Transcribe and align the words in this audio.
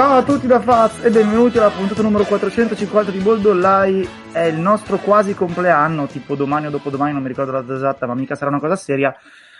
Ciao 0.00 0.16
a 0.16 0.22
tutti 0.22 0.46
da 0.46 0.60
Faz 0.60 1.04
e 1.04 1.10
benvenuti 1.10 1.58
alla 1.58 1.68
puntata 1.68 2.00
numero 2.00 2.24
450 2.24 3.10
di 3.10 3.18
Bold 3.18 3.44
Online. 3.44 4.32
È 4.32 4.44
il 4.44 4.58
nostro 4.58 4.96
quasi 4.96 5.34
compleanno, 5.34 6.06
tipo 6.06 6.34
domani 6.34 6.68
o 6.68 6.70
dopodomani, 6.70 7.12
non 7.12 7.20
mi 7.20 7.28
ricordo 7.28 7.52
la 7.52 7.60
data 7.60 7.74
esatta, 7.74 8.06
ma 8.06 8.14
mica 8.14 8.34
sarà 8.34 8.48
una 8.48 8.60
cosa 8.60 8.76
seria. 8.76 9.14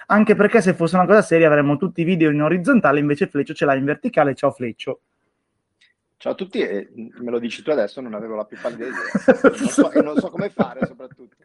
Anche 0.06 0.34
perché 0.34 0.62
se 0.62 0.72
fosse 0.72 0.96
una 0.96 1.04
cosa 1.04 1.20
seria 1.20 1.46
avremmo 1.46 1.76
tutti 1.76 2.00
i 2.00 2.04
video 2.04 2.30
in 2.30 2.40
orizzontale, 2.40 3.00
invece 3.00 3.26
Fleccio 3.26 3.52
ce 3.52 3.66
l'ha 3.66 3.74
in 3.74 3.84
verticale. 3.84 4.34
Ciao 4.34 4.50
Fleccio. 4.50 5.00
Ciao 6.16 6.32
a 6.32 6.34
tutti, 6.34 6.60
e 6.60 6.88
me 6.94 7.30
lo 7.30 7.38
dici 7.38 7.62
tu 7.62 7.70
adesso, 7.70 8.00
non 8.00 8.14
avevo 8.14 8.36
la 8.36 8.46
più 8.46 8.56
pallida 8.58 8.86
idea. 8.86 9.40
Non 9.44 9.68
so, 9.68 9.92
e 9.92 10.00
non 10.00 10.16
so 10.16 10.30
come 10.30 10.48
fare 10.48 10.86
soprattutto. 10.86 11.36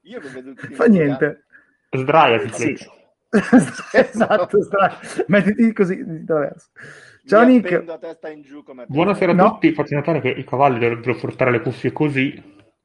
Io 0.00 0.20
mi 0.20 0.28
vedo 0.30 0.52
tutti 0.54 0.74
Fa 0.74 0.86
niente. 0.86 1.44
Sdraiati, 1.90 2.48
Sì. 2.48 2.76
Fleccio. 2.76 2.92
esatto, 3.92 4.62
stra- 4.64 4.98
mettiti 5.28 5.72
così 5.72 6.04
di 6.04 6.24
traverso. 6.24 6.70
Ciao 7.24 7.44
Mi 7.46 7.52
Nick. 7.54 7.84
a 7.88 7.98
testa 7.98 8.28
in 8.30 8.42
giù 8.42 8.62
come 8.64 8.84
te. 8.86 8.92
Buonasera 8.92 9.32
a 9.32 9.34
No. 9.34 9.52
tutti, 9.52 9.72
faccio 9.72 9.94
notare 9.94 10.20
che 10.20 10.28
i 10.30 10.44
cavalli 10.44 10.78
dovrebbero 10.80 11.16
portare 11.16 11.50
le 11.52 11.60
cuffie 11.60 11.92
così, 11.92 12.42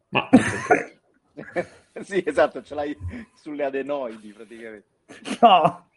ma 0.09 0.29
sì, 2.03 2.21
esatto, 2.25 2.61
ce 2.61 2.75
l'hai 2.75 2.95
sulle 3.35 3.63
adenoidi 3.65 4.31
praticamente. 4.33 4.85
No. 5.41 5.89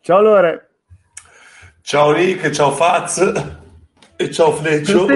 Ciao 0.00 0.20
Lore. 0.20 0.68
Ciao 1.82 2.12
Nick, 2.12 2.50
ciao 2.50 2.70
Faz 2.70 3.32
e 4.16 4.30
ciao 4.30 4.52
Fleccio. 4.52 5.06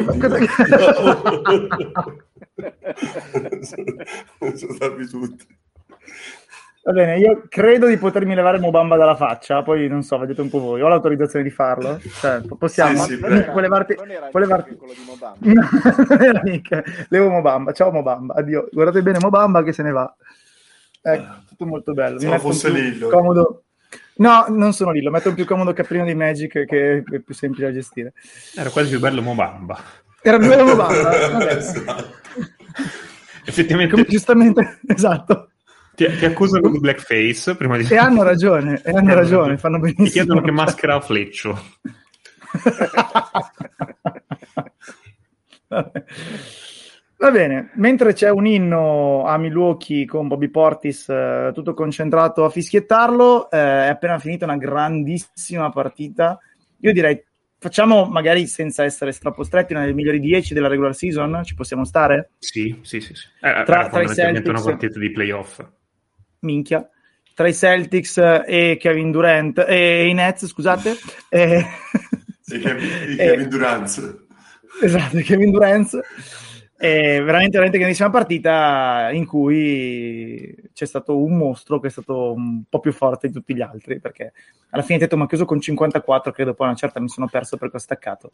Sono 3.63 4.73
stati 4.75 5.07
tutti. 5.09 5.47
Va 6.81 6.93
bene, 6.93 7.19
io 7.19 7.45
credo 7.49 7.87
di 7.87 7.99
potermi 7.99 8.35
levare 8.35 8.59
Mobamba 8.59 8.97
dalla 8.97 9.15
faccia, 9.17 9.63
poi 9.63 9.89
non 9.89 10.03
so, 10.03 10.17
vedete 10.17 10.41
un 10.41 10.49
po' 10.49 10.61
voi. 10.61 10.81
Ho 10.81 10.89
l'autorizzazione 10.89 11.45
di 11.45 11.51
farlo? 11.51 11.99
Cioè, 11.99 12.41
po- 12.41 12.57
possiamo? 12.57 13.03
Sì, 13.03 13.15
sì, 13.17 13.21
non 13.21 13.33
era, 13.33 13.51
Puoi 13.51 13.63
levarti... 13.63 13.95
non 13.97 14.11
era 14.11 14.27
puoi 14.29 14.43
levarti- 14.43 14.77
quello 14.77 14.93
di 14.95 15.05
Mobamba. 15.05 15.37
No, 15.53 16.07
non 16.09 16.23
era 16.23 16.41
Nick. 16.43 17.07
Levo 17.11 17.29
Mobamba. 17.29 17.73
Ciao 17.73 17.91
Mobamba, 17.91 18.35
addio. 18.35 18.69
Guardate 18.73 19.03
bene 19.03 19.19
Mobamba 19.21 19.63
che 19.63 19.73
se 19.73 19.83
ne 19.83 19.91
va. 19.91 20.15
Ecco, 21.03 21.35
tutto 21.49 21.67
molto 21.67 21.93
bello. 21.93 22.19
Se 22.19 22.39
fosse 22.39 22.71
Lillo. 22.71 23.09
Comodo... 23.09 23.63
No, 24.17 24.47
non 24.49 24.73
sono 24.73 24.91
Lillo, 24.91 25.11
metto 25.11 25.29
un 25.29 25.35
più 25.35 25.45
comodo 25.45 25.73
caprino 25.73 26.05
di 26.05 26.15
Magic 26.15 26.65
che 26.65 27.05
è 27.09 27.19
più 27.21 27.35
semplice 27.35 27.67
da 27.67 27.73
gestire. 27.73 28.13
era 28.57 28.71
quasi 28.71 28.89
più 28.91 28.99
bello 28.99 29.21
Mobamba. 29.23 29.79
Era 30.23 30.39
più 30.39 30.49
bello 30.49 30.65
Mobamba. 30.75 31.51
Esatto. 31.51 32.17
Effettivamente 33.45 33.93
Come 33.95 34.07
giustamente, 34.09 34.81
esatto. 34.89 35.51
Ti, 35.99 36.17
ti 36.17 36.25
accusano 36.25 36.71
di 36.71 36.79
blackface 36.79 37.57
prima 37.57 37.77
di... 37.77 37.85
E 37.91 37.97
hanno 37.97 38.23
ragione, 38.23 38.81
e 38.85 38.91
hanno 38.93 39.11
Eh, 39.11 39.15
ragione, 39.15 39.59
fanno 39.59 39.81
benissimo. 39.81 40.07
Ti 40.07 40.13
chiedono 40.13 40.41
che 40.41 40.53
maschera 40.53 40.95
ha 40.95 41.01
Fleccio. 41.01 41.59
Va 47.21 47.33
bene, 47.33 47.73
mentre 47.75 48.13
c'è 48.13 48.31
un 48.31 48.47
inno 48.47 49.25
a 49.25 49.37
Milwaukee 49.39 50.05
con 50.07 50.29
Bobby 50.29 50.49
Portis 50.51 51.09
eh, 51.09 51.51
tutto 51.53 51.75
concentrato 51.75 52.45
a 52.45 52.51
fischiettarlo, 52.51 53.51
eh, 53.51 53.57
è 53.59 53.89
appena 53.89 54.21
finita 54.21 54.45
una 54.45 54.57
grandissima 54.57 55.69
partita. 55.71 56.39
Io 56.81 56.93
direi 56.93 57.21
facciamo 57.59 58.05
magari 58.05 58.47
senza 58.47 58.85
essere 58.85 59.11
troppo 59.15 59.43
stretti 59.43 59.73
una 59.73 59.83
delle 59.83 59.95
migliori 59.95 60.21
10 60.21 60.55
della 60.55 60.69
regular 60.69 60.95
season, 60.95 61.41
ci 61.43 61.57
possiamo 61.57 61.85
stare? 61.85 62.31
Sì, 62.39 62.79
sì, 62.83 63.01
sì. 63.01 63.15
sì. 63.15 63.27
Eh, 63.41 63.41
Tra- 63.41 63.51
era 63.51 63.65
tra 63.65 63.83
i 63.83 63.89
fondamentalmente 63.89 64.49
una 64.49 64.59
Celtics- 64.61 64.79
partita 64.81 64.99
di 65.01 65.11
playoff. 65.11 65.61
Minchia. 66.41 66.89
Tra 67.35 67.47
i 67.47 67.55
Celtics 67.55 68.19
e 68.19 68.77
Kevin 68.81 69.11
Durant 69.13 69.65
e 69.67 70.09
i 70.09 70.13
Nets, 70.13 70.47
scusate. 70.47 70.97
Eh, 71.29 71.65
E 72.51 72.59
Kevin, 72.61 72.91
e 72.91 73.13
eh, 73.13 73.17
Kevin 73.17 73.49
Durant. 73.49 74.25
Esatto, 74.83 75.19
Kevin 75.19 75.51
Durant. 75.51 76.01
È 76.77 77.21
veramente, 77.21 77.51
veramente 77.51 77.79
grandissima 77.79 78.09
partita 78.09 79.11
in 79.11 79.27
cui 79.27 80.55
c'è 80.73 80.87
stato 80.87 81.19
un 81.19 81.37
mostro 81.37 81.81
che 81.81 81.89
è 81.89 81.91
stato 81.91 82.33
un 82.33 82.63
po' 82.69 82.79
più 82.79 82.93
forte 82.93 83.27
di 83.27 83.33
tutti 83.33 83.53
gli 83.53 83.61
altri 83.61 83.99
perché 83.99 84.33
alla 84.71 84.85
fine 84.85 85.01
Teto 85.01 85.17
mi 85.17 85.25
ha 85.25 85.27
chiuso 85.27 85.45
con 85.45 85.61
54 85.61 86.31
credo 86.31 86.55
poi 86.55 86.69
una 86.69 86.77
certa 86.77 87.01
mi 87.01 87.09
sono 87.09 87.27
perso 87.27 87.57
perché 87.57 87.79
ho 87.79 87.81
staccato 87.81 88.31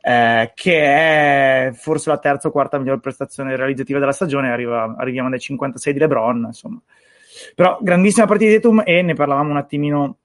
eh, 0.00 0.52
che 0.54 0.82
è 0.82 1.70
forse 1.74 2.08
la 2.08 2.16
terza 2.16 2.48
o 2.48 2.50
quarta 2.50 2.78
miglior 2.78 2.98
prestazione 2.98 3.54
realizzativa 3.56 3.98
della 3.98 4.12
stagione 4.12 4.50
arriva- 4.50 4.94
arriviamo 4.96 5.28
dai 5.28 5.38
56 5.38 5.92
di 5.92 5.98
LeBron 5.98 6.44
insomma 6.46 6.80
però 7.54 7.78
grandissima 7.80 8.26
partita 8.26 8.50
di 8.50 8.60
Tatum 8.60 8.82
e 8.84 9.02
ne 9.02 9.14
parlavamo 9.14 9.50
un 9.50 9.56
attimino 9.56 10.18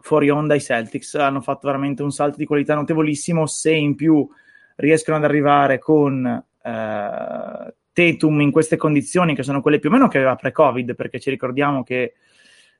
fuori 0.00 0.30
onda 0.30 0.54
i 0.54 0.60
Celtics 0.60 1.14
hanno 1.14 1.40
fatto 1.40 1.66
veramente 1.66 2.02
un 2.02 2.12
salto 2.12 2.36
di 2.36 2.46
qualità 2.46 2.74
notevolissimo 2.74 3.46
se 3.46 3.72
in 3.72 3.94
più 3.94 4.28
riescono 4.76 5.16
ad 5.16 5.24
arrivare 5.24 5.78
con 5.78 6.24
eh, 6.26 7.74
Tatum 7.92 8.40
in 8.40 8.50
queste 8.50 8.76
condizioni 8.76 9.34
che 9.34 9.42
sono 9.42 9.62
quelle 9.62 9.78
più 9.78 9.88
o 9.88 9.92
meno 9.92 10.06
che 10.06 10.18
aveva 10.18 10.36
pre-Covid, 10.36 10.94
perché 10.94 11.18
ci 11.18 11.30
ricordiamo 11.30 11.82
che 11.82 12.12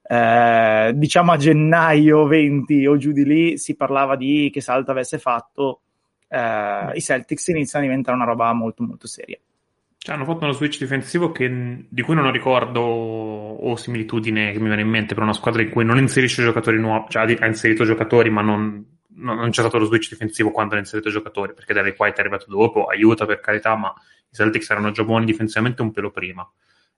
eh, 0.03 0.93
diciamo 0.94 1.33
a 1.33 1.37
gennaio 1.37 2.27
20 2.27 2.87
o 2.87 2.97
giù 2.97 3.12
di 3.12 3.25
lì 3.25 3.59
si 3.59 3.77
parlava 3.77 4.15
di 4.15 4.50
che 4.53 4.60
salto 4.60 4.91
avesse 4.91 5.19
fatto. 5.19 5.81
eh, 6.28 6.93
I 6.94 7.00
Celtics 7.00 7.48
iniziano 7.48 7.84
a 7.84 7.88
diventare 7.88 8.16
una 8.16 8.27
roba 8.27 8.53
molto 8.53 8.83
molto 8.83 9.06
seria. 9.06 9.38
Cioè, 10.06 10.14
hanno 10.14 10.24
fatto 10.24 10.44
uno 10.44 10.52
switch 10.52 10.78
difensivo 10.78 11.32
che- 11.32 11.84
di 11.88 12.02
cui 12.02 12.14
non 12.14 12.30
ricordo 12.30 12.80
o 12.80 13.74
similitudine 13.74 14.52
che 14.52 14.60
mi 14.60 14.66
viene 14.68 14.82
in 14.82 14.88
mente 14.88 15.14
per 15.14 15.24
una 15.24 15.32
squadra 15.32 15.62
in 15.62 15.70
cui 15.70 15.84
non 15.84 15.98
inserisce 15.98 16.44
giocatori 16.44 16.78
nuovi, 16.78 17.06
cioè 17.08 17.36
ha 17.40 17.46
inserito 17.46 17.82
giocatori 17.84 18.30
ma 18.30 18.40
non, 18.40 18.86
non- 19.16 19.36
non 19.36 19.50
c'è 19.50 19.62
stato 19.62 19.78
lo 19.78 19.84
switch 19.86 20.08
difensivo 20.10 20.52
quando 20.52 20.76
ha 20.76 20.78
inserito 20.78 21.10
giocatori, 21.10 21.54
perché 21.54 21.72
Derek 21.74 21.98
White 21.98 22.18
è 22.18 22.20
arrivato 22.20 22.46
dopo, 22.48 22.84
aiuta 22.84 23.26
per 23.26 23.40
carità, 23.40 23.74
ma 23.74 23.92
i 24.30 24.32
Celtics 24.32 24.70
erano 24.70 24.92
già 24.92 25.02
buoni 25.02 25.24
difensivamente 25.24 25.82
un 25.82 25.90
pelo 25.90 26.12
prima. 26.12 26.48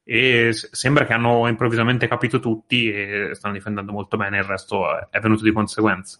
E 0.05 0.53
s- 0.53 0.69
sembra 0.73 1.07
che 1.07 1.15
hanno 1.15 1.49
improvvisamente 1.49 2.09
capito 2.09 2.41
tutti 2.41 2.91
e 2.93 3.31
stanno 3.33 3.55
difendendo 3.55 3.91
molto 3.91 4.19
bene, 4.19 4.37
il 4.37 4.45
resto 4.45 5.09
è 5.09 5.19
venuto 5.19 5.45
di 5.45 5.53
conseguenza. 5.53 6.19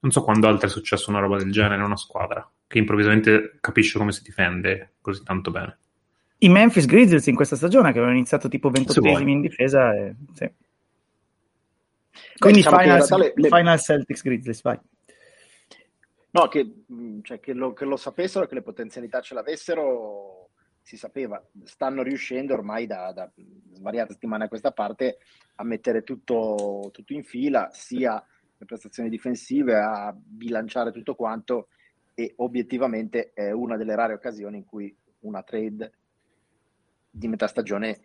Non 0.00 0.10
so 0.10 0.22
quando 0.22 0.48
altro 0.48 0.66
è 0.66 0.70
successo 0.70 1.08
una 1.08 1.20
roba 1.20 1.38
del 1.38 1.50
genere 1.50 1.76
in 1.76 1.82
una 1.82 1.96
squadra, 1.96 2.46
che 2.66 2.76
improvvisamente 2.76 3.56
capisce 3.58 3.96
come 3.96 4.12
si 4.12 4.22
difende 4.22 4.91
così 5.02 5.22
tanto 5.22 5.50
bene. 5.50 5.78
I 6.38 6.48
Memphis 6.48 6.86
Grizzlies 6.86 7.26
in 7.26 7.36
questa 7.36 7.56
stagione 7.56 7.92
che 7.92 7.98
avevano 7.98 8.16
iniziato 8.16 8.48
tipo 8.48 8.68
Se 8.68 8.78
28 8.78 9.00
vuoi. 9.00 9.30
in 9.30 9.40
difesa. 9.42 9.94
E, 9.94 10.14
sì. 10.32 10.50
Quindi 12.38 12.60
diciamo 12.62 12.78
final, 12.78 13.32
le- 13.34 13.48
final 13.48 13.78
Celtics 13.80 14.22
Grizzlies, 14.22 14.62
vai. 14.62 14.78
No, 16.30 16.48
che, 16.48 16.84
mh, 16.86 17.20
cioè, 17.22 17.38
che, 17.40 17.52
lo, 17.52 17.74
che 17.74 17.84
lo 17.84 17.96
sapessero, 17.96 18.46
che 18.46 18.54
le 18.54 18.62
potenzialità 18.62 19.20
ce 19.20 19.34
l'avessero, 19.34 20.50
si 20.80 20.96
sapeva. 20.96 21.40
Stanno 21.62 22.02
riuscendo 22.02 22.54
ormai 22.54 22.86
da, 22.86 23.12
da 23.12 23.30
svariate 23.72 24.14
settimane 24.14 24.44
a 24.44 24.48
questa 24.48 24.72
parte 24.72 25.18
a 25.56 25.64
mettere 25.64 26.02
tutto, 26.02 26.88
tutto 26.92 27.12
in 27.12 27.22
fila, 27.22 27.68
sia 27.72 28.14
le 28.56 28.64
prestazioni 28.64 29.08
difensive, 29.08 29.76
a 29.76 30.12
bilanciare 30.16 30.90
tutto 30.90 31.14
quanto 31.14 31.68
e 32.14 32.34
obiettivamente 32.36 33.32
è 33.32 33.50
una 33.50 33.76
delle 33.76 33.94
rare 33.94 34.14
occasioni 34.14 34.58
in 34.58 34.64
cui 34.64 34.94
una 35.20 35.42
trade 35.42 35.92
di 37.10 37.28
metà 37.28 37.46
stagione 37.46 38.00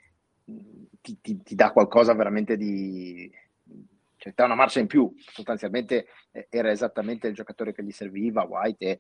ti, 1.02 1.18
ti- 1.22 1.42
ti 1.42 1.56
dà 1.56 1.72
qualcosa 1.72 2.14
veramente 2.14 2.58
di... 2.58 3.30
cioè 4.16 4.32
ti 4.32 4.36
dà 4.36 4.46
una 4.46 4.56
marcia 4.56 4.80
in 4.80 4.88
più. 4.88 5.14
Sostanzialmente 5.18 6.08
eh, 6.32 6.48
era 6.50 6.72
esattamente 6.72 7.28
il 7.28 7.34
giocatore 7.34 7.74
che 7.74 7.84
gli 7.84 7.92
serviva, 7.92 8.44
White, 8.44 8.86
e 8.86 9.00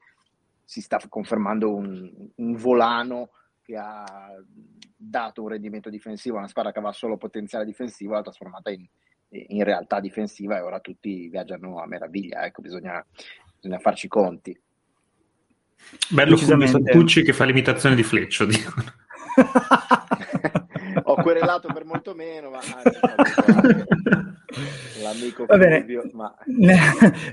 si 0.63 0.81
sta 0.81 0.99
confermando 1.07 1.73
un, 1.73 2.29
un 2.35 2.55
volano 2.55 3.29
che 3.61 3.77
ha 3.77 4.33
dato 4.95 5.41
un 5.41 5.49
rendimento 5.49 5.89
difensivo 5.89 6.35
a 6.35 6.39
una 6.39 6.47
squadra 6.47 6.71
che 6.71 6.79
aveva 6.79 6.93
solo 6.93 7.17
potenziale 7.17 7.65
difensivo, 7.65 8.13
l'ha 8.13 8.21
trasformata 8.21 8.71
in, 8.71 8.85
in 9.29 9.63
realtà 9.63 9.99
difensiva 9.99 10.57
e 10.57 10.61
ora 10.61 10.79
tutti 10.79 11.27
viaggiano 11.27 11.79
a 11.79 11.87
meraviglia. 11.87 12.45
Ecco, 12.45 12.61
bisogna, 12.61 13.05
bisogna 13.55 13.79
farci 13.79 14.07
conti. 14.07 14.57
Bello 16.09 16.37
Fulvio. 16.37 16.67
Santucci 16.67 17.23
che 17.23 17.33
fa 17.33 17.45
l'imitazione 17.45 17.95
di 17.95 18.03
Fleccio, 18.03 18.45
dicono. 18.45 18.83
Ho 21.03 21.15
querelato 21.21 21.71
per 21.71 21.85
molto 21.85 22.13
meno, 22.13 22.49
ma 22.49 22.59
l'amico 25.01 25.45
Va 25.45 25.57
bene. 25.57 25.77
Fulvio, 25.79 26.09
ma 26.13 26.33
ne, 26.45 26.77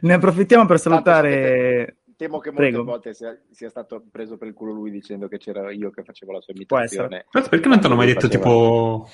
ne 0.01 0.13
approfittiamo 0.13 0.67
per 0.67 0.81
Tanto 0.81 0.91
salutare. 1.05 1.97
temo 2.17 2.39
che 2.39 2.51
molte 2.51 2.63
Prego. 2.69 2.85
volte 2.85 3.15
sia, 3.15 3.37
sia 3.51 3.69
stato 3.71 4.05
preso 4.11 4.37
per 4.37 4.49
il 4.49 4.55
culo 4.55 4.73
lui 4.73 4.91
dicendo 4.91 5.27
che 5.29 5.39
c'era 5.39 5.73
io 5.73 5.91
che 5.91 6.03
facevo 6.05 6.33
la 6.33 6.41
sua 6.41 6.53
imitazione. 6.55 7.27
Perché 7.31 7.69
non 7.69 7.81
ti 7.81 7.87
hanno 7.87 7.97
mai 7.97 8.07
detto 8.07 8.29
faceva- 8.29 8.45
tipo 8.45 9.09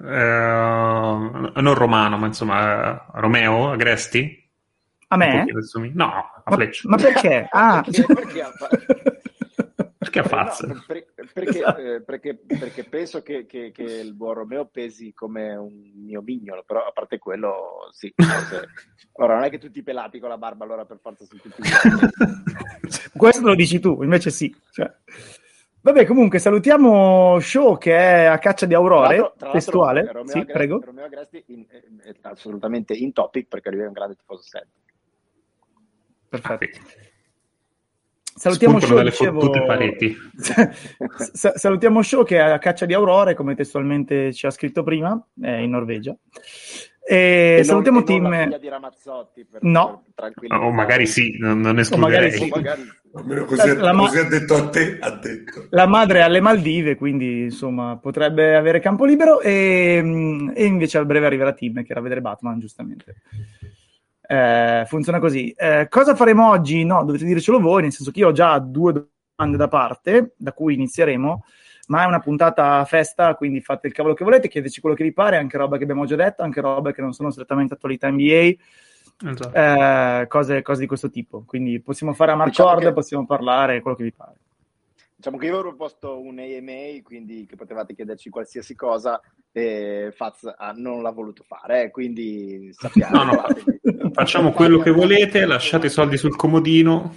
eh, 0.00 1.60
non 1.60 1.74
Romano, 1.74 2.16
ma 2.18 2.26
insomma 2.26 2.94
eh, 2.96 3.02
Romeo 3.20 3.70
Agresti? 3.70 4.42
A 5.14 5.16
me? 5.16 5.44
No, 5.92 6.04
a 6.06 6.42
Ma, 6.44 6.56
Fleccio. 6.56 6.88
ma 6.88 6.96
perché? 6.96 7.46
Ah, 7.52 7.82
Perché- 7.84 8.14
perché 8.14 8.42
ha 8.42 8.50
fatto- 8.50 8.78
Perché 9.98 10.18
a 10.18 10.22
Faz? 10.24 10.60
No, 10.60 10.84
per- 10.86 11.06
perché, 11.32 11.58
Esatto. 11.58 11.80
eh, 11.80 12.02
perché- 12.02 12.38
perché 12.46 12.84
penso 12.84 13.22
che, 13.22 13.46
che- 13.46 13.70
che 13.72 13.82
il 13.82 14.12
buon 14.14 14.34
Romeo 14.34 14.66
pesi 14.66 15.12
come 15.14 15.54
un 15.56 15.72
mio 16.04 16.20
mignolo, 16.20 16.62
però 16.66 16.80
a 16.86 16.90
parte 16.92 17.18
quello, 17.18 17.88
sì. 17.92 18.12
forse- 18.14 18.68
Ora, 19.12 19.34
non 19.34 19.44
è 19.44 19.50
che 19.50 19.58
tutti 19.58 19.78
i 19.78 19.82
pelati 19.82 20.18
con 20.18 20.28
la 20.28 20.36
barba, 20.38 20.64
allora 20.64 20.84
per 20.84 20.98
forza 21.00 21.24
sono 21.24 21.40
tutti. 21.40 21.62
Questo 23.16 23.46
lo 23.46 23.54
dici 23.54 23.78
tu, 23.80 24.02
invece 24.02 24.30
sì. 24.30 24.54
Cioè. 24.72 24.92
Vabbè, 25.80 26.04
comunque 26.06 26.38
salutiamo 26.38 27.38
Show 27.40 27.76
che 27.78 27.96
è 27.96 28.24
a 28.24 28.38
caccia 28.38 28.66
di 28.66 28.74
aurore, 28.74 29.32
tra 29.36 29.50
testuale. 29.50 30.00
Romeo 30.06 30.26
Sì, 30.28 30.38
Agresti- 30.38 30.52
prego. 30.52 30.80
Romeo 30.84 31.04
Agresti 31.04 31.44
in- 31.48 31.66
è, 31.68 32.08
è 32.08 32.14
assolutamente 32.22 32.94
in 32.94 33.12
topic 33.12 33.48
perché 33.48 33.70
lui 33.70 33.80
è 33.82 33.86
un 33.86 33.92
grande 33.92 34.16
tifoso 34.16 34.42
sempre. 34.42 34.70
Perfetto. 36.40 36.80
Salutiamo 38.36 38.80
Spuntano 38.80 39.10
Show, 39.10 39.30
dicevo... 39.30 39.40
salutiamo 41.54 42.02
Show 42.02 42.24
che 42.24 42.36
è 42.36 42.40
a 42.40 42.58
caccia 42.58 42.84
di 42.84 42.92
aurore, 42.92 43.34
come 43.34 43.54
testualmente 43.54 44.32
ci 44.32 44.46
ha 44.46 44.50
scritto 44.50 44.82
prima, 44.82 45.24
è 45.40 45.50
in 45.52 45.70
Norvegia. 45.70 46.16
E, 47.06 47.54
non- 47.56 47.64
salutiamo 47.64 48.04
e 48.04 48.04
non 48.18 48.22
la 48.22 48.28
Tim... 48.30 48.42
figlia 48.44 48.58
di 48.58 48.68
Ramazzotti 48.68 49.46
per, 49.48 49.62
No. 49.62 50.04
per. 50.14 50.32
O 50.50 50.70
magari 50.72 51.06
sì, 51.06 51.36
non, 51.38 51.60
non 51.60 51.78
escluderei. 51.78 52.32
sì. 52.32 52.42
O 52.44 52.56
magari- 52.56 52.82
Almeno 53.16 53.44
così, 53.44 53.76
La 53.76 53.92
ma- 53.92 54.00
così 54.08 54.18
ha 54.18 54.24
detto 54.28 54.54
a 54.56 54.68
te, 54.68 54.98
ha 55.00 55.10
detto. 55.12 55.66
La 55.70 55.86
madre 55.86 56.18
è 56.18 56.22
alle 56.22 56.40
Maldive, 56.40 56.96
quindi 56.96 57.42
insomma 57.42 57.96
potrebbe 57.98 58.56
avere 58.56 58.80
campo 58.80 59.04
libero 59.04 59.40
e, 59.40 60.50
e 60.52 60.64
invece 60.64 60.98
a 60.98 61.04
breve 61.04 61.26
arriverà 61.26 61.52
Tim 61.52 61.74
che 61.84 61.92
era 61.92 62.00
a 62.00 62.02
vedere 62.02 62.20
Batman, 62.20 62.58
giustamente. 62.58 63.14
Eh, 64.26 64.84
funziona 64.86 65.18
così. 65.18 65.50
Eh, 65.50 65.86
cosa 65.90 66.14
faremo 66.14 66.48
oggi? 66.48 66.84
No, 66.84 67.04
dovete 67.04 67.24
dircelo 67.24 67.60
voi, 67.60 67.82
nel 67.82 67.92
senso 67.92 68.10
che 68.10 68.20
io 68.20 68.28
ho 68.28 68.32
già 68.32 68.58
due 68.58 69.06
domande 69.36 69.56
da 69.58 69.68
parte, 69.68 70.32
da 70.36 70.52
cui 70.52 70.74
inizieremo, 70.74 71.44
ma 71.88 72.02
è 72.04 72.06
una 72.06 72.20
puntata 72.20 72.78
a 72.78 72.84
festa, 72.84 73.34
quindi 73.34 73.60
fate 73.60 73.86
il 73.88 73.92
cavolo 73.92 74.14
che 74.14 74.24
volete, 74.24 74.48
chiedeteci 74.48 74.80
quello 74.80 74.96
che 74.96 75.04
vi 75.04 75.12
pare, 75.12 75.36
anche 75.36 75.58
roba 75.58 75.76
che 75.76 75.82
abbiamo 75.82 76.06
già 76.06 76.16
detto, 76.16 76.42
anche 76.42 76.60
roba 76.60 76.92
che 76.92 77.02
non 77.02 77.12
sono 77.12 77.30
strettamente 77.30 77.74
attualità 77.74 78.08
NBA, 78.10 78.52
Esatto. 79.30 79.52
eh, 79.52 80.26
cose, 80.28 80.62
cose 80.62 80.80
di 80.80 80.86
questo 80.86 81.10
tipo. 81.10 81.42
Quindi 81.46 81.80
possiamo 81.80 82.14
fare 82.14 82.32
a 82.32 82.42
Diciamo 82.44 82.68
Marcord, 82.68 82.88
che- 82.88 82.94
possiamo 82.94 83.26
parlare, 83.26 83.80
quello 83.80 83.96
che 83.96 84.04
vi 84.04 84.12
pare. 84.12 84.36
Diciamo 85.24 85.40
che 85.40 85.46
io 85.48 85.54
avevo 85.54 85.68
proposto 85.70 86.20
un 86.20 86.38
AMA, 86.38 87.00
quindi 87.02 87.46
che 87.46 87.56
potevate 87.56 87.94
chiederci 87.94 88.28
qualsiasi 88.28 88.74
cosa, 88.74 89.18
e 89.52 90.12
Faz 90.14 90.52
ah, 90.54 90.74
non 90.76 91.00
l'ha 91.00 91.12
voluto 91.12 91.42
fare, 91.44 91.84
eh, 91.84 91.90
quindi 91.90 92.68
sappiamo. 92.74 93.24
No, 93.24 93.32
no, 93.32 94.10
Facciamo 94.12 94.52
quello 94.52 94.80
che 94.80 94.90
volete, 94.90 95.46
lasciate 95.46 95.86
i 95.86 95.88
soldi 95.88 96.18
sul 96.18 96.36
comodino. 96.36 97.14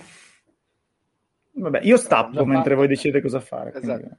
Vabbè, 1.52 1.82
io 1.84 1.98
stappo 1.98 2.32
Già 2.32 2.46
mentre 2.46 2.76
voi 2.76 2.88
decidete 2.88 3.22
cosa 3.22 3.42
fare. 3.42 3.72
quindi- 3.72 3.90
Esatto. 3.92 4.18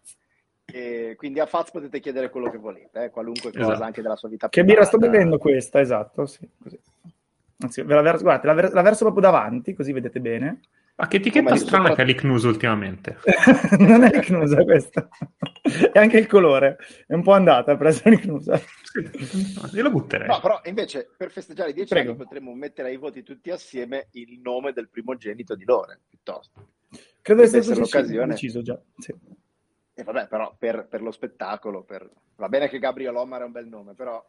E 0.66 1.14
quindi 1.16 1.40
a 1.40 1.46
Faz 1.46 1.70
potete 1.70 1.98
chiedere 1.98 2.28
quello 2.28 2.50
che 2.50 2.58
volete, 2.58 3.04
eh, 3.04 3.10
qualunque 3.10 3.52
cosa 3.52 3.68
Esatto. 3.68 3.84
anche 3.84 4.02
della 4.02 4.16
sua 4.16 4.28
vita 4.28 4.50
Che 4.50 4.64
birra 4.64 4.84
sto 4.84 4.98
bevendo 4.98 5.38
questa? 5.38 5.80
Esatto, 5.80 6.26
sì, 6.26 6.46
così. 6.62 6.78
Anzi, 7.60 7.80
ve 7.80 7.94
la, 7.94 8.02
vers- 8.02 8.20
guardate, 8.20 8.46
la, 8.48 8.52
ver- 8.52 8.72
la 8.74 8.82
verso 8.82 9.04
proprio 9.04 9.22
davanti, 9.22 9.72
così 9.72 9.92
vedete 9.92 10.20
bene. 10.20 10.60
Ma 11.00 11.06
che 11.06 11.18
etichetta 11.18 11.50
Come- 11.50 11.60
strana 11.60 11.94
che 11.94 12.02
ha 12.02 12.04
l'Icnus 12.04 12.42
ultimamente. 12.42 13.18
non 13.78 14.02
è 14.02 14.10
l'icnusa 14.10 14.64
questa. 14.64 15.08
e 15.92 15.96
anche 15.96 16.18
il 16.18 16.26
colore. 16.26 16.76
È 17.06 17.14
un 17.14 17.22
po' 17.22 17.34
andata, 17.34 17.70
ha 17.70 17.76
preso 17.76 18.08
l'icnusa. 18.08 18.56
Sì, 18.56 19.76
io 19.76 19.82
la 19.84 19.90
butterei. 19.90 20.26
No, 20.26 20.40
però 20.40 20.60
invece 20.64 21.08
per 21.16 21.30
festeggiare 21.30 21.70
i 21.70 21.72
dieci 21.72 21.94
Prego. 21.94 22.10
anni 22.10 22.18
potremmo 22.18 22.52
mettere 22.52 22.88
ai 22.88 22.96
voti 22.96 23.22
tutti 23.22 23.50
assieme 23.50 24.08
il 24.12 24.40
nome 24.40 24.72
del 24.72 24.88
primogenito 24.88 25.54
di 25.54 25.64
Lore, 25.64 26.00
piuttosto. 26.08 26.66
Credo 27.22 27.46
sia 27.46 27.62
sì, 27.62 27.78
l'occasione. 27.78 28.32
deciso 28.32 28.60
già. 28.62 28.76
Sì. 28.96 29.14
E 29.94 30.02
vabbè, 30.02 30.26
però 30.26 30.52
per, 30.58 30.88
per 30.88 31.00
lo 31.00 31.12
spettacolo, 31.12 31.84
per... 31.84 32.10
va 32.34 32.48
bene 32.48 32.68
che 32.68 32.80
Gabriel 32.80 33.14
Omar 33.14 33.42
è 33.42 33.44
un 33.44 33.52
bel 33.52 33.68
nome, 33.68 33.94
però 33.94 34.20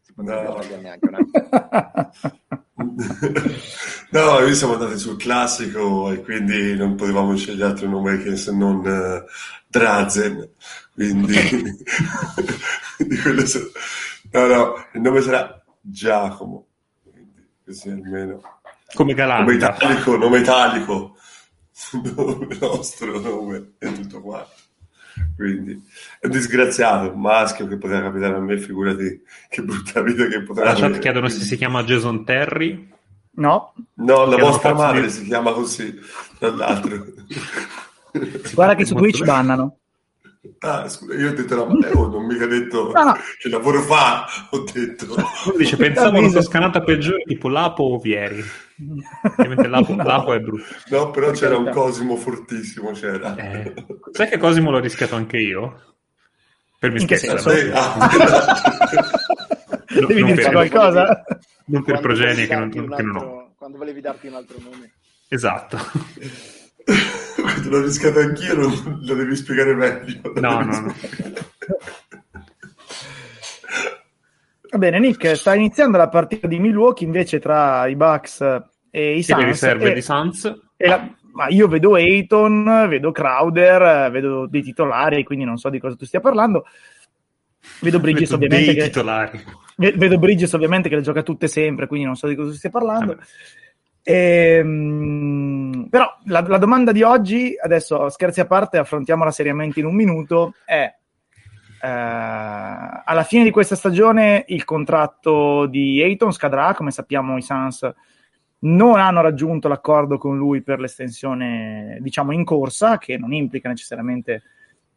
si 0.00 0.12
potrebbe 0.12 0.48
No. 0.48 0.54
toglierne 0.54 0.90
anche 0.90 1.06
un 1.06 1.14
altro. 1.14 2.64
No, 4.08 4.38
noi 4.38 4.54
siamo 4.54 4.74
andati 4.74 4.98
sul 4.98 5.16
classico 5.16 6.12
e 6.12 6.22
quindi 6.22 6.76
non 6.76 6.94
potevamo 6.94 7.36
scegliere 7.36 7.70
altro 7.70 7.88
nome 7.88 8.22
che 8.22 8.36
se 8.36 8.52
non 8.52 8.86
eh, 8.86 9.24
Drazen. 9.66 10.48
Quindi, 10.94 11.34
quello 13.22 13.44
sa- 13.46 13.58
no, 14.30 14.46
no, 14.46 14.86
il 14.92 15.00
nome 15.00 15.20
sarà 15.20 15.62
Giacomo. 15.80 16.66
Quindi, 17.02 17.46
così 17.64 17.88
almeno. 17.88 18.40
Come 18.94 19.12
Nome 19.12 19.14
Galante. 19.14 19.52
italico, 19.54 20.16
nome 20.16 20.38
italico, 20.38 21.16
il 21.92 22.58
nostro 22.60 23.18
nome 23.20 23.72
e 23.78 23.92
tutto 23.92 24.20
quanto. 24.20 24.54
Quindi 25.36 25.82
è 26.20 26.26
un 26.26 26.32
disgraziato, 26.32 27.12
un 27.12 27.20
maschio 27.20 27.66
che 27.66 27.76
poteva 27.76 28.02
capitare 28.02 28.34
a 28.34 28.40
me, 28.40 28.58
figurati 28.58 29.22
che 29.48 29.62
brutta 29.62 30.00
vita 30.02 30.26
che 30.26 30.42
potrà 30.42 30.64
La 30.64 30.72
chat 30.74 30.82
avere. 30.84 30.98
chiedono 30.98 31.28
se 31.28 31.40
si 31.40 31.56
chiama 31.56 31.82
Jason 31.84 32.24
Terry. 32.24 32.88
No, 33.38 33.74
No, 33.94 34.24
la 34.24 34.36
vostra 34.36 34.72
madre 34.72 35.02
di- 35.02 35.10
si 35.10 35.24
chiama 35.24 35.52
così, 35.52 35.94
tra 36.38 36.50
l'altro. 36.54 37.04
guarda 38.54 38.74
che 38.74 38.84
su 38.86 38.94
Twitch 38.94 39.24
bannano. 39.24 39.78
Ah, 40.60 40.88
scusa, 40.88 41.14
io 41.14 41.30
ho 41.30 41.34
detto 41.34 41.54
la 41.56 41.64
madre, 41.66 41.90
oh, 41.92 42.06
non 42.08 42.14
ho 42.14 42.26
mica 42.26 42.46
detto 42.46 42.90
No, 42.92 43.02
no. 43.04 43.16
che 43.38 43.48
lavoro 43.48 43.80
fa, 43.82 44.26
ho 44.50 44.64
detto. 44.72 45.14
Dice, 45.56 45.76
pensavo 45.76 46.18
una 46.18 46.30
toscanata 46.30 46.80
peggiore 46.82 47.22
tipo 47.24 47.48
Lapo 47.48 47.82
o 47.84 47.98
Vieri. 47.98 48.42
Ovviamente 49.24 49.68
Lapo, 49.68 49.94
No. 49.94 50.02
Lapo 50.04 50.32
è 50.32 50.40
brutto. 50.40 50.64
No, 50.90 51.10
però 51.10 51.28
Per 51.28 51.36
c'era 51.36 51.56
un. 51.56 51.70
Cosimo 51.70 52.16
fortissimo, 52.16 52.90
c'era. 52.92 53.34
Eh, 53.36 53.72
sai 54.12 54.28
che 54.28 54.38
Cosimo 54.38 54.70
l'ho 54.70 54.80
rischiato 54.80 55.14
anche 55.16 55.38
io? 55.38 55.94
Per 56.78 56.90
stesso. 57.00 57.38
senso? 57.38 57.50
Sì, 57.50 57.70
ah. 57.72 57.96
No, 60.00 60.06
Devi 60.06 60.24
dirci 60.24 60.50
qualcosa? 60.50 61.24
Non 61.66 61.82
per 61.84 62.00
progenie 62.00 62.46
che 62.46 62.54
non, 62.54 62.70
un 62.74 62.94
che 62.94 63.02
non 63.02 63.16
ho. 63.16 63.20
altro- 63.20 63.54
Quando 63.56 63.78
volevi 63.78 64.00
darti 64.00 64.26
un 64.26 64.34
altro 64.34 64.56
nome. 64.62 64.92
Esatto. 65.28 65.78
Quando 66.86 67.68
l'ho 67.70 67.82
rischiato 67.82 68.20
anch'io, 68.20 68.54
non- 68.54 69.00
lo 69.02 69.14
devi 69.14 69.34
spiegare 69.36 69.74
meglio. 69.74 70.20
No, 70.36 70.60
no, 70.62 70.80
no. 70.80 70.94
Va 74.68 74.78
bene, 74.78 74.98
Nick, 74.98 75.36
sta 75.36 75.54
iniziando 75.54 75.96
la 75.96 76.08
partita 76.08 76.46
di 76.46 76.58
Milwaukee 76.58 77.06
invece 77.06 77.38
tra 77.38 77.86
i 77.86 77.96
Bucks 77.96 78.40
e 78.90 79.16
i 79.16 79.22
Sì, 79.22 79.32
le 79.32 79.40
Suns. 79.40 79.50
riserve 79.50 79.90
e- 79.90 79.94
di 79.94 80.02
Suns. 80.02 80.60
e 80.76 80.88
la- 80.88 81.08
ma 81.32 81.48
io 81.48 81.68
vedo 81.68 81.94
Ayton, 81.94 82.86
vedo 82.88 83.12
Crowder, 83.12 84.10
vedo 84.10 84.46
dei 84.46 84.62
titolari, 84.62 85.22
quindi 85.24 85.44
non 85.44 85.56
so 85.58 85.68
di 85.68 85.78
cosa 85.78 85.94
tu 85.96 86.04
stia 86.06 86.20
parlando. 86.20 86.64
Vedo 87.80 88.00
Bridges, 88.00 88.30
Vedo 88.30 88.44
ovviamente. 88.44 88.72
dei 88.74 88.90
Che, 88.90 89.92
vedo 89.96 90.18
Bridges, 90.18 90.52
ovviamente, 90.54 90.88
che 90.88 90.96
le 90.96 91.02
gioca 91.02 91.22
tutte 91.22 91.46
sempre, 91.46 91.86
quindi 91.86 92.06
non 92.06 92.16
so 92.16 92.26
di 92.26 92.34
cosa 92.34 92.50
tu 92.50 92.56
stia 92.56 92.70
parlando. 92.70 93.14
Vabbè. 93.14 93.24
Ehm, 94.08 95.88
però 95.90 96.16
la, 96.26 96.40
la 96.46 96.58
domanda 96.58 96.92
di 96.92 97.02
oggi, 97.02 97.56
adesso 97.60 98.08
scherzi 98.08 98.38
a 98.40 98.46
parte, 98.46 98.78
affrontiamola 98.78 99.32
seriamente 99.32 99.80
in 99.80 99.86
un 99.86 99.96
minuto, 99.96 100.54
è 100.64 100.94
eh, 101.82 101.88
alla 101.88 103.24
fine 103.24 103.42
di 103.42 103.50
questa 103.50 103.74
stagione 103.74 104.44
il 104.48 104.64
contratto 104.64 105.66
di 105.66 106.00
Ayton 106.00 106.32
scadrà, 106.32 106.72
come 106.74 106.92
sappiamo 106.92 107.36
i 107.36 107.42
Suns 107.42 107.92
non 108.58 108.98
hanno 108.98 109.20
raggiunto 109.20 109.66
l'accordo 109.66 110.18
con 110.18 110.36
lui 110.36 110.62
per 110.62 110.78
l'estensione, 110.78 111.98
diciamo, 112.00 112.30
in 112.32 112.44
corsa, 112.44 112.98
che 112.98 113.18
non 113.18 113.32
implica 113.32 113.68
necessariamente 113.68 114.42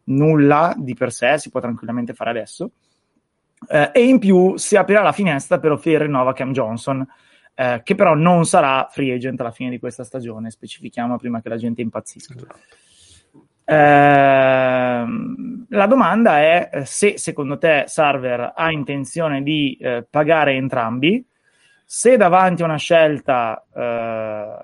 nulla 0.05 0.73
di 0.77 0.93
per 0.93 1.11
sé, 1.11 1.39
si 1.39 1.49
può 1.49 1.59
tranquillamente 1.59 2.13
fare 2.13 2.29
adesso. 2.29 2.71
Eh, 3.67 3.89
e 3.91 4.03
in 4.07 4.19
più 4.19 4.55
si 4.55 4.75
aprirà 4.75 5.01
la 5.01 5.11
finestra 5.11 5.59
per 5.59 5.71
offrire 5.71 6.05
rinnovo 6.05 6.29
a 6.29 6.33
Cam 6.33 6.51
Johnson, 6.51 7.05
eh, 7.59 7.81
che 7.83 7.93
però 7.93 8.15
non 8.15 8.45
sarà 8.45 8.87
free 8.89 9.13
agent 9.13 9.41
alla 9.41 9.51
fine 9.51 9.69
di 9.69 9.79
questa 9.79 10.05
stagione, 10.05 10.49
specifichiamo 10.49 11.17
prima 11.17 11.41
che 11.41 11.49
la 11.49 11.57
gente 11.57 11.81
impazzisca. 11.81 12.33
Ehm, 13.65 15.65
la 15.67 15.85
domanda 15.85 16.39
è 16.39 16.69
eh, 16.71 16.85
se 16.85 17.17
secondo 17.17 17.57
te 17.57 17.83
Sarver 17.85 18.53
ha 18.55 18.71
intenzione 18.71 19.43
di 19.43 19.77
eh, 19.77 20.07
pagare 20.09 20.53
entrambi, 20.53 21.21
se 21.83 22.15
davanti 22.15 22.61
a 22.61 22.65
una 22.65 22.77
scelta 22.77 23.65
eh, 23.75 24.57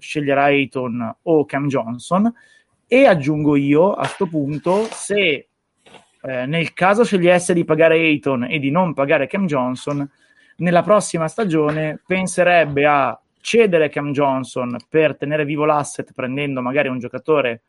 sceglierà 0.00 0.42
Ayton 0.42 1.18
o 1.22 1.44
Cam 1.44 1.68
Johnson 1.68 2.34
e 2.88 3.06
aggiungo 3.06 3.54
io 3.54 3.92
a 3.92 4.04
sto 4.06 4.26
punto 4.26 4.88
se 4.90 5.48
eh, 6.20 6.46
nel 6.46 6.72
caso 6.72 7.04
scegliesse 7.04 7.54
di 7.54 7.64
pagare 7.64 7.98
Ayton 7.98 8.50
e 8.50 8.58
di 8.58 8.72
non 8.72 8.94
pagare 8.94 9.28
Cam 9.28 9.46
Johnson 9.46 10.10
nella 10.62 10.82
prossima 10.82 11.28
stagione 11.28 12.00
penserebbe 12.06 12.86
a 12.86 13.20
cedere 13.40 13.88
Cam 13.88 14.12
Johnson 14.12 14.76
per 14.88 15.16
tenere 15.16 15.44
vivo 15.44 15.64
l'asset 15.64 16.12
prendendo 16.12 16.62
magari 16.62 16.88
un 16.88 17.00
giocatore 17.00 17.62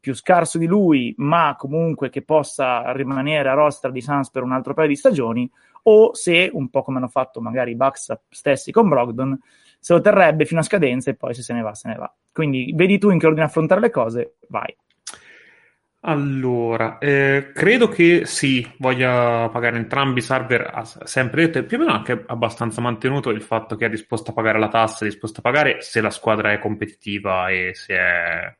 più 0.00 0.14
scarso 0.14 0.58
di 0.58 0.66
lui, 0.66 1.14
ma 1.18 1.54
comunque 1.56 2.10
che 2.10 2.22
possa 2.22 2.92
rimanere 2.92 3.48
a 3.48 3.54
roster 3.54 3.90
di 3.90 4.02
Suns 4.02 4.30
per 4.30 4.42
un 4.42 4.52
altro 4.52 4.74
paio 4.74 4.88
di 4.88 4.96
stagioni, 4.96 5.50
o 5.84 6.12
se, 6.14 6.50
un 6.52 6.68
po' 6.68 6.82
come 6.82 6.98
hanno 6.98 7.08
fatto 7.08 7.40
magari 7.40 7.70
i 7.70 7.76
Bucks 7.76 8.12
stessi 8.28 8.70
con 8.70 8.88
Brogdon, 8.88 9.38
se 9.78 9.94
lo 9.94 10.00
terrebbe 10.00 10.44
fino 10.44 10.60
a 10.60 10.64
scadenza 10.64 11.10
e 11.10 11.14
poi 11.14 11.32
se 11.34 11.42
se 11.42 11.54
ne 11.54 11.62
va, 11.62 11.74
se 11.74 11.88
ne 11.88 11.94
va. 11.94 12.12
Quindi 12.32 12.72
vedi 12.74 12.98
tu 12.98 13.10
in 13.10 13.18
che 13.18 13.26
ordine 13.26 13.46
affrontare 13.46 13.80
le 13.80 13.90
cose, 13.90 14.34
vai. 14.48 14.74
Allora, 16.06 16.98
eh, 16.98 17.50
credo 17.54 17.88
che 17.88 18.26
sì, 18.26 18.70
voglia 18.76 19.48
pagare 19.48 19.78
entrambi 19.78 20.18
i 20.18 20.22
server, 20.22 20.70
ha 20.70 20.84
sempre 20.84 21.46
detto, 21.46 21.58
e 21.58 21.64
più 21.64 21.78
o 21.78 21.80
meno 21.80 21.92
anche 21.94 22.24
abbastanza 22.26 22.82
mantenuto 22.82 23.30
il 23.30 23.40
fatto 23.40 23.74
che 23.74 23.86
è 23.86 23.88
disposto 23.88 24.30
a 24.30 24.34
pagare 24.34 24.58
la 24.58 24.68
tassa, 24.68 25.06
è 25.06 25.08
disposto 25.08 25.38
a 25.40 25.42
pagare 25.42 25.80
se 25.80 26.02
la 26.02 26.10
squadra 26.10 26.52
è 26.52 26.58
competitiva 26.58 27.48
e 27.48 27.72
se 27.72 27.94
è, 27.94 28.54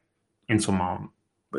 insomma, 0.47 0.99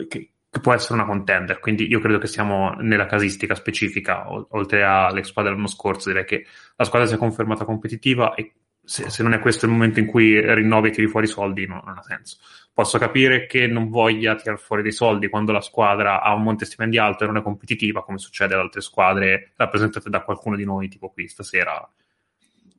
che, 0.08 0.32
che 0.50 0.60
può 0.60 0.74
essere 0.74 0.96
una 0.96 1.06
contender. 1.06 1.60
Quindi 1.60 1.86
io 1.88 2.00
credo 2.00 2.18
che 2.18 2.28
siamo 2.28 2.72
nella 2.80 3.06
casistica 3.06 3.54
specifica, 3.54 4.26
oltre 4.32 4.84
alle 4.84 5.24
squadre 5.24 5.52
dell'anno 5.52 5.70
scorso, 5.70 6.10
direi 6.10 6.26
che 6.26 6.48
la 6.78 6.86
squadra 6.86 7.08
si 7.08 7.14
è 7.14 7.18
confermata 7.18 7.64
competitiva 7.64 8.34
e 8.34 8.54
se, 8.86 9.10
se 9.10 9.24
non 9.24 9.34
è 9.34 9.40
questo 9.40 9.66
il 9.66 9.72
momento 9.72 10.00
in 10.00 10.06
cui 10.06 10.40
rinnovi 10.54 10.90
e 10.90 10.92
tiri 10.92 11.08
fuori 11.08 11.26
i 11.26 11.30
soldi, 11.30 11.66
no, 11.66 11.82
non 11.86 11.98
ha 11.98 12.04
senso. 12.04 12.38
Posso 12.74 12.98
capire 12.98 13.46
che 13.46 13.68
non 13.68 13.90
voglia 13.90 14.36
tirare 14.36 14.58
fuori 14.58 14.82
dei 14.82 14.92
soldi 14.92 15.30
quando 15.30 15.52
la 15.52 15.62
squadra 15.62 16.22
ha 16.22 16.34
un 16.34 16.44
monte 16.44 16.66
stipendi 16.66 16.98
alto 16.98 17.24
e 17.24 17.28
non 17.28 17.38
è 17.38 17.42
competitiva, 17.42 18.04
come 18.04 18.18
succede 18.18 18.54
ad 18.54 18.60
altre 18.60 18.82
squadre 18.82 19.52
rappresentate 19.56 20.10
da 20.10 20.22
qualcuno 20.22 20.56
di 20.56 20.66
noi, 20.66 20.88
tipo 20.90 21.10
qui 21.10 21.28
stasera, 21.28 21.90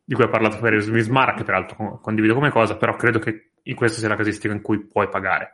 di 0.04 0.14
cui 0.14 0.24
ha 0.24 0.28
parlato 0.28 0.58
per 0.58 0.80
Smart, 0.80 1.38
che 1.38 1.44
peraltro 1.44 1.98
condivido 2.00 2.34
come 2.34 2.50
cosa, 2.50 2.76
però 2.76 2.94
credo 2.94 3.18
che 3.18 3.52
questa 3.74 3.98
sia 3.98 4.08
la 4.08 4.16
casistica 4.16 4.52
in 4.52 4.60
cui 4.60 4.84
puoi 4.86 5.08
pagare. 5.08 5.52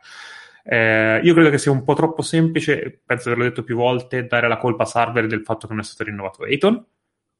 Eh, 0.64 1.20
io 1.22 1.34
credo 1.34 1.50
che 1.50 1.58
sia 1.58 1.72
un 1.72 1.82
po' 1.82 1.94
troppo 1.94 2.22
semplice, 2.22 3.00
penso 3.04 3.28
di 3.28 3.34
averlo 3.34 3.48
detto 3.48 3.64
più 3.64 3.76
volte, 3.76 4.26
dare 4.26 4.48
la 4.48 4.58
colpa 4.58 4.82
a 4.82 4.86
Sarver 4.86 5.26
del 5.26 5.42
fatto 5.42 5.66
che 5.66 5.72
non 5.72 5.82
è 5.82 5.84
stato 5.84 6.08
rinnovato 6.08 6.44
Ayton, 6.44 6.84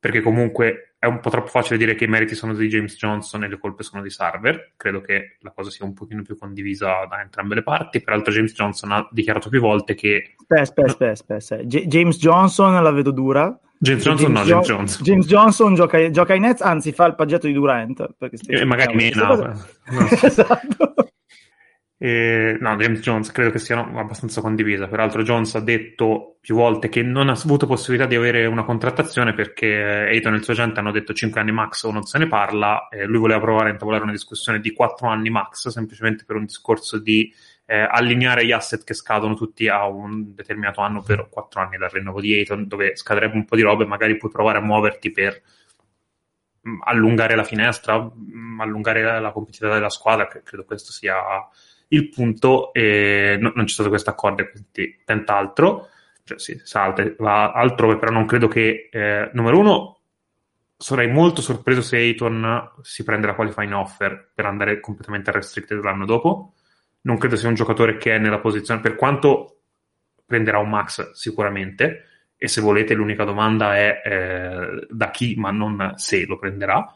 perché 0.02 0.20
comunque 0.20 0.94
è 0.98 1.06
un 1.06 1.20
po' 1.20 1.30
troppo 1.30 1.46
facile 1.46 1.78
dire 1.78 1.94
che 1.94 2.06
i 2.06 2.08
meriti 2.08 2.34
sono 2.34 2.54
di 2.54 2.66
James 2.66 2.96
Johnson 2.96 3.44
e 3.44 3.48
le 3.48 3.56
colpe 3.56 3.84
sono 3.84 4.02
di 4.02 4.10
Sarver. 4.10 4.72
Credo 4.76 5.00
che 5.00 5.36
la 5.42 5.52
cosa 5.52 5.70
sia 5.70 5.84
un 5.84 5.94
pochino 5.94 6.22
più 6.22 6.36
condivisa 6.36 7.06
da 7.08 7.20
entrambe 7.20 7.54
le 7.54 7.62
parti. 7.62 8.02
Peraltro 8.02 8.32
James 8.32 8.52
Johnson 8.52 8.90
ha 8.90 9.08
dichiarato 9.12 9.48
più 9.48 9.60
volte 9.60 9.94
che... 9.94 10.34
Aspetta, 10.48 10.88
aspetta, 10.88 11.34
aspetta. 11.36 11.62
J- 11.62 11.86
James 11.86 12.18
Johnson 12.18 12.82
la 12.82 12.90
vedo 12.90 13.12
dura. 13.12 13.56
James 13.78 14.02
Johnson 14.02 14.32
James 14.32 14.40
no, 14.40 14.48
James 14.48 14.66
Johnson. 14.66 15.02
James 15.04 15.26
Johnson 15.26 15.74
gioca, 15.76 16.10
gioca 16.10 16.32
ai 16.32 16.40
Nets, 16.40 16.62
anzi 16.62 16.90
fa 16.90 17.06
il 17.06 17.14
paggetto 17.14 17.46
di 17.46 17.52
Durant. 17.52 18.00
e 18.18 18.58
eh, 18.58 18.64
magari 18.64 18.96
meno. 18.96 19.36
No. 19.36 19.54
esatto. 20.20 21.11
Eh, 22.04 22.56
no, 22.58 22.74
James 22.74 22.98
Jones 22.98 23.30
credo 23.30 23.52
che 23.52 23.60
sia 23.60 23.78
abbastanza 23.78 24.40
condivisa. 24.40 24.88
Peraltro, 24.88 25.22
Jones 25.22 25.54
ha 25.54 25.60
detto 25.60 26.38
più 26.40 26.56
volte 26.56 26.88
che 26.88 27.00
non 27.02 27.28
ha 27.28 27.38
avuto 27.40 27.64
possibilità 27.64 28.08
di 28.08 28.16
avere 28.16 28.44
una 28.46 28.64
contrattazione 28.64 29.34
perché 29.34 30.08
Eiton 30.08 30.32
e 30.32 30.38
il 30.38 30.42
suo 30.42 30.52
agente 30.52 30.80
hanno 30.80 30.90
detto 30.90 31.12
5 31.12 31.40
anni 31.40 31.52
max 31.52 31.84
o 31.84 31.92
non 31.92 32.02
se 32.02 32.18
ne 32.18 32.26
parla. 32.26 32.88
Eh, 32.88 33.04
lui 33.04 33.20
voleva 33.20 33.38
provare 33.38 33.68
a 33.68 33.72
intavolare 33.72 34.02
una 34.02 34.10
discussione 34.10 34.58
di 34.58 34.72
4 34.72 35.06
anni 35.06 35.30
max 35.30 35.68
semplicemente 35.68 36.24
per 36.24 36.34
un 36.34 36.44
discorso 36.44 36.98
di 36.98 37.32
eh, 37.66 37.86
allineare 37.88 38.44
gli 38.44 38.50
asset 38.50 38.82
che 38.82 38.94
scadono 38.94 39.36
tutti 39.36 39.68
a 39.68 39.86
un 39.86 40.34
determinato 40.34 40.80
anno 40.80 41.02
per 41.02 41.28
4 41.30 41.60
anni 41.60 41.76
dal 41.76 41.90
rinnovo 41.90 42.20
di 42.20 42.34
Eiton, 42.34 42.66
dove 42.66 42.96
scaderebbe 42.96 43.36
un 43.36 43.44
po' 43.44 43.54
di 43.54 43.62
roba 43.62 43.84
e 43.84 43.86
magari 43.86 44.16
puoi 44.16 44.32
provare 44.32 44.58
a 44.58 44.62
muoverti 44.62 45.12
per 45.12 45.40
mm, 46.68 46.80
allungare 46.82 47.36
la 47.36 47.44
finestra, 47.44 48.00
mm, 48.02 48.60
allungare 48.60 49.20
la 49.20 49.30
competitività 49.30 49.76
della 49.76 49.88
squadra. 49.88 50.26
Credo 50.26 50.64
questo 50.64 50.90
sia 50.90 51.14
il 51.92 52.08
punto 52.08 52.72
è, 52.72 53.36
no, 53.38 53.52
non 53.54 53.64
c'è 53.64 53.72
stato 53.72 53.88
questo 53.88 54.10
accordo, 54.10 54.48
quindi 54.48 55.00
tenta 55.04 55.36
altro, 55.36 55.88
cioè 56.24 56.38
si 56.38 56.60
salta, 56.64 57.04
va 57.18 57.52
altrove, 57.52 57.98
però 57.98 58.12
non 58.12 58.26
credo 58.26 58.48
che, 58.48 58.88
eh, 58.90 59.30
numero 59.34 59.58
uno, 59.58 59.98
sarei 60.76 61.08
molto 61.08 61.42
sorpreso 61.42 61.82
se 61.82 61.96
Ayton 61.96 62.72
si 62.82 63.04
prende 63.04 63.26
la 63.26 63.34
qualifying 63.34 63.72
offer 63.72 64.30
per 64.34 64.46
andare 64.46 64.80
completamente 64.80 65.30
a 65.30 65.34
restricted 65.34 65.82
l'anno 65.82 66.06
dopo. 66.06 66.54
Non 67.02 67.18
credo 67.18 67.36
sia 67.36 67.48
un 67.48 67.54
giocatore 67.54 67.98
che 67.98 68.14
è 68.14 68.18
nella 68.18 68.38
posizione, 68.38 68.80
per 68.80 68.96
quanto 68.96 69.58
prenderà 70.24 70.58
un 70.58 70.70
max 70.70 71.12
sicuramente, 71.12 72.06
e 72.36 72.48
se 72.48 72.60
volete 72.60 72.94
l'unica 72.94 73.24
domanda 73.24 73.76
è 73.76 74.00
eh, 74.04 74.86
da 74.88 75.10
chi, 75.10 75.34
ma 75.36 75.50
non 75.50 75.92
se 75.96 76.24
lo 76.26 76.38
prenderà 76.38 76.94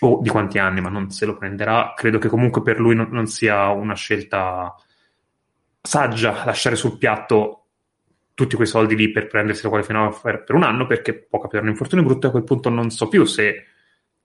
o 0.00 0.20
di 0.22 0.28
quanti 0.28 0.58
anni, 0.58 0.80
ma 0.80 0.88
non 0.88 1.10
se 1.10 1.26
lo 1.26 1.36
prenderà. 1.36 1.92
Credo 1.96 2.18
che 2.18 2.28
comunque 2.28 2.62
per 2.62 2.78
lui 2.78 2.94
non, 2.94 3.08
non 3.10 3.26
sia 3.26 3.68
una 3.68 3.94
scelta 3.94 4.74
saggia 5.82 6.44
lasciare 6.44 6.76
sul 6.76 6.98
piatto 6.98 7.56
tutti 8.34 8.54
quei 8.54 8.66
soldi 8.66 8.96
lì 8.96 9.10
per 9.10 9.26
prendersi 9.26 9.62
la 9.62 9.68
qualifica 9.70 10.08
per, 10.22 10.44
per 10.44 10.54
un 10.54 10.62
anno 10.62 10.86
perché 10.86 11.14
può 11.14 11.38
capire 11.38 11.62
un 11.62 11.68
infortunio 11.68 12.04
brutto 12.04 12.26
e 12.26 12.28
a 12.28 12.32
quel 12.32 12.44
punto 12.44 12.68
non 12.68 12.90
so 12.90 13.08
più 13.08 13.24
se 13.24 13.64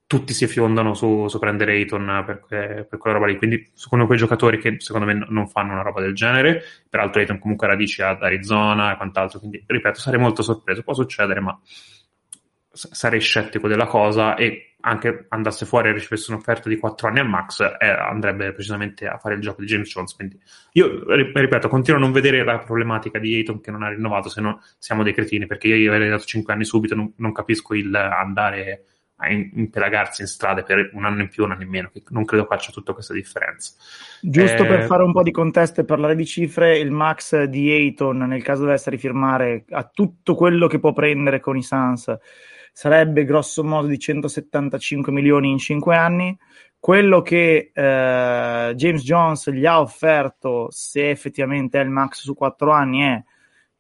tutti 0.08 0.34
si 0.34 0.48
fiondano 0.48 0.94
su, 0.94 1.28
su 1.28 1.40
prendere 1.40 1.74
Ayton 1.74 2.24
per, 2.26 2.46
per, 2.88 2.98
quella 2.98 3.18
roba 3.18 3.28
lì. 3.28 3.38
Quindi 3.38 3.72
sono 3.74 4.06
quei 4.06 4.18
giocatori 4.18 4.60
che 4.60 4.76
secondo 4.80 5.08
me 5.08 5.26
non 5.30 5.48
fanno 5.48 5.74
una 5.74 5.82
roba 5.82 6.00
del 6.00 6.14
genere. 6.14 6.62
Peraltro 6.90 7.22
Ayton 7.22 7.40
comunque 7.40 7.66
ha 7.66 7.72
radici 7.72 8.02
ad 8.02 8.22
Arizona 8.22 8.94
e 8.94 8.98
quant'altro. 8.98 9.40
Quindi, 9.40 9.64
ripeto, 9.66 10.00
sarei 10.00 10.20
molto 10.20 10.44
sorpreso. 10.44 10.84
Può 10.84 10.94
succedere, 10.94 11.40
ma 11.40 11.60
sarei 12.72 13.20
scettico 13.20 13.68
della 13.68 13.88
cosa 13.88 14.36
e 14.36 14.75
anche 14.86 15.26
andasse 15.30 15.66
fuori 15.66 15.90
e 15.90 15.94
ricevesse 15.94 16.32
un'offerta 16.32 16.70
di 16.70 16.78
4 16.78 17.08
anni 17.08 17.20
al 17.20 17.28
max, 17.28 17.60
eh, 17.60 17.88
andrebbe 17.88 18.52
precisamente 18.52 19.08
a 19.08 19.18
fare 19.18 19.36
il 19.36 19.42
gioco 19.42 19.62
di 19.62 19.68
James 19.68 19.90
Jones. 19.90 20.14
Quindi 20.14 20.40
io 20.74 21.04
ripeto, 21.08 21.68
continuo 21.68 22.00
a 22.00 22.04
non 22.04 22.12
vedere 22.12 22.44
la 22.44 22.60
problematica 22.60 23.18
di 23.18 23.36
Ayton 23.36 23.62
che 23.62 23.72
non 23.72 23.82
ha 23.82 23.90
rinnovato, 23.90 24.30
se 24.30 24.42
no 24.42 24.62
siamo 24.78 25.02
dei 25.02 25.14
cretini, 25.14 25.48
perché 25.48 25.68
io 25.68 25.76
gli 25.76 25.88
avrei 25.88 26.10
dato 26.10 26.24
5 26.24 26.54
anni 26.54 26.66
subito, 26.66 26.94
non, 26.94 27.12
non 27.18 27.32
capisco 27.32 27.74
il 27.74 27.94
andare 27.96 28.86
a 29.18 29.32
impelagarsi 29.32 30.22
in 30.22 30.28
strade 30.28 30.64
per 30.64 30.92
un 30.94 31.06
anno 31.06 31.22
in 31.22 31.30
più, 31.30 31.46
un 31.46 31.52
anno 31.52 31.64
in 31.64 31.70
meno, 31.70 31.90
che 31.92 32.04
non 32.10 32.26
credo 32.26 32.46
faccia 32.46 32.72
tutta 32.72 32.94
questa 32.94 33.14
differenza. 33.14 33.74
Giusto 34.22 34.64
eh... 34.64 34.68
per 34.68 34.84
fare 34.84 35.04
un 35.04 35.14
po' 35.14 35.24
di 35.24 35.32
contesto 35.32 35.82
e 35.82 35.86
parlare 35.86 36.16
di 36.16 36.26
cifre, 36.28 36.78
il 36.78 36.92
max 36.92 37.44
di 37.44 37.72
Ayton, 37.72 38.18
nel 38.18 38.44
caso 38.44 38.64
dovesse 38.64 38.92
rifirmare 38.92 39.66
a 39.70 39.90
tutto 39.92 40.36
quello 40.36 40.68
che 40.68 40.80
può 40.80 40.94
prendere 40.94 41.40
con 41.40 41.58
i 41.58 41.64
Suns, 41.64 42.16
sarebbe 42.76 43.24
grosso 43.24 43.64
modo 43.64 43.88
di 43.88 43.98
175 43.98 45.10
milioni 45.10 45.50
in 45.50 45.58
5 45.58 45.96
anni. 45.96 46.38
Quello 46.78 47.22
che 47.22 47.72
eh, 47.74 48.74
James 48.76 49.02
Jones 49.02 49.50
gli 49.50 49.66
ha 49.66 49.80
offerto, 49.80 50.68
se 50.72 51.10
effettivamente 51.10 51.80
è 51.80 51.84
il 51.84 51.90
max 51.90 52.24
su 52.24 52.34
4 52.34 52.72
anni, 52.72 53.00
è 53.00 53.24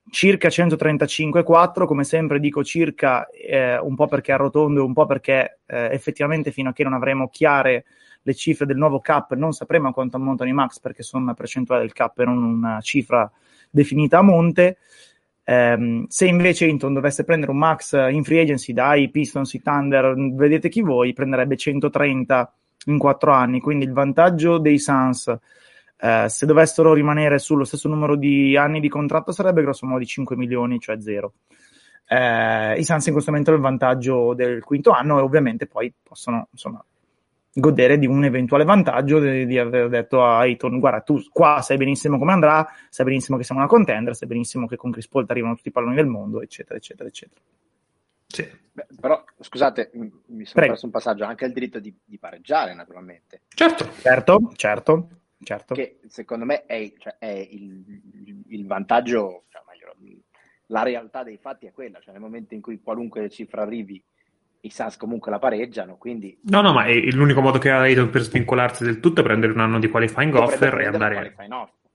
circa 0.09 0.47
135,4, 0.47 1.85
come 1.85 2.05
sempre 2.05 2.39
dico 2.39 2.63
circa 2.63 3.27
eh, 3.27 3.77
un 3.77 3.95
po' 3.95 4.07
perché 4.07 4.31
arrotondo 4.31 4.79
e 4.79 4.83
un 4.83 4.93
po' 4.93 5.05
perché 5.05 5.59
eh, 5.65 5.89
effettivamente 5.91 6.51
fino 6.51 6.69
a 6.69 6.73
che 6.73 6.85
non 6.85 6.93
avremo 6.93 7.27
chiare 7.27 7.83
le 8.21 8.33
cifre 8.33 8.65
del 8.65 8.77
nuovo 8.77 9.01
cap 9.01 9.33
non 9.33 9.51
sapremo 9.51 9.89
a 9.89 9.93
quanto 9.93 10.15
ammontano 10.15 10.49
i 10.49 10.53
max 10.53 10.79
perché 10.79 11.03
sono 11.03 11.23
una 11.23 11.33
percentuale 11.33 11.81
del 11.81 11.91
cap 11.91 12.17
e 12.19 12.25
non 12.25 12.41
una 12.41 12.79
cifra 12.79 13.29
definita 13.69 14.19
a 14.19 14.21
monte. 14.21 14.77
Um, 15.47 16.07
se 16.07 16.25
invece 16.25 16.65
Hinton 16.65 16.93
dovesse 16.93 17.23
prendere 17.23 17.51
un 17.51 17.59
max 17.59 17.93
in 17.93 18.23
free 18.23 18.41
agency 18.41 18.73
dai 18.73 19.09
Pistons, 19.11 19.53
i 19.53 19.61
Thunder, 19.61 20.15
vedete 20.33 20.69
chi 20.69 20.81
voi, 20.81 21.13
prenderebbe 21.13 21.55
130 21.55 22.53
in 22.85 22.97
4 22.97 23.31
anni. 23.31 23.59
Quindi 23.59 23.85
il 23.85 23.93
vantaggio 23.93 24.57
dei 24.57 24.79
Suns, 24.79 25.27
uh, 25.27 26.27
se 26.27 26.45
dovessero 26.45 26.93
rimanere 26.93 27.37
sullo 27.37 27.63
stesso 27.63 27.87
numero 27.87 28.15
di 28.15 28.57
anni 28.57 28.79
di 28.79 28.89
contratto, 28.89 29.31
sarebbe 29.31 29.61
grosso 29.61 29.85
modo 29.85 29.99
di 29.99 30.07
5 30.07 30.35
milioni, 30.35 30.79
cioè 30.79 30.99
zero. 30.99 31.33
Uh, 32.07 32.77
I 32.77 32.83
Suns 32.83 33.05
in 33.07 33.13
questo 33.13 33.31
momento 33.31 33.51
hanno 33.51 33.59
il 33.59 33.65
vantaggio 33.65 34.33
del 34.33 34.63
quinto 34.63 34.91
anno 34.91 35.19
e 35.19 35.21
ovviamente 35.21 35.65
poi 35.65 35.91
possono 36.03 36.47
insomma, 36.51 36.83
godere 37.57 37.97
di 37.97 38.05
un 38.05 38.25
eventuale 38.25 38.65
vantaggio 38.65 39.17
di, 39.19 39.45
di, 39.45 39.57
aver 39.57 39.87
detto 39.87 40.21
a 40.21 40.39
Ayton 40.39 40.77
guarda 40.77 40.99
tu 40.99 41.23
qua 41.31 41.61
sai 41.61 41.77
benissimo 41.77 42.17
come 42.17 42.33
andrà 42.33 42.67
sai 42.89 43.05
benissimo 43.05 43.37
che 43.37 43.45
siamo 43.45 43.61
una 43.61 43.69
contender 43.69 44.13
sai 44.13 44.27
benissimo 44.27 44.67
che 44.67 44.75
con 44.75 44.91
Chris 44.91 45.07
Paul 45.07 45.25
arrivano 45.29 45.55
tutti 45.55 45.69
i 45.69 45.71
palloni 45.71 45.95
del 45.95 46.05
mondo 46.05 46.41
eccetera 46.41 46.75
eccetera 46.75 47.07
eccetera 47.07 47.41
sì. 48.27 48.45
Beh, 48.73 48.87
però 48.99 49.23
scusate 49.39 49.91
mi 49.93 50.09
sono 50.09 50.51
Prego. 50.51 50.71
perso 50.71 50.85
un 50.85 50.91
passaggio 50.91 51.23
anche 51.23 51.45
il 51.45 51.53
diritto 51.53 51.79
di, 51.79 51.95
di, 52.03 52.19
pareggiare 52.19 52.73
naturalmente 52.73 53.43
certo 53.47 53.89
certo 54.01 54.51
certo 54.55 55.07
certo 55.41 55.75
che 55.75 55.99
secondo 56.09 56.43
me 56.43 56.65
è, 56.65 56.91
cioè, 56.97 57.15
è 57.17 57.47
il, 57.51 58.43
il, 58.47 58.67
vantaggio 58.67 59.45
cioè, 59.47 59.61
la 60.67 60.83
realtà 60.83 61.23
dei 61.23 61.37
fatti 61.37 61.67
è 61.67 61.71
quella 61.71 62.01
cioè 62.01 62.11
nel 62.11 62.21
momento 62.21 62.53
in 62.53 62.59
cui 62.59 62.81
qualunque 62.81 63.29
cifra 63.29 63.61
arrivi 63.61 64.03
i 64.65 64.69
Suns 64.69 64.97
comunque 64.97 65.31
la 65.31 65.39
pareggiano, 65.39 65.97
quindi... 65.97 66.37
No, 66.43 66.61
no, 66.61 66.73
ma 66.73 66.85
è 66.85 66.93
l'unico 67.11 67.41
modo 67.41 67.57
che 67.57 67.69
ha 67.69 67.79
Ayton 67.79 68.09
per 68.09 68.21
svincolarsi 68.21 68.83
del 68.83 68.99
tutto 68.99 69.21
è 69.21 69.23
prendere 69.23 69.53
un 69.53 69.59
anno 69.59 69.79
di 69.79 69.87
qualifying 69.87 70.33
offer 70.35 70.79
e 70.79 70.85
andare... 70.85 71.35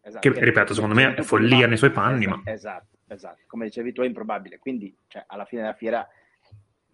Esatto. 0.02 0.30
Che, 0.30 0.44
ripeto, 0.44 0.72
secondo 0.72 0.94
me 0.94 1.14
è 1.14 1.22
follia 1.22 1.66
nei 1.66 1.76
suoi 1.76 1.90
panni, 1.90 2.24
esatto, 2.24 2.40
ma... 2.42 2.50
Esatto, 2.50 2.96
esatto. 3.08 3.40
Come 3.46 3.66
dicevi 3.66 3.92
tu 3.92 4.00
è 4.00 4.06
improbabile. 4.06 4.58
Quindi, 4.58 4.96
cioè, 5.06 5.24
alla 5.26 5.44
fine 5.44 5.60
della 5.60 5.74
fiera, 5.74 6.08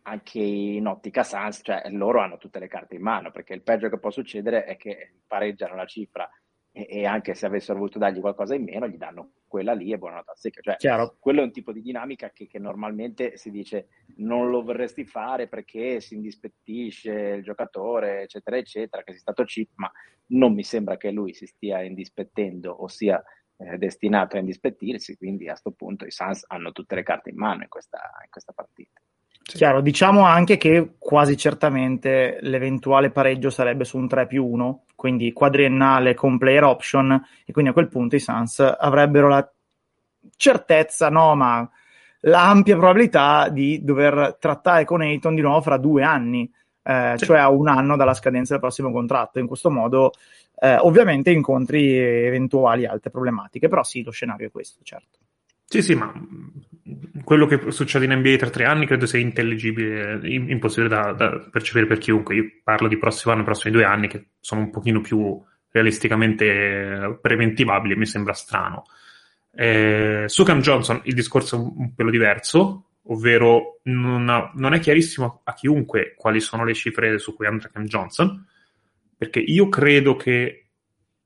anche 0.02 0.40
in 0.40 0.86
ottica 0.86 1.22
Sans, 1.22 1.60
cioè, 1.62 1.82
loro 1.90 2.20
hanno 2.20 2.36
tutte 2.36 2.58
le 2.58 2.66
carte 2.66 2.96
in 2.96 3.02
mano, 3.02 3.30
perché 3.30 3.54
il 3.54 3.62
peggio 3.62 3.88
che 3.88 3.98
può 3.98 4.10
succedere 4.10 4.64
è 4.64 4.76
che 4.76 5.12
pareggiano 5.26 5.76
la 5.76 5.86
cifra 5.86 6.28
e, 6.76 6.86
e, 6.90 7.06
anche 7.06 7.32
se 7.32 7.46
avessero 7.46 7.78
voluto 7.78 7.98
dargli 7.98 8.20
qualcosa 8.20 8.54
in 8.54 8.64
meno, 8.64 8.86
gli 8.86 8.98
danno 8.98 9.30
quella 9.46 9.72
lì 9.72 9.92
e 9.92 9.96
buonanotte 9.96 10.30
a 10.30 10.34
secca. 10.34 10.60
Cioè, 10.60 10.76
Chiaro. 10.76 11.16
quello 11.18 11.40
è 11.40 11.44
un 11.44 11.50
tipo 11.50 11.72
di 11.72 11.80
dinamica 11.80 12.28
che, 12.28 12.46
che, 12.46 12.58
normalmente 12.58 13.38
si 13.38 13.50
dice 13.50 13.88
non 14.16 14.50
lo 14.50 14.62
vorresti 14.62 15.06
fare 15.06 15.48
perché 15.48 16.00
si 16.00 16.16
indispettisce 16.16 17.12
il 17.12 17.42
giocatore, 17.42 18.24
eccetera, 18.24 18.58
eccetera, 18.58 19.02
che 19.02 19.12
sei 19.12 19.20
stato 19.20 19.44
cheap, 19.44 19.70
ma 19.76 19.90
non 20.28 20.52
mi 20.52 20.62
sembra 20.62 20.98
che 20.98 21.10
lui 21.10 21.32
si 21.32 21.46
stia 21.46 21.80
indispettendo 21.80 22.72
o 22.72 22.88
sia 22.88 23.24
è 23.56 23.78
destinato 23.78 24.36
a 24.36 24.40
indispettirsi, 24.40 25.16
quindi 25.16 25.46
a 25.46 25.52
questo 25.52 25.70
punto 25.70 26.04
i 26.04 26.10
Suns 26.10 26.44
hanno 26.48 26.72
tutte 26.72 26.94
le 26.94 27.02
carte 27.02 27.30
in 27.30 27.36
mano 27.36 27.62
in 27.62 27.70
questa, 27.70 27.98
in 28.22 28.28
questa 28.28 28.52
partita. 28.52 29.00
Chiaro, 29.46 29.80
diciamo 29.80 30.24
anche 30.24 30.56
che 30.56 30.96
quasi 30.98 31.36
certamente 31.36 32.38
l'eventuale 32.40 33.10
pareggio 33.10 33.48
sarebbe 33.48 33.84
su 33.84 33.96
un 33.96 34.08
3 34.08 34.26
più 34.26 34.44
1, 34.44 34.86
quindi 34.96 35.32
quadriennale 35.32 36.14
con 36.14 36.36
player 36.36 36.64
option, 36.64 37.12
e 37.44 37.52
quindi 37.52 37.70
a 37.70 37.72
quel 37.72 37.86
punto 37.86 38.16
i 38.16 38.20
Suns 38.20 38.58
avrebbero 38.58 39.28
la 39.28 39.48
certezza, 40.36 41.10
no, 41.10 41.36
ma 41.36 41.68
l'ampia 42.22 42.76
probabilità 42.76 43.48
di 43.48 43.84
dover 43.84 44.36
trattare 44.40 44.84
con 44.84 45.00
Ayton 45.02 45.36
di 45.36 45.42
nuovo 45.42 45.60
fra 45.60 45.76
due 45.76 46.02
anni, 46.02 46.50
eh, 46.82 47.14
sì. 47.16 47.26
cioè 47.26 47.38
a 47.38 47.48
un 47.48 47.68
anno 47.68 47.96
dalla 47.96 48.14
scadenza 48.14 48.52
del 48.52 48.60
prossimo 48.60 48.90
contratto. 48.90 49.38
In 49.38 49.46
questo 49.46 49.70
modo, 49.70 50.10
eh, 50.58 50.76
ovviamente, 50.76 51.30
incontri 51.30 51.96
eventuali 51.96 52.84
altre 52.84 53.10
problematiche, 53.10 53.68
però 53.68 53.84
sì, 53.84 54.02
lo 54.02 54.10
scenario 54.10 54.48
è 54.48 54.50
questo, 54.50 54.80
certo. 54.82 55.18
Sì, 55.68 55.82
sì, 55.82 55.94
ma 55.94 56.12
quello 57.24 57.46
che 57.46 57.70
succede 57.70 58.04
in 58.04 58.12
NBA 58.12 58.36
tra 58.36 58.50
tre 58.50 58.64
anni 58.64 58.86
credo 58.86 59.06
sia 59.06 59.18
intelligibile, 59.18 60.20
impossibile 60.22 60.88
da, 60.88 61.12
da, 61.12 61.48
percepire 61.50 61.86
per 61.86 61.98
chiunque. 61.98 62.34
Io 62.34 62.44
parlo 62.62 62.88
di 62.88 62.98
prossimo 62.98 63.32
anno, 63.34 63.44
prossimi 63.44 63.72
due 63.72 63.84
anni, 63.84 64.08
che 64.08 64.28
sono 64.40 64.60
un 64.60 64.70
pochino 64.70 65.00
più 65.00 65.42
realisticamente 65.70 67.18
preventivabili 67.20 67.96
mi 67.96 68.06
sembra 68.06 68.32
strano. 68.32 68.84
Eh, 69.52 70.24
su 70.26 70.44
Cam 70.44 70.60
Johnson 70.60 71.00
il 71.04 71.14
discorso 71.14 71.56
è 71.56 71.58
un, 71.58 71.72
un 71.76 71.94
pelo 71.94 72.10
diverso, 72.10 72.90
ovvero 73.04 73.80
non, 73.84 74.28
ha, 74.28 74.50
non, 74.54 74.74
è 74.74 74.78
chiarissimo 74.78 75.42
a 75.44 75.54
chiunque 75.54 76.14
quali 76.16 76.40
sono 76.40 76.64
le 76.64 76.74
cifre 76.74 77.18
su 77.18 77.34
cui 77.34 77.46
andrà 77.46 77.68
Cam 77.68 77.84
Johnson, 77.84 78.46
perché 79.16 79.40
io 79.40 79.68
credo 79.68 80.16
che, 80.16 80.70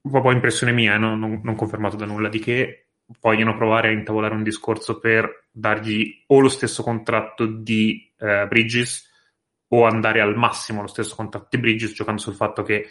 po' 0.00 0.32
impressione 0.32 0.72
mia, 0.72 0.94
eh, 0.94 0.98
non, 0.98 1.18
non, 1.18 1.40
non 1.42 1.54
confermato 1.54 1.96
da 1.96 2.06
nulla, 2.06 2.28
di 2.28 2.38
che 2.38 2.86
vogliono 3.20 3.56
provare 3.56 3.88
a 3.88 3.92
intavolare 3.92 4.34
un 4.34 4.42
discorso 4.42 4.98
per 4.98 5.39
dargli 5.50 6.24
o 6.26 6.40
lo 6.40 6.48
stesso 6.48 6.82
contratto 6.82 7.46
di 7.46 8.12
eh, 8.18 8.46
Bridges 8.46 9.08
o 9.68 9.84
andare 9.84 10.20
al 10.20 10.36
massimo 10.36 10.80
lo 10.80 10.88
stesso 10.88 11.14
contratto 11.14 11.48
di 11.50 11.58
Bridges 11.58 11.92
giocando 11.92 12.20
sul 12.20 12.34
fatto 12.34 12.62
che 12.62 12.88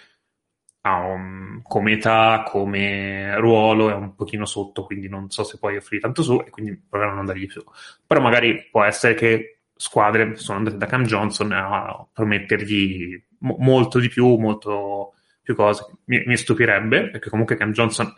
un, 0.81 1.61
come 1.61 1.93
età, 1.93 2.43
come 2.45 3.37
ruolo 3.37 3.89
è 3.89 3.93
un 3.93 4.15
pochino 4.15 4.45
sotto, 4.45 4.85
quindi 4.85 5.09
non 5.09 5.29
so 5.29 5.43
se 5.43 5.57
puoi 5.57 5.77
offrire 5.77 6.01
tanto 6.01 6.23
su 6.23 6.41
e 6.45 6.49
quindi 6.49 6.75
proveranno 6.77 7.15
a 7.15 7.17
non 7.17 7.25
dargli 7.25 7.47
più. 7.47 7.63
Però 8.05 8.21
magari 8.21 8.67
può 8.71 8.83
essere 8.83 9.13
che 9.13 9.59
squadre 9.75 10.35
sono 10.35 10.57
andate 10.59 10.77
da 10.77 10.85
Cam 10.85 11.03
Johnson 11.03 11.51
a 11.51 12.07
promettergli 12.11 13.21
mo- 13.39 13.57
molto 13.59 13.99
di 13.99 14.09
più, 14.09 14.35
molto 14.37 15.13
più 15.41 15.55
cose. 15.55 15.85
Mi, 16.05 16.23
mi 16.25 16.37
stupirebbe, 16.37 17.09
perché 17.09 17.29
comunque 17.29 17.55
Cam 17.55 17.71
Johnson 17.71 18.13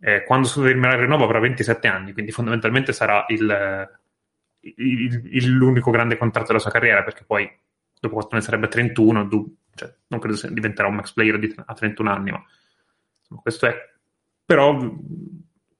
eh, 0.00 0.24
quando 0.24 0.48
terminerà 0.48 0.94
il 0.94 1.02
rinnovo 1.02 1.24
avrà 1.24 1.38
27 1.38 1.86
anni, 1.86 2.12
quindi 2.12 2.32
fondamentalmente 2.32 2.92
sarà 2.92 3.24
il, 3.28 3.88
il, 4.60 5.28
il, 5.30 5.50
l'unico 5.50 5.90
grande 5.90 6.16
contratto 6.16 6.48
della 6.48 6.58
sua 6.58 6.70
carriera, 6.70 7.02
perché 7.02 7.24
poi 7.24 7.50
dopo 8.00 8.14
4 8.14 8.36
anni 8.36 8.44
sarebbe 8.44 8.68
31, 8.68 9.24
du- 9.24 9.56
cioè, 9.74 9.94
non 10.08 10.20
credo 10.20 10.38
diventerà 10.48 10.88
un 10.88 10.94
max 10.94 11.12
player 11.12 11.38
di, 11.38 11.54
a 11.64 11.74
31 11.74 12.10
anni, 12.10 12.30
ma 12.30 12.42
insomma, 13.18 13.40
questo 13.42 13.66
è. 13.66 13.74
Però 14.44 14.76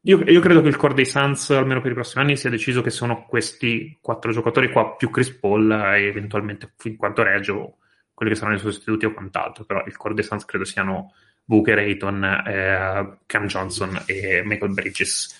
io, 0.02 0.22
io, 0.22 0.40
credo 0.40 0.60
che 0.60 0.68
il 0.68 0.76
core 0.76 0.94
dei 0.94 1.06
Suns, 1.06 1.50
almeno 1.50 1.80
per 1.80 1.90
i 1.90 1.94
prossimi 1.94 2.22
anni, 2.24 2.36
sia 2.36 2.50
deciso 2.50 2.82
che 2.82 2.90
sono 2.90 3.26
questi 3.26 3.98
quattro 4.00 4.32
giocatori 4.32 4.70
qua, 4.70 4.94
più 4.96 5.10
Chris 5.10 5.30
Paul 5.30 5.70
e 5.70 6.04
eventualmente, 6.04 6.72
fin 6.76 6.96
quanto 6.96 7.22
Reggio, 7.22 7.78
quelli 8.14 8.32
che 8.32 8.38
saranno 8.38 8.56
i 8.56 8.60
sostituti 8.60 9.06
o 9.06 9.12
quant'altro, 9.12 9.64
però 9.64 9.82
il 9.86 9.96
core 9.96 10.14
dei 10.14 10.24
Suns 10.24 10.44
credo 10.44 10.64
siano 10.64 11.12
Booker, 11.50 11.78
Ayton, 11.78 12.22
eh, 12.46 13.18
Cam 13.26 13.46
Johnson 13.46 14.00
e 14.06 14.42
Michael 14.44 14.72
Bridges. 14.72 15.36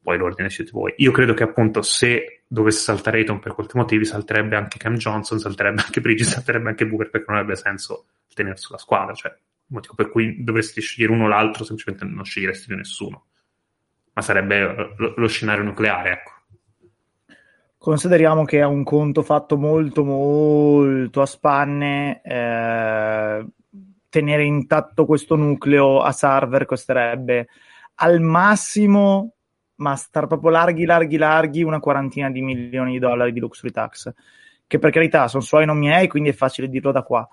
Poi 0.00 0.16
l'ordine 0.16 0.48
siete 0.48 0.70
voi. 0.72 0.94
Io 0.96 1.12
credo 1.12 1.34
che 1.34 1.42
appunto 1.42 1.82
se 1.82 2.44
dovesse 2.46 2.80
saltare 2.80 3.18
Ayton 3.18 3.38
per 3.38 3.52
qualche 3.52 3.76
motivo, 3.76 4.02
salterebbe 4.04 4.56
anche 4.56 4.78
Cam 4.78 4.96
Johnson, 4.96 5.38
salterebbe 5.38 5.82
anche 5.82 6.00
Bridges, 6.00 6.30
salterebbe 6.30 6.70
anche 6.70 6.86
Booker 6.86 7.10
perché 7.10 7.26
non 7.28 7.36
avrebbe 7.36 7.56
senso 7.56 8.06
tenere 8.34 8.56
sulla 8.56 8.78
squadra. 8.78 9.12
Cioè, 9.12 9.30
il 9.30 9.38
motivo 9.66 9.92
per 9.94 10.08
cui 10.08 10.42
dovresti 10.42 10.80
scegliere 10.80 11.12
uno 11.12 11.24
o 11.24 11.28
l'altro, 11.28 11.64
semplicemente 11.64 12.06
non 12.06 12.24
sceglieresti 12.24 12.68
più 12.68 12.76
nessuno. 12.76 13.26
Ma 14.14 14.22
sarebbe 14.22 14.94
lo, 14.96 15.12
lo 15.14 15.28
scenario 15.28 15.64
nucleare, 15.64 16.12
ecco. 16.12 16.30
Consideriamo 17.76 18.46
che 18.46 18.60
è 18.60 18.64
un 18.64 18.84
conto 18.84 19.22
fatto 19.22 19.58
molto 19.58 20.02
molto 20.02 21.20
a 21.20 21.26
spanne, 21.26 22.22
eh, 22.22 23.44
tenere 24.12 24.44
intatto 24.44 25.06
questo 25.06 25.36
nucleo 25.36 26.02
a 26.02 26.12
server 26.12 26.66
costerebbe 26.66 27.48
al 27.94 28.20
massimo, 28.20 29.32
ma 29.76 29.96
star 29.96 30.26
proprio 30.26 30.50
larghi, 30.50 30.84
larghi, 30.84 31.16
larghi, 31.16 31.62
una 31.62 31.80
quarantina 31.80 32.30
di 32.30 32.42
milioni 32.42 32.92
di 32.92 32.98
dollari 32.98 33.32
di 33.32 33.40
luxury 33.40 33.72
tax, 33.72 34.12
che 34.66 34.78
per 34.78 34.90
carità 34.90 35.28
sono 35.28 35.42
suoi 35.42 35.64
non 35.64 35.78
miei, 35.78 36.08
quindi 36.08 36.28
è 36.28 36.34
facile 36.34 36.68
dirlo 36.68 36.92
da 36.92 37.02
qua. 37.02 37.26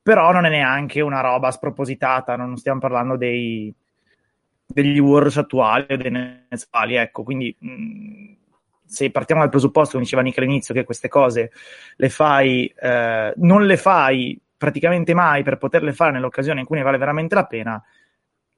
Però 0.00 0.30
non 0.30 0.44
è 0.44 0.50
neanche 0.50 1.00
una 1.00 1.20
roba 1.20 1.50
spropositata, 1.50 2.36
non 2.36 2.56
stiamo 2.56 2.78
parlando 2.78 3.16
dei, 3.16 3.74
degli 4.64 5.00
Wars 5.00 5.36
attuali 5.36 5.86
o 5.88 5.96
dei 5.96 6.12
Nets 6.12 6.68
ecco, 6.70 7.24
quindi 7.24 7.54
mh, 7.58 8.34
se 8.84 9.10
partiamo 9.10 9.40
dal 9.40 9.50
presupposto, 9.50 9.92
come 9.94 10.04
diceva 10.04 10.22
Nick 10.22 10.38
all'inizio, 10.38 10.74
che 10.74 10.84
queste 10.84 11.08
cose 11.08 11.50
le 11.96 12.08
fai, 12.08 12.72
eh, 12.80 13.32
non 13.36 13.66
le 13.66 13.76
fai 13.76 14.40
praticamente 14.60 15.14
mai 15.14 15.42
per 15.42 15.56
poterle 15.56 15.94
fare 15.94 16.12
nell'occasione 16.12 16.60
in 16.60 16.66
cui 16.66 16.76
ne 16.76 16.82
vale 16.82 16.98
veramente 16.98 17.34
la 17.34 17.46
pena, 17.46 17.82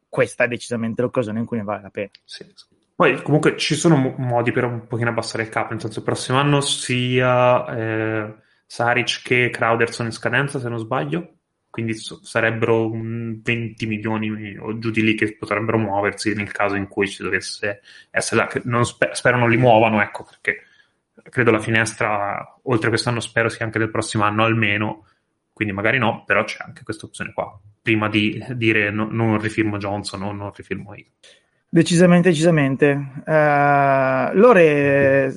questa 0.08 0.42
è 0.42 0.48
decisamente 0.48 1.00
l'occasione 1.00 1.38
in 1.38 1.44
cui 1.46 1.58
ne 1.58 1.62
vale 1.62 1.82
la 1.82 1.90
pena. 1.90 2.10
Sì. 2.24 2.44
Poi 2.92 3.22
comunque 3.22 3.56
ci 3.56 3.76
sono 3.76 4.12
modi 4.18 4.50
per 4.50 4.64
un 4.64 4.88
pochino 4.88 5.10
abbassare 5.10 5.44
il 5.44 5.48
capo, 5.48 5.70
nel 5.70 5.80
senso 5.80 6.00
il 6.00 6.04
prossimo 6.04 6.38
anno 6.38 6.60
sia 6.60 7.66
eh, 7.66 8.34
Saric 8.66 9.22
che 9.22 9.50
Crowder 9.50 9.92
sono 9.92 10.08
in 10.08 10.14
scadenza, 10.14 10.58
se 10.58 10.68
non 10.68 10.78
sbaglio, 10.78 11.34
quindi 11.70 11.94
so, 11.94 12.18
sarebbero 12.24 12.90
20 12.90 13.86
milioni 13.86 14.56
o 14.58 14.76
giù 14.78 14.90
di 14.90 15.04
lì 15.04 15.14
che 15.14 15.36
potrebbero 15.36 15.78
muoversi 15.78 16.34
nel 16.34 16.50
caso 16.50 16.74
in 16.74 16.88
cui 16.88 17.06
ci 17.06 17.22
dovesse 17.22 17.80
essere 18.10 18.40
là, 18.40 18.60
non 18.64 18.84
sper- 18.84 19.14
spero 19.14 19.38
non 19.38 19.48
li 19.48 19.56
muovano, 19.56 20.02
ecco, 20.02 20.24
perché 20.24 20.64
credo 21.30 21.52
la 21.52 21.60
finestra, 21.60 22.58
oltre 22.64 22.88
quest'anno 22.88 23.20
spero 23.20 23.48
sia 23.48 23.64
anche 23.64 23.78
del 23.78 23.90
prossimo 23.90 24.24
anno 24.24 24.42
almeno, 24.42 25.06
quindi 25.52 25.74
magari 25.74 25.98
no, 25.98 26.24
però 26.24 26.44
c'è 26.44 26.64
anche 26.64 26.82
questa 26.82 27.06
opzione 27.06 27.32
qua, 27.32 27.58
prima 27.80 28.08
di 28.08 28.44
dire 28.54 28.90
no, 28.90 29.08
non 29.10 29.40
rifirmo 29.40 29.78
Johnson 29.78 30.22
o 30.22 30.32
non 30.32 30.52
rifirmo 30.54 30.94
io. 30.94 31.06
Decisamente, 31.68 32.28
decisamente. 32.28 33.22
Uh, 33.24 34.36
Lore, 34.36 35.34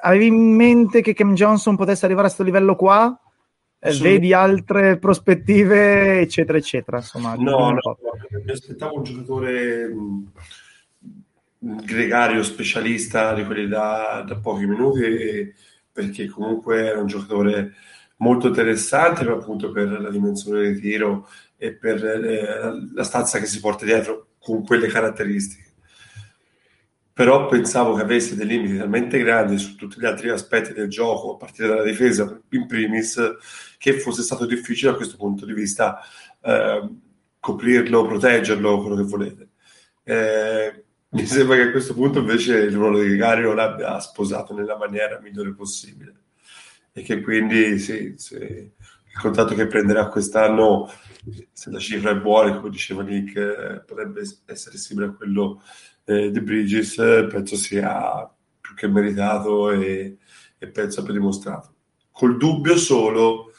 avevi 0.00 0.26
in 0.26 0.54
mente 0.54 1.02
che 1.02 1.12
Cam 1.12 1.34
Johnson 1.34 1.76
potesse 1.76 2.06
arrivare 2.06 2.28
a 2.28 2.30
questo 2.30 2.44
livello 2.44 2.74
qua? 2.74 3.20
Eh, 3.80 3.92
sì. 3.92 4.02
Vedi 4.02 4.32
altre 4.32 4.98
prospettive, 4.98 6.20
eccetera, 6.20 6.58
eccetera. 6.58 6.96
Insomma, 6.96 7.34
no, 7.34 7.70
no, 7.70 7.98
mi 8.44 8.50
aspettavo 8.50 8.96
un 8.96 9.02
giocatore 9.04 9.86
mh, 9.88 10.32
gregario, 11.84 12.42
specialista 12.42 13.34
di 13.34 13.44
quelli 13.44 13.68
da, 13.68 14.24
da 14.26 14.36
pochi 14.36 14.66
minuti, 14.66 15.54
perché 15.92 16.26
comunque 16.28 16.86
era 16.86 17.00
un 17.00 17.06
giocatore 17.06 17.74
molto 18.18 18.48
interessante 18.48 19.28
appunto 19.28 19.70
per 19.70 20.00
la 20.00 20.10
dimensione 20.10 20.72
di 20.72 20.80
tiro 20.80 21.28
e 21.56 21.74
per 21.74 22.04
eh, 22.04 22.90
la 22.94 23.04
stanza 23.04 23.38
che 23.38 23.46
si 23.46 23.60
porta 23.60 23.84
dietro 23.84 24.28
con 24.38 24.64
quelle 24.64 24.88
caratteristiche. 24.88 25.66
Però 27.12 27.46
pensavo 27.48 27.94
che 27.94 28.02
avesse 28.02 28.36
dei 28.36 28.46
limiti 28.46 28.76
talmente 28.76 29.18
grandi 29.18 29.58
su 29.58 29.74
tutti 29.74 29.98
gli 29.98 30.06
altri 30.06 30.28
aspetti 30.28 30.72
del 30.72 30.88
gioco, 30.88 31.34
a 31.34 31.36
partire 31.36 31.66
dalla 31.66 31.82
difesa 31.82 32.40
in 32.50 32.66
primis, 32.66 33.20
che 33.76 33.98
fosse 33.98 34.22
stato 34.22 34.46
difficile 34.46 34.92
a 34.92 34.94
questo 34.94 35.16
punto 35.16 35.44
di 35.44 35.52
vista 35.52 35.98
eh, 36.40 36.88
coprirlo, 37.40 38.06
proteggerlo, 38.06 38.80
quello 38.80 38.94
che 38.94 39.02
volete. 39.02 39.48
Eh, 40.04 40.84
mi 41.10 41.26
sembra 41.26 41.56
che 41.56 41.62
a 41.62 41.70
questo 41.72 41.94
punto 41.94 42.20
invece 42.20 42.56
il 42.58 42.74
ruolo 42.74 43.00
di 43.00 43.08
Gregario 43.08 43.52
l'abbia 43.52 43.98
sposato 43.98 44.54
nella 44.54 44.76
maniera 44.76 45.18
migliore 45.20 45.54
possibile 45.54 46.26
e 46.98 47.02
che 47.02 47.20
quindi 47.20 47.78
sì, 47.78 47.92
il 47.92 49.20
contratto 49.20 49.54
che 49.54 49.66
prenderà 49.66 50.08
quest'anno, 50.08 50.90
se 51.52 51.70
la 51.70 51.78
cifra 51.78 52.10
è 52.10 52.16
buona, 52.16 52.56
come 52.56 52.70
diceva 52.70 53.02
Nick, 53.02 53.84
potrebbe 53.86 54.22
essere 54.46 54.76
simile 54.76 55.06
a 55.06 55.12
quello 55.12 55.62
eh, 56.04 56.30
di 56.30 56.40
Bridges, 56.40 56.96
penso 57.30 57.54
sia 57.54 58.28
più 58.60 58.74
che 58.74 58.88
meritato 58.88 59.70
e, 59.70 60.16
e 60.58 60.66
penso 60.68 61.00
abbia 61.00 61.12
dimostrato. 61.12 61.74
Col 62.10 62.36
dubbio 62.36 62.76
solo 62.76 63.52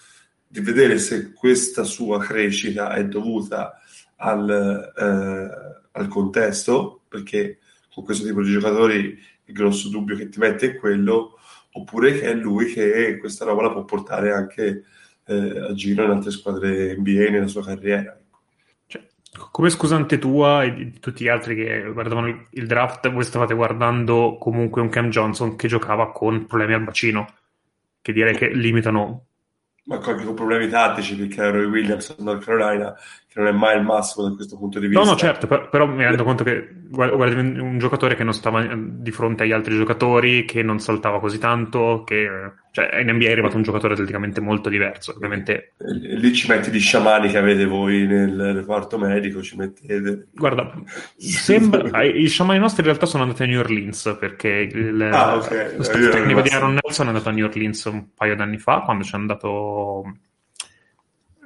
di 0.45 0.60
vedere 0.60 0.97
se 0.97 1.32
questa 1.32 1.84
sua 1.84 2.19
crescita 2.19 2.93
è 2.93 3.06
dovuta 3.06 3.80
al, 4.17 4.49
eh, 4.49 5.88
al 5.91 6.08
contesto, 6.10 7.04
perché 7.08 7.60
con 7.93 8.04
questo 8.04 8.25
tipo 8.25 8.43
di 8.43 8.52
giocatori 8.52 9.17
il 9.45 9.54
grosso 9.54 9.88
dubbio 9.88 10.17
che 10.17 10.28
ti 10.28 10.39
mette 10.39 10.71
è 10.71 10.75
quello, 10.75 11.38
oppure 11.71 12.13
che 12.13 12.21
è 12.21 12.34
lui 12.34 12.71
che 12.71 13.17
questa 13.19 13.45
roba 13.45 13.63
la 13.63 13.71
può 13.71 13.86
portare 13.86 14.32
anche 14.32 14.84
eh, 15.25 15.60
a 15.60 15.73
giro 15.73 16.03
in 16.03 16.12
altre 16.12 16.32
squadre 16.32 16.95
NBA 16.97 17.29
nella 17.29 17.47
sua 17.47 17.63
carriera. 17.63 18.17
Cioè, 18.88 19.01
Come 19.51 19.69
scusante 19.69 20.17
tua 20.17 20.63
e 20.63 20.73
di 20.73 20.99
tutti 20.99 21.23
gli 21.23 21.29
altri 21.29 21.55
che 21.55 21.91
guardavano 21.91 22.47
il 22.49 22.67
draft, 22.67 23.10
voi 23.12 23.23
stavate 23.23 23.53
guardando 23.53 24.38
comunque 24.39 24.82
un 24.82 24.89
Cam 24.89 25.10
Johnson 25.10 25.55
che 25.55 25.67
giocava 25.67 26.12
con 26.12 26.45
problemi 26.45 26.73
al 26.73 26.84
bacino, 26.84 27.27
che 28.01 28.13
direi 28.13 28.36
che 28.36 28.49
limitano 28.49 29.25
ma 29.89 29.95
anche 29.95 30.23
con 30.23 30.36
problemi 30.36 30.69
tattici 30.69 31.15
perché 31.15 31.49
Roy 31.49 31.65
Williams 31.65 32.12
a 32.12 32.21
North 32.21 32.43
Carolina 32.43 32.95
che 33.31 33.39
non 33.39 33.47
è 33.47 33.51
mai 33.51 33.77
il 33.77 33.83
massimo 33.83 34.27
da 34.27 34.33
questo 34.33 34.57
punto 34.57 34.79
di 34.79 34.87
vista 34.87 35.03
no 35.03 35.11
no 35.11 35.15
certo 35.15 35.45
però, 35.45 35.85
mi 35.85 36.03
rendo 36.03 36.23
conto 36.23 36.43
che 36.43 36.67
guardi 36.89 37.35
un 37.35 37.77
giocatore 37.77 38.15
che 38.15 38.23
non 38.23 38.33
stava 38.33 38.67
di 38.75 39.11
fronte 39.11 39.43
agli 39.43 39.51
altri 39.51 39.75
giocatori 39.75 40.45
che 40.45 40.63
non 40.63 40.79
saltava 40.79 41.19
così 41.19 41.37
tanto 41.37 42.01
che 42.03 42.27
cioè 42.71 43.01
in 43.01 43.11
NBA 43.11 43.25
è 43.25 43.31
arrivato 43.31 43.55
un 43.55 43.61
giocatore 43.61 43.93
atleticamente 43.93 44.41
molto 44.41 44.69
diverso 44.69 45.11
ovviamente. 45.11 45.73
E 45.77 46.15
lì 46.15 46.33
ci 46.33 46.47
metti 46.47 46.71
gli 46.71 46.79
sciamani 46.79 47.29
che 47.29 47.37
avete 47.37 47.65
voi 47.65 48.07
nel 48.07 48.53
reparto 48.53 48.97
medico 48.97 49.43
ci 49.43 49.55
mettete 49.55 50.29
guarda 50.33 50.71
sembra 51.17 52.01
i 52.03 52.27
sciamani 52.27 52.57
nostri 52.57 52.81
in 52.81 52.87
realtà 52.87 53.05
sono 53.05 53.23
andati 53.23 53.43
a 53.43 53.45
New 53.45 53.59
Orleans 53.59 54.17
perché 54.19 54.69
il, 54.71 55.01
ah, 55.11 55.35
okay. 55.35 55.77
lo 55.77 55.83
staff 55.83 56.09
tecnico 56.09 56.41
di 56.41 56.49
Aaron 56.49 56.79
Nelson 56.81 57.05
è 57.05 57.09
andato 57.09 57.29
a 57.29 57.31
New 57.31 57.45
Orleans 57.45 57.83
un 57.85 58.07
paio 58.15 58.35
d'anni 58.35 58.57
fa 58.57 58.81
quando 58.81 59.03
c'è 59.03 59.15
andato 59.15 60.15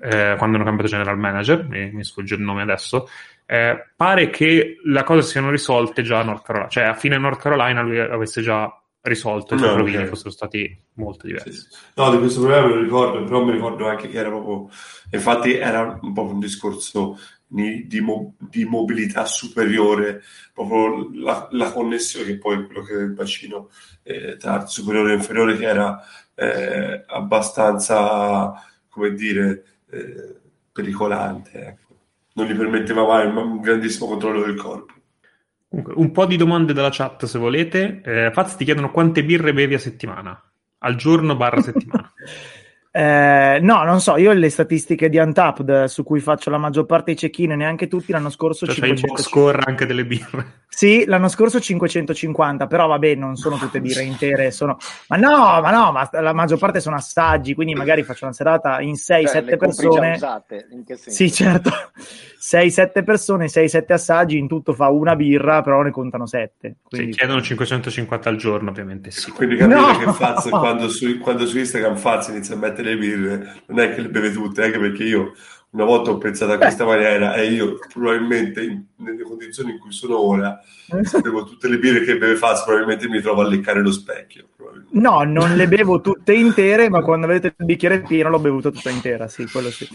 eh, 0.03 0.35
quando 0.37 0.57
hanno 0.57 0.65
cambiato 0.65 0.89
general 0.89 1.17
manager 1.17 1.67
mi, 1.67 1.91
mi 1.91 2.03
sfugge 2.03 2.35
il 2.35 2.41
nome 2.41 2.61
adesso 2.61 3.07
eh, 3.45 3.91
pare 3.95 4.29
che 4.29 4.77
le 4.83 5.03
cose 5.03 5.27
siano 5.27 5.49
risolte 5.49 6.01
già 6.01 6.19
a 6.19 6.23
North 6.23 6.45
Carolina 6.45 6.69
cioè 6.69 6.83
a 6.83 6.93
fine 6.93 7.17
North 7.17 7.41
Carolina 7.41 7.81
lui 7.81 7.99
avesse 7.99 8.41
già 8.41 8.71
risolto 9.03 9.55
i 9.55 9.57
suoi 9.57 9.69
no, 9.69 9.77
rovini 9.77 9.97
okay. 9.97 10.09
fossero 10.09 10.29
stati 10.29 10.77
molto 10.93 11.27
diversi. 11.27 11.51
Sì, 11.51 11.59
sì. 11.59 11.67
No, 11.95 12.09
di 12.11 12.17
questo 12.19 12.39
problema 12.39 12.67
me 12.67 12.75
lo 12.75 12.81
ricordo, 12.81 13.23
però 13.23 13.43
mi 13.43 13.51
ricordo 13.51 13.87
anche 13.87 14.07
che 14.07 14.17
era 14.17 14.29
proprio, 14.29 14.69
infatti 15.11 15.55
era 15.55 15.99
un 16.01 16.13
po' 16.13 16.23
un 16.23 16.39
discorso 16.39 17.19
di, 17.45 17.85
di, 17.85 17.99
mo, 17.99 18.35
di 18.37 18.63
mobilità 18.63 19.25
superiore, 19.25 20.23
proprio 20.53 21.09
la, 21.15 21.47
la, 21.51 21.71
connessione 21.71 22.25
che 22.25 22.37
poi 22.37 22.65
quello 22.65 22.81
che 22.81 22.93
è 22.93 23.01
il 23.01 23.11
bacino 23.11 23.69
eh, 24.03 24.37
tra 24.37 24.65
superiore 24.65 25.11
e 25.11 25.15
inferiore 25.15 25.57
che 25.57 25.65
era 25.65 26.01
eh, 26.35 27.03
abbastanza, 27.05 28.53
come 28.87 29.13
dire, 29.13 29.72
eh, 29.93 30.35
pericolante. 30.71 31.51
Ecco. 31.65 31.95
Non 32.33 32.47
gli 32.47 32.55
permetteva 32.55 33.05
mai 33.05 33.27
un 33.27 33.61
grandissimo 33.61 34.07
controllo 34.07 34.43
del 34.43 34.55
corpo. 34.55 34.93
Comunque, 35.67 35.93
un 35.95 36.11
po' 36.11 36.25
di 36.25 36.35
domande 36.35 36.73
dalla 36.73 36.89
chat 36.91 37.25
se 37.25 37.39
volete. 37.39 38.01
Eh, 38.03 38.31
Faz 38.31 38.55
ti 38.55 38.63
chiedono 38.63 38.91
quante 38.91 39.23
birre 39.23 39.53
bevi 39.53 39.73
a 39.73 39.79
settimana? 39.79 40.39
Al 40.79 40.95
giorno 40.95 41.35
barra 41.35 41.61
settimana. 41.61 42.11
Eh, 42.95 43.57
no, 43.59 43.83
non 43.83 43.99
so, 43.99 44.17
io 44.17 44.31
le 44.33 44.51
statistiche 44.51 45.09
di 45.09 45.17
Untapped 45.17 45.85
su 45.85 46.03
cui 46.03 46.19
faccio 46.19 46.51
la 46.51 46.59
maggior 46.59 46.85
parte 46.85 47.05
dei 47.05 47.15
check-in, 47.15 47.53
neanche 47.53 47.87
tutti 47.87 48.11
l'anno 48.11 48.29
scorso. 48.29 48.67
Cioè, 48.67 48.75
500... 48.75 49.07
box 49.07 49.21
score 49.23 49.59
anche 49.65 49.87
delle 49.87 50.05
birre. 50.05 50.61
Sì, 50.67 51.03
l'anno 51.05 51.27
scorso 51.27 51.59
550, 51.59 52.67
però 52.67 52.85
vabbè, 52.85 53.15
non 53.15 53.35
sono 53.35 53.57
tutte 53.57 53.81
birre 53.81 54.03
intere, 54.05 54.51
sono... 54.51 54.77
Ma 55.07 55.17
no, 55.17 55.59
ma 55.59 55.71
no, 55.71 55.91
ma 55.91 56.07
la 56.21 56.33
maggior 56.33 56.59
parte 56.59 56.79
sono 56.79 56.95
assaggi, 56.95 57.55
quindi 57.55 57.73
magari 57.73 58.03
faccio 58.03 58.25
una 58.25 58.33
serata 58.33 58.79
in 58.81 58.93
6-7 58.93 59.25
cioè, 59.27 59.57
persone. 59.57 60.11
Usate, 60.11 60.67
in 60.69 60.83
che 60.83 60.95
senso? 60.95 61.17
Sì, 61.17 61.31
certo. 61.31 61.71
6-7 62.43 63.05
persone, 63.05 63.45
6-7 63.45 63.93
assaggi, 63.93 64.37
in 64.37 64.49
tutto 64.49 64.73
fa 64.73 64.89
una 64.89 65.15
birra, 65.15 65.61
però 65.61 65.81
ne 65.81 65.91
contano 65.91 66.25
7. 66.25 66.75
Quindi... 66.83 67.13
Sì, 67.13 67.17
chiedono 67.17 67.41
550 67.41 68.29
al 68.29 68.35
giorno, 68.35 68.69
ovviamente 68.69 69.11
sì. 69.11 69.31
Quindi 69.31 69.55
capite 69.55 69.79
no! 69.79 69.97
che 69.97 70.11
Faz, 70.11 70.49
quando, 70.49 70.89
su, 70.89 71.19
quando 71.19 71.45
su 71.45 71.57
Instagram 71.57 71.95
Faz 71.95 72.27
inizia 72.27 72.55
a 72.55 72.57
mettere 72.57 72.95
le 72.95 72.97
birre, 72.97 73.61
non 73.67 73.79
è 73.79 73.95
che 73.95 74.01
le 74.01 74.09
beve 74.09 74.33
tutte, 74.33 74.61
anche 74.61 74.77
perché 74.77 75.05
io 75.05 75.31
una 75.69 75.85
volta 75.85 76.11
ho 76.11 76.17
pensato 76.17 76.51
a 76.51 76.57
questa 76.57 76.83
maniera 76.83 77.33
e 77.35 77.45
io 77.45 77.79
probabilmente 77.91 78.61
in, 78.61 78.83
nelle 78.97 79.23
condizioni 79.23 79.71
in 79.71 79.79
cui 79.79 79.93
sono 79.93 80.19
ora, 80.19 80.59
se 81.01 81.21
bevo 81.21 81.45
tutte 81.45 81.69
le 81.69 81.79
birre 81.79 82.03
che 82.03 82.17
beve 82.17 82.35
Faz, 82.35 82.65
probabilmente 82.65 83.07
mi 83.07 83.21
trovo 83.21 83.41
a 83.41 83.47
leccare 83.47 83.81
lo 83.81 83.91
specchio. 83.91 84.49
No, 84.91 85.23
non 85.23 85.55
le 85.55 85.67
bevo 85.69 86.01
tutte 86.01 86.33
intere, 86.33 86.89
ma 86.89 87.01
quando 87.01 87.25
vedete 87.25 87.55
il 87.57 87.65
bicchiere 87.65 88.01
pieno 88.01 88.29
l'ho 88.29 88.39
bevuta 88.39 88.69
tutta 88.69 88.89
intera, 88.89 89.29
sì, 89.29 89.49
quello 89.49 89.69
sì. 89.69 89.87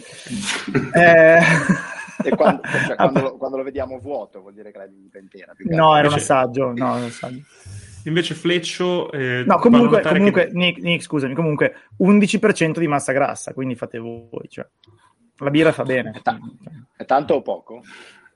eh... 0.95 1.97
E 2.25 2.31
quando, 2.31 2.63
cioè, 2.87 2.97
quando, 2.97 3.21
lo, 3.21 3.37
quando, 3.37 3.57
lo, 3.57 3.63
vediamo 3.63 3.99
vuoto 3.99 4.41
vuol 4.41 4.55
dire 4.55 4.71
che 4.73 4.79
la 4.79 4.87
diventa 4.87 5.19
intera. 5.19 5.53
No, 5.65 5.97
era 5.97 6.09
un 6.09 6.15
assaggio. 6.15 6.73
No, 6.75 6.97
un 6.97 7.05
assaggio. 7.05 7.43
Invece 8.05 8.35
Fleccio... 8.35 9.11
Eh, 9.13 9.45
no, 9.47 9.59
comunque, 9.59 10.01
comunque 10.03 10.47
che... 10.47 10.53
Nick, 10.55 10.81
Nick, 10.81 11.03
scusami, 11.03 11.35
comunque 11.35 11.75
11% 12.03 12.79
di 12.79 12.87
massa 12.87 13.13
grassa, 13.13 13.53
quindi 13.53 13.75
fate 13.75 13.99
voi. 13.99 14.49
Cioè. 14.49 14.67
La 15.39 15.51
birra 15.51 15.73
fa 15.73 15.83
bene. 15.85 16.13
È, 16.15 16.23
ta- 16.23 16.39
è 16.97 17.05
tanto 17.05 17.35
o 17.35 17.43
poco? 17.43 17.83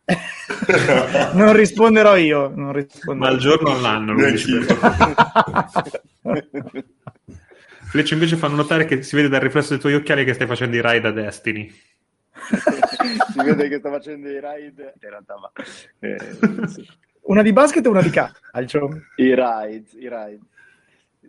non 1.35 1.53
risponderò 1.55 2.17
io. 2.17 2.53
Non 2.55 2.73
risponderò. 2.73 3.31
Ma 3.31 3.35
al 3.35 3.39
giorno 3.39 3.71
o 3.71 3.73
all'anno? 3.73 4.15
Fleccio 7.93 8.15
invece 8.15 8.37
fanno 8.37 8.57
notare 8.57 8.85
che 8.85 9.03
si 9.03 9.17
vede 9.17 9.29
dal 9.29 9.41
riflesso 9.41 9.71
dei 9.71 9.79
tuoi 9.79 9.95
occhiali 9.95 10.25
che 10.25 10.35
stai 10.35 10.47
facendo 10.47 10.77
i 10.77 10.83
ride 10.83 11.09
a 11.09 11.13
Destiny 11.13 11.73
si 13.33 13.43
vede 13.43 13.69
che 13.69 13.79
sta 13.79 13.91
facendo 13.91 14.29
i 14.29 14.41
ride 14.41 14.95
in 15.01 15.09
realtà 15.09 15.35
va 15.35 15.53
eh, 16.01 16.69
sì. 16.69 16.89
una 17.23 17.43
di 17.43 17.53
basket 17.53 17.85
e 17.85 17.89
una 17.89 18.03
di 18.03 18.11
calcio 18.11 18.89
i 19.17 19.35
ride, 19.35 19.85
i 19.99 20.09
ride. 20.09 20.41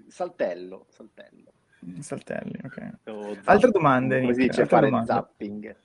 saltello 0.08 0.86
saltello 0.89 1.52
saltelli 1.99 2.60
ok 2.63 2.89
o 3.06 3.38
altre 3.45 3.71
domande 3.71 4.21
come 4.21 4.34
si 4.34 4.41
dice 4.41 4.65
fare 4.65 4.88
domande. 4.89 5.12
zapping 5.12 5.76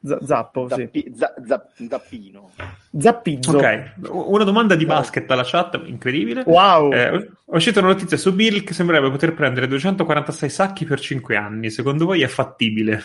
Z- 0.00 0.24
zappo, 0.24 0.68
Zappi, 0.68 1.02
sì. 1.06 1.12
za- 1.14 1.34
za- 1.44 1.66
zappino. 1.88 2.50
Zappizzo. 2.96 3.56
Ok, 3.56 3.92
una 4.10 4.44
domanda 4.44 4.74
di 4.76 4.86
basket 4.86 5.26
dalla 5.26 5.42
chat, 5.44 5.80
incredibile. 5.86 6.44
Wow. 6.46 6.92
Eh, 6.92 7.08
è 7.08 7.28
uscita 7.46 7.80
una 7.80 7.88
notizia 7.88 8.16
su 8.16 8.32
Bill 8.32 8.62
che 8.62 8.74
sembrerebbe 8.74 9.10
poter 9.10 9.34
prendere 9.34 9.66
246 9.66 10.48
sacchi 10.50 10.84
per 10.84 11.00
5 11.00 11.36
anni. 11.36 11.70
Secondo 11.70 12.06
voi 12.06 12.22
è 12.22 12.28
fattibile? 12.28 13.02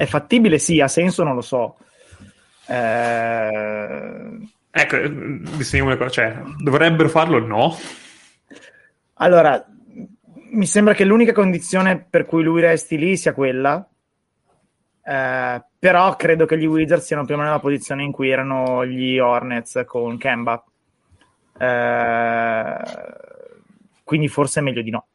È 0.00 0.06
fattibile? 0.06 0.58
Sì, 0.58 0.80
ha 0.80 0.88
senso? 0.88 1.24
Non 1.24 1.34
lo 1.34 1.42
so. 1.42 1.76
Eh... 2.66 4.48
Ecco, 4.70 4.96
disegniamo 5.58 5.90
le 5.90 5.98
cose. 5.98 6.10
Cioè, 6.10 6.42
dovrebbero 6.56 7.10
farlo? 7.10 7.38
No. 7.38 7.76
Allora, 9.16 9.62
mi 10.52 10.64
sembra 10.64 10.94
che 10.94 11.04
l'unica 11.04 11.32
condizione 11.32 11.98
per 11.98 12.24
cui 12.24 12.42
lui 12.42 12.62
resti 12.62 12.96
lì 12.96 13.18
sia 13.18 13.34
quella. 13.34 13.86
Eh, 15.04 15.64
però 15.78 16.16
credo 16.16 16.46
che 16.46 16.56
gli 16.56 16.64
Wizards 16.64 17.04
siano 17.04 17.26
più 17.26 17.34
o 17.34 17.36
meno 17.36 17.50
nella 17.50 17.60
posizione 17.60 18.02
in 18.02 18.12
cui 18.12 18.30
erano 18.30 18.86
gli 18.86 19.18
Hornets 19.18 19.82
con 19.84 20.16
Kemba. 20.16 20.64
Eh, 21.58 22.74
quindi 24.02 24.28
forse 24.28 24.60
è 24.60 24.62
meglio 24.62 24.80
di 24.80 24.90
no. 24.90 25.08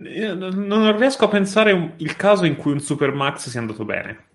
Non 0.00 0.96
riesco 0.96 1.24
a 1.24 1.28
pensare 1.28 1.94
il 1.96 2.16
caso 2.16 2.44
in 2.44 2.56
cui 2.56 2.72
un 2.72 2.80
Supermax 2.80 3.48
sia 3.48 3.60
andato 3.60 3.84
bene. 3.84 4.26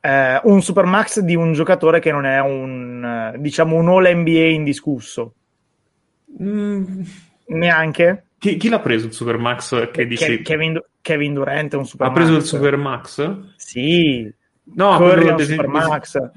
Eh, 0.00 0.40
un 0.44 0.60
Supermax 0.60 1.20
di 1.20 1.34
un 1.34 1.52
giocatore 1.52 2.00
che 2.00 2.10
non 2.10 2.26
è 2.26 2.40
un, 2.40 3.34
diciamo, 3.38 3.76
un 3.76 3.88
All 3.88 4.12
NBA 4.14 4.48
indiscusso. 4.48 5.34
Mm. 6.42 7.02
Neanche? 7.46 8.24
Chi, 8.38 8.56
chi, 8.56 8.68
l'ha 8.68 8.80
preso 8.80 9.06
il 9.06 9.12
Supermax? 9.12 9.90
Che 9.90 10.06
dici... 10.06 10.42
Kevin, 10.42 10.82
Kevin 11.00 11.34
Durant 11.34 11.72
è 11.72 11.76
un 11.76 11.86
Supermax. 11.86 12.16
Ha 12.16 12.20
preso 12.20 12.36
il 12.36 12.44
Supermax? 12.44 13.38
Sì. 13.56 14.34
No, 14.74 14.96
Curry 14.96 15.26
è 15.26 15.32
un 15.32 15.38
Supermax. 15.38 16.18
Des... 16.18 16.30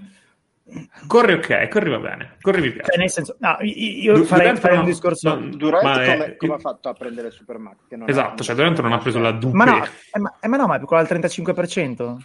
Corri 1.07 1.33
ok, 1.33 1.67
corri 1.67 1.89
va 1.89 1.99
bene, 1.99 2.37
corri 2.41 2.61
mi 2.61 2.71
piace. 2.71 2.91
Cioè, 2.91 2.99
nel 2.99 3.09
senso, 3.09 3.35
no, 3.39 3.57
io 3.61 4.15
du- 4.15 4.23
farei, 4.23 4.55
farei 4.55 4.77
un 4.79 4.85
discorso... 4.85 5.35
No, 5.35 5.55
Durant 5.55 5.83
come, 5.83 6.25
è... 6.25 6.35
come, 6.35 6.53
ha 6.53 6.59
fatto 6.59 6.89
a 6.89 6.93
prendere 6.93 7.27
il 7.27 7.33
Supermax? 7.33 7.75
esatto, 8.05 8.43
cioè 8.43 8.55
Durant 8.55 8.81
non 8.81 8.93
ha 8.93 8.97
preso 8.97 9.19
la 9.19 9.31
dupe. 9.31 9.55
Ma 9.55 9.65
no, 9.65 9.83
eh, 9.83 10.19
ma, 10.19 10.37
eh, 10.39 10.47
ma 10.47 10.57
no, 10.57 10.67
ma 10.67 10.75
è 10.75 10.79
piccolo 10.79 10.99
al 10.99 11.07
35%. 11.09 12.15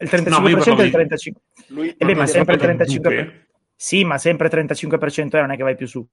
Il 0.00 0.08
35% 0.08 0.28
no, 0.28 0.46
è 0.46 0.84
il 0.84 0.90
35%. 0.90 1.32
Lui, 1.68 1.94
eh 1.96 2.04
beh, 2.04 2.14
ma 2.14 2.26
sempre 2.26 2.54
il 2.54 2.60
35%. 2.62 3.46
Sì, 3.74 4.04
ma 4.04 4.18
sempre 4.18 4.48
35% 4.48 5.36
e 5.36 5.40
non 5.40 5.50
è 5.50 5.56
che 5.56 5.62
vai 5.62 5.76
più 5.76 5.86
su. 5.86 6.06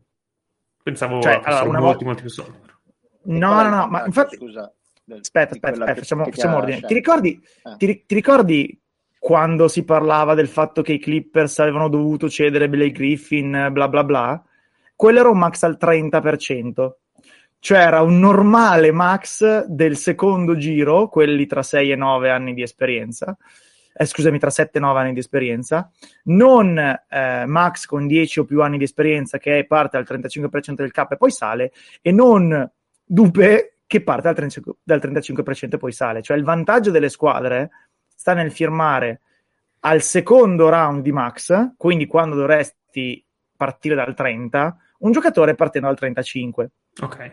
Pensavo 0.84 1.20
cioè, 1.22 1.40
allora, 1.44 1.64
una 1.64 1.80
molti, 1.80 2.04
volta... 2.04 2.06
molti 2.06 2.22
più 2.22 2.30
soldi. 2.30 2.58
No, 3.24 3.62
no, 3.64 3.70
no, 3.70 3.88
ma 3.88 4.06
infatti... 4.06 4.36
Scusa, 4.36 4.72
aspetta, 5.10 5.54
aspetta, 5.54 5.70
aspetta 5.72 5.94
che, 5.94 6.00
facciamo, 6.00 6.24
facciamo 6.26 6.58
ordine. 6.58 6.82
Ti 6.82 6.94
ricordi, 6.94 7.42
eh. 7.64 7.76
ti, 7.78 8.06
ti 8.06 8.14
ricordi 8.14 8.80
quando 9.26 9.68
si 9.68 9.84
parlava 9.84 10.36
del 10.36 10.48
fatto 10.48 10.84
che 10.84 10.94
i 10.94 11.00
Clippers 11.00 11.58
avevano 11.58 11.90
dovuto 11.90 12.30
cedere 12.30 12.70
Blake 12.70 12.92
Griffin, 12.92 13.70
bla 13.72 13.88
bla 13.88 14.04
bla, 14.04 14.44
quello 14.96 15.20
era 15.20 15.30
un 15.30 15.40
max 15.40 15.64
al 15.64 15.80
30%. 15.82 16.92
Cioè 17.58 17.80
era 17.80 18.04
un 18.04 18.20
normale 18.20 18.92
max 18.92 19.66
del 19.66 19.98
secondo 19.98 20.56
giro, 20.58 21.10
quelli 21.10 21.48
tra 21.48 21.64
6 21.64 21.90
e 21.90 21.96
9 21.96 22.30
anni 22.30 22.54
di 22.54 22.62
esperienza, 22.62 23.36
eh, 23.96 24.06
scusami, 24.06 24.38
tra 24.38 24.52
7 24.52 24.78
e 24.78 24.82
9 24.82 25.00
anni 25.00 25.14
di 25.14 25.20
esperienza, 25.22 25.90
non 26.26 26.78
eh, 26.78 27.46
max 27.48 27.88
con 27.88 28.06
10 28.06 28.42
o 28.42 28.46
più 28.46 28.62
anni 28.62 28.78
di 28.78 28.84
esperienza 28.84 29.40
che 29.40 29.66
parte 29.68 29.98
al 29.98 30.06
35% 30.08 30.76
del 30.76 30.92
cap 30.92 31.14
e 31.14 31.18
poi 31.18 31.32
sale, 31.32 31.72
e 32.00 32.12
non 32.12 32.72
dupe 33.04 33.78
che 33.88 34.04
parte 34.04 34.32
dal 34.32 34.46
35%, 34.46 34.72
dal 34.84 35.02
35% 35.04 35.74
e 35.74 35.78
poi 35.78 35.92
sale. 35.92 36.22
Cioè 36.22 36.38
il 36.38 36.44
vantaggio 36.44 36.92
delle 36.92 37.10
squadre 37.10 37.72
sta 38.16 38.34
nel 38.34 38.52
firmare 38.52 39.22
al 39.82 40.02
secondo 40.02 40.70
round 40.70 41.04
di 41.04 41.12
max, 41.12 41.74
quindi 41.78 42.08
quando 42.08 42.36
dovresti 42.36 43.24
partire 43.56 43.96
dal 43.96 44.16
30, 44.16 44.78
un 45.00 45.12
giocatore 45.12 45.54
partendo 45.54 45.88
dal 45.88 45.98
35. 45.98 46.72
Ok. 47.02 47.32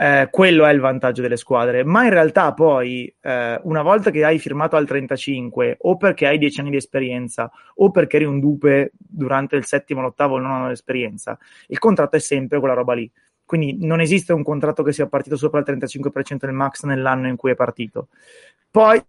Eh, 0.00 0.28
quello 0.30 0.64
è 0.64 0.72
il 0.72 0.78
vantaggio 0.78 1.22
delle 1.22 1.36
squadre, 1.36 1.82
ma 1.82 2.04
in 2.04 2.10
realtà 2.10 2.52
poi 2.54 3.12
eh, 3.20 3.60
una 3.64 3.82
volta 3.82 4.12
che 4.12 4.24
hai 4.24 4.38
firmato 4.38 4.76
al 4.76 4.86
35 4.86 5.78
o 5.80 5.96
perché 5.96 6.28
hai 6.28 6.38
10 6.38 6.60
anni 6.60 6.70
di 6.70 6.76
esperienza 6.76 7.50
o 7.76 7.90
perché 7.90 8.16
eri 8.16 8.24
un 8.24 8.38
dupe 8.38 8.92
durante 8.96 9.56
il 9.56 9.64
settimo, 9.64 10.00
l'ottavo 10.00 10.34
o 10.34 10.36
il 10.36 10.44
nono 10.44 10.70
esperienza, 10.70 11.36
il 11.66 11.80
contratto 11.80 12.14
è 12.14 12.20
sempre 12.20 12.60
quella 12.60 12.74
roba 12.74 12.92
lì. 12.94 13.10
Quindi 13.44 13.84
non 13.84 14.00
esiste 14.00 14.32
un 14.32 14.44
contratto 14.44 14.84
che 14.84 14.92
sia 14.92 15.08
partito 15.08 15.36
sopra 15.36 15.58
il 15.58 15.66
35% 15.66 16.36
del 16.36 16.52
max 16.52 16.84
nell'anno 16.84 17.26
in 17.26 17.36
cui 17.36 17.50
è 17.50 17.54
partito. 17.54 18.08
Poi... 18.70 19.02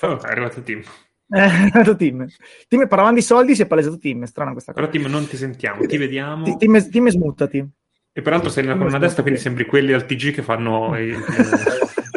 Oh, 0.00 0.20
è 0.20 0.30
arrivato 0.30 0.62
Tim. 0.62 0.82
È 1.26 1.38
arrivato 1.38 1.96
Tim. 1.96 2.26
Tim 2.68 2.86
parlavamo 2.86 3.14
di 3.14 3.22
soldi, 3.22 3.54
si 3.54 3.62
è 3.62 3.66
palesato 3.66 3.98
Tim, 3.98 4.22
è 4.22 4.26
strana 4.26 4.52
questa 4.52 4.72
cosa. 4.72 4.86
Però 4.86 4.96
Tim 4.96 5.10
non 5.10 5.26
ti 5.26 5.36
sentiamo, 5.36 5.84
ti 5.86 5.96
vediamo. 5.96 6.56
Tim, 6.56 6.90
Tim 6.90 7.08
smuttati. 7.08 7.66
E 8.12 8.22
peraltro 8.22 8.50
sei 8.50 8.64
nella 8.64 8.76
colonna 8.76 8.98
destra, 8.98 9.22
quindi 9.22 9.40
sembri 9.40 9.64
quelli 9.64 9.92
al 9.92 10.06
TG 10.06 10.32
che 10.32 10.42
fanno 10.42 10.94
eh, 10.94 11.16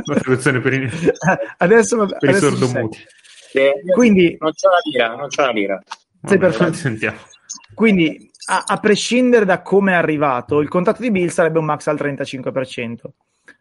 la 0.03 0.15
traduzione 0.19 0.59
per 0.59 0.73
i, 0.73 0.89
adesso, 1.57 2.05
per 2.05 2.29
adesso 2.29 2.47
i 2.47 2.57
sordomuti. 2.57 2.99
Quindi 3.93 4.37
non 4.39 4.51
c'è 4.51 4.67
la 4.67 4.79
lira, 4.83 5.15
non 5.15 5.27
c'è 5.29 5.41
la 5.41 5.51
lira. 5.51 5.81
Sei 5.87 6.37
Vabbè, 6.37 6.37
perfetto. 6.37 6.71
ti 6.71 6.77
sentiamo. 6.77 7.17
Quindi, 7.73 8.29
a, 8.49 8.65
a 8.67 8.77
prescindere 8.77 9.45
da 9.45 9.61
come 9.61 9.93
è 9.93 9.95
arrivato, 9.95 10.59
il 10.59 10.67
contratto 10.67 11.01
di 11.01 11.11
Bill 11.11 11.29
sarebbe 11.29 11.59
un 11.59 11.65
max 11.65 11.87
al 11.87 11.95
35%. 11.95 12.95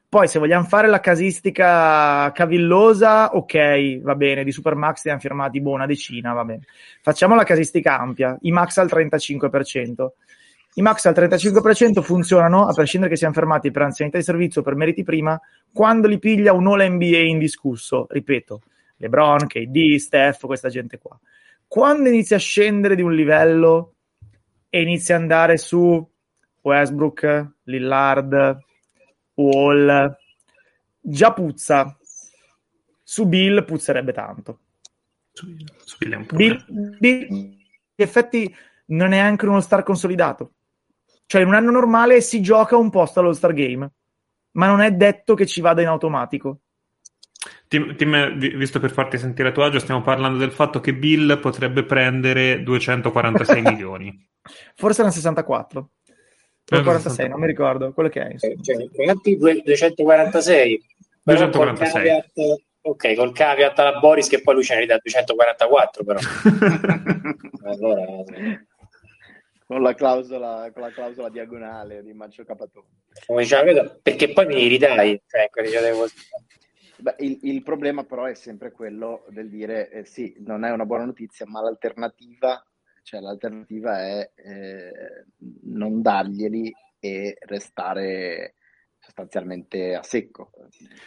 Poi, 0.08 0.28
se 0.28 0.38
vogliamo 0.38 0.64
fare 0.64 0.86
la 0.86 1.00
casistica 1.00 2.30
cavillosa, 2.32 3.34
ok, 3.34 4.00
va 4.02 4.14
bene, 4.14 4.44
di 4.44 4.52
Supermax 4.52 5.04
ne 5.04 5.10
hanno 5.10 5.20
firmati 5.20 5.60
boh, 5.60 5.72
una 5.72 5.86
decina, 5.86 6.32
va 6.32 6.44
bene. 6.44 6.62
Facciamo 7.02 7.34
la 7.34 7.42
casistica 7.42 7.98
ampia, 7.98 8.36
i 8.42 8.52
max 8.52 8.76
al 8.78 8.86
35%. 8.86 10.06
I 10.74 10.82
max 10.82 11.06
al 11.06 11.14
35% 11.14 12.02
funzionano, 12.02 12.66
a 12.66 12.72
prescindere 12.72 13.10
che 13.10 13.18
siano 13.18 13.34
fermati 13.34 13.70
per 13.70 13.82
anzianità 13.82 14.18
di 14.18 14.24
servizio 14.24 14.60
o 14.60 14.64
per 14.64 14.76
meriti 14.76 15.02
prima, 15.02 15.40
quando 15.72 16.06
li 16.06 16.18
piglia 16.18 16.52
un 16.52 16.66
All 16.68 16.86
NBA 16.86 17.18
indiscusso. 17.18 18.06
Ripeto, 18.08 18.60
LeBron, 18.98 19.46
KD, 19.46 19.96
Steph, 19.96 20.46
questa 20.46 20.68
gente 20.68 20.98
qua. 20.98 21.18
Quando 21.66 22.08
inizia 22.08 22.36
a 22.36 22.40
scendere 22.40 22.94
di 22.94 23.02
un 23.02 23.14
livello 23.14 23.94
e 24.68 24.82
inizia 24.82 25.16
ad 25.16 25.22
andare 25.22 25.56
su 25.56 26.06
Westbrook, 26.60 27.54
Lillard, 27.64 28.64
Wall, 29.36 30.16
già 31.00 31.32
puzza. 31.32 31.96
Su 33.02 33.26
Bill 33.26 33.64
puzzerebbe 33.64 34.12
tanto. 34.12 34.60
Su, 35.32 35.46
su 35.84 35.96
Bill 35.98 36.12
è 36.12 36.16
un 36.16 36.26
Bill, 36.32 36.64
problema. 36.64 36.96
Bill, 36.98 37.26
in 37.30 37.56
effetti, 37.94 38.54
non 38.86 39.12
è 39.12 39.18
anche 39.18 39.46
uno 39.46 39.60
star 39.60 39.82
consolidato. 39.82 40.52
Cioè, 41.26 41.42
in 41.42 41.48
un 41.48 41.54
anno 41.54 41.70
normale 41.70 42.20
si 42.20 42.40
gioca 42.40 42.76
un 42.76 42.90
posto 42.90 43.20
all'All 43.20 43.32
Star 43.32 43.52
Game, 43.52 43.90
ma 44.52 44.66
non 44.66 44.80
è 44.80 44.92
detto 44.92 45.34
che 45.34 45.46
ci 45.46 45.60
vada 45.60 45.82
in 45.82 45.88
automatico. 45.88 46.60
Tim, 47.68 47.96
Tim, 47.96 48.36
vi- 48.38 48.54
visto 48.54 48.78
per 48.78 48.92
farti 48.92 49.18
sentire 49.18 49.48
a 49.48 49.52
tuo 49.52 49.64
agio, 49.64 49.80
stiamo 49.80 50.02
parlando 50.02 50.38
del 50.38 50.52
fatto 50.52 50.80
che 50.80 50.94
Bill 50.94 51.40
potrebbe 51.40 51.84
prendere 51.84 52.62
246 52.62 53.62
milioni. 53.62 54.28
Forse 54.74 55.00
erano 55.00 55.14
64. 55.14 55.90
O 56.68 56.76
Eh, 56.76 56.82
46, 56.82 57.10
64. 57.10 57.28
non 57.28 57.40
mi 57.40 57.46
ricordo 57.46 57.92
quello 57.92 58.08
che 58.08 58.22
è. 58.22 58.30
insomma. 58.32 58.52
Eh, 58.54 58.62
Cioè, 58.62 58.88
infatti 58.96 59.36
due- 59.36 59.62
246. 59.62 60.84
Però 61.22 61.38
246. 61.48 61.92
Col 61.92 62.02
caveat, 62.02 62.60
ok, 62.80 63.14
col 63.14 63.32
caveat 63.32 63.78
alla 63.78 63.98
Boris 63.98 64.28
che 64.28 64.40
poi 64.42 64.54
lui 64.54 64.64
ce 64.64 64.74
ne 64.74 64.80
ridà 64.80 64.98
244 65.02 66.04
però. 66.04 66.18
allora, 67.64 68.04
con, 69.66 69.82
la 69.82 69.94
clausola, 69.94 70.70
con 70.72 70.82
la 70.82 70.90
clausola 70.92 71.28
diagonale 71.28 72.02
di 72.02 72.12
Maccio 72.12 72.44
Capatone. 72.44 72.86
come 73.26 73.42
diceva 73.42 73.62
Vedo, 73.62 73.98
perché 74.02 74.32
poi 74.32 74.46
mi 74.46 74.66
ridai. 74.66 75.20
Cioè. 75.26 75.48
Beh, 76.98 77.14
il, 77.18 77.38
il 77.42 77.62
problema 77.62 78.04
però 78.04 78.24
è 78.24 78.34
sempre 78.34 78.70
quello 78.72 79.24
del 79.28 79.50
dire 79.50 79.90
eh, 79.90 80.04
sì, 80.06 80.34
non 80.38 80.64
è 80.64 80.70
una 80.70 80.86
buona 80.86 81.04
notizia, 81.04 81.44
ma 81.46 81.60
l'alternativa, 81.60 82.64
cioè 83.06 83.20
l'alternativa 83.20 84.00
è 84.00 84.32
eh, 84.34 85.26
non 85.62 86.02
darglieli 86.02 86.74
e 86.98 87.36
restare 87.42 88.54
sostanzialmente 88.98 89.94
a 89.94 90.02
secco. 90.02 90.50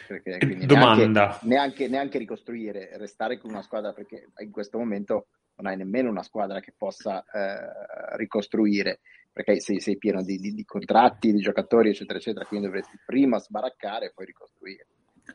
Perché, 0.08 0.38
quindi 0.38 0.64
Domanda. 0.64 1.38
Neanche, 1.42 1.46
neanche, 1.46 1.88
neanche 1.88 2.18
ricostruire, 2.18 2.96
restare 2.96 3.36
con 3.36 3.50
una 3.50 3.60
squadra 3.60 3.92
perché 3.92 4.30
in 4.38 4.50
questo 4.50 4.78
momento 4.78 5.26
non 5.56 5.66
hai 5.66 5.76
nemmeno 5.76 6.08
una 6.08 6.22
squadra 6.22 6.60
che 6.60 6.72
possa 6.74 7.22
eh, 7.22 8.16
ricostruire 8.16 9.00
perché 9.30 9.60
sei, 9.60 9.78
sei 9.80 9.98
pieno 9.98 10.22
di, 10.22 10.38
di- 10.38 10.54
di 10.54 10.64
contratti, 10.64 11.32
di 11.32 11.40
giocatori, 11.40 11.90
eccetera, 11.90 12.18
eccetera, 12.18 12.46
quindi 12.46 12.66
dovresti 12.66 12.98
prima 13.04 13.38
sbaraccare 13.38 14.06
e 14.06 14.12
poi 14.14 14.24
ricostruire. 14.24 14.86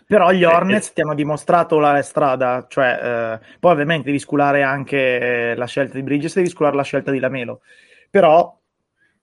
Però 0.06 0.32
gli 0.32 0.44
Eh, 0.44 0.46
Hornets 0.46 0.90
eh. 0.90 0.94
ti 0.94 1.02
hanno 1.02 1.16
dimostrato 1.16 1.80
la 1.80 2.02
strada, 2.02 2.66
cioè, 2.70 3.40
eh, 3.42 3.58
poi 3.60 3.72
ovviamente 3.72 4.06
devi 4.06 4.20
sculare 4.20 4.62
anche 4.64 5.52
eh, 5.52 5.56
la 5.56 5.66
scelta 5.66 5.96
di 5.96 6.04
Bridges, 6.04 6.36
devi 6.36 6.50
sculare 6.50 6.76
la 6.76 6.84
scelta 6.84 7.12
di 7.12 7.20
Lamelo, 7.20 7.62
però 8.10 8.58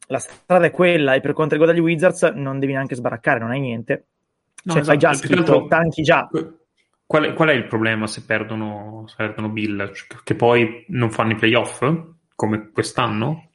la 0.08 0.18
strada 0.18 0.66
è 0.66 0.70
quella 0.70 1.14
e 1.14 1.20
per 1.20 1.32
quanto 1.32 1.54
riguarda 1.54 1.76
gli 1.78 1.82
Wizards 1.82 2.22
non 2.35 2.58
devi 2.58 2.72
neanche 2.72 2.94
sbaraccare, 2.94 3.38
non 3.38 3.50
hai 3.50 3.61
niente, 3.61 4.06
No, 4.64 4.74
cioè 4.74 4.82
fai 4.82 4.98
esatto, 4.98 4.98
già 4.98 5.11
che 5.11 5.16
schifo, 5.26 5.38
altro- 5.38 5.66
tanchi 5.68 6.02
già. 6.02 6.28
Qual 7.06 7.24
è, 7.24 7.32
qual 7.35 7.48
è 7.48 7.52
il 7.52 7.66
problema 7.66 8.06
se 8.06 8.24
perdono, 8.24 9.04
se 9.06 9.14
perdono 9.16 9.50
Bill? 9.50 9.92
Cioè, 9.92 10.18
Che 10.24 10.35
poi 10.35 10.85
non 10.88 11.11
fanno 11.11 11.32
i 11.32 11.37
playoff 11.37 11.85
come 12.35 12.70
quest'anno? 12.70 13.50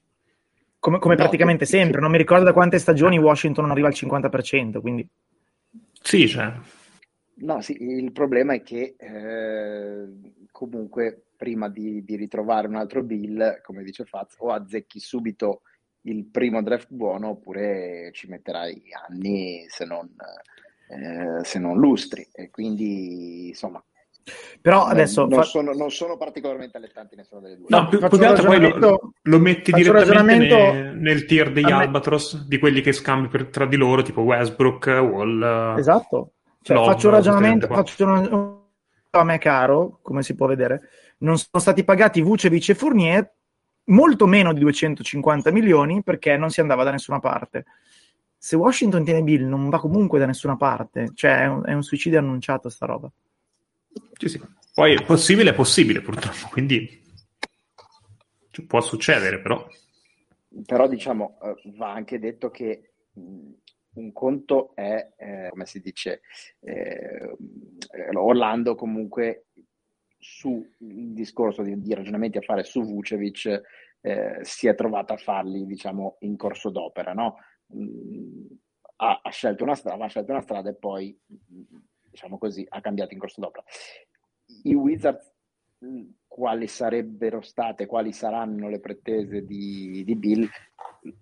Come, 0.79 0.99
come 0.99 1.15
No, 1.15 1.23
praticamente 1.23 1.65
sempre, 1.65 1.99
non 1.99 2.11
mi 2.11 2.17
ricordo 2.17 2.45
da 2.45 2.53
quante 2.53 2.79
stagioni 2.79 3.17
Washington 3.17 3.63
non 3.63 3.71
arriva 3.73 3.87
al 3.87 3.93
50%, 3.93 4.79
quindi 4.79 5.07
Sì, 6.01 6.27
cioè, 6.27 6.53
No, 7.39 7.61
sì, 7.61 7.77
il 7.79 8.11
problema 8.11 8.53
è 8.53 8.63
che 8.63 8.95
eh, 8.97 10.07
comunque 10.51 11.25
prima 11.35 11.69
di, 11.69 12.03
di 12.03 12.15
ritrovare 12.15 12.67
un 12.67 12.75
altro 12.75 13.03
bill, 13.03 13.61
come 13.61 13.83
dice 13.83 14.05
Faz, 14.05 14.35
o 14.39 14.51
azzecchi 14.51 14.99
subito 14.99 15.61
il 16.01 16.25
primo 16.25 16.63
draft 16.63 16.87
buono 16.89 17.29
oppure 17.29 18.09
ci 18.13 18.27
metterai 18.27 18.81
anni 19.07 19.65
se 19.67 19.85
non, 19.85 20.09
eh, 20.89 21.43
se 21.43 21.59
non 21.59 21.77
lustri. 21.77 22.27
E 22.33 22.49
quindi, 22.49 23.49
insomma, 23.49 23.83
però 24.59 24.85
adesso 24.85 25.27
non, 25.27 25.39
fa- 25.39 25.43
sono, 25.43 25.73
non 25.73 25.91
sono 25.91 26.17
particolarmente 26.17 26.77
allettanti 26.77 27.15
nessuna 27.15 27.41
delle 27.41 27.57
due. 27.57 27.67
no, 27.69 27.87
più, 27.87 27.99
più 27.99 28.17
che 28.17 28.25
altro 28.25 28.47
poi 28.47 28.79
lo, 28.79 29.13
lo 29.21 29.39
metti 29.39 29.71
direttamente 29.71 30.47
ragionamento- 30.47 30.55
ne- 30.55 30.93
nel 30.93 31.25
tier 31.25 31.51
degli 31.51 31.69
A 31.69 31.77
me- 31.77 31.83
Albatros, 31.83 32.47
di 32.47 32.57
quelli 32.57 32.81
che 32.81 32.93
scambi 32.93 33.27
per- 33.27 33.47
tra 33.49 33.67
di 33.67 33.75
loro, 33.75 34.01
tipo 34.01 34.21
Westbrook, 34.21 34.87
Wall. 34.87 35.77
Esatto. 35.77 36.31
Cioè, 36.75 36.85
faccio 36.85 37.07
un 37.07 37.13
ragionamento, 37.13 37.67
faccio 37.67 38.05
un- 38.05 38.57
a 39.11 39.23
me 39.23 39.37
caro, 39.37 39.99
come 40.01 40.21
si 40.21 40.35
può 40.35 40.47
vedere, 40.47 40.89
non 41.19 41.37
sono 41.37 41.61
stati 41.61 41.83
pagati 41.83 42.21
Vucevic 42.21 42.69
e 42.69 42.75
Fournier 42.75 43.33
molto 43.85 44.25
meno 44.25 44.53
di 44.53 44.59
250 44.59 45.51
milioni 45.51 46.03
perché 46.03 46.35
non 46.35 46.49
si 46.49 46.59
andava 46.59 46.83
da 46.83 46.91
nessuna 46.91 47.19
parte. 47.19 47.65
Se 48.37 48.55
Washington 48.55 49.03
tiene 49.03 49.23
Bill 49.23 49.47
non 49.47 49.69
va 49.69 49.79
comunque 49.79 50.19
da 50.19 50.25
nessuna 50.25 50.57
parte, 50.57 51.11
cioè 51.15 51.41
è 51.41 51.45
un, 51.47 51.63
è 51.65 51.73
un 51.73 51.83
suicidio 51.83 52.19
annunciato 52.19 52.69
sta 52.69 52.85
roba. 52.85 53.09
Sì, 54.13 54.27
sì. 54.27 54.41
Poi 54.73 54.93
è 54.93 55.03
possibile, 55.03 55.51
è 55.51 55.53
possibile 55.55 56.01
purtroppo, 56.01 56.49
quindi 56.51 57.01
cioè, 58.51 58.65
può 58.65 58.81
succedere 58.81 59.39
però. 59.39 59.65
Però 60.65 60.87
diciamo, 60.87 61.39
eh, 61.41 61.71
va 61.77 61.93
anche 61.93 62.19
detto 62.19 62.51
che 62.51 62.91
un 63.97 64.11
conto 64.13 64.75
è, 64.75 65.13
eh, 65.17 65.47
come 65.49 65.65
si 65.65 65.79
dice, 65.79 66.21
eh, 66.59 67.35
Orlando 68.13 68.75
comunque 68.75 69.47
su 70.17 70.65
il 70.79 71.13
discorso 71.13 71.61
di, 71.61 71.79
di 71.79 71.93
ragionamenti 71.93 72.37
a 72.37 72.41
fare 72.41 72.63
su 72.63 72.81
Vucevic 72.81 73.61
eh, 74.01 74.39
si 74.41 74.67
è 74.67 74.75
trovato 74.75 75.13
a 75.13 75.17
farli, 75.17 75.65
diciamo, 75.65 76.17
in 76.19 76.35
corso 76.37 76.69
d'opera, 76.69 77.13
no? 77.13 77.37
Mh, 77.67 78.45
ha, 78.97 79.21
ha 79.23 79.29
scelto 79.29 79.63
una 79.63 79.75
strada, 79.75 80.05
ha 80.05 80.07
scelto 80.07 80.31
una 80.31 80.41
strada 80.41 80.69
e 80.69 80.75
poi, 80.75 81.17
diciamo 82.09 82.37
così, 82.37 82.65
ha 82.67 82.81
cambiato 82.81 83.13
in 83.13 83.19
corso 83.19 83.41
d'opera. 83.41 83.65
I 84.63 84.73
Wizards 84.73 85.33
mh, 85.79 86.03
quali 86.27 86.67
sarebbero 86.67 87.41
state, 87.41 87.85
quali 87.85 88.11
saranno 88.11 88.69
le 88.69 88.79
pretese 88.79 89.45
di, 89.45 90.03
di 90.03 90.15
Bill, 90.15 90.47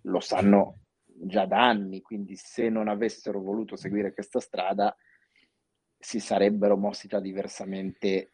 lo 0.04 0.20
sanno 0.20 0.85
già 1.18 1.46
da 1.46 1.68
anni, 1.68 2.02
quindi 2.02 2.36
se 2.36 2.70
non 2.70 2.88
avessero 2.88 3.42
voluto 3.42 3.76
seguire 3.76 4.14
questa 4.14 4.40
strada 4.40 4.96
si 5.98 6.20
sarebbero 6.20 6.78
mossi 6.78 7.08
già 7.08 7.20
diversamente 7.20 8.32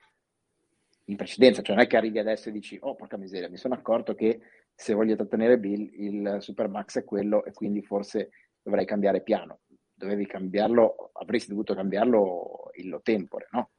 in 1.05 1.15
precedenza, 1.15 1.61
cioè 1.61 1.75
non 1.75 1.85
è 1.85 1.87
che 1.87 1.97
arrivi 1.97 2.19
adesso 2.19 2.49
e 2.49 2.51
dici 2.51 2.77
oh 2.81 2.95
porca 2.95 3.17
miseria, 3.17 3.49
mi 3.49 3.57
sono 3.57 3.73
accorto 3.73 4.13
che 4.13 4.39
se 4.73 4.93
voglio 4.93 5.15
trattenere 5.15 5.59
Bill 5.59 5.89
il 5.93 6.37
Supermax 6.39 6.99
è 6.99 7.03
quello 7.03 7.43
e 7.43 7.51
quindi 7.51 7.81
forse 7.81 8.29
dovrei 8.61 8.85
cambiare 8.85 9.21
piano. 9.21 9.59
Dovevi 9.93 10.25
cambiarlo, 10.25 11.11
avresti 11.13 11.49
dovuto 11.49 11.75
cambiarlo 11.75 12.71
illo 12.73 13.01
tempore, 13.03 13.47
no? 13.51 13.69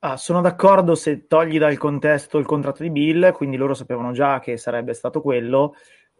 Ah, 0.00 0.16
sono 0.16 0.40
d'accordo 0.40 0.94
se 0.94 1.26
togli 1.26 1.58
dal 1.58 1.76
contesto 1.78 2.38
il 2.38 2.46
contratto 2.46 2.84
di 2.84 2.90
Bill, 2.90 3.32
quindi 3.32 3.56
loro 3.56 3.74
sapevano 3.74 4.12
già 4.12 4.38
che 4.38 4.56
sarebbe 4.56 4.92
stato 4.92 5.20
quello. 5.20 5.74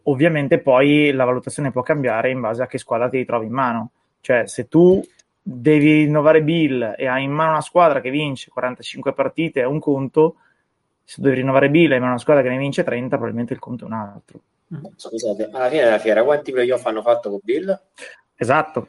Ovviamente 0.08 0.58
poi 0.58 1.12
la 1.12 1.24
valutazione 1.24 1.72
può 1.72 1.82
cambiare 1.82 2.30
in 2.30 2.40
base 2.40 2.62
a 2.62 2.66
che 2.66 2.78
squadra 2.78 3.08
ti 3.08 3.18
ritrovi 3.18 3.46
in 3.46 3.52
mano. 3.52 3.90
Cioè, 4.20 4.46
se 4.46 4.68
tu 4.68 5.04
devi 5.42 6.04
rinnovare 6.04 6.42
Bill 6.42 6.94
e 6.96 7.06
hai 7.06 7.24
in 7.24 7.30
mano 7.30 7.50
una 7.50 7.60
squadra 7.60 8.00
che 8.00 8.10
vince 8.10 8.50
45 8.50 9.12
partite, 9.12 9.60
è 9.60 9.64
un 9.64 9.78
conto. 9.80 10.36
Se 11.04 11.20
devi 11.20 11.36
rinnovare 11.36 11.70
Bill 11.70 11.90
e 11.90 11.92
hai 11.92 11.94
in 11.94 12.00
mano 12.00 12.12
una 12.12 12.20
squadra 12.20 12.42
che 12.42 12.48
ne 12.48 12.58
vince 12.58 12.84
30, 12.84 13.08
probabilmente 13.16 13.52
il 13.52 13.58
conto 13.58 13.84
è 13.84 13.86
un 13.86 13.92
altro. 13.94 14.40
Scusate, 14.96 15.48
alla 15.52 15.68
fine 15.68 15.84
della 15.84 15.98
fiera, 15.98 16.24
quanti 16.24 16.52
playoff 16.52 16.84
hanno 16.86 17.02
fatto 17.02 17.30
con 17.30 17.40
Bill? 17.42 17.80
Esatto. 18.36 18.88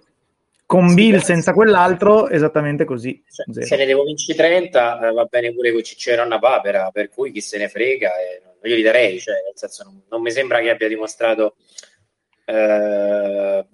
Con 0.67 0.89
Sì, 0.89 0.95
Bill 0.95 1.19
senza 1.19 1.53
quell'altro, 1.53 2.29
esattamente 2.29 2.83
così. 2.83 3.23
Zero. 3.27 3.65
se 3.65 3.75
ne 3.77 3.85
devo 3.85 4.03
vincere 4.03 4.37
30, 4.37 5.07
eh, 5.07 5.13
va 5.13 5.25
bene 5.25 5.53
pure 5.53 5.71
con 5.71 5.81
Cicero 5.81 6.25
una 6.25 6.39
papera, 6.39 6.89
per 6.91 7.09
cui 7.09 7.31
chi 7.31 7.39
se 7.39 7.57
ne 7.57 7.69
frega, 7.69 8.09
e 8.17 8.41
io 8.67 8.75
li 8.75 8.81
darei, 8.81 9.19
cioè, 9.19 9.35
nel 9.45 9.53
senso, 9.55 9.83
non, 9.83 10.03
non 10.09 10.21
mi 10.21 10.31
sembra 10.31 10.59
che 10.59 10.69
abbia 10.69 10.87
dimostrato 10.87 11.55
eh, 12.45 13.65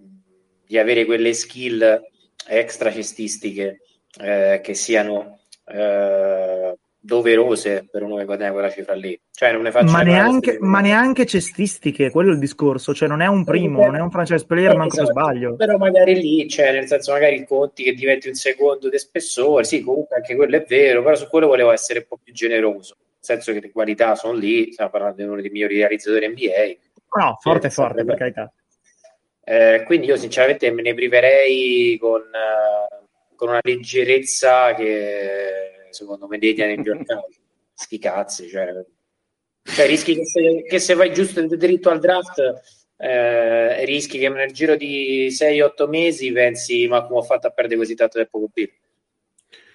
di 0.66 0.78
avere 0.78 1.06
quelle 1.06 1.34
skill 1.34 2.02
extra 2.48 2.92
cestistiche 2.92 3.82
eh, 4.20 4.60
che 4.64 4.74
siano 4.74 5.40
eh, 5.66 6.78
doverose 7.06 7.86
per 7.92 8.02
uno 8.02 8.16
che 8.16 8.24
guadagna 8.24 8.54
quella 8.54 8.70
cifra 8.70 8.94
lì. 8.94 9.20
Cioè, 9.30 9.52
non 9.52 9.64
ne 9.64 9.72
faccio 9.72 9.92
Ma 9.92 10.04
neanche, 10.04 10.58
ma 10.62 10.80
neanche 10.80 11.26
cestistiche, 11.26 12.10
quello 12.10 12.30
è 12.30 12.34
il 12.34 12.40
discorso. 12.40 12.94
Cioè, 12.94 13.10
non 13.10 13.22
è 13.22 13.28
un 13.28 13.44
primo, 13.44 13.84
non 13.84 13.98
è 13.98 14.00
un 14.00 14.10
franchise 14.10 14.46
player, 14.46 14.72
Eh, 14.72 14.78
manco 14.78 14.96
esatto. 14.96 15.12
sbaglio. 15.12 15.56
Però 15.56 15.78
magari 15.78 16.16
lì, 16.16 16.48
cioè, 16.48 16.72
nel 16.72 16.88
senso, 16.88 17.12
magari 17.12 17.36
il 17.36 17.46
Conti 17.46 17.84
che 17.84 17.94
diventi 17.94 18.30
un 18.30 18.36
secondo 18.36 18.90
di 18.90 18.98
spessore, 18.98 19.66
sì, 19.66 19.82
comunque 19.82 20.16
anche 20.16 20.36
quello 20.36 20.56
è 20.56 20.64
vero, 20.66 21.04
però 21.04 21.16
su 21.16 21.28
quello 21.28 21.48
volevo 21.48 21.72
essere 21.72 22.00
un 22.00 22.06
po' 22.08 22.20
più 22.24 22.34
generoso, 22.34 22.96
senso 23.24 23.54
che 23.54 23.62
le 23.62 23.72
qualità 23.72 24.16
sono 24.16 24.34
lì, 24.34 24.72
stiamo 24.72 24.92
parlando 24.92 25.18
di 25.18 25.28
uno 25.28 25.42
dei 25.42 25.50
migliori 25.50 25.78
realizzatori 25.78 26.28
NBA. 26.28 27.20
No, 27.20 27.38
forte, 27.40 27.70
forte, 27.70 28.04
per 28.04 28.18
carità. 28.18 28.54
Eh, 29.46 29.84
quindi 29.86 30.08
io 30.08 30.18
sinceramente 30.18 30.72
me 30.72 30.82
ne 30.82 30.94
priverei 30.94 31.98
con, 32.00 32.22
eh, 32.22 33.36
con 33.36 33.50
una 33.50 33.60
leggerezza 33.62 34.74
che 34.74 35.88
secondo 35.90 36.28
me 36.28 36.38
detia 36.38 36.66
nei 36.66 36.82
giornali. 36.82 37.42
Sti 37.76 38.00
cazzi, 38.00 38.48
cioè, 38.48 38.72
cioè 39.64 39.88
rischi 39.88 40.16
che 40.16 40.26
se, 40.26 40.64
che 40.68 40.80
se 40.80 40.94
vai 40.94 41.12
giusto 41.14 41.46
dritto 41.46 41.90
al 41.90 42.00
draft 42.00 42.62
eh, 42.98 43.84
rischi 43.86 44.20
che 44.20 44.30
nel 44.30 44.52
giro 44.52 44.76
di 44.76 45.28
6-8 45.30 45.90
mesi 45.90 46.32
pensi 46.32 46.88
ma 46.88 47.06
come 47.06 47.20
ho 47.20 47.24
fatto 47.24 47.48
a 47.48 47.52
perdere 47.52 47.80
così 47.80 47.96
tanto 47.96 48.18
tempo 48.18 48.40
con 48.40 48.50
Bill? 48.54 48.72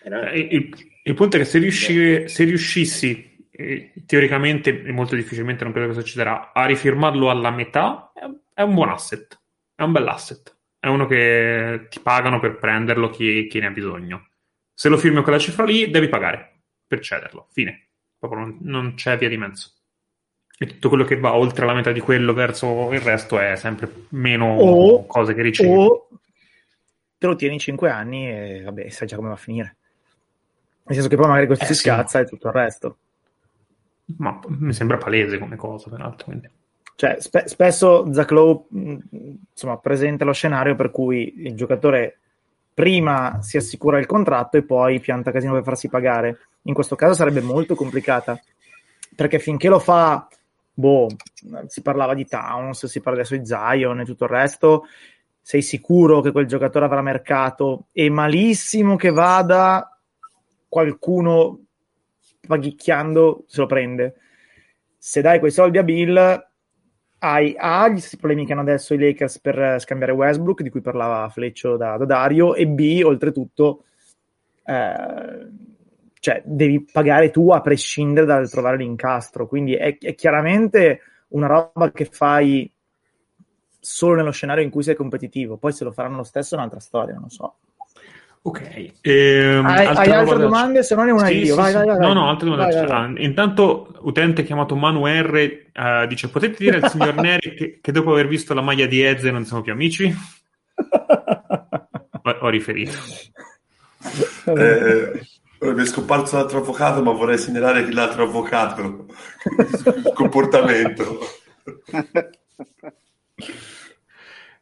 Eh, 0.04 0.08
no? 0.08 0.22
Eh, 0.30 0.38
Il, 0.38 0.70
il 1.02 1.14
punto 1.14 1.36
è 1.36 1.40
che 1.40 1.44
se, 1.44 1.58
riusci- 1.58 2.28
se 2.28 2.44
riuscissi, 2.44 3.37
eh, 3.60 3.92
teoricamente 4.06 4.82
e 4.84 4.92
molto 4.92 5.16
difficilmente 5.16 5.64
non 5.64 5.72
credo 5.72 5.88
che 5.88 6.00
succederà, 6.00 6.52
a 6.52 6.64
rifirmarlo 6.64 7.28
alla 7.28 7.50
metà, 7.50 8.12
è, 8.14 8.24
è 8.54 8.62
un 8.62 8.74
buon 8.74 8.90
asset, 8.90 9.40
è 9.74 9.82
un 9.82 9.92
bel 9.92 10.06
asset. 10.06 10.56
È 10.78 10.86
uno 10.86 11.06
che 11.06 11.86
ti 11.90 11.98
pagano 11.98 12.38
per 12.38 12.56
prenderlo 12.56 13.10
chi, 13.10 13.48
chi 13.48 13.58
ne 13.58 13.66
ha 13.66 13.70
bisogno. 13.70 14.28
Se 14.72 14.88
lo 14.88 14.96
firmi 14.96 15.16
con 15.16 15.24
quella 15.24 15.40
cifra 15.40 15.64
lì, 15.64 15.90
devi 15.90 16.08
pagare 16.08 16.60
per 16.86 17.00
cederlo. 17.00 17.48
Fine. 17.50 17.88
Proprio 18.16 18.40
non, 18.42 18.58
non 18.60 18.94
c'è 18.94 19.18
via 19.18 19.28
di 19.28 19.36
mezzo. 19.36 19.72
E 20.56 20.66
tutto 20.66 20.88
quello 20.88 21.04
che 21.04 21.18
va 21.18 21.34
oltre 21.34 21.66
la 21.66 21.74
metà 21.74 21.90
di 21.90 21.98
quello 21.98 22.32
verso 22.32 22.92
il 22.92 23.00
resto 23.00 23.40
è 23.40 23.56
sempre 23.56 23.92
meno 24.10 24.56
O- 24.56 25.06
cose 25.06 25.34
che 25.34 25.42
ricevi. 25.42 25.68
O 25.68 26.08
te 27.18 27.26
lo 27.26 27.34
tieni 27.34 27.58
5 27.58 27.90
anni 27.90 28.28
e 28.28 28.62
vabbè, 28.62 28.88
sai 28.88 29.08
già 29.08 29.16
come 29.16 29.28
va 29.28 29.34
a 29.34 29.38
finire. 29.38 29.76
Nel 30.84 30.94
senso 30.94 31.08
che 31.08 31.16
poi 31.16 31.26
magari 31.26 31.46
questo 31.46 31.64
Eh, 31.64 31.68
si 31.68 31.74
sì. 31.74 31.80
scazza 31.80 32.20
e 32.20 32.24
tutto 32.24 32.46
il 32.46 32.54
resto. 32.54 32.98
Ma 34.16 34.38
mi 34.48 34.72
sembra 34.72 34.96
palese 34.96 35.38
come 35.38 35.56
cosa, 35.56 35.90
peraltro. 35.90 36.24
Quindi. 36.26 36.48
Cioè, 36.96 37.16
spe- 37.20 37.46
spesso 37.46 38.12
Zach 38.12 38.30
Lowe 38.32 38.64
insomma, 39.52 39.76
presenta 39.78 40.24
lo 40.24 40.32
scenario 40.32 40.74
per 40.74 40.90
cui 40.90 41.32
il 41.46 41.54
giocatore 41.54 42.18
prima 42.74 43.38
si 43.40 43.56
assicura 43.56 43.98
il 43.98 44.06
contratto 44.06 44.56
e 44.56 44.64
poi 44.64 44.98
pianta 44.98 45.30
casino 45.30 45.52
per 45.52 45.62
farsi 45.62 45.88
pagare. 45.88 46.38
In 46.62 46.74
questo 46.74 46.96
caso 46.96 47.14
sarebbe 47.14 47.40
molto 47.40 47.74
complicata 47.74 48.40
perché 49.14 49.38
finché 49.38 49.68
lo 49.68 49.78
fa, 49.78 50.26
boh, 50.74 51.08
si 51.66 51.82
parlava 51.82 52.14
di 52.14 52.26
Towns, 52.26 52.86
si 52.86 53.00
parla 53.00 53.20
adesso 53.20 53.36
di 53.36 53.46
Zion 53.46 54.00
e 54.00 54.04
tutto 54.04 54.24
il 54.24 54.30
resto. 54.30 54.86
Sei 55.40 55.62
sicuro 55.62 56.20
che 56.20 56.32
quel 56.32 56.46
giocatore 56.46 56.84
avrà 56.84 57.02
mercato? 57.02 57.86
È 57.92 58.08
malissimo 58.08 58.96
che 58.96 59.10
vada 59.10 59.98
qualcuno 60.68 61.60
paghicchiando 62.48 63.44
se 63.46 63.60
lo 63.60 63.66
prende. 63.66 64.14
Se 64.96 65.20
dai 65.20 65.38
quei 65.38 65.52
soldi 65.52 65.78
a 65.78 65.84
Bill, 65.84 66.46
hai 67.20 67.54
A, 67.56 67.88
gli 67.88 67.98
stessi 67.98 68.16
problemi 68.16 68.46
che 68.46 68.52
hanno 68.52 68.62
adesso 68.62 68.94
i 68.94 68.98
Lakers 68.98 69.40
per 69.40 69.60
eh, 69.60 69.78
scambiare 69.78 70.12
Westbrook, 70.12 70.62
di 70.62 70.70
cui 70.70 70.80
parlava 70.80 71.28
Fleccio 71.28 71.76
da, 71.76 71.96
da 71.96 72.04
Dario, 72.04 72.54
e 72.54 72.66
B, 72.66 73.02
oltretutto, 73.04 73.84
eh, 74.64 75.48
cioè, 76.20 76.42
devi 76.44 76.84
pagare 76.90 77.30
tu 77.30 77.50
a 77.50 77.60
prescindere 77.60 78.26
dal 78.26 78.50
trovare 78.50 78.76
l'incastro. 78.76 79.46
Quindi 79.46 79.74
è, 79.74 79.98
è 79.98 80.14
chiaramente 80.14 81.00
una 81.28 81.46
roba 81.46 81.92
che 81.92 82.06
fai 82.06 82.70
solo 83.80 84.16
nello 84.16 84.32
scenario 84.32 84.64
in 84.64 84.70
cui 84.70 84.82
sei 84.82 84.96
competitivo. 84.96 85.56
Poi 85.56 85.72
se 85.72 85.84
lo 85.84 85.92
faranno 85.92 86.16
lo 86.16 86.24
stesso 86.24 86.54
è 86.54 86.58
un'altra 86.58 86.80
storia, 86.80 87.14
non 87.14 87.24
lo 87.24 87.28
so. 87.28 87.56
Ok. 88.42 88.92
Ehm, 89.02 89.66
Hai, 89.66 89.86
hai 89.86 90.06
roba 90.06 90.18
altre 90.20 90.38
domande? 90.38 90.82
Se 90.82 90.94
no 90.94 91.04
ne 91.04 91.10
ho 91.10 91.14
una 91.14 91.26
Sì, 91.26 91.38
io. 91.38 91.44
sì, 91.54 91.60
vai, 91.60 91.70
sì. 91.70 91.76
vai, 91.76 91.86
vai, 91.86 91.98
No, 91.98 92.12
no, 92.12 92.28
altre 92.28 92.48
domande. 92.48 92.74
Vai, 92.74 92.86
vai, 92.86 92.96
Ah, 92.96 93.12
intanto, 93.22 93.94
utente 94.00 94.42
chiamato 94.44 94.74
Manu 94.76 95.06
R 95.06 95.36
eh, 95.72 96.06
dice: 96.08 96.28
Potete 96.28 96.56
dire 96.58 96.76
al 96.78 96.90
signor 96.90 97.14
Neri 97.20 97.54
che, 97.54 97.78
che 97.82 97.92
dopo 97.92 98.12
aver 98.12 98.28
visto 98.28 98.54
la 98.54 98.60
maglia 98.62 98.86
di 98.86 99.02
Eze 99.02 99.30
non 99.30 99.44
siamo 99.44 99.62
più 99.62 99.72
amici? 99.72 100.14
Ho, 102.22 102.30
ho 102.40 102.48
riferito. 102.48 102.92
Eh, 104.44 105.20
ora 105.58 105.72
mi 105.74 105.82
è 105.82 105.86
scomparso 105.86 106.36
l'altro 106.36 106.58
avvocato, 106.58 107.02
ma 107.02 107.12
vorrei 107.12 107.38
segnalare 107.38 107.84
che 107.84 107.92
l'altro 107.92 108.22
avvocato, 108.22 109.06
il 109.96 110.12
comportamento. 110.14 111.18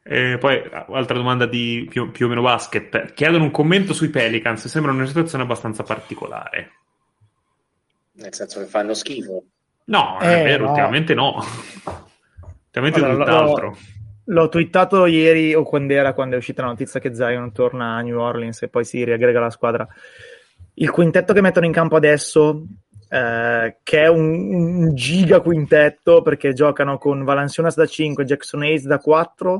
Eh, 0.08 0.38
poi, 0.38 0.62
altra 0.92 1.16
domanda 1.16 1.46
di 1.46 1.86
più, 1.90 2.10
più 2.12 2.26
o 2.26 2.28
meno 2.28 2.42
basket. 2.42 3.12
Chiedono 3.14 3.44
un 3.44 3.50
commento 3.50 3.92
sui 3.92 4.08
Pelicans. 4.08 4.66
Sembra 4.68 4.92
una 4.92 5.06
situazione 5.06 5.42
abbastanza 5.44 5.82
particolare. 5.82 6.70
Nel 8.12 8.32
senso 8.32 8.60
che 8.60 8.66
fanno 8.66 8.94
schifo. 8.94 9.42
No, 9.86 10.18
Eh, 10.20 10.40
è 10.40 10.42
vero, 10.44 10.64
no. 10.64 10.70
ultimamente 10.70 11.14
no. 11.14 11.42
Ultimamente 12.66 13.00
Allora, 13.00 13.24
tutt'altro. 13.24 13.66
l'ho, 13.68 13.76
l'ho 14.40 14.48
twittato 14.48 15.06
ieri 15.06 15.54
o 15.54 15.62
quando 15.64 15.92
era 15.92 16.12
quando 16.12 16.34
è 16.34 16.38
uscita 16.38 16.62
la 16.62 16.68
notizia 16.68 17.00
che 17.00 17.14
Zion 17.14 17.52
torna 17.52 17.96
a 17.96 18.00
New 18.00 18.18
Orleans 18.18 18.62
e 18.62 18.68
poi 18.68 18.84
si 18.84 19.02
riaggrega 19.04 19.38
alla 19.38 19.50
squadra. 19.50 19.86
Il 20.74 20.90
quintetto 20.90 21.32
che 21.32 21.40
mettono 21.40 21.66
in 21.66 21.72
campo 21.72 21.96
adesso, 21.96 22.64
eh, 23.08 23.76
che 23.82 24.02
è 24.02 24.08
un, 24.08 24.54
un 24.54 24.94
giga 24.94 25.40
quintetto 25.40 26.22
perché 26.22 26.52
giocano 26.52 26.98
con 26.98 27.24
Valanciunas 27.24 27.74
da 27.76 27.86
5, 27.86 28.24
Jackson 28.24 28.62
Hayes 28.62 28.84
da 28.84 28.98
4, 28.98 29.58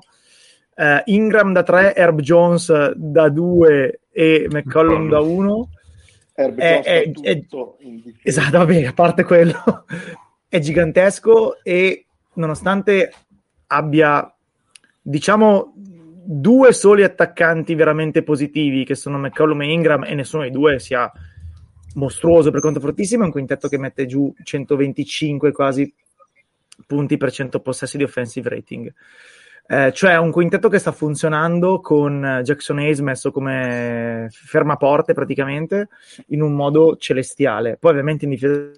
eh, 0.77 1.03
Ingram 1.07 1.53
da 1.53 1.62
3, 1.62 1.95
Herb 1.95 2.20
Jones 2.20 2.93
da 2.93 3.29
2 3.31 4.01
e 4.12 4.47
McCollum 4.51 5.09
da 5.09 5.20
1. 5.20 5.70
Herb 6.35 6.59
È- 6.59 6.83
è- 6.83 7.11
è-. 7.12 7.45
Esatto, 8.22 8.59
vabbè, 8.59 8.85
a 8.85 8.93
parte 8.93 9.24
quello, 9.24 9.55
è 10.49 10.59
gigantesco 10.59 11.62
e 11.62 12.05
nonostante 12.35 13.11
abbia, 13.68 14.33
diciamo, 15.01 15.72
due 15.74 16.72
soli 16.74 17.05
attaccanti 17.05 17.74
veramente 17.74 18.22
positivi, 18.22 18.85
che 18.85 18.95
sono 18.95 19.16
McCollum 19.18 19.62
e 19.62 19.72
Ingram, 19.72 20.05
e 20.05 20.14
nessuno 20.14 20.43
dei 20.43 20.51
due 20.51 20.79
sia 20.79 21.11
mostruoso 21.95 22.51
per 22.51 22.61
conto 22.61 22.81
fortissimo, 22.81 23.22
è 23.22 23.27
un 23.27 23.33
quintetto 23.33 23.68
che 23.68 23.79
mette 23.79 24.05
giù 24.05 24.31
125 24.43 25.53
quasi 25.53 25.91
punti 26.87 27.16
per 27.16 27.33
100 27.33 27.61
possessi 27.61 27.97
di 27.97 28.03
offensive 28.03 28.51
rating. 28.51 28.93
Eh, 29.69 29.93
cioè 29.93 30.17
un 30.17 30.31
quintetto 30.31 30.69
che 30.69 30.79
sta 30.79 30.93
funzionando 30.93 31.81
con 31.81 32.25
eh, 32.25 32.43
Jackson 32.43 32.79
Hayes 32.79 33.01
messo 33.01 33.33
come 33.33 34.29
fermaporte 34.31 35.12
praticamente 35.12 35.89
in 36.29 36.43
un 36.43 36.53
modo 36.53 36.97
celestiale. 36.97 37.77
Poi 37.77 37.91
ovviamente 37.91 38.25
in 38.25 38.31
difesa 38.31 38.71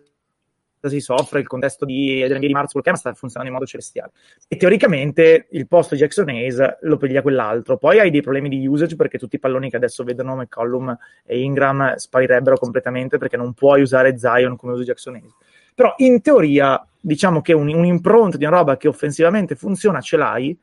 si 0.80 1.01
soffre 1.01 1.41
il 1.41 1.47
contesto 1.47 1.84
di 1.84 2.20
dell'NBA 2.20 2.47
di 2.47 2.53
marzo, 2.53 2.80
ma 2.82 2.95
sta 2.95 3.12
funzionando 3.12 3.53
in 3.53 3.59
modo 3.59 3.68
celestiale. 3.68 4.12
E 4.47 4.57
teoricamente 4.57 5.49
il 5.51 5.66
posto 5.66 5.95
di 5.95 6.01
Jackson 6.01 6.28
Hayes 6.28 6.78
lo 6.82 6.97
piglia 6.97 7.20
quell'altro. 7.20 7.76
Poi 7.76 7.99
hai 7.99 8.11
dei 8.11 8.22
problemi 8.22 8.49
di 8.49 8.66
usage 8.66 8.97
perché 8.97 9.18
tutti 9.18 9.36
i 9.36 9.41
palloni 9.41 9.68
che 9.68 9.76
adesso 9.76 10.05
vedono 10.05 10.36
McCollum 10.36 10.97
e 11.26 11.41
Ingram 11.41 11.97
sparirebbero 11.97 12.57
completamente 12.57 13.18
perché 13.18 13.36
non 13.36 13.53
puoi 13.53 13.82
usare 13.82 14.16
Zion 14.16 14.57
come 14.57 14.72
usa 14.72 14.84
Jackson 14.84 15.16
Hayes. 15.16 15.34
Però 15.74 15.93
in 15.99 16.22
teoria 16.22 16.82
diciamo 17.01 17.43
che 17.43 17.53
un, 17.53 17.68
un 17.68 18.01
di 18.36 18.45
una 18.45 18.57
roba 18.57 18.76
che 18.76 18.89
offensivamente 18.89 19.55
funziona 19.55 20.01
ce 20.01 20.16
l'hai 20.16 20.59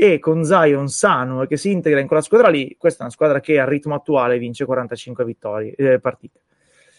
e 0.00 0.20
con 0.20 0.44
Zion 0.44 0.86
sano 0.86 1.42
e 1.42 1.48
che 1.48 1.56
si 1.56 1.72
integra 1.72 1.98
in 1.98 2.06
quella 2.06 2.22
squadra 2.22 2.48
lì, 2.50 2.76
questa 2.78 3.00
è 3.00 3.02
una 3.02 3.10
squadra 3.10 3.40
che 3.40 3.58
al 3.58 3.66
ritmo 3.66 3.96
attuale 3.96 4.38
vince 4.38 4.64
45 4.64 5.24
vittorie, 5.24 5.74
eh, 5.74 5.98
partite. 5.98 6.38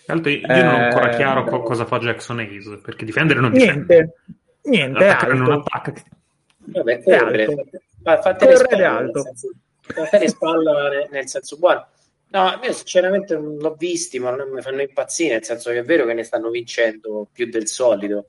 Altro, 0.07 0.29
io 0.29 0.41
non 0.45 0.67
ho 0.73 0.77
ancora 0.83 1.11
Eh, 1.13 1.15
chiaro 1.15 1.45
co- 1.45 1.61
cosa 1.61 1.85
fa 1.85 1.97
Jackson 1.99 2.39
Hayes, 2.39 2.81
perché 2.83 3.05
difendere 3.05 3.39
non 3.39 3.51
difende. 3.51 3.95
Niente, 3.95 4.15
niente, 4.63 4.99
è 4.99 5.07
Attaccare 5.07 5.33
non 5.33 5.51
attacca. 5.51 5.93
Vabbè, 6.57 6.99
È 6.99 7.03
corre. 7.19 7.47
Fate 8.03 8.45
le 8.47 8.55
spalle, 8.57 8.83
alto. 8.83 9.21
nel 9.23 9.23
senso- 9.23 9.51
fate 9.79 10.19
le 10.19 10.27
spalle 10.27 11.07
nel, 11.09 11.27
senso 11.29 11.57
buono. 11.57 11.87
No, 12.31 12.59
io 12.61 12.73
sinceramente 12.73 13.33
non 13.35 13.55
l'ho 13.59 13.75
visti, 13.75 14.19
ma 14.19 14.35
non 14.35 14.49
mi 14.49 14.61
fanno 14.61 14.81
impazzire, 14.81 15.35
nel 15.35 15.45
senso 15.45 15.71
che 15.71 15.77
è 15.79 15.83
vero 15.83 16.05
che 16.05 16.13
ne 16.13 16.23
stanno 16.23 16.49
vincendo 16.49 17.29
più 17.31 17.47
del 17.47 17.67
solito 17.67 18.25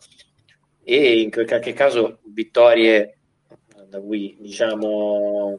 e 0.84 1.20
in 1.22 1.30
qualche 1.32 1.72
caso 1.72 2.20
vittorie 2.22 3.16
da 3.90 4.00
cui 4.00 4.36
diciamo 4.40 5.58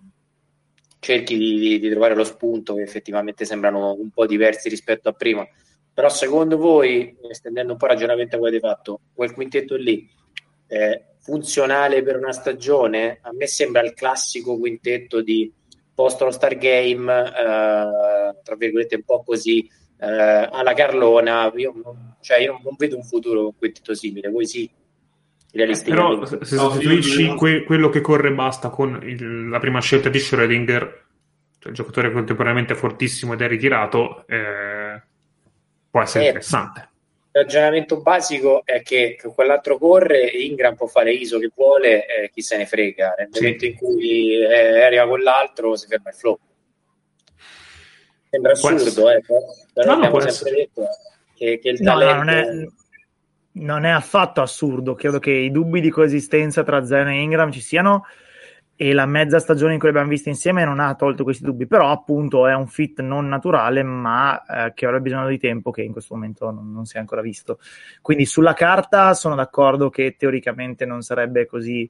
cerchi 1.00 1.38
di, 1.38 1.80
di- 1.80 1.90
trovare 1.90 2.16
lo 2.16 2.24
spunto 2.24 2.76
che 2.76 2.82
effettivamente 2.82 3.44
sembrano 3.44 3.94
un 3.94 4.10
po' 4.10 4.26
diversi 4.26 4.70
rispetto 4.70 5.10
a 5.10 5.14
prima. 5.14 5.46
Però 5.94 6.10
secondo 6.10 6.58
voi, 6.58 7.18
estendendo 7.30 7.74
un 7.74 7.78
po' 7.78 7.86
il 7.86 7.92
ragionamento 7.92 8.38
che 8.38 8.48
avete 8.48 8.60
fatto, 8.60 9.02
quel 9.14 9.34
quintetto 9.34 9.76
lì 9.76 10.10
è 10.66 11.04
funzionale 11.20 12.02
per 12.02 12.16
una 12.16 12.32
stagione? 12.32 13.20
A 13.22 13.34
me 13.34 13.46
sembra 13.46 13.82
il 13.82 13.94
classico 13.94 14.58
quintetto 14.58 15.22
di 15.22 15.52
post 15.94 16.22
All 16.22 16.30
Star 16.30 16.56
Game, 16.58 17.12
eh, 17.12 18.40
tra 18.44 18.56
virgolette 18.58 18.96
un 18.96 19.04
po' 19.04 19.24
così, 19.24 19.68
eh, 20.00 20.06
alla 20.08 20.74
Carlona. 20.74 21.52
Io, 21.56 21.74
cioè, 22.22 22.40
io 22.40 22.60
non 22.64 22.76
vedo 22.78 22.96
un 22.96 23.04
futuro 23.04 23.54
quintetto 23.58 23.94
simile, 23.94 24.30
voi 24.30 24.46
sì, 24.46 24.70
Però 25.52 25.64
realisticamente. 25.66 26.26
se 26.40 26.46
se 26.46 26.56
No, 26.56 26.70
sostituisci 26.70 27.36
que- 27.36 27.64
quello 27.64 27.90
che 27.90 28.00
corre 28.02 28.30
e 28.30 28.34
basta 28.34 28.70
con 28.70 29.00
il- 29.04 29.50
la 29.50 29.60
prima 29.60 29.82
scelta 29.82 30.08
di 30.10 30.18
Schrödinger, 30.20 30.80
cioè 31.60 31.70
il 31.70 31.74
giocatore 31.74 32.12
contemporaneamente 32.12 32.74
fortissimo 32.76 33.34
ed 33.34 33.42
è 33.42 33.48
ritirato, 33.48 34.26
eh, 34.28 35.02
può 35.90 36.02
essere 36.02 36.24
Eh, 36.24 36.28
interessante. 36.28 36.90
Il 37.34 37.42
ragionamento 37.44 38.02
basico 38.02 38.62
è 38.66 38.82
che, 38.82 39.18
quell'altro 39.36 39.78
corre, 39.78 40.20
Ingram 40.28 40.76
può 40.76 40.88
fare 40.88 41.14
ISO 41.14 41.40
che 41.40 41.50
vuole, 41.56 42.06
eh, 42.06 42.30
chi 42.30 42.42
se 42.42 42.58
ne 42.58 42.66
frega. 42.66 43.16
Nel 43.18 43.28
Sì. 43.32 43.42
momento 43.44 43.66
in 43.66 43.76
cui 43.76 44.36
eh, 44.36 44.82
arriva 44.84 45.08
quell'altro, 45.08 45.76
si 45.78 45.88
ferma 45.88 46.10
il 46.10 46.16
flow. 46.16 46.38
Sembra 48.30 48.54
Può 48.54 48.70
assurdo, 48.70 49.10
eh, 49.12 49.22
però 49.22 49.40
No, 49.76 49.84
no, 49.86 49.92
abbiamo 49.94 50.18
può 50.18 50.30
sempre 50.30 50.52
detto 50.56 50.86
che, 51.36 51.60
che 51.60 51.70
il 51.70 51.82
No, 51.82 51.94
no, 51.94 52.00
talento... 52.00 52.18
non 52.24 52.30
è, 52.30 52.68
non 53.54 53.86
è 53.86 53.90
affatto 53.90 54.42
assurdo. 54.42 54.96
Credo 54.96 55.20
che 55.20 55.32
i 55.32 55.52
dubbi 55.52 55.82
di 55.82 55.90
coesistenza 55.90 56.64
tra 56.64 56.86
Zion 56.86 57.10
e 57.10 57.22
Ingram 57.22 57.52
ci 57.52 57.62
siano 57.62 58.06
e 58.76 58.94
la 58.94 59.06
mezza 59.06 59.38
stagione 59.38 59.74
in 59.74 59.80
cui 59.80 59.90
li 59.90 59.94
abbiamo 59.94 60.12
visti 60.12 60.30
insieme 60.30 60.66
non 60.66 60.80
ha 60.80 60.96
tolto 60.96 61.24
questi 61.24 61.44
dubbi, 61.44 61.68
però 61.68 61.92
appunto 61.92 62.48
è 62.48 62.56
un 62.56 62.66
fit 62.66 63.00
non 63.02 63.28
naturale, 63.28 63.84
ma 63.84 64.44
eh, 64.44 64.74
che 64.74 64.86
avrebbe 64.88 65.04
bisogno 65.04 65.28
di 65.28 65.38
tempo 65.38 65.70
che 65.70 65.84
in 65.84 65.92
questo 65.92 66.16
momento 66.16 66.50
non, 66.50 66.72
non 66.72 66.86
si 66.86 66.98
è 66.98 67.00
ancora 67.00 67.22
visto. 67.22 67.60
Quindi 68.02 68.26
sulla 68.26 68.54
carta 68.54 69.14
sono 69.14 69.36
d'accordo 69.36 69.92
che 69.92 70.16
teoricamente 70.18 70.88
non 70.88 71.02
sarebbe 71.02 71.46
così 71.46 71.88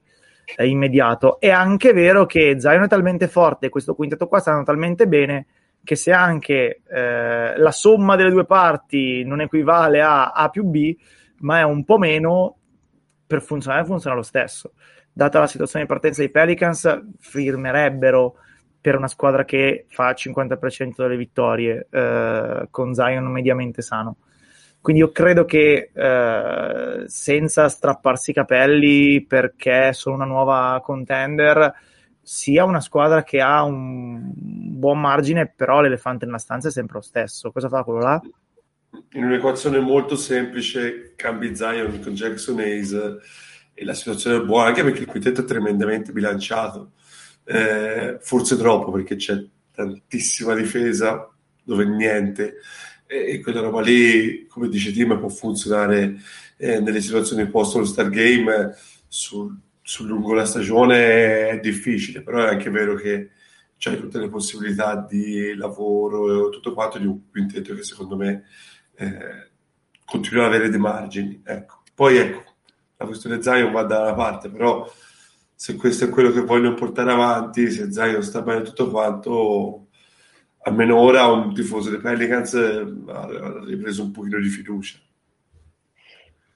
eh, 0.54 0.66
immediato. 0.66 1.40
È 1.40 1.48
anche 1.48 1.94
vero 1.94 2.26
che 2.26 2.60
Zion 2.60 2.82
è 2.82 2.88
talmente 2.88 3.26
forte 3.26 3.66
e 3.66 3.70
questo 3.70 3.94
quintetto 3.94 4.28
qua 4.28 4.40
stanno 4.40 4.62
talmente 4.62 5.06
bene 5.06 5.46
che 5.82 5.96
se 5.96 6.12
anche 6.12 6.82
eh, 6.88 7.56
la 7.56 7.72
somma 7.72 8.16
delle 8.16 8.30
due 8.30 8.44
parti 8.44 9.24
non 9.24 9.40
equivale 9.40 10.02
a 10.02 10.32
A 10.32 10.48
più 10.50 10.64
B, 10.64 10.94
ma 11.42 11.60
è 11.60 11.62
un 11.62 11.84
po' 11.84 11.98
meno, 11.98 12.56
per 13.26 13.42
funzionare 13.42 13.84
funziona 13.84 14.16
lo 14.16 14.22
stesso. 14.22 14.72
Data 15.12 15.38
la 15.38 15.46
situazione 15.46 15.84
di 15.84 15.90
partenza 15.90 16.20
dei 16.20 16.30
Pelicans, 16.30 17.02
firmerebbero 17.18 18.36
per 18.80 18.96
una 18.96 19.08
squadra 19.08 19.44
che 19.44 19.86
fa 19.88 20.10
il 20.10 20.16
50% 20.18 20.94
delle 20.96 21.16
vittorie 21.16 21.86
eh, 21.88 22.66
con 22.70 22.94
Zion 22.94 23.24
mediamente 23.26 23.82
sano. 23.82 24.16
Quindi 24.80 25.02
io 25.02 25.12
credo 25.12 25.44
che 25.44 25.90
eh, 25.94 27.04
senza 27.06 27.68
strapparsi 27.68 28.30
i 28.30 28.34
capelli 28.34 29.24
perché 29.24 29.92
sono 29.92 30.16
una 30.16 30.24
nuova 30.24 30.80
contender, 30.82 31.72
sia 32.20 32.64
una 32.64 32.80
squadra 32.80 33.22
che 33.22 33.40
ha 33.40 33.62
un 33.62 34.32
buon 34.34 34.98
margine, 35.00 35.46
però 35.46 35.80
l'elefante 35.80 36.24
nella 36.24 36.38
stanza 36.38 36.68
è 36.68 36.72
sempre 36.72 36.96
lo 36.96 37.02
stesso. 37.02 37.52
Cosa 37.52 37.68
fa 37.68 37.84
quello 37.84 38.00
là? 38.00 38.20
In 39.12 39.24
un'equazione 39.24 39.78
molto 39.78 40.16
semplice, 40.16 41.14
cambi 41.16 41.54
Zion 41.56 42.00
con 42.00 42.14
Jackson 42.14 42.58
Hayes 42.58 42.92
e 43.72 43.84
la 43.84 43.94
situazione 43.94 44.36
è 44.36 44.44
buona, 44.44 44.68
anche 44.68 44.82
perché 44.82 45.00
il 45.00 45.06
quintetto 45.06 45.40
è 45.40 45.44
tremendamente 45.44 46.12
bilanciato. 46.12 46.92
Eh, 47.44 48.18
forse 48.20 48.56
troppo 48.56 48.90
perché 48.90 49.16
c'è 49.16 49.42
tantissima 49.72 50.54
difesa 50.54 51.28
dove 51.64 51.84
niente 51.84 52.58
e 53.06 53.40
quella 53.40 53.60
roba 53.60 53.80
lì, 53.80 54.46
come 54.46 54.68
dice 54.68 54.92
Tim, 54.92 55.18
può 55.18 55.28
funzionare 55.28 56.16
eh, 56.56 56.80
nelle 56.80 57.00
situazioni 57.00 57.46
post 57.48 57.76
All 57.76 57.84
Star 57.84 58.08
Game 58.08 58.74
sul, 59.06 59.54
sul 59.82 60.06
lungo 60.06 60.32
la 60.32 60.46
stagione 60.46 61.48
è 61.48 61.60
difficile, 61.60 62.22
però 62.22 62.44
è 62.44 62.48
anche 62.48 62.70
vero 62.70 62.94
che 62.94 63.30
c'hai 63.76 63.98
tutte 63.98 64.18
le 64.18 64.28
possibilità 64.28 65.06
di 65.08 65.54
lavoro 65.54 66.48
e 66.48 66.50
tutto 66.52 66.72
quanto 66.72 66.98
di 66.98 67.06
un 67.06 67.28
quintetto 67.30 67.74
che 67.74 67.82
secondo 67.82 68.16
me 68.16 68.44
eh, 68.96 69.50
continua 70.04 70.46
ad 70.46 70.52
avere 70.52 70.68
dei 70.68 70.78
margini. 70.78 71.42
Ecco. 71.44 71.82
Poi 71.94 72.16
ecco, 72.16 72.42
la 72.96 73.06
questione 73.06 73.42
Zion 73.42 73.72
va 73.72 73.82
da 73.82 74.02
una 74.02 74.14
parte, 74.14 74.50
però 74.50 74.90
se 75.54 75.76
questo 75.76 76.04
è 76.04 76.08
quello 76.08 76.30
che 76.30 76.40
vogliono 76.40 76.74
portare 76.74 77.12
avanti, 77.12 77.70
se 77.70 77.92
Zion 77.92 78.22
sta 78.22 78.42
bene 78.42 78.62
tutto 78.62 78.90
quanto, 78.90 79.88
almeno 80.62 80.98
ora 80.98 81.26
un 81.26 81.54
tifoso 81.54 81.90
dei 81.90 82.00
Pelicans 82.00 82.54
ha 82.54 83.60
ripreso 83.64 84.02
un 84.02 84.10
pochino 84.10 84.40
di 84.40 84.48
fiducia. 84.48 84.98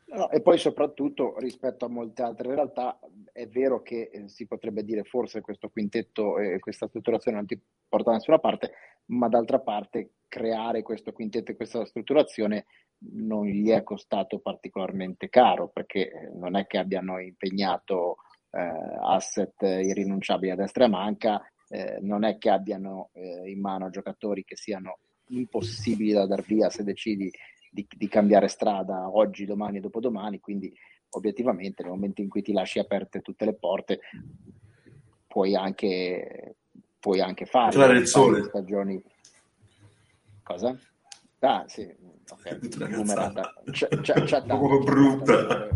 No, 0.08 0.30
e 0.30 0.40
poi 0.40 0.56
soprattutto 0.56 1.34
rispetto 1.38 1.84
a 1.84 1.88
molte 1.88 2.22
altre 2.22 2.54
realtà 2.54 2.98
è 3.32 3.46
vero 3.48 3.82
che 3.82 4.08
eh, 4.10 4.28
si 4.28 4.46
potrebbe 4.46 4.82
dire 4.82 5.02
forse 5.02 5.42
questo 5.42 5.68
quintetto 5.68 6.38
e 6.38 6.58
questa 6.58 6.86
strutturazione 6.86 7.36
non 7.36 7.46
ti 7.46 7.60
porta 7.88 8.10
da 8.10 8.16
nessuna 8.16 8.38
parte, 8.38 8.72
ma 9.06 9.28
d'altra 9.28 9.60
parte 9.60 10.12
creare 10.28 10.82
questo 10.82 11.12
quintetto 11.12 11.52
e 11.52 11.56
questa 11.56 11.84
strutturazione 11.84 12.66
non 13.12 13.46
gli 13.46 13.70
è 13.70 13.82
costato 13.82 14.38
particolarmente 14.38 15.28
caro 15.28 15.68
perché 15.68 16.10
eh, 16.10 16.30
non 16.34 16.56
è 16.56 16.66
che 16.66 16.78
abbiano 16.78 17.20
impegnato 17.20 18.16
eh, 18.50 18.60
asset 19.02 19.60
irrinunciabili 19.62 20.50
a 20.50 20.56
destra 20.56 20.84
e 20.84 20.86
a 20.86 20.90
manca, 20.90 21.42
eh, 21.68 21.98
non 22.00 22.24
è 22.24 22.38
che 22.38 22.50
abbiano 22.50 23.10
eh, 23.12 23.50
in 23.50 23.60
mano 23.60 23.90
giocatori 23.90 24.44
che 24.44 24.56
siano 24.56 24.98
impossibili 25.28 26.12
da 26.12 26.26
dar 26.26 26.42
via 26.42 26.70
se 26.70 26.84
decidi 26.84 27.30
di, 27.70 27.86
di, 27.94 28.08
cambiare 28.08 28.48
strada 28.48 29.10
oggi, 29.10 29.44
domani 29.44 29.78
e 29.78 29.80
dopodomani, 29.80 30.40
quindi 30.40 30.72
obiettivamente 31.10 31.82
nel 31.82 31.92
momento 31.92 32.20
in 32.22 32.28
cui 32.28 32.42
ti 32.42 32.52
lasci 32.52 32.78
aperte 32.78 33.20
tutte 33.20 33.44
le 33.44 33.54
porte 33.54 34.00
puoi 35.26 35.54
anche, 35.54 36.56
puoi 36.98 37.20
anche 37.20 37.44
fare 37.44 37.72
stagioni. 38.44 39.02
Cosa? 40.46 40.78
Ah, 41.40 41.64
sì, 41.66 41.92
ok. 42.30 42.76
Numerata. 42.88 43.52
C'è, 43.70 43.88
c'è, 43.88 44.22
c'è 44.22 44.42
Proprio 44.44 44.78
brutta. 44.78 45.68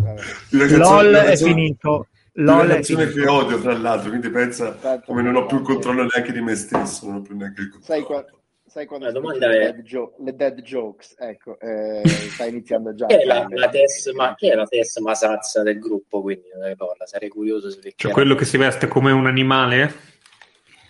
LOL 0.50 1.12
è 1.14 1.36
finito. 1.36 2.06
LOL 2.34 2.64
una 2.64 2.70
è 2.70 2.74
canzone 2.74 3.06
finito. 3.08 3.20
che 3.20 3.28
odio, 3.28 3.60
tra 3.60 3.76
l'altro, 3.76 4.08
quindi 4.10 4.30
pensa 4.30 4.76
come 5.04 5.22
non 5.22 5.34
ho 5.34 5.46
più 5.46 5.56
il 5.58 5.62
controllo 5.64 6.06
neanche 6.12 6.32
di 6.32 6.40
me 6.40 6.54
stesso, 6.54 7.06
non 7.06 7.16
ho 7.16 7.22
più 7.22 7.36
neanche 7.36 7.62
il 7.62 7.68
controllo. 7.70 8.00
Sai, 8.00 8.02
qua, 8.06 8.24
sai 8.64 8.86
quando 8.86 9.06
La 9.06 9.12
domanda 9.12 9.50
è- 9.50 9.58
dead 9.72 9.82
jo- 9.82 10.14
le 10.20 10.36
dead 10.36 10.60
jokes, 10.62 11.16
ecco, 11.18 11.58
eh, 11.58 12.02
sta 12.06 12.46
iniziando 12.46 12.94
già. 12.94 13.06
Chi 13.06 13.14
è 13.16 13.24
la, 13.24 13.44
la 13.50 13.68
Tessma, 13.68 14.34
chi 14.36 14.48
è 14.48 14.54
la 14.54 14.66
Tessma 14.66 15.14
Sazza 15.16 15.62
del 15.64 15.80
gruppo? 15.80 16.22
Quindi 16.22 16.44
Lola, 16.78 17.04
sarei 17.06 17.28
curioso 17.28 17.70
se 17.70 17.92
Cioè 17.96 18.12
quello 18.12 18.36
che 18.36 18.44
si 18.44 18.56
veste 18.56 18.86
come 18.86 19.10
un 19.10 19.26
animale? 19.26 19.92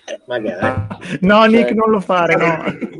Eh, 0.04 0.20
magari. 0.26 0.86
No, 1.20 1.44
Nick, 1.46 1.68
Cioè- 1.68 1.74
non 1.74 1.90
lo 1.90 2.00
fare, 2.00 2.36
no. 2.36 2.64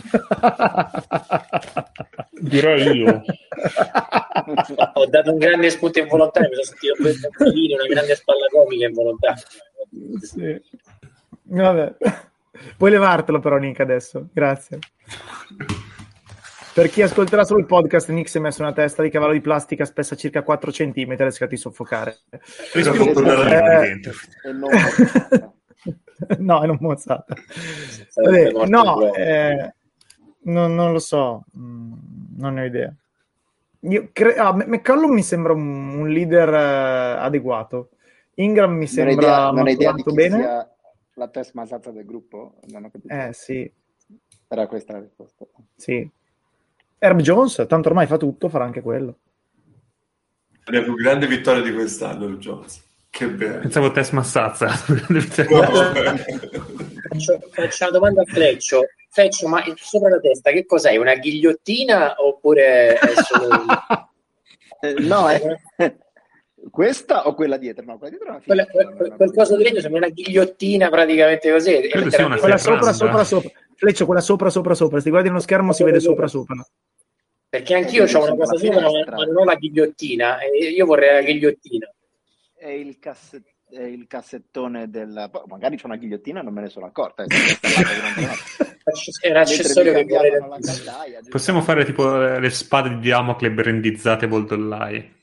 Direi 2.40 2.96
io. 2.98 3.22
Ho 4.94 5.06
dato 5.06 5.32
un 5.32 5.38
grande 5.38 5.70
spunto 5.70 5.98
involontario, 6.00 6.48
mi 6.50 6.62
sono 6.62 6.76
sentito 6.78 7.74
un 7.74 7.78
una 7.78 7.86
grande 7.86 8.14
spalla 8.14 8.46
comica 8.50 8.86
involontaria. 8.86 9.42
Sì. 10.20 10.60
Vabbè. 11.44 11.94
Puoi 12.76 12.90
levartelo 12.90 13.40
però, 13.40 13.56
Nick, 13.58 13.80
adesso. 13.80 14.28
Grazie. 14.32 14.78
Per 16.74 16.88
chi 16.88 17.02
ascolterà 17.02 17.44
solo 17.44 17.60
il 17.60 17.66
podcast, 17.66 18.08
Nick 18.10 18.28
si 18.30 18.38
è 18.38 18.40
messo 18.40 18.62
una 18.62 18.72
testa 18.72 19.02
di 19.02 19.10
cavallo 19.10 19.32
di 19.32 19.40
plastica 19.42 19.84
spessa 19.84 20.16
circa 20.16 20.42
4 20.42 20.70
cm 20.70 21.12
e 21.18 21.24
rischiato 21.24 21.54
di 21.54 21.60
soffocare. 21.60 22.16
Una- 22.74 23.84
Eh, 23.84 24.00
E 24.44 24.52
non- 24.52 24.70
no, 26.38 26.62
è 26.62 26.66
non 26.66 26.78
mozzata. 26.80 27.34
Vabbè, 28.14 28.52
no, 28.68 29.12
eh, 29.14 29.74
non, 30.44 30.74
non 30.74 30.92
lo 30.92 30.98
so, 30.98 31.44
Mm, 31.58 31.92
non 32.38 32.54
ne 32.54 32.62
ho 32.62 32.64
idea. 32.64 32.94
Io 33.80 34.10
cre- 34.12 34.36
ah, 34.36 34.52
M- 34.54 34.64
McCollum 34.68 35.12
mi 35.12 35.22
sembra 35.22 35.52
un, 35.52 35.98
un 35.98 36.08
leader 36.08 36.48
eh, 36.54 37.20
adeguato. 37.20 37.90
Ingram 38.34 38.72
mi 38.74 38.86
sembra 38.86 39.12
idea, 39.14 39.50
non 39.50 39.66
hai 39.66 39.72
idea 39.74 39.92
di 39.92 40.02
bene. 40.12 40.36
sia 40.36 40.70
la 41.14 41.28
Tessma 41.28 41.66
Sazza 41.66 41.90
del 41.90 42.04
gruppo? 42.04 42.54
Non 42.68 42.84
ho 42.84 42.90
capito. 42.90 43.12
Eh 43.12 43.30
sì, 43.32 43.70
Era 44.48 44.66
questa 44.66 44.92
la 44.94 45.00
risposta. 45.00 45.44
sì. 45.74 46.08
Herb 46.98 47.18
Jones, 47.20 47.64
tanto 47.68 47.88
ormai 47.88 48.06
fa 48.06 48.16
tutto, 48.16 48.48
farà 48.48 48.64
anche 48.64 48.80
quello. 48.80 49.18
La 50.66 50.80
più 50.82 50.94
grande 50.94 51.26
vittoria 51.26 51.60
di 51.60 51.72
quest'anno, 51.72 52.26
Herb 52.26 52.38
Jones. 52.38 52.80
Che 53.10 53.28
bello. 53.28 53.58
Pensavo 53.58 53.90
Tess 53.90 54.10
Massazza. 54.12 54.66
No. 54.66 55.62
Faccio, 57.08 57.40
faccio 57.50 57.82
una 57.84 57.90
domanda 57.92 58.22
a 58.22 58.24
Fleccio. 58.24 58.82
Fleccio, 59.12 59.46
ma 59.46 59.62
sopra 59.76 60.08
la 60.08 60.20
testa 60.20 60.52
che 60.52 60.64
cos'è? 60.64 60.96
Una 60.96 61.14
ghigliottina 61.16 62.14
oppure 62.18 62.94
è 62.94 63.12
solo... 63.22 63.48
Eh, 64.84 64.94
no, 64.98 65.28
è... 65.28 65.40
questa 66.72 67.28
o 67.28 67.34
quella 67.34 67.56
dietro? 67.56 67.84
No, 67.84 67.98
quella 67.98 68.16
dietro 68.16 68.26
è 68.26 68.30
una 68.32 68.40
Quella- 68.44 68.64
figa, 68.64 68.72
quel, 68.72 68.86
non 68.86 68.96
è 68.96 69.06
una 69.06 69.16
quel 69.16 69.32
coso 69.32 69.56
di 69.56 69.62
legno 69.62 69.80
sembra 69.80 70.00
una 70.00 70.08
ghigliottina 70.08 70.88
praticamente 70.88 71.52
così. 71.52 71.88
Credo 71.88 72.10
sia 72.10 72.26
una 72.26 72.36
Quella 72.36 72.58
sopra, 72.58 72.92
sopra, 72.92 73.22
sopra. 73.22 73.50
Fleccio, 73.76 74.06
quella 74.06 74.20
sopra, 74.20 74.50
sopra, 74.50 74.74
sopra. 74.74 74.98
Se 74.98 75.04
ti 75.04 75.10
guardi 75.10 75.28
nello 75.28 75.40
schermo 75.40 75.72
si 75.72 75.84
vede 75.84 76.00
sopra, 76.00 76.26
sopra. 76.26 76.66
Perché 77.48 77.74
anch'io 77.76 78.06
ho 78.06 78.22
una 78.24 78.34
cosa 78.34 78.56
sopra, 78.56 78.80
ma 78.80 79.24
non 79.24 79.36
ho 79.36 79.44
la 79.44 79.54
ghigliottina. 79.54 80.38
Io 80.74 80.84
vorrei 80.84 81.12
la 81.12 81.22
ghigliottina. 81.22 81.94
È 82.56 82.66
il, 82.66 82.98
casset- 82.98 83.46
è 83.46 83.51
il 83.80 84.06
cassettone 84.06 84.90
del... 84.90 85.30
Magari 85.46 85.76
c'è 85.76 85.86
una 85.86 85.96
ghigliottina, 85.96 86.42
non 86.42 86.52
me 86.52 86.62
ne 86.62 86.68
sono 86.68 86.86
accorta. 86.86 87.24
È 87.24 87.26
un 89.30 89.36
accessorio 89.36 89.92
Mentre 89.92 90.30
che 90.30 90.38
la 90.38 90.58
caldaia? 90.60 91.20
Possiamo 91.28 91.62
fare 91.62 91.84
tipo 91.84 92.16
le 92.16 92.50
spade 92.50 92.98
di 92.98 93.08
Damocle 93.08 93.50
brandizzate 93.50 94.28
boldollai. 94.28 95.20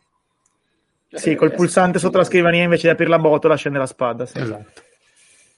Cioè, 1.09 1.19
Sì, 1.19 1.35
col 1.35 1.51
eh, 1.51 1.55
pulsante 1.55 1.99
sotto 1.99 2.17
la 2.17 2.23
scrivania 2.23 2.63
invece 2.63 2.83
di 2.83 2.93
aprire 2.93 3.09
la 3.09 3.19
botola 3.19 3.55
scende 3.55 3.79
la 3.79 3.87
spada. 3.87 4.25
Sì. 4.25 4.39
Esatto. 4.39 4.81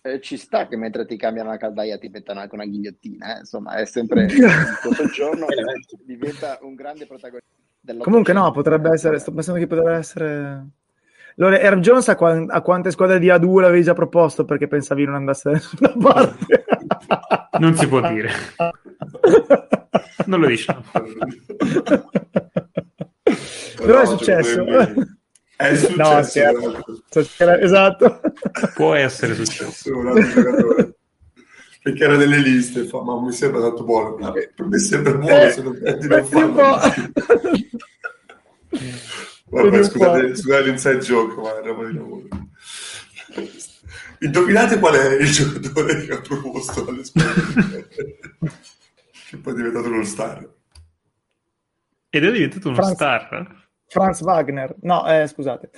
eh, 0.02 0.22
ci 0.22 0.38
sta 0.38 0.68
che 0.68 0.78
mentre 0.78 1.06
ti 1.06 1.18
cambiano 1.18 1.50
la 1.50 1.58
caldaia 1.58 1.98
ti 1.98 2.10
mettano 2.10 2.40
anche 2.40 2.56
una 2.56 2.66
ghigliottina, 2.66 3.36
eh? 3.36 3.40
insomma, 3.40 3.76
è 3.76 3.86
sempre 3.86 4.28
questo 4.82 5.08
giorno 5.10 5.46
diventa 6.06 6.58
un 6.62 6.76
grande 6.76 7.06
protagonista. 7.06 7.50
Comunque 8.00 8.34
no, 8.34 8.52
potrebbe 8.52 8.92
essere, 8.92 9.20
sto 9.20 9.32
pensando 9.32 9.60
che 9.60 9.68
potrebbe 9.68 9.96
essere... 9.96 10.66
Allora, 11.38 11.60
Herb 11.60 11.80
Jones 11.80 12.08
a, 12.10 12.16
quan- 12.16 12.48
a 12.50 12.62
quante 12.62 12.92
squadre 12.92 13.20
di 13.20 13.28
A2 13.28 13.60
l'avevi 13.62 13.84
già 13.84 13.94
proposto 13.94 14.46
perché 14.46 14.68
pensavi 14.68 15.06
non 15.06 15.16
andasse 15.16 15.50
da 15.50 15.56
nessuna 15.56 15.94
parte? 16.00 16.66
Non 17.60 17.76
si 17.76 17.88
può 17.88 18.02
dire. 18.08 18.30
Non 20.26 20.40
lo 20.42 20.48
diciamo. 20.48 20.84
Però 23.78 24.00
è 24.00 24.04
No, 24.04 24.06
successo. 24.06 24.50
secondo 24.50 24.72
me- 24.78 25.18
È 25.56 25.76
successo. 25.76 26.40
No. 27.46 27.52
Esatto. 27.60 28.22
Può 28.76 28.94
essere 28.96 29.34
successo. 29.36 29.72
Successo. 29.72 30.96
Perché 31.84 32.04
era 32.04 32.16
nelle 32.16 32.38
liste, 32.38 32.84
fa, 32.86 33.02
ma 33.02 33.20
mi 33.20 33.32
sembra 33.32 33.62
tanto 33.62 33.84
buono. 33.84 34.32
Per 34.34 34.66
me 34.68 34.78
sembra 34.78 35.14
buono, 35.14 35.36
Eh, 35.36 35.50
se 35.52 35.64
non 35.64 35.80
prendi 35.80 36.08
un 36.36 36.54
po'. 36.54 36.78
Vabbè, 39.52 39.84
scusate, 39.84 40.36
scusate 40.36 40.64
l'inside 40.64 41.00
joke, 41.00 41.42
ma 41.42 41.60
roba 41.60 41.86
di 41.86 41.94
lavoro. 41.94 42.28
Indovinate 44.20 44.80
qual 44.80 44.96
è 44.96 45.14
il 45.16 45.30
giocatore 45.30 46.06
che 46.06 46.14
ha 46.14 46.22
proposto 46.22 46.88
alle 46.88 47.04
squadre 47.04 47.88
che 49.32 49.38
poi 49.38 49.54
è 49.54 49.56
diventato 49.56 49.88
uno 49.88 50.04
star. 50.04 50.48
Ed 52.10 52.26
è 52.26 52.32
diventato 52.32 52.68
uno 52.68 52.76
Franz- 52.76 52.94
star. 52.94 53.68
Franz 53.88 54.22
Wagner. 54.22 54.76
No, 54.82 55.08
eh, 55.08 55.26
scusate. 55.28 55.70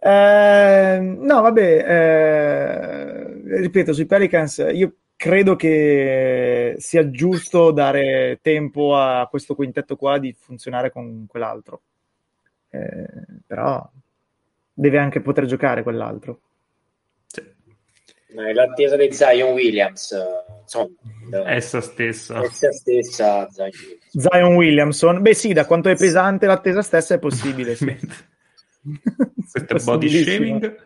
Eh, 0.00 0.98
no, 1.00 1.40
vabbè, 1.42 1.84
eh, 1.88 3.58
ripeto, 3.58 3.92
sui 3.92 4.06
Pelicans 4.06 4.64
io 4.72 4.94
credo 5.16 5.56
che 5.56 6.76
sia 6.78 7.10
giusto 7.10 7.72
dare 7.72 8.38
tempo 8.40 8.96
a 8.96 9.26
questo 9.28 9.56
quintetto 9.56 9.96
qua 9.96 10.18
di 10.18 10.32
funzionare 10.38 10.90
con 10.90 11.26
quell'altro. 11.26 11.82
Eh, 12.70 13.06
però 13.46 13.88
deve 14.72 14.98
anche 14.98 15.20
poter 15.20 15.44
giocare 15.46 15.82
quell'altro. 15.82 16.40
Sì. 17.26 17.42
Ma 18.34 18.48
è 18.48 18.52
l'attesa 18.52 18.96
di 18.96 19.12
Zion 19.12 19.52
Williams, 19.52 20.16
insomma, 20.62 20.88
Essa 21.46 21.80
stessa. 21.80 22.42
essa 22.42 22.70
stessa 22.72 23.48
Zion 23.50 23.70
Williams. 23.72 24.08
Zion 24.12 24.54
Williamson, 24.54 25.22
beh 25.22 25.34
sì, 25.34 25.52
da 25.52 25.66
quanto 25.66 25.88
è 25.88 25.96
pesante 25.96 26.46
l'attesa 26.46 26.82
stessa 26.82 27.14
è 27.14 27.18
possibile. 27.18 27.74
Sì. 27.74 27.96
Questo 29.50 29.76
è 29.76 29.82
body 29.84 30.08
shaming. 30.08 30.76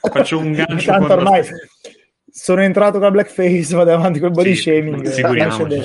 Faccio 0.00 0.38
un 0.38 0.52
gancio 0.52 0.90
Tanto 0.90 1.12
ormai 1.12 1.44
sono 2.30 2.62
entrato 2.62 2.92
con 2.94 3.02
la 3.02 3.10
blackface, 3.12 3.76
vado 3.76 3.92
avanti 3.92 4.18
col 4.18 4.32
body 4.32 4.56
Sì, 4.56 4.62
shaming. 4.62 5.06
figuriamoci. 5.08 5.78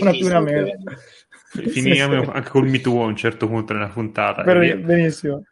Una 0.00 0.10
più 0.12 0.26
una 0.26 0.40
meno. 0.40 0.70
Finiamo 1.52 2.20
Sì, 2.20 2.24
sì. 2.24 2.30
anche 2.36 2.48
col 2.50 2.68
Me 2.68 2.80
Too 2.80 3.02
a 3.02 3.06
un 3.06 3.16
certo 3.16 3.46
punto 3.46 3.72
nella 3.72 3.88
puntata. 3.88 4.42
Via. 4.58 4.76
benissimo. 4.76 5.44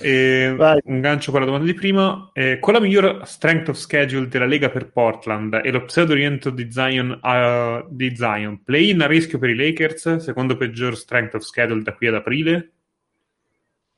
E 0.00 0.54
Vai. 0.56 0.80
un 0.84 1.00
gancio 1.00 1.30
con 1.30 1.40
la 1.40 1.46
domanda 1.46 1.66
di 1.66 1.74
prima. 1.74 2.30
Eh, 2.32 2.58
con 2.60 2.74
la 2.74 2.80
miglior 2.80 3.26
strength 3.26 3.68
of 3.68 3.76
schedule 3.76 4.26
della 4.28 4.44
Lega 4.46 4.70
per 4.70 4.90
Portland 4.90 5.60
e 5.62 5.70
lo 5.70 5.84
pseudo 5.84 6.14
rientro 6.14 6.50
di 6.50 6.70
Zion, 6.70 7.10
uh, 7.22 7.86
di 7.88 8.14
Zion, 8.16 8.62
play-in 8.64 9.00
a 9.02 9.06
rischio 9.06 9.38
per 9.38 9.50
i 9.50 9.54
Lakers, 9.54 10.16
secondo 10.16 10.56
peggior 10.56 10.96
strength 10.96 11.34
of 11.34 11.42
schedule 11.42 11.82
da 11.82 11.92
qui 11.94 12.06
ad 12.08 12.14
aprile? 12.14 12.70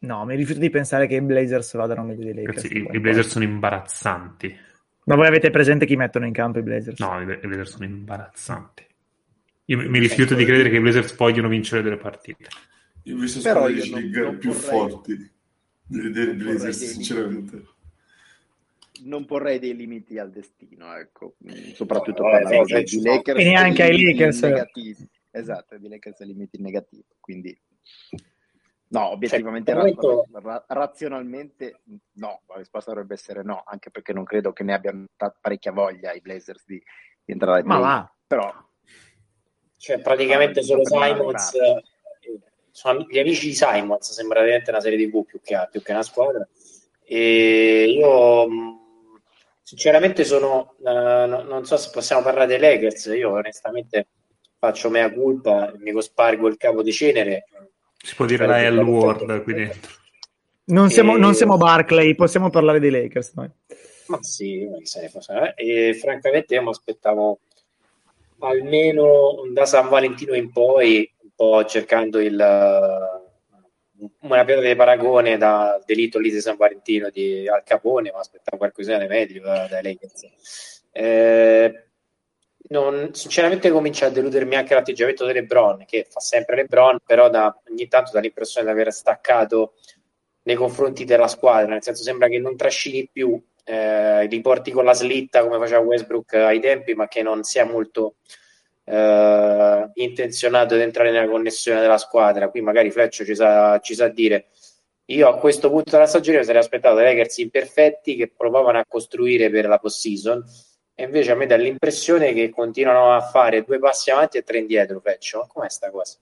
No, 0.00 0.24
mi 0.24 0.34
rifiuto 0.36 0.60
di 0.60 0.70
pensare 0.70 1.06
che 1.06 1.14
i 1.16 1.20
Blazers 1.22 1.74
vadano 1.76 2.04
meglio 2.04 2.24
dei 2.24 2.34
Lakers. 2.34 2.62
Ragazzi, 2.62 2.76
i, 2.76 2.96
i 2.96 3.00
Blazers 3.00 3.28
sono 3.28 3.44
imbarazzanti. 3.44 4.56
Ma 5.04 5.14
voi 5.14 5.26
avete 5.26 5.50
presente 5.50 5.86
chi 5.86 5.96
mettono 5.96 6.26
in 6.26 6.32
campo 6.32 6.58
i 6.58 6.62
Blazers? 6.62 6.98
No, 7.00 7.20
i, 7.20 7.22
i 7.22 7.46
Blazers 7.46 7.70
sono 7.70 7.84
imbarazzanti. 7.84 8.84
Io 9.70 9.76
mi- 9.88 9.98
rifiuto 10.00 10.34
di 10.34 10.44
credere 10.44 10.68
che 10.68 10.76
i 10.76 10.80
Blazers 10.80 11.14
vogliono 11.14 11.46
vincere 11.48 11.80
delle 11.82 11.96
partite. 11.96 12.48
Io 13.04 13.16
ho 13.16 13.20
visto 13.20 13.40
Però 13.40 13.60
squadre 13.60 13.76
io 13.76 13.82
di 13.84 13.90
non- 13.90 14.00
League 14.00 14.20
non 14.20 14.38
più 14.38 14.50
vorrei- 14.50 14.68
forti 14.90 15.30
dei, 15.86 16.34
Blazers, 16.34 16.84
sinceramente. 16.84 17.64
non 19.04 19.24
porrei 19.26 19.58
dei 19.60 19.76
limiti 19.76 20.18
al 20.18 20.30
destino, 20.30 20.94
ecco, 20.96 21.36
Mm, 21.44 21.72
soprattutto 21.74 22.22
Vabbè, 22.24 22.42
parlando 22.42 22.86
sì, 22.86 22.96
di. 22.98 23.02
Lakers 23.04 23.38
E 23.40 23.44
neanche 23.44 23.82
ai 23.84 24.02
Lakers. 24.02 24.42
negativi. 24.42 25.08
Esatto, 25.30 25.78
di 25.78 25.88
Lakers 25.88 26.20
e 26.20 26.24
limiti 26.26 26.60
negativi, 26.60 27.04
quindi 27.20 27.56
no, 28.88 29.10
obiettivamente 29.10 29.70
Cioè, 29.70 29.78
momento- 29.80 30.26
ra- 30.32 30.40
ra- 30.40 30.64
razionalmente 30.66 31.82
no, 32.14 32.42
la 32.48 32.56
risposta 32.56 32.90
dovrebbe 32.90 33.14
essere 33.14 33.44
no, 33.44 33.62
anche 33.64 33.90
perché 33.90 34.12
non 34.12 34.24
credo 34.24 34.52
che 34.52 34.64
ne 34.64 34.74
abbiano 34.74 35.06
parecchia 35.40 35.70
voglia 35.70 36.12
i 36.12 36.20
Blazers 36.20 36.64
di, 36.66 36.82
di 37.24 37.32
entrare 37.32 37.60
ai 37.60 37.64
Ma 37.64 37.78
va. 37.78 38.14
però 38.26 38.52
Cioè, 39.80 39.98
praticamente 40.00 40.62
solo 40.62 40.84
Simons, 40.84 41.54
eh, 41.54 41.82
sono 42.70 43.06
gli 43.08 43.18
amici 43.18 43.46
di 43.46 43.54
Simons, 43.54 44.12
sembra 44.12 44.40
veramente 44.42 44.68
una 44.68 44.80
serie 44.80 45.08
TV 45.08 45.24
più 45.24 45.40
che, 45.42 45.56
più 45.70 45.80
che 45.80 45.92
una 45.92 46.02
squadra. 46.02 46.46
E 47.02 47.84
io, 47.88 48.46
mh, 48.46 48.78
sinceramente, 49.62 50.24
sono, 50.24 50.74
no- 50.80 51.42
non 51.42 51.64
so 51.64 51.78
se 51.78 51.88
possiamo 51.90 52.20
parlare 52.20 52.46
dei 52.46 52.58
Lakers. 52.58 53.06
Io, 53.06 53.30
onestamente, 53.30 54.08
faccio 54.58 54.90
mea 54.90 55.10
culpa, 55.10 55.72
mi 55.78 55.92
cospargo 55.92 56.46
il 56.46 56.58
capo 56.58 56.82
di 56.82 56.92
cenere. 56.92 57.44
Si 57.96 58.14
può 58.14 58.26
dire 58.26 58.46
la 58.46 58.68
L 58.68 58.78
word 58.80 59.42
qui 59.42 59.54
dentro. 59.54 59.92
Non 60.64 60.90
siamo, 60.90 61.16
E- 61.16 61.18
non 61.18 61.34
siamo 61.34 61.56
Barclay, 61.56 62.14
possiamo 62.14 62.50
parlare 62.50 62.80
dei 62.80 62.90
Lakers 62.90 63.32
noi. 63.32 63.50
Ma 64.08 64.22
sì, 64.22 64.66
ma 64.66 64.76
che 64.76 64.86
se 64.86 65.00
ne 65.00 65.08
fosse, 65.08 65.54
eh. 65.56 65.88
E 65.88 65.94
francamente 65.94 66.54
io 66.54 66.62
mi 66.62 66.68
aspettavo 66.68 67.40
almeno 68.40 69.42
da 69.52 69.66
San 69.66 69.88
Valentino 69.88 70.34
in 70.34 70.52
poi, 70.52 71.10
un 71.22 71.30
po' 71.34 71.64
cercando 71.64 72.18
il, 72.20 72.38
eh, 72.38 73.28
una 74.22 74.44
pietra 74.44 74.66
di 74.66 74.74
paragone 74.74 75.36
da 75.36 75.80
delitto 75.84 76.18
lì 76.18 76.30
di 76.30 76.40
San 76.40 76.56
Valentino 76.56 77.10
di 77.10 77.48
Al 77.48 77.62
Capone, 77.64 78.10
ma 78.12 78.18
aspettavo 78.18 78.56
qualcosa 78.56 78.98
di 78.98 79.06
meglio 79.06 79.42
da- 79.42 79.66
dai 79.68 79.82
Lakers. 79.82 80.82
Eh, 80.92 81.84
non- 82.68 83.12
sinceramente 83.14 83.70
comincia 83.70 84.06
a 84.06 84.10
deludermi 84.10 84.54
anche 84.56 84.74
l'atteggiamento 84.74 85.26
di 85.26 85.32
LeBron, 85.32 85.84
che 85.86 86.06
fa 86.08 86.20
sempre 86.20 86.56
LeBron, 86.56 86.98
però 87.04 87.28
da, 87.28 87.54
ogni 87.70 87.88
tanto 87.88 88.12
dà 88.12 88.20
l'impressione 88.20 88.66
di 88.66 88.72
aver 88.72 88.92
staccato 88.92 89.74
nei 90.42 90.56
confronti 90.56 91.04
della 91.04 91.28
squadra, 91.28 91.72
nel 91.72 91.82
senso 91.82 92.02
sembra 92.02 92.28
che 92.28 92.38
non 92.38 92.56
trascini 92.56 93.08
più, 93.10 93.40
eh, 93.70 94.26
li 94.26 94.40
porti 94.40 94.72
con 94.72 94.84
la 94.84 94.94
slitta 94.94 95.42
come 95.42 95.58
faceva 95.58 95.78
Westbrook 95.78 96.34
ai 96.34 96.58
tempi, 96.58 96.94
ma 96.94 97.06
che 97.06 97.22
non 97.22 97.44
sia 97.44 97.64
molto 97.64 98.16
eh, 98.84 99.90
intenzionato 99.94 100.74
ad 100.74 100.80
entrare 100.80 101.12
nella 101.12 101.28
connessione 101.28 101.80
della 101.80 101.98
squadra. 101.98 102.48
Qui 102.48 102.60
magari 102.62 102.90
Fleccio 102.90 103.24
ci 103.24 103.36
sa, 103.36 103.78
ci 103.78 103.94
sa 103.94 104.08
dire. 104.08 104.46
Io 105.06 105.28
a 105.28 105.36
questo 105.38 105.70
punto 105.70 105.90
della 105.92 106.06
stagione 106.06 106.38
mi 106.38 106.44
sarei 106.44 106.60
aspettato 106.60 106.96
dei 106.96 107.04
Lakers 107.04 107.38
imperfetti 107.38 108.16
che 108.16 108.32
provavano 108.36 108.78
a 108.78 108.84
costruire 108.86 109.50
per 109.50 109.66
la 109.66 109.78
post-season 109.78 110.42
e 110.94 111.04
invece 111.04 111.32
a 111.32 111.34
me 111.34 111.46
dà 111.46 111.56
l'impressione 111.56 112.32
che 112.32 112.50
continuano 112.50 113.12
a 113.12 113.20
fare 113.20 113.62
due 113.62 113.78
passi 113.78 114.10
avanti 114.10 114.38
e 114.38 114.42
tre 114.42 114.58
indietro, 114.58 115.00
Fleccio. 115.00 115.38
Ma 115.38 115.46
com'è 115.46 115.68
sta 115.68 115.90
cosa? 115.90 116.18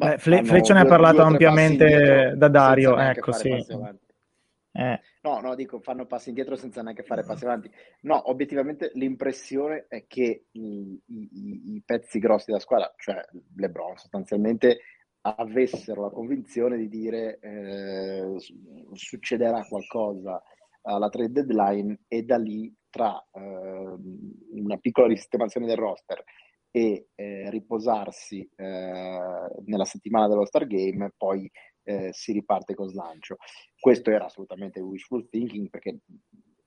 Eh, 0.00 0.18
Fle- 0.18 0.44
Fleccio 0.44 0.74
ne 0.74 0.80
ha 0.80 0.84
parlato 0.84 1.22
ampiamente 1.22 2.34
da 2.36 2.48
Dario, 2.48 2.98
ecco, 2.98 3.32
sì. 3.32 3.50
Eh. 4.72 5.00
No, 5.28 5.40
no, 5.40 5.54
dico, 5.54 5.78
fanno 5.80 6.06
passi 6.06 6.30
indietro 6.30 6.56
senza 6.56 6.80
neanche 6.80 7.02
fare 7.02 7.22
passi 7.22 7.44
avanti. 7.44 7.70
No, 8.02 8.30
obiettivamente 8.30 8.90
l'impressione 8.94 9.84
è 9.86 10.06
che 10.06 10.46
i, 10.52 10.98
i, 11.04 11.74
i 11.74 11.82
pezzi 11.84 12.18
grossi 12.18 12.46
della 12.46 12.60
squadra, 12.60 12.90
cioè 12.96 13.22
LeBron 13.56 13.98
sostanzialmente, 13.98 14.78
avessero 15.20 16.02
la 16.02 16.10
convinzione 16.10 16.78
di 16.78 16.88
dire 16.88 17.38
eh, 17.40 18.36
succederà 18.94 19.62
qualcosa 19.68 20.42
alla 20.82 21.10
trade 21.10 21.44
deadline 21.44 22.04
e 22.08 22.22
da 22.22 22.38
lì 22.38 22.74
tra 22.88 23.22
eh, 23.32 23.40
una 24.52 24.78
piccola 24.78 25.08
risistemazione 25.08 25.66
del 25.66 25.76
roster 25.76 26.24
e 26.70 27.08
eh, 27.14 27.50
riposarsi 27.50 28.48
eh, 28.56 29.20
nella 29.66 29.84
settimana 29.84 30.26
dello 30.26 30.46
Star 30.46 30.66
Game, 30.66 31.12
poi 31.18 31.50
eh, 31.88 32.10
si 32.12 32.32
riparte 32.32 32.74
con 32.74 32.88
slancio. 32.88 33.38
Questo 33.78 34.10
era 34.10 34.26
assolutamente 34.26 34.80
wishful 34.80 35.28
thinking 35.30 35.70
perché 35.70 36.00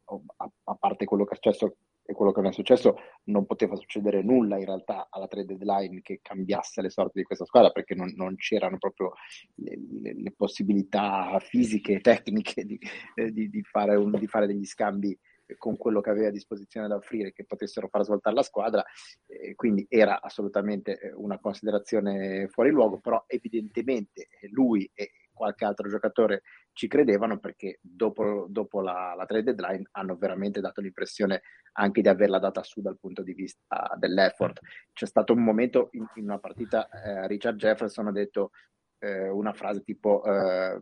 a, 0.05 0.51
a 0.63 0.75
parte 0.75 1.05
quello 1.05 1.25
che 1.25 1.33
è 1.33 1.35
successo 1.35 1.75
e 2.03 2.13
quello 2.13 2.31
che 2.31 2.41
non 2.41 2.49
è 2.49 2.53
successo, 2.53 2.95
non 3.25 3.45
poteva 3.45 3.75
succedere 3.75 4.23
nulla 4.23 4.57
in 4.57 4.65
realtà 4.65 5.07
alla 5.09 5.27
trade 5.27 5.55
deadline 5.55 6.01
che 6.01 6.19
cambiasse 6.21 6.81
le 6.81 6.89
sorti 6.89 7.19
di 7.19 7.23
questa 7.23 7.45
squadra 7.45 7.69
perché 7.69 7.93
non, 7.93 8.11
non 8.15 8.35
c'erano 8.35 8.77
proprio 8.79 9.13
le, 9.55 9.77
le, 10.01 10.13
le, 10.15 10.31
possibilità 10.35 11.37
fisiche 11.39 11.93
e 11.93 12.01
tecniche 12.01 12.65
di, 12.65 12.79
eh, 13.13 13.31
di, 13.31 13.49
di, 13.49 13.61
fare 13.61 13.95
un, 13.95 14.11
di, 14.17 14.27
fare 14.27 14.47
degli 14.47 14.65
scambi 14.65 15.17
con 15.57 15.77
quello 15.77 16.01
che 16.01 16.09
aveva 16.09 16.27
a 16.27 16.31
disposizione 16.31 16.87
da 16.87 16.95
offrire 16.95 17.31
che 17.33 17.45
potessero 17.45 17.87
far 17.87 18.03
svoltare 18.03 18.35
la 18.35 18.43
squadra, 18.43 18.83
eh, 19.27 19.55
quindi 19.55 19.85
era 19.89 20.21
assolutamente 20.21 20.99
eh, 20.99 21.13
una 21.13 21.39
considerazione 21.39 22.47
fuori 22.47 22.69
luogo, 22.69 22.99
però 22.99 23.23
evidentemente 23.27 24.27
lui 24.51 24.89
e 24.93 25.11
qualche 25.41 25.65
altro 25.65 25.89
giocatore 25.89 26.43
ci 26.71 26.87
credevano 26.87 27.39
perché 27.39 27.79
dopo, 27.81 28.45
dopo 28.47 28.79
la, 28.81 29.15
la, 29.17 29.25
trade 29.25 29.55
deadline 29.55 29.87
hanno 29.93 30.15
veramente 30.15 30.61
dato 30.61 30.81
l'impressione 30.81 31.41
anche 31.73 32.01
di 32.01 32.07
averla 32.07 32.37
data 32.37 32.61
su 32.61 32.79
dal 32.81 32.99
punto 32.99 33.23
di 33.23 33.33
vista 33.33 33.91
dell'effort. 33.97 34.59
C'è 34.93 35.07
stato 35.07 35.33
un 35.33 35.43
momento 35.43 35.89
in, 35.93 36.05
in 36.15 36.25
una 36.25 36.37
partita, 36.37 36.87
eh, 36.89 37.27
Richard 37.27 37.57
Jefferson 37.57 38.07
ha 38.07 38.11
detto 38.11 38.51
eh, 38.99 39.29
una 39.29 39.53
frase 39.53 39.81
tipo 39.81 40.23
eh, 40.23 40.79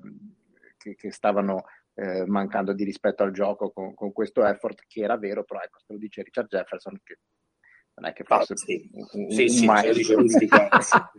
che, 0.78 0.96
che, 0.96 1.12
stavano 1.12 1.64
eh, 2.00 2.26
mancando 2.26 2.74
di 2.74 2.86
rispetto 2.86 3.24
al 3.24 3.34
gioco 3.34 3.72
con, 3.72 3.94
con, 3.94 4.14
questo 4.14 4.46
effort, 4.46 4.84
che 4.88 5.02
era 5.02 5.18
vero, 5.18 5.44
però 5.44 5.60
ecco, 5.60 5.80
se 5.80 5.94
lo 5.94 6.00
dice 6.00 6.24
Richard 6.24 6.48
Jefferson, 6.48 6.98
che 7.04 7.18
non 7.96 8.10
è 8.10 8.14
che 8.14 8.24
fosse 8.24 8.54
ah, 8.54 8.56
sì. 8.56 8.90
un, 8.94 9.06
un, 9.12 9.30
sì, 9.32 9.42
un 9.42 9.50
sì, 9.50 9.66
maestro. 9.66 10.22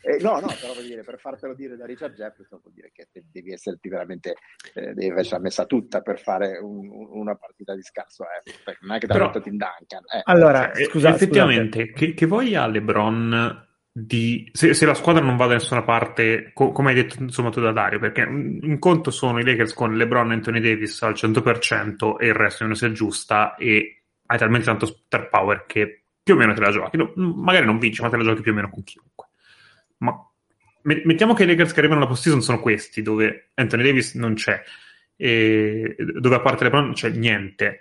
eh, 0.00 0.16
no, 0.22 0.40
no, 0.40 0.46
però 0.46 0.72
vuol 0.72 0.86
dire, 0.86 1.02
per 1.02 1.18
fartelo 1.18 1.54
dire 1.54 1.76
da 1.76 1.84
Richard 1.84 2.14
Jefferson 2.14 2.60
vuol 2.62 2.72
dire 2.72 2.90
che 2.92 3.08
devi 3.12 3.52
esserti 3.52 3.90
veramente, 3.90 4.36
eh, 4.72 4.94
devi 4.94 5.10
avercela 5.10 5.40
messa 5.40 5.66
tutta 5.66 6.00
per 6.00 6.18
fare 6.18 6.56
un, 6.56 6.88
una 7.10 7.34
partita 7.34 7.74
di 7.74 7.82
scarso 7.82 8.24
effort, 8.42 8.78
non 8.80 8.96
è 8.96 8.98
che 8.98 9.06
ti 9.06 9.12
ha 9.12 9.18
detto 9.18 9.40
Tim 9.42 9.56
Duncan. 9.56 10.02
Eh. 10.14 10.22
Allora, 10.24 10.72
scusa, 10.88 11.10
effettivamente, 11.10 11.92
che, 11.92 12.14
che 12.14 12.26
voglia 12.26 12.66
LeBron 12.66 13.65
di, 13.98 14.46
se, 14.52 14.74
se, 14.74 14.84
la 14.84 14.92
squadra 14.92 15.24
non 15.24 15.36
va 15.36 15.46
da 15.46 15.54
nessuna 15.54 15.82
parte, 15.82 16.50
co- 16.52 16.70
come 16.70 16.90
hai 16.90 16.94
detto 16.96 17.22
insomma 17.22 17.48
tu 17.48 17.62
da 17.62 17.72
Dario, 17.72 17.98
perché 17.98 18.20
in 18.20 18.76
conto 18.78 19.10
sono 19.10 19.38
i 19.38 19.44
Lakers 19.44 19.72
con 19.72 19.96
LeBron 19.96 20.30
e 20.30 20.34
Anthony 20.34 20.60
Davis 20.60 21.00
al 21.00 21.14
100% 21.14 22.18
e 22.18 22.26
il 22.26 22.34
resto 22.34 22.66
non 22.66 22.74
si 22.74 22.84
aggiusta 22.84 23.54
e 23.54 24.02
hai 24.26 24.38
talmente 24.38 24.66
tanto 24.66 24.84
star 24.84 25.30
power 25.30 25.64
che 25.66 26.02
più 26.22 26.34
o 26.34 26.36
meno 26.36 26.52
te 26.52 26.60
la 26.60 26.70
giochi. 26.70 26.98
No, 26.98 27.10
magari 27.14 27.64
non 27.64 27.78
vinci, 27.78 28.02
ma 28.02 28.10
te 28.10 28.18
la 28.18 28.22
giochi 28.22 28.42
più 28.42 28.52
o 28.52 28.54
meno 28.54 28.68
con 28.68 28.84
chiunque. 28.84 29.28
Ma 29.98 30.14
mettiamo 30.82 31.32
che 31.32 31.44
i 31.44 31.46
Lakers 31.46 31.72
che 31.72 31.78
arrivano 31.78 32.00
alla 32.00 32.10
post-season 32.10 32.42
sono 32.42 32.60
questi, 32.60 33.00
dove 33.00 33.52
Anthony 33.54 33.82
Davis 33.82 34.12
non 34.12 34.34
c'è, 34.34 34.62
e 35.16 35.96
dove 35.98 36.34
a 36.34 36.40
parte 36.40 36.64
LeBron 36.64 36.92
c'è 36.92 37.08
niente. 37.08 37.80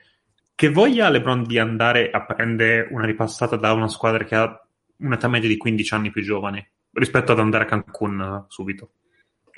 Che 0.56 0.70
voglia 0.70 1.10
LeBron 1.10 1.44
di 1.44 1.60
andare 1.60 2.10
a 2.10 2.24
prendere 2.24 2.88
una 2.92 3.04
ripassata 3.04 3.58
da 3.58 3.74
una 3.74 3.90
squadra 3.90 4.24
che 4.24 4.36
ha 4.36 4.65
un'età 4.98 5.28
media 5.28 5.50
di 5.50 5.58
15 5.58 5.94
anni 5.94 6.12
più 6.12 6.22
giovane 6.22 6.72
rispetto 6.92 7.32
ad 7.32 7.40
andare 7.40 7.64
a 7.64 7.68
Cancun 7.68 8.46
subito? 8.48 8.92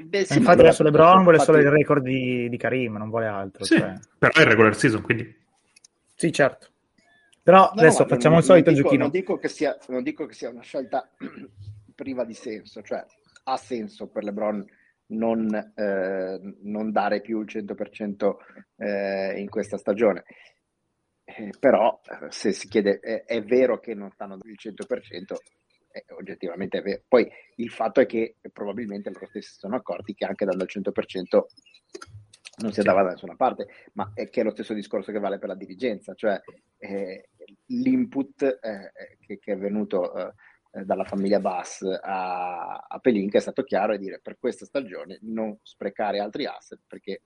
Beh, 0.03 0.25
sì, 0.25 0.37
infatti 0.37 0.59
adesso 0.59 0.83
LeBron 0.83 1.23
vuole 1.23 1.39
solo 1.39 1.57
il 1.57 1.69
record 1.69 2.03
di, 2.03 2.47
di 2.49 2.57
Karim, 2.57 2.97
non 2.97 3.09
vuole 3.09 3.25
altro. 3.25 3.63
Sì, 3.63 3.77
cioè. 3.77 3.95
però 4.17 4.31
è 4.31 4.43
regular 4.43 4.75
season, 4.75 5.01
quindi... 5.01 5.35
Sì, 6.13 6.31
certo. 6.31 6.67
Però 7.41 7.71
no, 7.73 7.81
adesso 7.81 8.05
facciamo 8.05 8.35
non, 8.35 8.43
il 8.43 8.45
solito 8.45 8.69
non 8.69 8.75
dico, 8.75 8.87
giochino. 8.89 9.03
Non 9.03 9.11
dico, 9.11 9.37
che 9.37 9.47
sia, 9.47 9.77
non 9.87 10.03
dico 10.03 10.25
che 10.25 10.33
sia 10.33 10.49
una 10.49 10.61
scelta 10.61 11.09
priva 11.95 12.25
di 12.25 12.33
senso, 12.33 12.81
cioè 12.81 13.03
ha 13.45 13.57
senso 13.57 14.07
per 14.07 14.23
LeBron 14.23 14.65
non, 15.07 15.71
eh, 15.75 16.39
non 16.63 16.91
dare 16.91 17.21
più 17.21 17.41
il 17.41 17.47
100% 17.49 18.35
eh, 18.77 19.39
in 19.39 19.49
questa 19.49 19.77
stagione. 19.77 20.25
Eh, 21.29 21.49
però 21.59 21.99
se 22.29 22.53
si 22.53 22.69
chiede 22.69 22.99
è, 22.99 23.25
è, 23.25 23.43
vero 23.43 23.81
che 23.81 23.93
non 23.93 24.09
stanno 24.11 24.37
il 24.43 24.55
100%, 24.57 25.35
è, 25.91 26.05
oggettivamente 26.13 26.77
è 26.77 26.81
vero. 26.81 27.01
Poi 27.05 27.29
il 27.55 27.69
fatto 27.69 27.99
è 27.99 28.05
che 28.05 28.37
probabilmente 28.53 29.09
loro 29.09 29.27
stessi 29.27 29.51
si 29.51 29.59
sono 29.59 29.75
accorti 29.75 30.13
che 30.13 30.23
anche 30.23 30.45
dando 30.45 30.63
il 30.63 30.69
100% 30.73 31.45
non 32.59 32.71
si 32.71 32.79
andava 32.79 33.03
da 33.03 33.09
nessuna 33.09 33.35
parte, 33.35 33.67
ma 33.93 34.11
è 34.13 34.29
che 34.29 34.39
è 34.39 34.43
lo 34.45 34.51
stesso 34.51 34.73
discorso 34.73 35.11
che 35.11 35.19
vale 35.19 35.37
per 35.37 35.49
la 35.49 35.55
dirigenza, 35.55 36.13
cioè 36.13 36.39
eh, 36.77 37.29
l'input 37.65 38.41
eh, 38.61 38.91
che, 39.19 39.37
che, 39.37 39.51
è 39.51 39.57
venuto 39.57 40.15
eh, 40.15 40.33
dalla 40.85 41.03
famiglia 41.03 41.41
Bass 41.41 41.81
a, 41.81 42.85
a 42.87 42.99
Pelinka 42.99 43.37
è 43.37 43.41
stato 43.41 43.63
chiaro 43.63 43.93
e 43.93 43.97
dire 43.97 44.19
per 44.23 44.37
questa 44.39 44.65
stagione 44.65 45.19
non 45.23 45.57
sprecare 45.61 46.19
altri 46.19 46.45
asset 46.45 46.79
perché 46.87 47.11
eh, 47.11 47.21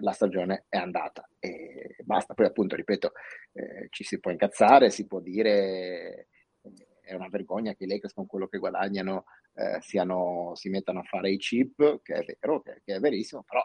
la 0.00 0.12
stagione 0.12 0.64
è 0.68 0.76
andata 0.76 1.28
e 1.38 1.96
basta. 2.04 2.34
Poi 2.34 2.46
appunto, 2.46 2.76
ripeto, 2.76 3.12
eh, 3.52 3.88
ci 3.90 4.04
si 4.04 4.20
può 4.20 4.30
incazzare, 4.30 4.90
si 4.90 5.06
può 5.06 5.20
dire 5.20 6.28
eh, 6.62 6.86
è 7.00 7.14
una 7.14 7.28
vergogna 7.28 7.74
che 7.74 7.84
i 7.84 7.86
Lakers 7.86 8.14
con 8.14 8.26
quello 8.26 8.46
che 8.46 8.58
guadagnano 8.58 9.24
siano, 9.78 10.50
si 10.56 10.68
mettano 10.68 10.98
a 10.98 11.04
fare 11.04 11.30
i 11.30 11.36
chip, 11.36 12.02
che 12.02 12.14
è 12.14 12.24
vero, 12.40 12.60
che, 12.60 12.80
che 12.84 12.96
è 12.96 12.98
verissimo, 12.98 13.44
però 13.44 13.64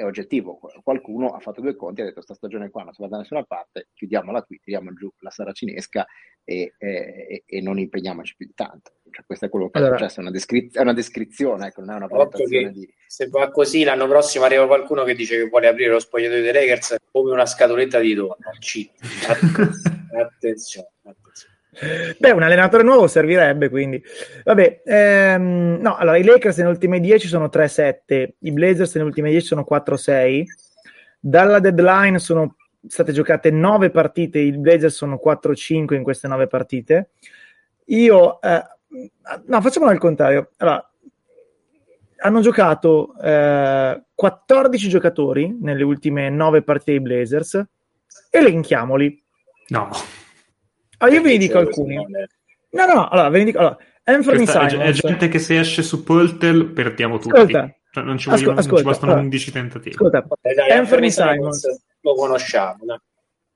è 0.00 0.04
oggettivo. 0.04 0.58
Qualcuno 0.82 1.34
ha 1.34 1.40
fatto 1.40 1.60
due 1.60 1.76
conti 1.76 2.00
e 2.00 2.04
ha 2.04 2.06
detto: 2.06 2.22
Sta 2.22 2.34
stagione 2.34 2.70
qua 2.70 2.84
non 2.84 2.94
si 2.94 3.02
va 3.02 3.08
da 3.08 3.18
nessuna 3.18 3.42
parte, 3.44 3.88
chiudiamola 3.92 4.42
qui, 4.42 4.58
tiriamo 4.58 4.94
giù 4.94 5.10
la 5.18 5.30
saracinesca 5.30 6.06
e, 6.42 6.72
e, 6.78 7.42
e 7.46 7.60
non 7.60 7.78
impegniamoci 7.78 8.34
più 8.34 8.46
di 8.46 8.54
tanto. 8.54 8.92
Cioè, 9.10 9.24
questo 9.26 9.46
è 9.46 9.48
quello 9.50 9.68
che 9.68 9.78
allora, 9.78 9.96
è 9.96 9.98
successo. 9.98 10.20
È 10.20 10.22
una, 10.22 10.30
descri- 10.30 10.70
è 10.72 10.80
una 10.80 10.94
descrizione, 10.94 11.66
ecco, 11.66 11.80
non 11.82 11.90
è 11.90 11.96
una 11.96 12.06
valutazione 12.06 12.72
di. 12.72 12.94
Se 13.06 13.28
va 13.28 13.50
così, 13.50 13.84
l'anno 13.84 14.08
prossimo 14.08 14.44
arriva 14.44 14.66
qualcuno 14.66 15.04
che 15.04 15.14
dice 15.14 15.36
che 15.36 15.48
vuole 15.48 15.68
aprire 15.68 15.92
lo 15.92 16.00
spogliatoio 16.00 16.42
dei 16.42 16.52
Lakers 16.52 16.96
come 17.10 17.32
una 17.32 17.46
scatoletta 17.46 17.98
di 17.98 18.14
tonno. 18.14 18.36
attenzione. 20.16 20.88
attenzione. 21.02 21.58
Beh, 22.18 22.30
un 22.32 22.42
allenatore 22.42 22.82
nuovo 22.82 23.06
servirebbe, 23.06 23.68
quindi. 23.68 24.02
Vabbè, 24.44 24.82
ehm, 24.84 25.78
no, 25.80 25.96
allora 25.96 26.16
i 26.16 26.24
Lakers 26.24 26.58
nelle 26.58 26.70
ultime 26.70 27.00
10 27.00 27.26
sono 27.26 27.48
3-7, 27.48 28.34
i 28.40 28.52
Blazers 28.52 28.94
nelle 28.94 29.08
ultime 29.08 29.30
10 29.30 29.46
sono 29.46 29.64
4-6. 29.68 30.44
Dalla 31.18 31.58
deadline 31.58 32.18
sono 32.18 32.56
state 32.86 33.12
giocate 33.12 33.50
9 33.50 33.90
partite, 33.90 34.38
i 34.38 34.56
Blazers 34.56 34.94
sono 34.94 35.20
4-5 35.22 35.94
in 35.94 36.02
queste 36.02 36.28
9 36.28 36.46
partite. 36.46 37.10
Io, 37.86 38.40
eh, 38.40 38.62
no, 39.46 39.60
facciamolo 39.60 39.90
al 39.90 39.98
contrario. 39.98 40.50
Allora, 40.58 40.84
hanno 42.22 42.40
giocato 42.40 43.14
eh, 43.22 44.02
14 44.14 44.88
giocatori 44.88 45.56
nelle 45.60 45.82
ultime 45.82 46.28
9 46.28 46.62
partite 46.62 46.92
dei 46.92 47.00
Blazers. 47.00 47.62
Elenchiamoli. 48.30 49.22
No. 49.68 49.88
Allora, 51.00 51.16
io 51.16 51.22
ve 51.22 51.30
ne 51.30 51.38
dico 51.38 51.58
alcuni. 51.58 51.94
No, 51.94 52.86
no, 52.86 53.08
allora, 53.08 53.28
ve 53.28 53.38
ne 53.38 53.44
dico... 53.44 53.58
Allora, 53.58 53.78
Anthony 54.04 54.46
Simons. 54.46 54.74
È 54.74 54.90
gente 54.92 55.28
che 55.28 55.38
se 55.38 55.58
esce 55.58 55.82
su 55.82 56.02
Poltel 56.02 56.66
perdiamo 56.66 57.18
tutti. 57.18 57.36
Ascolta, 57.36 57.74
cioè, 57.90 58.04
non 58.04 58.18
ci, 58.18 58.28
vogliono, 58.28 58.58
ascolta, 58.58 58.70
non 58.70 58.78
ci 58.78 58.84
bastano 58.84 59.12
allora, 59.12 59.26
11 59.26 59.52
tentativi. 59.52 59.94
Ascolta, 59.94 60.26
eh, 60.42 60.54
dai, 60.54 60.70
Anthony 60.70 61.10
Simons. 61.10 61.82
Lo 62.00 62.14
conosciamo. 62.14 62.84
No? 62.84 63.00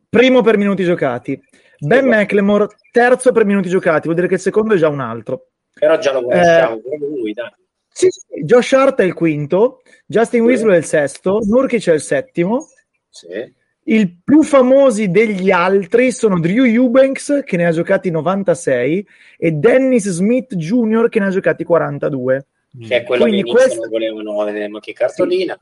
Primo 0.09 0.43
per 0.43 0.57
minuti 0.57 0.85
giocati. 0.85 1.41
Ben 1.79 2.07
McLemore, 2.07 2.69
terzo 2.91 3.33
per 3.33 3.45
minuti 3.45 3.69
giocati. 3.69 4.03
Vuol 4.03 4.15
dire 4.15 4.29
che 4.29 4.35
il 4.35 4.41
secondo 4.41 4.75
è 4.75 4.77
già 4.77 4.89
un 4.89 5.01
altro. 5.01 5.49
Però 5.73 5.99
già 5.99 6.13
lo 6.13 6.23
conosciamo, 6.23 6.77
eh, 6.77 6.99
lui, 6.99 7.33
dai. 7.33 7.53
Sì, 7.89 8.09
sì, 8.11 8.43
Josh 8.45 8.73
Hart 8.73 9.01
è 9.01 9.05
il 9.05 9.13
quinto, 9.13 9.83
Justin 10.07 10.41
sì. 10.41 10.47
Winslow 10.47 10.73
è 10.73 10.77
il 10.77 10.85
sesto, 10.85 11.39
Nurkic 11.45 11.89
è 11.89 11.93
il 11.93 12.01
settimo. 12.01 12.67
Sì. 13.09 13.53
I 13.87 14.17
più 14.25 14.43
famosi 14.43 15.11
degli 15.11 15.51
altri 15.51 16.11
sono 16.11 16.41
Drew 16.41 16.65
Eubanks, 16.65 17.43
che 17.45 17.57
ne 17.59 17.67
ha 17.67 17.71
giocati 17.71 18.11
96, 18.11 19.07
e 19.37 19.53
Dennis 19.53 20.09
Smith 20.09 20.55
Jr., 20.55 21.09
che 21.11 21.19
ne 21.19 21.27
ha 21.27 21.31
giocati 21.31 21.65
42. 21.65 22.47
Che 22.81 22.97
è 22.97 23.03
quello 23.03 23.25
Quindi 23.25 23.43
che 23.43 23.51
questo... 23.51 23.89
volevano 23.89 24.43
vedere, 24.45 24.69
ma 24.69 24.81
che 24.81 24.93
cartolina. 24.93 25.59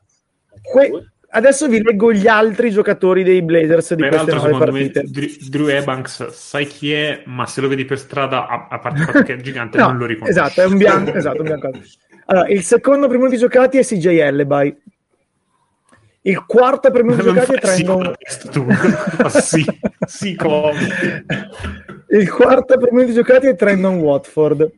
Que... 0.61 1.07
Adesso 1.35 1.67
vi 1.67 1.81
leggo 1.81 2.13
gli 2.13 2.27
altri 2.27 2.69
giocatori 2.69 3.23
dei 3.23 3.41
Blazers 3.41 3.95
di 3.95 4.03
Peraltro, 4.03 4.39
queste 4.39 4.49
nove 4.49 4.65
partite. 4.65 5.03
Me, 5.03 5.49
Drew 5.49 5.67
Eubanks, 5.67 6.27
sai 6.29 6.67
chi 6.67 6.93
è, 6.93 7.23
ma 7.25 7.47
se 7.47 7.59
lo 7.59 7.67
vedi 7.67 7.85
per 7.85 7.97
strada, 7.97 8.47
a, 8.47 8.67
a 8.69 8.79
parte 8.79 8.99
il 8.99 9.05
fatto 9.05 9.23
che 9.23 9.33
è 9.33 9.37
gigante, 9.37 9.77
no, 9.79 9.87
non 9.87 9.97
lo 9.97 10.05
riconosci. 10.05 10.39
Esatto, 10.39 10.61
è 10.61 10.65
un 10.65 10.77
bianco. 10.77 11.13
esatto, 11.13 11.39
un 11.39 11.43
bianco. 11.43 11.71
Allora, 12.25 12.47
il 12.49 12.61
secondo 12.61 13.07
primo 13.07 13.27
di 13.27 13.37
giocati 13.37 13.79
è 13.79 13.83
CJ 13.83 14.05
Elleby 14.05 14.77
Il 16.25 16.45
quarto 16.45 16.89
per 16.89 17.03
minuti 17.03 17.25
Non 17.25 17.33
giocati 17.35 17.53
è 17.53 17.59
fai 17.59 17.75
sì 17.75 17.83
Trendon 17.83 18.13
sì, 19.41 19.65
sì 20.07 20.35
come. 20.35 21.25
Il 22.09 22.31
quarto 22.31 22.77
per 22.77 22.91
minuti 22.93 23.13
giocati 23.13 23.47
è 23.47 23.55
Trendon 23.55 23.95
Watford. 23.95 24.71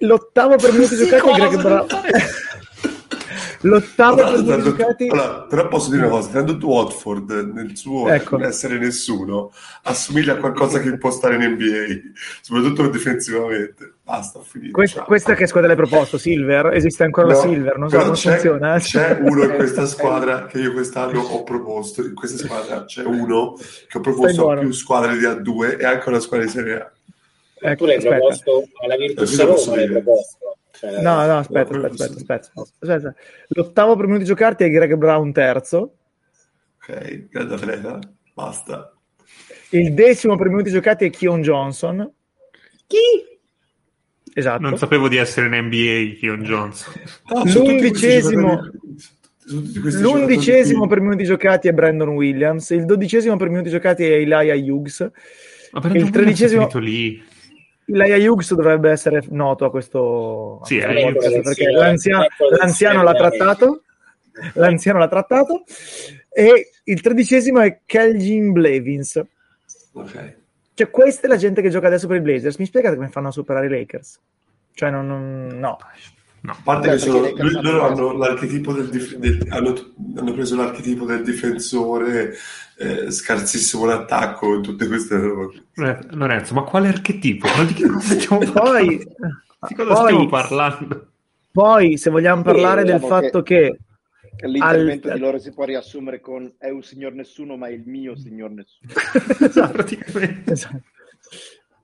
L'ottavo 0.00 0.56
per 0.56 0.72
minuti 0.72 0.94
Sì, 0.96 1.06
giocati 1.06 1.30
è 1.30 1.34
Greg 1.34 1.62
Brown. 1.62 1.86
L'ottavo 3.62 4.16
per 4.16 4.24
Allora, 4.26 4.40
minuti 4.42 4.62
tanto- 4.62 4.76
giocati 4.76 5.08
allora, 5.08 5.42
però 5.44 5.68
posso 5.68 5.88
dire 5.90 6.02
una 6.02 6.10
cosa, 6.10 6.28
tanto 6.42 6.66
Watford 6.66 7.30
nel 7.54 7.74
suo 7.78 8.10
Ecco. 8.10 8.36
non 8.36 8.46
essere 8.46 8.76
nessuno 8.78 9.50
assomiglia 9.84 10.34
a 10.34 10.36
qualcosa 10.36 10.80
che 10.80 10.98
può 10.98 11.10
stare 11.10 11.36
in 11.36 11.52
NBA, 11.52 12.10
soprattutto 12.42 12.88
difensivamente. 12.88 13.93
Basta, 14.06 14.40
finito. 14.40 14.72
Questa, 14.72 15.02
questa 15.04 15.34
che 15.34 15.46
squadra 15.46 15.68
l'hai 15.68 15.78
proposto? 15.78 16.18
Silver? 16.18 16.74
Esiste 16.74 17.04
ancora 17.04 17.28
la 17.28 17.32
No, 17.32 17.40
Silver? 17.40 17.78
Non 17.78 17.88
so 17.88 17.98
come 17.98 18.12
c'è, 18.12 18.30
funziona. 18.32 18.76
c'è 18.78 19.18
uno 19.18 19.44
in 19.44 19.54
questa 19.54 19.86
squadra 19.86 20.44
che 20.44 20.58
io 20.58 20.72
quest'anno 20.74 21.20
ho 21.22 21.42
proposto. 21.42 22.02
In 22.02 22.14
questa 22.14 22.44
squadra 22.44 22.84
c'è 22.84 23.02
uno 23.02 23.54
che 23.88 23.96
ho 23.96 24.00
proposto 24.00 24.50
a 24.50 24.58
più 24.58 24.70
squadre 24.72 25.16
di 25.16 25.24
A2 25.24 25.80
e 25.80 25.84
anche 25.86 26.08
una 26.10 26.20
squadra 26.20 26.44
di 26.44 26.52
Serie 26.52 26.74
A. 26.80 26.92
Ecco, 27.60 27.76
tu 27.76 27.86
l'hai 27.86 27.96
aspetta. 27.96 28.16
proposto 28.16 28.68
alla 28.82 28.96
Virtus 28.96 29.42
Roma, 29.42 29.76
l'hai 29.76 29.88
proposto. 29.88 30.56
Cioè, 30.72 31.00
No, 31.00 31.24
no, 31.24 31.38
aspetta, 31.38 31.74
No, 31.76 31.86
aspetta, 31.86 32.12
aspetta, 32.12 32.36
aspetta, 32.36 32.62
aspetta. 32.80 33.14
L'ottavo 33.48 33.96
per 33.96 34.06
minuti 34.06 34.24
giocati 34.26 34.64
è 34.64 34.68
Greg 34.70 34.94
Brown 34.96 35.32
terzo. 35.32 35.94
Ok, 36.76 37.28
grande 37.30 37.54
atleta, 37.54 37.98
basta. 38.34 38.92
Il 39.70 39.94
decimo 39.94 40.36
per 40.36 40.48
minuti 40.50 40.70
giocati 40.70 41.06
è 41.06 41.10
Keon 41.10 41.40
Johnson. 41.40 42.12
Chi? 42.86 43.32
Esatto. 44.34 44.60
Non 44.60 44.76
sapevo 44.76 45.08
di 45.08 45.16
essere 45.16 45.46
in 45.46 45.64
NBA 45.66 46.18
Keon 46.18 46.42
Johnson. 46.42 46.92
No, 47.28 47.44
L'undicesimo- 47.44 48.56
giocatori- 48.56 50.00
L'undicesimo 50.00 50.86
per 50.86 51.00
minuti 51.00 51.24
giocati 51.24 51.68
è 51.68 51.72
Brandon 51.72 52.08
Williams. 52.08 52.70
Il 52.70 52.84
dodicesimo 52.86 53.36
per 53.36 53.48
minuti 53.50 53.68
giocati 53.70 54.02
è 54.04 54.12
Elijah 54.14 54.54
Hughes. 54.54 55.10
Il 55.92 56.10
tredicesimo- 56.10 56.68
lì. 56.78 57.22
Elijah 57.86 58.16
Hughes 58.30 58.54
dovrebbe 58.54 58.90
essere 58.90 59.22
noto 59.28 59.66
a 59.66 59.70
questo, 59.70 60.60
Sì, 60.64 60.80
a 60.80 60.86
questo 60.90 61.20
sì, 61.20 61.40
perché 61.42 61.64
sì, 61.64 61.70
l'anziano, 61.72 62.26
l'anziano 62.58 63.02
l'ha 63.02 63.12
trattato 63.12 63.82
l'anziano 64.54 64.98
l'ha 64.98 65.08
trattato 65.08 65.62
e 66.32 66.70
il 66.82 67.00
tredicesimo 67.02 67.60
è 67.60 67.80
Kelvin 67.86 68.52
Blevins 68.52 69.22
Ok. 69.92 70.36
Cioè 70.74 70.90
questa 70.90 71.26
è 71.26 71.30
la 71.30 71.36
gente 71.36 71.62
che 71.62 71.70
gioca 71.70 71.86
adesso 71.86 72.06
per 72.06 72.16
i 72.16 72.20
Blazers 72.20 72.56
mi 72.58 72.66
spiegate 72.66 72.96
come 72.96 73.08
fanno 73.08 73.28
a 73.28 73.32
superare 73.32 73.66
i 73.66 73.70
Lakers 73.70 74.20
cioè 74.72 74.90
non, 74.90 75.06
non- 75.06 75.46
no 75.58 75.78
No. 76.44 76.52
A 76.52 76.56
parte 76.62 76.88
Beh, 76.88 76.92
che 76.96 76.98
sono- 76.98 77.30
loro 77.62 77.86
hanno- 77.86 78.12
l'archetipo 78.12 78.74
del, 78.74 78.90
dif- 78.90 79.16
del- 79.16 79.46
hanno, 79.48 79.72
hanno 80.14 80.32
preso 80.34 80.56
l'archetipo 80.56 81.06
del 81.06 81.22
difensore 81.22 82.34
eh, 82.76 83.10
scarsissimo 83.10 83.86
l'attacco 83.86 84.58
e 84.58 84.60
tutte 84.60 84.86
queste 84.86 85.16
robe. 85.16 85.62
Eh, 85.74 85.98
Lorenzo, 86.10 86.52
ma 86.52 86.60
quale 86.64 86.88
archetipo? 86.88 87.46
Ma 87.56 87.64
di 87.64 87.72
che 87.72 87.88
cosa 87.88 88.14
stiamo 88.20 88.38
poi, 88.52 88.52
parlando? 88.52 89.04
Di 89.68 89.74
cosa 89.74 89.94
poi- 89.94 90.04
stiamo 90.04 90.28
parlando? 90.28 91.06
poi 91.50 91.96
se 91.96 92.10
vogliamo 92.10 92.42
parlare 92.42 92.84
del 92.84 92.96
diciamo 93.00 93.06
fatto 93.22 93.42
che, 93.42 93.78
L'intervento 94.40 95.08
Al- 95.08 95.14
di 95.14 95.20
loro 95.20 95.38
si 95.38 95.52
può 95.52 95.64
riassumere 95.64 96.20
con 96.20 96.54
è 96.58 96.68
un 96.68 96.82
signor 96.82 97.12
nessuno, 97.12 97.56
ma 97.56 97.68
è 97.68 97.72
il 97.72 97.84
mio 97.86 98.16
signor 98.16 98.50
nessuno. 98.50 98.90
esatto, 99.40 99.72
Praticamente. 99.72 100.52
esatto. 100.52 100.82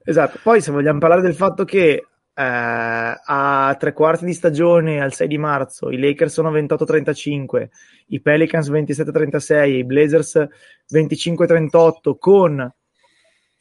Esatto. 0.05 0.39
Poi 0.43 0.61
se 0.61 0.73
vogliamo 0.73 0.99
parlare 0.99 1.23
del 1.23 1.35
fatto 1.35 1.65
che 1.65 2.07
eh, 2.41 3.15
a 3.25 3.77
tre 3.79 3.93
quarti 3.93 4.25
di 4.25 4.33
stagione 4.33 5.01
al 5.01 5.13
6 5.13 5.29
di 5.29 5.39
marzo 5.39 5.91
i 5.91 5.99
Lakers 5.99 6.33
sono 6.33 6.51
28-35, 6.51 7.69
i 8.09 8.21
Pelicans 8.21 8.71
27-36 8.71 9.55
e 9.55 9.79
i 9.79 9.85
Blazers 9.85 10.49
25-38 10.93 12.17
con 12.19 12.75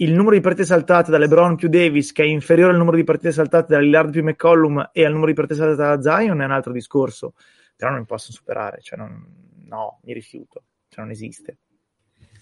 il 0.02 0.14
numero 0.14 0.36
di 0.36 0.42
partite 0.42 0.66
saltate 0.66 1.12
da 1.12 1.18
LeBron 1.18 1.58
più 1.58 1.68
Davis 1.68 2.14
che 2.14 2.24
è 2.24 2.26
inferiore 2.26 2.72
al 2.72 2.78
numero 2.78 2.96
di 2.96 3.04
partite 3.04 3.34
saltate 3.34 3.74
da 3.74 3.80
Lillard 3.80 4.12
più 4.12 4.24
McCollum 4.24 4.92
e 4.94 5.04
al 5.04 5.12
numero 5.12 5.28
di 5.28 5.34
partite 5.34 5.60
saltate 5.60 6.02
da 6.02 6.02
Zion 6.02 6.42
è 6.42 6.46
un 6.46 6.52
altro 6.52 6.72
discorso 6.72 7.34
però 7.80 7.92
non 7.92 8.02
mi 8.02 8.06
possono 8.06 8.36
superare 8.36 8.82
cioè 8.82 8.98
non- 9.00 9.26
no, 9.68 10.00
mi 10.04 10.12
rifiuto 10.14 10.64
cioè 10.90 11.06
non 11.06 11.14
esiste 11.14 11.60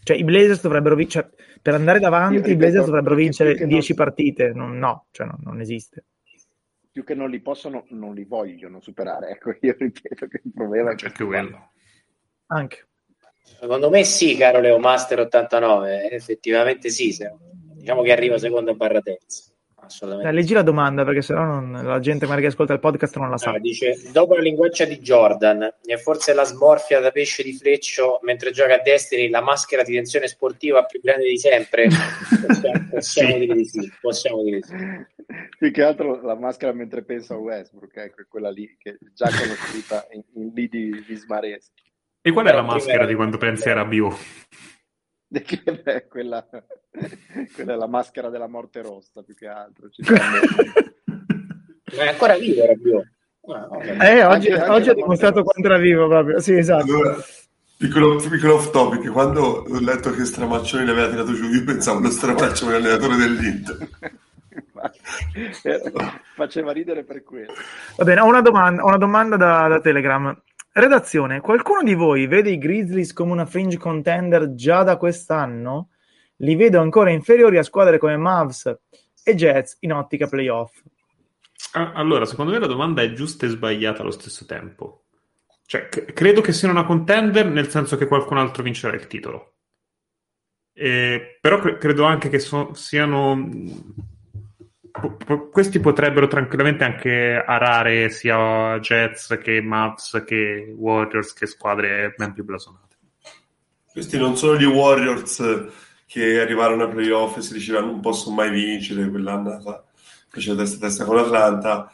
cioè 0.03 0.17
i 0.17 0.23
Blazers 0.23 0.61
dovrebbero 0.61 0.95
vincere 0.95 1.31
per 1.61 1.75
andare 1.75 1.99
davanti 1.99 2.49
i 2.49 2.55
Blazers 2.55 2.85
dovrebbero 2.85 3.13
vincere 3.15 3.51
più 3.51 3.59
che 3.59 3.67
10 3.67 3.93
non- 3.93 4.05
partite 4.05 4.49
non, 4.53 4.77
no, 4.79 5.05
cioè 5.11 5.27
non, 5.27 5.38
non 5.43 5.59
esiste 5.61 6.05
Più 6.91 7.03
che 7.05 7.13
non 7.13 7.29
li 7.29 7.39
possono, 7.41 7.85
non 7.89 8.15
li 8.15 8.23
vogliono 8.23 8.79
superare. 8.79 9.29
Ecco, 9.29 9.55
io 9.61 9.75
ripeto 9.77 10.25
che 10.27 10.41
il 10.43 10.51
problema 10.51 10.89
è 10.89 10.95
anche 11.03 11.23
quello. 11.25 11.71
anche 12.47 12.88
Secondo 13.59 13.89
me 13.89 14.03
sì, 14.03 14.35
caro 14.35 14.59
Leo 14.59 14.79
Master 14.79 15.19
89, 15.21 16.09
effettivamente 16.09 16.89
sì, 16.89 17.11
se- 17.11 17.35
diciamo 17.75 18.01
che 18.01 18.11
arriva 18.11 18.38
seconda 18.38 18.73
barra 18.73 19.01
terza, 19.01 19.47
assolutamente. 19.88 20.31
Dai, 20.31 20.39
leggi 20.41 20.53
la 20.53 20.61
domanda 20.61 21.03
perché 21.03 21.21
sennò 21.21 21.43
non, 21.43 21.81
la 21.83 21.99
gente 21.99 22.25
magari 22.25 22.43
che 22.43 22.47
ascolta 22.49 22.73
il 22.73 22.79
podcast 22.79 23.17
non 23.17 23.29
la 23.29 23.38
sa 23.38 23.51
Ah, 23.51 23.59
dice, 23.59 23.95
dopo 24.11 24.35
la 24.35 24.41
linguaccia 24.41 24.85
di 24.85 24.99
Jordan 24.99 25.67
e 25.83 25.97
forse 25.97 26.33
la 26.33 26.43
smorfia 26.43 26.99
da 26.99 27.11
pesce 27.11 27.41
di 27.43 27.53
freccio 27.53 28.19
mentre 28.21 28.51
gioca 28.51 28.75
a 28.75 28.81
Destiny, 28.81 29.29
la 29.29 29.41
maschera 29.41 29.83
di 29.83 29.93
tensione 29.93 30.27
sportiva 30.27 30.83
più 30.83 30.99
grande 31.01 31.27
di 31.29 31.38
sempre, 31.39 31.88
possiamo, 32.45 32.88
possiamo 32.91 33.31
Sì. 33.31 33.39
dire 33.39 33.53
di 33.55 33.65
sì, 33.65 33.91
possiamo 33.99 34.43
dire 34.43 34.57
di 34.57 34.63
sì. 34.63 34.75
Più 35.57 35.71
che 35.71 35.83
altro 35.83 36.21
la 36.21 36.35
maschera 36.35 36.71
mentre 36.71 37.03
pensa 37.03 37.33
a 37.33 37.38
Westbrook, 37.38 37.95
ecco, 37.97 38.21
è 38.21 38.25
quella 38.29 38.49
lì 38.51 38.75
che 38.79 38.91
è 38.91 38.95
già 39.13 39.25
conosciuta 39.29 40.07
in, 40.11 40.21
in 40.35 40.51
lì 40.53 40.67
di, 40.69 41.03
di 41.05 41.15
Smareschi. 41.15 41.83
E 42.21 42.31
qual 42.31 42.45
è 42.45 42.51
la 42.53 42.61
maschera 42.61 43.05
di 43.05 43.15
quando 43.15 43.38
pensi 43.38 43.69
a 43.69 43.73
Rabiot? 43.73 44.17
Che 45.30 45.82
beh, 45.84 46.07
quella, 46.11 46.47
quella 47.53 47.73
è 47.73 47.75
la 47.75 47.88
maschera 47.88 48.30
della 48.30 48.47
morte 48.47 48.82
rossa, 48.82 49.21
più 49.23 49.36
che 49.36 49.47
altro. 49.47 49.89
Ma 51.95 52.03
è 52.03 52.07
ancora 52.07 52.38
vivo 52.38 52.65
Rabiot? 52.65 53.05
Ah, 53.49 53.67
ok. 53.69 53.86
eh, 53.86 54.23
oggi, 54.25 54.49
Anche- 54.49 54.53
anche 54.53 54.69
oggi 54.71 54.86
la 54.88 54.91
ha 54.91 54.95
dimostrato 54.95 55.43
quanto 55.43 55.69
era 55.69 55.78
vivo 55.78 56.05
proprio 56.09 56.38
sì 56.41 56.57
esatto 56.57 56.84
Allora, 56.84 57.15
piccolo, 57.78 58.17
piccolo 58.17 58.55
off 58.55 58.71
topic, 58.71 59.09
quando 59.09 59.65
ho 59.69 59.80
letto 59.80 60.11
che 60.11 60.25
Stramaccioni 60.25 60.84
li 60.84 60.89
aveva 60.91 61.07
tirato 61.09 61.34
giù, 61.34 61.47
io 61.47 61.63
pensavo 61.63 61.99
lo 61.99 62.09
Stramaccioni 62.09 62.73
allenatore 62.73 63.15
dell'Inter. 63.15 63.88
Faceva 66.36 66.71
ridere 66.71 67.03
per 67.03 67.23
quello. 67.23 67.53
Va 67.95 68.03
bene, 68.03 68.19
ho 68.19 68.25
una 68.25 68.41
domanda, 68.41 68.84
ho 68.84 68.88
una 68.88 68.97
domanda 68.97 69.38
da, 69.38 69.67
da 69.67 69.80
Telegram. 69.80 70.36
Redazione, 70.80 71.41
qualcuno 71.41 71.82
di 71.82 71.95
voi 71.95 72.28
vede 72.28 72.51
i 72.51 72.59
Grizzlies 72.59 73.11
come 73.11 73.32
una 73.32 73.47
fringe 73.47 73.80
contender 73.80 74.53
già 74.53 74.84
da 74.84 74.95
quest'anno? 74.97 75.89
Li 76.36 76.55
vedo 76.55 76.80
ancora 76.80 77.09
inferiori 77.09 77.57
a 77.57 77.63
squadre 77.63 77.97
come 77.97 78.15
Mavs 78.15 78.78
e 79.23 79.34
Jets 79.34 79.78
in 79.80 79.93
ottica 79.93 80.28
playoff. 80.28 80.80
Ah, 81.71 81.93
Allora, 81.93 82.25
secondo 82.25 82.51
me 82.51 82.59
la 82.59 82.67
domanda 82.67 83.01
è 83.01 83.11
giusta 83.13 83.47
e 83.47 83.49
sbagliata 83.49 84.03
allo 84.03 84.11
stesso 84.11 84.45
tempo. 84.45 85.05
Cioè, 85.65 85.89
c- 85.89 86.13
credo 86.13 86.41
che 86.41 86.53
siano 86.53 86.75
una 86.78 86.86
contender 86.86 87.47
nel 87.47 87.69
senso 87.69 87.97
che 87.97 88.05
qualcun 88.05 88.38
altro 88.38 88.61
vincerà 88.61 88.95
il 88.95 89.07
titolo. 89.07 89.55
Eh, 90.73 91.39
però 91.41 91.57
cre- 91.59 91.78
credo 91.80 92.03
anche 92.03 92.30
che 92.30 92.38
so- 92.38 92.75
siano... 92.75 93.49
po- 95.00 95.50
questi 95.50 95.80
potrebbero 95.80 96.28
tranquillamente 96.28 96.84
anche 96.84 97.43
arare 97.45 98.10
sia 98.10 98.78
Jets 98.80 99.38
che 99.41 99.62
Mavs 99.62 100.24
che 100.26 100.74
Warriors 100.78 101.34
che 101.34 101.45
squadre 101.45 102.14
ben 102.18 102.34
più 102.34 102.43
blasonate. 102.43 102.95
Questi 103.91 104.18
non 104.18 104.36
sono 104.38 104.58
gli 104.58 104.66
Warriors 104.66 105.68
che 106.06 106.39
arrivarono 106.39 106.84
a 106.84 106.88
playoff 106.88 107.38
e 107.38 107.41
si 107.41 107.54
dicevano 107.54 107.88
non 107.88 108.00
posso 108.00 108.32
mai 108.32 108.50
vincere 108.50 109.10
quell'annata, 109.10 109.84
fece 110.30 110.56
testa 110.56 110.78
a 110.78 110.88
testa 110.88 111.06
con 111.06 111.16
l'Atlanta, 111.16 111.91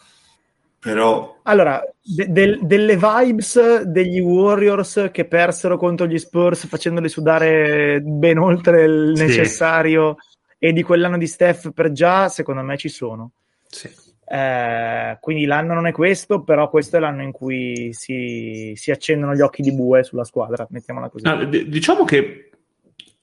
però 0.79 1.39
Allora, 1.43 1.81
de- 2.01 2.29
del- 2.29 2.59
delle 2.61 2.97
vibes 2.97 3.81
degli 3.83 4.19
Warriors 4.19 5.09
che 5.11 5.25
persero 5.25 5.77
contro 5.77 6.05
gli 6.05 6.17
Spurs 6.17 6.67
facendoli 6.67 7.07
sudare 7.09 8.01
ben 8.01 8.37
oltre 8.37 8.83
il 8.83 9.13
Sì. 9.15 9.23
necessario 9.25 10.17
e 10.63 10.71
di 10.71 10.81
quell'anno 10.81 11.17
di 11.17 11.27
Steph 11.27 11.73
per 11.73 11.91
già, 11.91 12.29
secondo 12.29 12.61
me 12.61 12.77
ci 12.77 12.87
sono. 12.87 13.31
Sì. 13.67 13.91
Eh, 14.25 15.17
quindi 15.19 15.43
l'anno 15.43 15.73
non 15.73 15.87
è 15.87 15.91
questo, 15.91 16.41
però 16.41 16.69
questo 16.69 16.95
è 16.95 16.99
l'anno 17.01 17.21
in 17.21 17.33
cui 17.33 17.89
si, 17.91 18.71
si 18.73 18.89
accendono 18.89 19.35
gli 19.35 19.41
occhi 19.41 19.61
di 19.61 19.73
bue 19.73 20.05
sulla 20.05 20.23
squadra, 20.23 20.65
mettiamola 20.69 21.09
così. 21.09 21.25
No, 21.25 21.43
d- 21.43 21.65
diciamo 21.65 22.05
che 22.05 22.51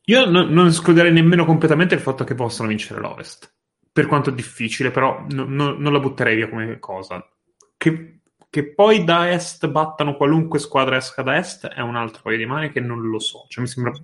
io 0.04 0.28
no- 0.28 0.44
non 0.50 0.66
escluderei 0.66 1.10
nemmeno 1.10 1.46
completamente 1.46 1.94
il 1.94 2.02
fatto 2.02 2.24
che 2.24 2.34
possano 2.34 2.68
vincere 2.68 3.00
l'Ovest. 3.00 3.50
Per 3.90 4.04
quanto 4.06 4.30
difficile, 4.30 4.90
però 4.90 5.24
no- 5.30 5.46
non 5.46 5.92
la 5.94 5.98
butterei 5.98 6.36
via 6.36 6.50
come 6.50 6.78
cosa. 6.78 7.26
Che, 7.74 8.20
che 8.50 8.74
poi 8.74 9.02
da 9.02 9.30
est 9.30 9.66
battano 9.66 10.14
qualunque 10.14 10.58
squadra 10.58 10.98
esca 10.98 11.22
da 11.22 11.38
est 11.38 11.68
è 11.68 11.80
un 11.80 11.96
altro 11.96 12.20
paio 12.22 12.36
di 12.36 12.44
mani 12.44 12.70
che 12.70 12.80
non 12.80 13.00
lo 13.00 13.18
so. 13.18 13.46
Cioè, 13.48 13.62
mi 13.62 13.70
sembra. 13.70 13.94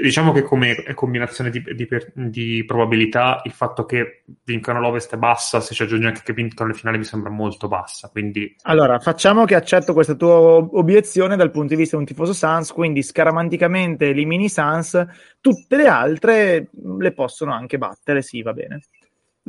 Diciamo 0.00 0.32
che 0.32 0.42
come 0.42 0.84
combinazione 0.94 1.50
di, 1.50 1.62
di, 1.74 1.88
di, 2.14 2.64
probabilità 2.64 3.40
il 3.44 3.52
fatto 3.52 3.84
che 3.84 4.24
vincano 4.44 4.80
l'Ovest 4.80 5.14
è 5.14 5.16
bassa, 5.16 5.60
se 5.60 5.74
ci 5.74 5.82
aggiungi 5.82 6.06
anche 6.06 6.22
che 6.22 6.32
vincono 6.32 6.68
le 6.68 6.74
finali 6.74 6.98
mi 6.98 7.04
sembra 7.04 7.30
molto 7.30 7.66
bassa. 7.66 8.08
Quindi... 8.08 8.54
Allora, 8.62 8.98
facciamo 8.98 9.44
che 9.44 9.54
accetto 9.54 9.92
questa 9.92 10.14
tua 10.14 10.30
obiezione 10.32 11.36
dal 11.36 11.50
punto 11.50 11.74
di 11.74 11.80
vista 11.80 11.96
di 11.96 12.02
un 12.02 12.08
tifoso 12.08 12.32
Sans, 12.32 12.70
quindi 12.72 13.02
scaramanticamente 13.02 14.08
elimini 14.08 14.48
Sans, 14.48 15.04
tutte 15.40 15.76
le 15.76 15.86
altre 15.86 16.68
le 16.98 17.12
possono 17.12 17.52
anche 17.52 17.78
battere, 17.78 18.22
sì, 18.22 18.42
va 18.42 18.52
bene. 18.52 18.80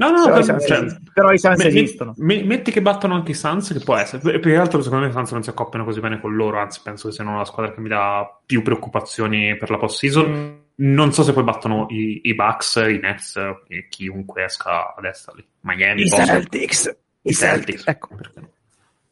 No, 0.02 0.10
no, 0.10 0.24
però, 0.24 0.34
per, 0.34 0.42
i 0.42 0.44
Suns, 0.44 0.66
cioè, 0.66 0.86
però 1.14 1.32
i 1.32 1.38
Suns 1.38 1.58
me, 1.60 1.66
esistono. 1.66 2.14
Me, 2.18 2.44
metti 2.44 2.72
che 2.72 2.82
battono 2.82 3.14
anche 3.14 3.32
i 3.32 3.36
Suns, 3.36 3.72
che 3.72 3.80
può 3.80 3.96
essere. 3.96 4.40
Più 4.40 4.50
che 4.50 4.56
altro, 4.56 4.82
secondo 4.82 5.06
me, 5.06 5.12
i 5.12 5.14
Suns 5.14 5.32
non 5.32 5.44
si 5.44 5.50
accoppiano 5.52 5.86
così 5.86 6.00
bene 6.00 6.20
con 6.20 6.36
loro. 6.36 6.58
Anzi, 6.58 6.82
penso 6.84 7.08
che 7.08 7.14
siano 7.14 7.38
la 7.38 7.46
squadra 7.46 7.72
che 7.72 7.82
mi 7.82 7.90
dà 7.90 8.28
più 8.44 8.64
preoccupazioni 8.64 9.56
per 9.58 9.70
la 9.70 9.78
post-season. 9.78 10.32
Mm. 10.32 10.60
Non 10.84 11.14
so 11.14 11.22
se 11.22 11.34
poi 11.34 11.44
battono 11.44 11.86
i, 11.90 12.22
i 12.24 12.34
Bucks, 12.34 12.78
i 12.78 12.98
Nets 13.00 13.36
e 13.68 13.88
chiunque 13.90 14.46
esca 14.46 14.96
a 14.96 15.02
destra 15.02 15.34
lì. 15.36 15.46
Miami, 15.60 16.02
I 16.02 16.04
Boston. 16.06 16.26
Celtics. 16.26 16.98
I 17.22 17.34
Celtics. 17.34 17.88
Ecco. 17.88 18.16
Perché 18.16 18.50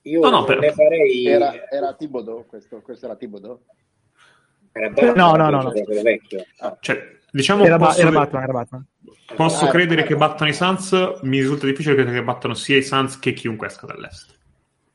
Io 0.01 0.21
no, 0.21 0.29
no, 0.31 0.43
per... 0.45 0.57
ne 0.57 0.71
farei... 0.71 1.27
Era, 1.27 1.69
era 1.69 1.93
Thibodeau 1.93 2.47
questo? 2.47 2.81
Questo 2.81 3.05
era 3.05 3.15
Thibodeau? 3.15 3.59
Era 4.71 5.13
no, 5.13 5.35
no, 5.35 5.49
no. 5.49 5.61
no. 5.61 5.73
Ah. 6.57 6.77
Cioè, 6.79 7.17
diciamo... 7.29 7.63
Era, 7.63 7.77
posso... 7.77 8.01
era 8.01 8.09
Batman, 8.09 8.41
era 8.41 8.53
Batman. 8.53 8.85
Posso 9.35 9.65
Ah, 9.65 9.69
credere 9.69 10.01
eh. 10.01 10.05
che 10.05 10.15
battano 10.15 10.49
i 10.49 10.53
Suns, 10.53 10.91
mi 11.21 11.39
risulta 11.39 11.65
difficile 11.65 11.95
credere 11.95 12.17
che 12.17 12.23
battano 12.23 12.53
sia 12.53 12.77
i 12.77 12.83
Suns 12.83 13.19
che 13.19 13.33
chiunque 13.33 13.67
esca 13.67 13.85
dall'est. 13.85 14.37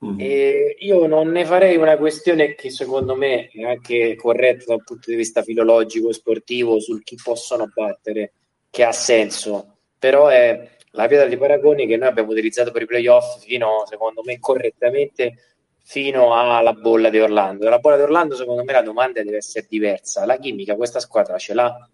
Mm. 0.04 0.16
E 0.18 0.76
io 0.80 1.06
non 1.06 1.28
ne 1.28 1.44
farei 1.44 1.76
una 1.76 1.96
questione 1.96 2.54
che 2.54 2.70
secondo 2.70 3.14
me 3.14 3.48
è 3.48 3.62
anche 3.62 4.16
corretta 4.16 4.64
dal 4.66 4.84
punto 4.84 5.10
di 5.10 5.16
vista 5.16 5.42
filologico 5.42 6.12
sportivo 6.12 6.78
sul 6.80 7.02
chi 7.02 7.18
possono 7.22 7.70
battere, 7.72 8.32
che 8.70 8.84
ha 8.84 8.92
senso, 8.92 9.76
però 9.98 10.28
è 10.28 10.72
la 10.90 11.06
pietra 11.06 11.26
di 11.26 11.36
paragone 11.36 11.86
che 11.86 11.96
noi 11.96 12.08
abbiamo 12.08 12.30
utilizzato 12.30 12.70
per 12.70 12.82
i 12.82 12.86
playoff 12.86 13.40
fino, 13.40 13.84
secondo 13.88 14.22
me, 14.24 14.38
correttamente 14.38 15.34
fino 15.82 16.34
alla 16.34 16.72
bolla 16.72 17.10
di 17.10 17.18
Orlando. 17.18 17.68
La 17.68 17.78
bolla 17.78 17.96
di 17.96 18.02
Orlando, 18.02 18.36
secondo 18.36 18.64
me, 18.64 18.72
la 18.72 18.82
domanda 18.82 19.22
deve 19.22 19.38
essere 19.38 19.66
diversa. 19.68 20.24
La 20.24 20.38
chimica, 20.38 20.76
questa 20.76 21.00
squadra 21.00 21.36
ce 21.38 21.54
l'ha 21.54 21.88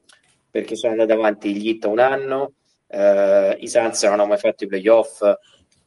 perché 0.51 0.77
sono 0.77 0.93
andati 0.93 1.13
avanti 1.13 1.55
gli 1.55 1.69
Hit 1.69 1.85
un 1.85 1.99
anno, 1.99 2.55
eh, 2.89 3.57
i 3.61 3.69
Suns 3.69 4.03
non 4.03 4.15
hanno 4.15 4.27
mai 4.27 4.39
fatto 4.39 4.65
i 4.65 4.67
playoff 4.67 5.23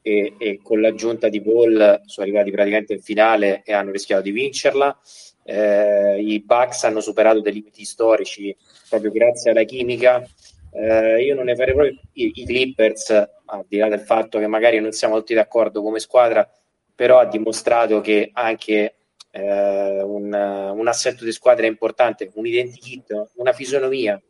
e, 0.01 0.35
e, 0.37 0.59
con 0.61 0.81
l'aggiunta 0.81 1.29
di 1.29 1.41
Ball 1.41 2.01
sono 2.05 2.25
arrivati 2.25 2.51
praticamente 2.51 2.93
in 2.93 3.01
finale 3.01 3.61
e 3.65 3.73
hanno 3.73 3.91
rischiato 3.91 4.21
di 4.21 4.31
vincerla. 4.31 4.97
Eh, 5.43 6.21
I 6.21 6.41
Bucks 6.41 6.83
hanno 6.83 7.01
superato 7.01 7.41
dei 7.41 7.53
limiti 7.53 7.83
storici 7.83 8.55
proprio 8.89 9.11
grazie 9.11 9.51
alla 9.51 9.63
chimica. 9.63 10.25
Eh, 10.71 11.23
io 11.23 11.35
non 11.35 11.45
ne 11.45 11.55
farei 11.55 11.73
proprio 11.73 11.99
i, 12.13 12.31
i 12.35 12.45
Clippers, 12.45 13.09
al 13.09 13.65
di 13.67 13.77
là 13.77 13.89
del 13.89 13.99
fatto 13.99 14.39
che 14.39 14.47
magari 14.47 14.79
non 14.79 14.91
siamo 14.91 15.17
tutti 15.17 15.33
d'accordo 15.33 15.81
come 15.81 15.99
squadra, 15.99 16.49
però 16.95 17.19
ha 17.19 17.25
dimostrato 17.25 18.01
che 18.01 18.29
anche 18.33 18.95
eh, 19.31 20.01
un, 20.01 20.33
un 20.33 20.87
assetto 20.87 21.25
di 21.25 21.31
squadra 21.31 21.65
è 21.65 21.69
importante, 21.69 22.31
un 22.33 22.45
identikit, 22.45 23.31
una 23.35 23.51
fisionomia 23.51 24.21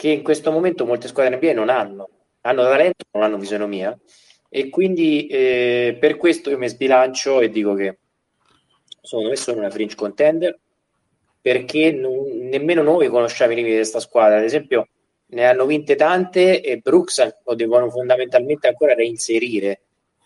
che 0.00 0.08
in 0.08 0.22
questo 0.22 0.50
momento 0.50 0.86
molte 0.86 1.08
squadre 1.08 1.36
NBA 1.36 1.52
non 1.52 1.68
hanno. 1.68 2.08
Hanno 2.40 2.62
talento, 2.62 3.04
non 3.10 3.22
hanno 3.22 3.38
fisionomia. 3.38 3.94
E 4.48 4.70
quindi 4.70 5.26
eh, 5.26 5.94
per 6.00 6.16
questo 6.16 6.48
io 6.48 6.56
mi 6.56 6.68
sbilancio 6.68 7.42
e 7.42 7.50
dico 7.50 7.74
che 7.74 7.98
secondo 9.02 9.36
sono 9.36 9.58
una 9.58 9.68
fringe 9.68 9.96
contender 9.96 10.58
perché 11.42 11.92
non, 11.92 12.14
nemmeno 12.48 12.80
noi 12.80 13.08
conosciamo 13.08 13.52
i 13.52 13.56
limiti 13.56 13.74
di 13.74 13.80
questa 13.80 14.00
squadra. 14.00 14.38
Ad 14.38 14.44
esempio, 14.44 14.88
ne 15.26 15.44
hanno 15.44 15.66
vinte 15.66 15.96
tante 15.96 16.62
e 16.62 16.78
Brooks 16.78 17.40
lo 17.44 17.54
devono 17.54 17.90
fondamentalmente 17.90 18.68
ancora 18.68 18.94
reinserire. 18.94 19.82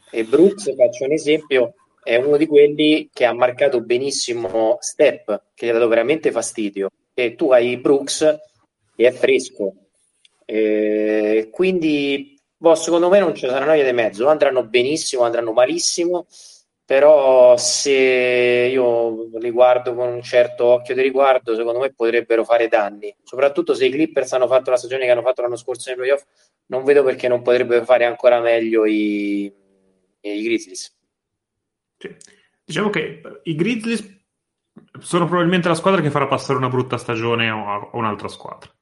E 0.09 0.23
Brooks, 0.23 0.73
faccio 0.77 1.05
un 1.05 1.11
esempio, 1.11 1.75
è 2.01 2.15
uno 2.15 2.37
di 2.37 2.47
quelli 2.47 3.11
che 3.13 3.25
ha 3.25 3.33
marcato 3.33 3.81
benissimo 3.81 4.77
Step, 4.79 5.47
che 5.53 5.67
gli 5.67 5.71
ha 5.71 5.73
dato 5.73 5.89
veramente 5.89 6.31
fastidio. 6.31 6.91
E 7.13 7.35
tu 7.35 7.51
hai 7.51 7.77
Brooks 7.77 8.53
che 8.95 9.07
è 9.07 9.13
fresco. 9.13 9.75
E 10.45 11.49
quindi, 11.51 12.39
boh, 12.57 12.75
secondo 12.75 13.09
me 13.09 13.19
non 13.19 13.35
ci 13.35 13.47
sarà 13.47 13.65
noia 13.65 13.85
di 13.85 13.93
mezzo. 13.93 14.29
Andranno 14.29 14.65
benissimo, 14.65 15.23
andranno 15.23 15.53
malissimo. 15.53 16.27
Però 16.87 17.57
se 17.57 18.69
io 18.71 19.29
li 19.39 19.51
guardo 19.51 19.95
con 19.95 20.13
un 20.13 20.21
certo 20.21 20.67
occhio 20.67 20.95
di 20.95 21.01
riguardo, 21.01 21.55
secondo 21.55 21.79
me 21.79 21.95
potrebbero 21.95 22.45
fare 22.45 22.69
danni. 22.69 23.15
Soprattutto 23.23 23.73
se 23.73 23.87
i 23.87 23.91
Clippers 23.91 24.35
hanno 24.35 24.47
fatto 24.47 24.71
la 24.71 24.77
stagione 24.77 25.07
che 25.07 25.11
hanno 25.11 25.23
fatto 25.23 25.41
l'anno 25.41 25.57
scorso 25.57 25.89
nei 25.89 25.97
playoff, 25.97 26.25
non 26.67 26.85
vedo 26.85 27.03
perché 27.03 27.27
non 27.27 27.41
potrebbero 27.41 27.87
fare 27.87 28.05
ancora 28.05 28.39
meglio 28.41 28.85
i, 28.85 29.51
i 30.21 30.43
Grizzlies. 30.43 30.95
Sì. 31.97 32.15
Diciamo 32.63 32.91
che 32.91 33.23
i 33.45 33.55
Grizzlies 33.55 34.23
sono 35.01 35.27
probabilmente 35.27 35.69
la 35.69 35.75
squadra 35.75 36.03
che 36.03 36.11
farà 36.11 36.27
passare 36.27 36.59
una 36.59 36.69
brutta 36.69 36.99
stagione 36.99 37.49
a 37.49 37.89
un'altra 37.93 38.29
squadra. 38.29 38.74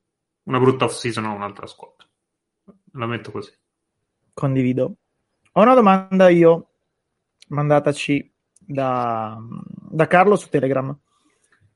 Una 0.44 0.58
brutta 0.58 0.84
off-season 0.84 1.24
a 1.24 1.32
un'altra 1.32 1.66
squadra. 1.66 2.06
La 2.92 3.06
metto 3.06 3.30
così. 3.30 3.52
Condivido. 4.34 4.96
Ho 5.52 5.62
una 5.62 5.74
domanda 5.74 6.28
io, 6.28 6.70
mandataci 7.48 8.32
da, 8.58 9.38
da 9.90 10.06
Carlo 10.06 10.36
su 10.36 10.48
Telegram. 10.48 10.96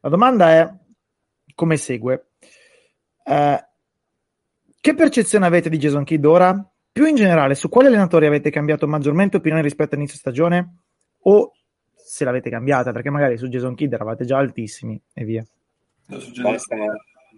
La 0.00 0.08
domanda 0.08 0.50
è 0.52 0.74
come 1.54 1.76
segue. 1.76 2.30
Eh, 3.24 3.66
che 4.80 4.94
percezione 4.94 5.46
avete 5.46 5.68
di 5.68 5.78
Jason 5.78 6.04
Kidd 6.04 6.24
ora? 6.24 6.70
Più 6.92 7.04
in 7.06 7.16
generale, 7.16 7.54
su 7.54 7.68
quali 7.68 7.88
allenatori 7.88 8.26
avete 8.26 8.50
cambiato 8.50 8.86
maggiormente 8.86 9.36
opinione 9.36 9.62
rispetto 9.62 9.94
all'inizio 9.94 10.18
stagione? 10.18 10.76
O 11.22 11.52
se 11.92 12.24
l'avete 12.24 12.48
cambiata, 12.50 12.92
perché 12.92 13.10
magari 13.10 13.36
su 13.36 13.48
Jason 13.48 13.74
Kidd 13.74 13.92
eravate 13.92 14.24
già 14.24 14.38
altissimi 14.38 15.00
e 15.12 15.24
via. 15.24 15.44
Basta, 16.06 16.76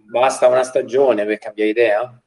basta 0.09 0.47
una 0.47 0.63
stagione 0.63 1.25
per 1.25 1.37
cambiare 1.37 1.69
idea? 1.69 2.21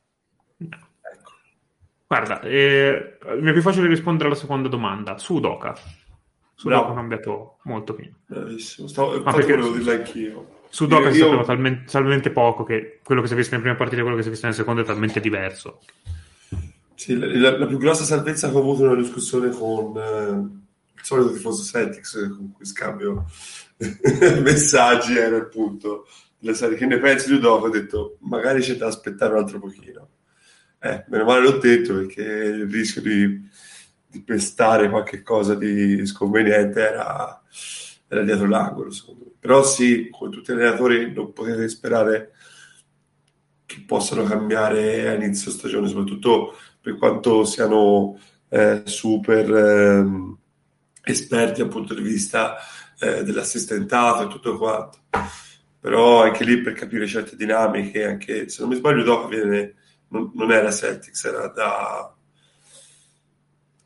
Guarda, 2.06 2.40
eh, 2.42 3.18
mi 3.38 3.50
è 3.50 3.52
più 3.52 3.62
facile 3.62 3.88
rispondere 3.88 4.28
alla 4.28 4.36
seconda 4.36 4.68
domanda. 4.68 5.18
Su 5.18 5.40
Doca. 5.40 5.74
Su 6.54 6.68
Doca 6.68 6.90
ho 6.90 6.94
cambiato 6.94 7.56
molto 7.62 7.94
prima. 7.94 8.14
Bravissimo. 8.26 8.86
Stavo, 8.86 9.20
Ma 9.22 9.32
perché 9.32 9.56
volevo 9.56 9.74
dirlo 9.76 9.92
anch'io. 9.92 10.60
Su 10.68 10.86
Doca 10.86 11.08
io, 11.08 11.12
si 11.12 11.18
sapeva 11.20 11.40
io... 11.40 11.46
talmente, 11.46 11.90
talmente, 11.90 12.30
poco 12.30 12.64
che 12.64 13.00
quello 13.02 13.20
che 13.20 13.26
si 13.28 13.32
è 13.32 13.36
visto 13.36 13.52
nelle 13.52 13.62
prime 13.62 13.78
partite 13.78 14.00
e 14.00 14.02
quello 14.02 14.16
che 14.16 14.22
si 14.22 14.28
è 14.28 14.30
visto 14.30 14.46
nelle 14.46 14.58
seconde 14.58 14.82
è 14.82 14.84
talmente 14.84 15.20
diverso. 15.20 15.80
Sì, 16.94 17.18
la, 17.18 17.58
la 17.58 17.66
più 17.66 17.78
grossa 17.78 18.04
salvezza 18.04 18.50
che 18.50 18.56
ho 18.56 18.60
avuto 18.60 18.82
nella 18.82 19.00
discussione 19.00 19.48
con 19.48 19.96
eh, 19.96 20.60
il 20.94 21.02
solito 21.02 21.32
tifoso 21.32 21.64
Celtics 21.64 22.28
con 22.36 22.52
cui 22.52 22.64
scambio 22.64 23.24
messaggi 24.40 25.16
era 25.16 25.38
appunto 25.38 26.06
la 26.06 26.06
serie 26.06 26.31
che 26.76 26.86
ne 26.86 26.98
pensi 26.98 27.32
di 27.32 27.38
Doca? 27.38 27.66
Ho 27.66 27.70
detto 27.70 28.16
magari 28.20 28.60
c'è 28.60 28.74
da 28.74 28.88
aspettare 28.88 29.32
un 29.32 29.38
altro 29.38 29.60
pochino. 29.60 30.08
Eh, 30.80 31.04
meno 31.08 31.24
male 31.24 31.42
l'ho 31.42 31.58
detto 31.58 31.94
perché 31.94 32.22
il 32.22 32.68
rischio 32.68 33.00
di, 33.00 33.48
di 34.08 34.22
pestare 34.22 34.90
qualche 34.90 35.22
cosa 35.22 35.54
di 35.54 36.04
sconveniente 36.04 36.80
era, 36.80 37.40
era 38.08 38.22
dietro 38.22 38.48
l'angolo, 38.48 38.90
secondo 38.90 39.24
me. 39.26 39.30
Però 39.38 39.62
sì, 39.62 40.08
come 40.10 40.30
tutti 40.30 40.52
gli 40.52 40.56
allenatori 40.56 41.12
non 41.12 41.32
potete 41.32 41.68
sperare 41.68 42.32
che 43.64 43.84
possano 43.86 44.24
cambiare 44.24 45.08
a 45.08 45.14
inizio 45.14 45.52
stagione, 45.52 45.86
soprattutto 45.86 46.56
per 46.80 46.96
quanto 46.96 47.44
siano 47.44 48.18
eh, 48.48 48.82
super 48.84 49.50
eh, 49.50 50.04
esperti 51.04 51.60
dal 51.60 51.70
punto 51.70 51.94
di 51.94 52.02
vista 52.02 52.56
eh, 52.98 53.22
dell'assistentato 53.22 54.24
e 54.24 54.28
tutto 54.28 54.58
quanto. 54.58 54.98
Però 55.82 56.22
anche 56.22 56.44
lì 56.44 56.60
per 56.60 56.74
capire 56.74 57.08
certe 57.08 57.34
dinamiche, 57.34 58.04
anche 58.04 58.48
se 58.48 58.60
non 58.60 58.70
mi 58.70 58.76
sbaglio, 58.76 59.02
dopo 59.02 59.26
viene 59.26 59.74
non, 60.10 60.30
non, 60.32 60.52
era 60.52 60.70
Celtics, 60.70 61.24
era 61.24 61.48
da. 61.48 62.14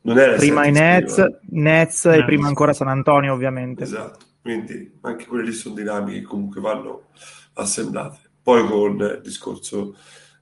Non 0.01 0.19
era 0.19 0.35
prima 0.35 0.65
Celtics, 0.65 0.77
i 0.77 0.83
Nets, 0.83 1.13
prima. 1.15 1.39
Nets 1.71 2.05
e 2.05 2.23
prima 2.23 2.47
ancora 2.47 2.73
San 2.73 2.89
Antonio, 2.89 3.33
ovviamente. 3.33 3.81
Esatto, 3.81 4.25
quindi 4.43 4.95
anche 5.01 5.25
quelle 5.25 5.45
lì 5.45 5.53
sono 5.53 5.73
dinamiche 5.73 6.19
che 6.19 6.25
comunque 6.27 6.61
vanno 6.61 7.07
assemblate. 7.53 8.19
Poi 8.43 8.67
con 8.67 8.99
il 8.99 9.21
discorso 9.23 9.97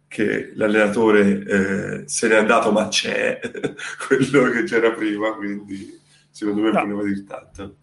che 0.09 0.51
l'allenatore 0.55 2.01
eh, 2.01 2.03
se 2.05 2.27
n'è 2.27 2.35
andato, 2.35 2.73
ma 2.73 2.89
c'è 2.89 3.39
quello 4.05 4.49
che 4.49 4.63
c'era 4.63 4.91
prima, 4.91 5.33
quindi 5.35 5.97
secondo 6.29 6.63
me 6.63 6.71
no. 6.71 6.81
poteva 6.81 7.03
dire 7.03 7.23
tanto. 7.23 7.75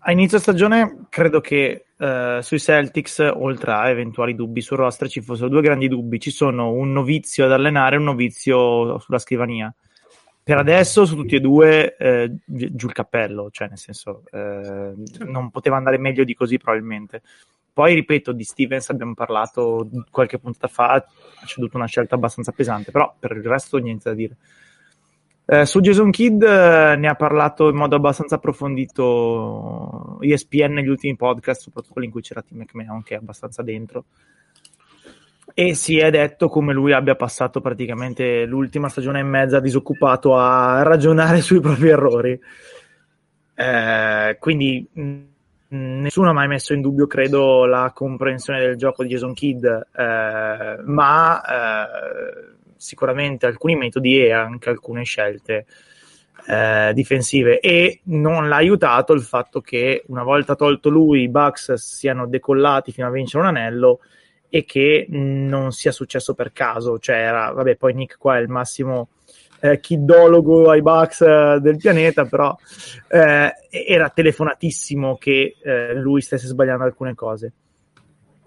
A 0.00 0.12
inizio 0.12 0.38
stagione 0.38 1.06
credo 1.08 1.40
che 1.40 1.87
Uh, 1.98 2.40
sui 2.42 2.60
Celtics, 2.60 3.18
oltre 3.18 3.72
a 3.72 3.88
eventuali 3.88 4.36
dubbi 4.36 4.60
sul 4.60 4.76
roster, 4.76 5.08
ci 5.08 5.20
fossero 5.20 5.48
due 5.48 5.62
grandi 5.62 5.88
dubbi. 5.88 6.20
Ci 6.20 6.30
sono 6.30 6.70
un 6.70 6.92
novizio 6.92 7.44
ad 7.44 7.50
allenare 7.50 7.96
e 7.96 7.98
un 7.98 8.04
novizio 8.04 9.00
sulla 9.00 9.18
scrivania. 9.18 9.74
Per 10.40 10.56
adesso, 10.56 11.04
su 11.04 11.16
tutti 11.16 11.34
e 11.34 11.40
due, 11.40 11.96
eh, 11.96 12.36
giù 12.46 12.86
il 12.86 12.92
cappello, 12.92 13.50
cioè 13.50 13.68
nel 13.68 13.78
senso, 13.78 14.22
eh, 14.30 14.94
non 15.26 15.50
poteva 15.50 15.76
andare 15.76 15.98
meglio 15.98 16.22
di 16.22 16.34
così 16.34 16.56
probabilmente. 16.56 17.20
Poi, 17.72 17.94
ripeto, 17.94 18.30
di 18.32 18.44
Stevens 18.44 18.88
abbiamo 18.90 19.14
parlato 19.14 19.88
qualche 20.10 20.38
puntata 20.38 20.68
fa, 20.68 20.92
ha 20.92 21.46
ceduto 21.46 21.76
una 21.76 21.86
scelta 21.86 22.14
abbastanza 22.14 22.52
pesante, 22.52 22.92
però 22.92 23.12
per 23.18 23.32
il 23.32 23.42
resto 23.42 23.76
niente 23.78 24.08
da 24.08 24.14
dire. 24.14 24.36
Eh, 25.50 25.64
su 25.64 25.80
Jason 25.80 26.10
Kidd 26.10 26.42
eh, 26.42 26.94
ne 26.98 27.08
ha 27.08 27.14
parlato 27.14 27.70
in 27.70 27.74
modo 27.74 27.96
abbastanza 27.96 28.34
approfondito 28.34 30.18
ESPN 30.20 30.74
negli 30.74 30.88
ultimi 30.88 31.16
podcast, 31.16 31.62
soprattutto 31.62 31.94
quelli 31.94 32.08
in 32.08 32.12
cui 32.12 32.20
c'era 32.20 32.42
Tim 32.42 32.58
McMahon 32.58 33.02
che 33.02 33.14
è 33.14 33.16
abbastanza 33.16 33.62
dentro. 33.62 34.04
E 35.54 35.72
si 35.72 35.96
è 35.96 36.10
detto 36.10 36.50
come 36.50 36.74
lui 36.74 36.92
abbia 36.92 37.14
passato 37.14 37.62
praticamente 37.62 38.44
l'ultima 38.44 38.90
stagione 38.90 39.20
e 39.20 39.22
mezza 39.22 39.58
disoccupato 39.58 40.36
a 40.36 40.82
ragionare 40.82 41.40
sui 41.40 41.60
propri 41.60 41.88
errori. 41.88 42.38
Eh, 43.54 44.36
quindi 44.38 44.86
mh, 44.92 45.20
nessuno 45.68 46.28
ha 46.28 46.34
mai 46.34 46.46
messo 46.46 46.74
in 46.74 46.82
dubbio, 46.82 47.06
credo, 47.06 47.64
la 47.64 47.90
comprensione 47.94 48.60
del 48.60 48.76
gioco 48.76 49.02
di 49.02 49.08
Jason 49.08 49.32
Kidd, 49.32 49.64
eh, 49.64 50.76
ma 50.84 51.40
eh, 51.42 52.56
sicuramente 52.78 53.44
alcuni 53.44 53.76
metodi 53.76 54.24
e 54.24 54.32
anche 54.32 54.70
alcune 54.70 55.04
scelte 55.04 55.66
eh, 56.46 56.92
difensive. 56.94 57.60
E 57.60 58.00
non 58.04 58.48
l'ha 58.48 58.56
aiutato 58.56 59.12
il 59.12 59.20
fatto 59.20 59.60
che 59.60 60.04
una 60.06 60.22
volta 60.22 60.54
tolto 60.54 60.88
lui 60.88 61.22
i 61.22 61.28
Bucks 61.28 61.74
siano 61.74 62.26
decollati 62.26 62.92
fino 62.92 63.06
a 63.06 63.10
vincere 63.10 63.42
un 63.42 63.48
anello 63.48 64.00
e 64.48 64.64
che 64.64 65.06
non 65.10 65.72
sia 65.72 65.92
successo 65.92 66.32
per 66.34 66.52
caso, 66.52 66.98
cioè 66.98 67.16
era, 67.16 67.50
vabbè 67.50 67.76
poi 67.76 67.92
Nick 67.92 68.16
qua 68.16 68.38
è 68.38 68.40
il 68.40 68.48
massimo 68.48 69.10
eh, 69.60 69.78
kiddologo 69.78 70.70
ai 70.70 70.80
Bucks 70.80 71.20
eh, 71.20 71.58
del 71.60 71.76
pianeta, 71.76 72.24
però 72.24 72.56
eh, 73.08 73.52
era 73.68 74.08
telefonatissimo 74.08 75.18
che 75.18 75.56
eh, 75.62 75.94
lui 75.94 76.22
stesse 76.22 76.46
sbagliando 76.46 76.84
alcune 76.84 77.14
cose 77.14 77.52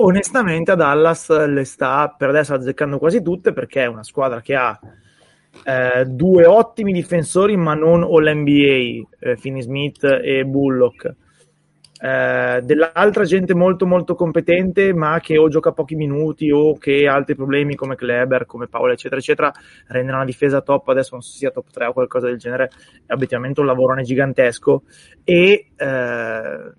onestamente 0.03 0.71
a 0.71 0.75
Dallas 0.75 1.29
le 1.47 1.63
sta 1.63 2.13
per 2.17 2.29
adesso 2.29 2.53
azzeccando 2.53 2.97
quasi 2.97 3.21
tutte 3.21 3.53
perché 3.53 3.83
è 3.83 3.87
una 3.87 4.03
squadra 4.03 4.41
che 4.41 4.55
ha 4.55 4.79
eh, 5.63 6.05
due 6.05 6.45
ottimi 6.45 6.93
difensori 6.93 7.57
ma 7.57 7.73
non 7.73 8.03
all 8.03 8.29
NBA 8.29 9.07
eh, 9.19 9.37
Finney 9.37 9.61
Smith 9.61 10.03
e 10.03 10.45
Bullock 10.45 11.15
eh, 12.03 12.61
dell'altra 12.63 13.25
gente 13.25 13.53
molto 13.53 13.85
molto 13.85 14.15
competente 14.15 14.91
ma 14.91 15.19
che 15.19 15.37
o 15.37 15.49
gioca 15.49 15.71
pochi 15.71 15.93
minuti 15.93 16.49
o 16.49 16.75
che 16.75 17.07
ha 17.07 17.13
altri 17.13 17.35
problemi 17.35 17.75
come 17.75 17.95
Kleber, 17.95 18.47
come 18.47 18.67
Paolo 18.67 18.93
eccetera 18.93 19.19
eccetera 19.19 19.53
rendono 19.87 20.17
una 20.17 20.25
difesa 20.25 20.61
top. 20.61 20.87
Adesso 20.87 21.09
non 21.11 21.21
so 21.21 21.31
se 21.31 21.37
sia 21.37 21.51
top 21.51 21.69
3 21.71 21.85
o 21.85 21.93
qualcosa 21.93 22.25
del 22.25 22.37
genere. 22.37 22.71
È 23.05 23.13
obiettivamente 23.13 23.59
un 23.59 23.67
lavorone 23.67 24.01
gigantesco. 24.01 24.81
E 25.23 25.67
eh, 25.75 26.71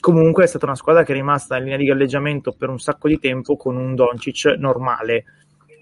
comunque 0.00 0.44
è 0.44 0.46
stata 0.46 0.64
una 0.64 0.74
squadra 0.74 1.02
che 1.02 1.12
è 1.12 1.14
rimasta 1.14 1.58
in 1.58 1.64
linea 1.64 1.78
di 1.78 1.84
galleggiamento 1.84 2.52
per 2.52 2.70
un 2.70 2.78
sacco 2.78 3.08
di 3.08 3.18
tempo 3.18 3.56
con 3.56 3.76
un 3.76 3.94
Doncic 3.94 4.46
normale. 4.56 5.24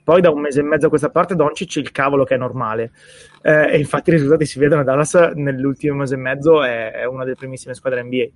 Poi 0.03 0.20
da 0.20 0.30
un 0.30 0.40
mese 0.40 0.61
e 0.61 0.64
mezzo 0.64 0.86
a 0.86 0.88
questa 0.88 1.11
parte 1.11 1.36
Doncic 1.36 1.76
il 1.76 1.92
cavolo 1.92 2.24
che 2.24 2.34
è 2.34 2.38
normale. 2.38 2.90
Eh, 3.42 3.74
e 3.74 3.78
infatti 3.78 4.11
i 4.11 4.14
risultati 4.14 4.44
si 4.44 4.59
vedono 4.59 4.82
Dallas 4.82 5.14
nell'ultimo 5.34 5.94
mese 5.99 6.14
e 6.14 6.18
mezzo 6.18 6.64
è, 6.64 6.90
è 6.90 7.05
una 7.05 7.22
delle 7.22 7.36
primissime 7.36 7.74
squadre 7.74 8.03
NBA 8.03 8.28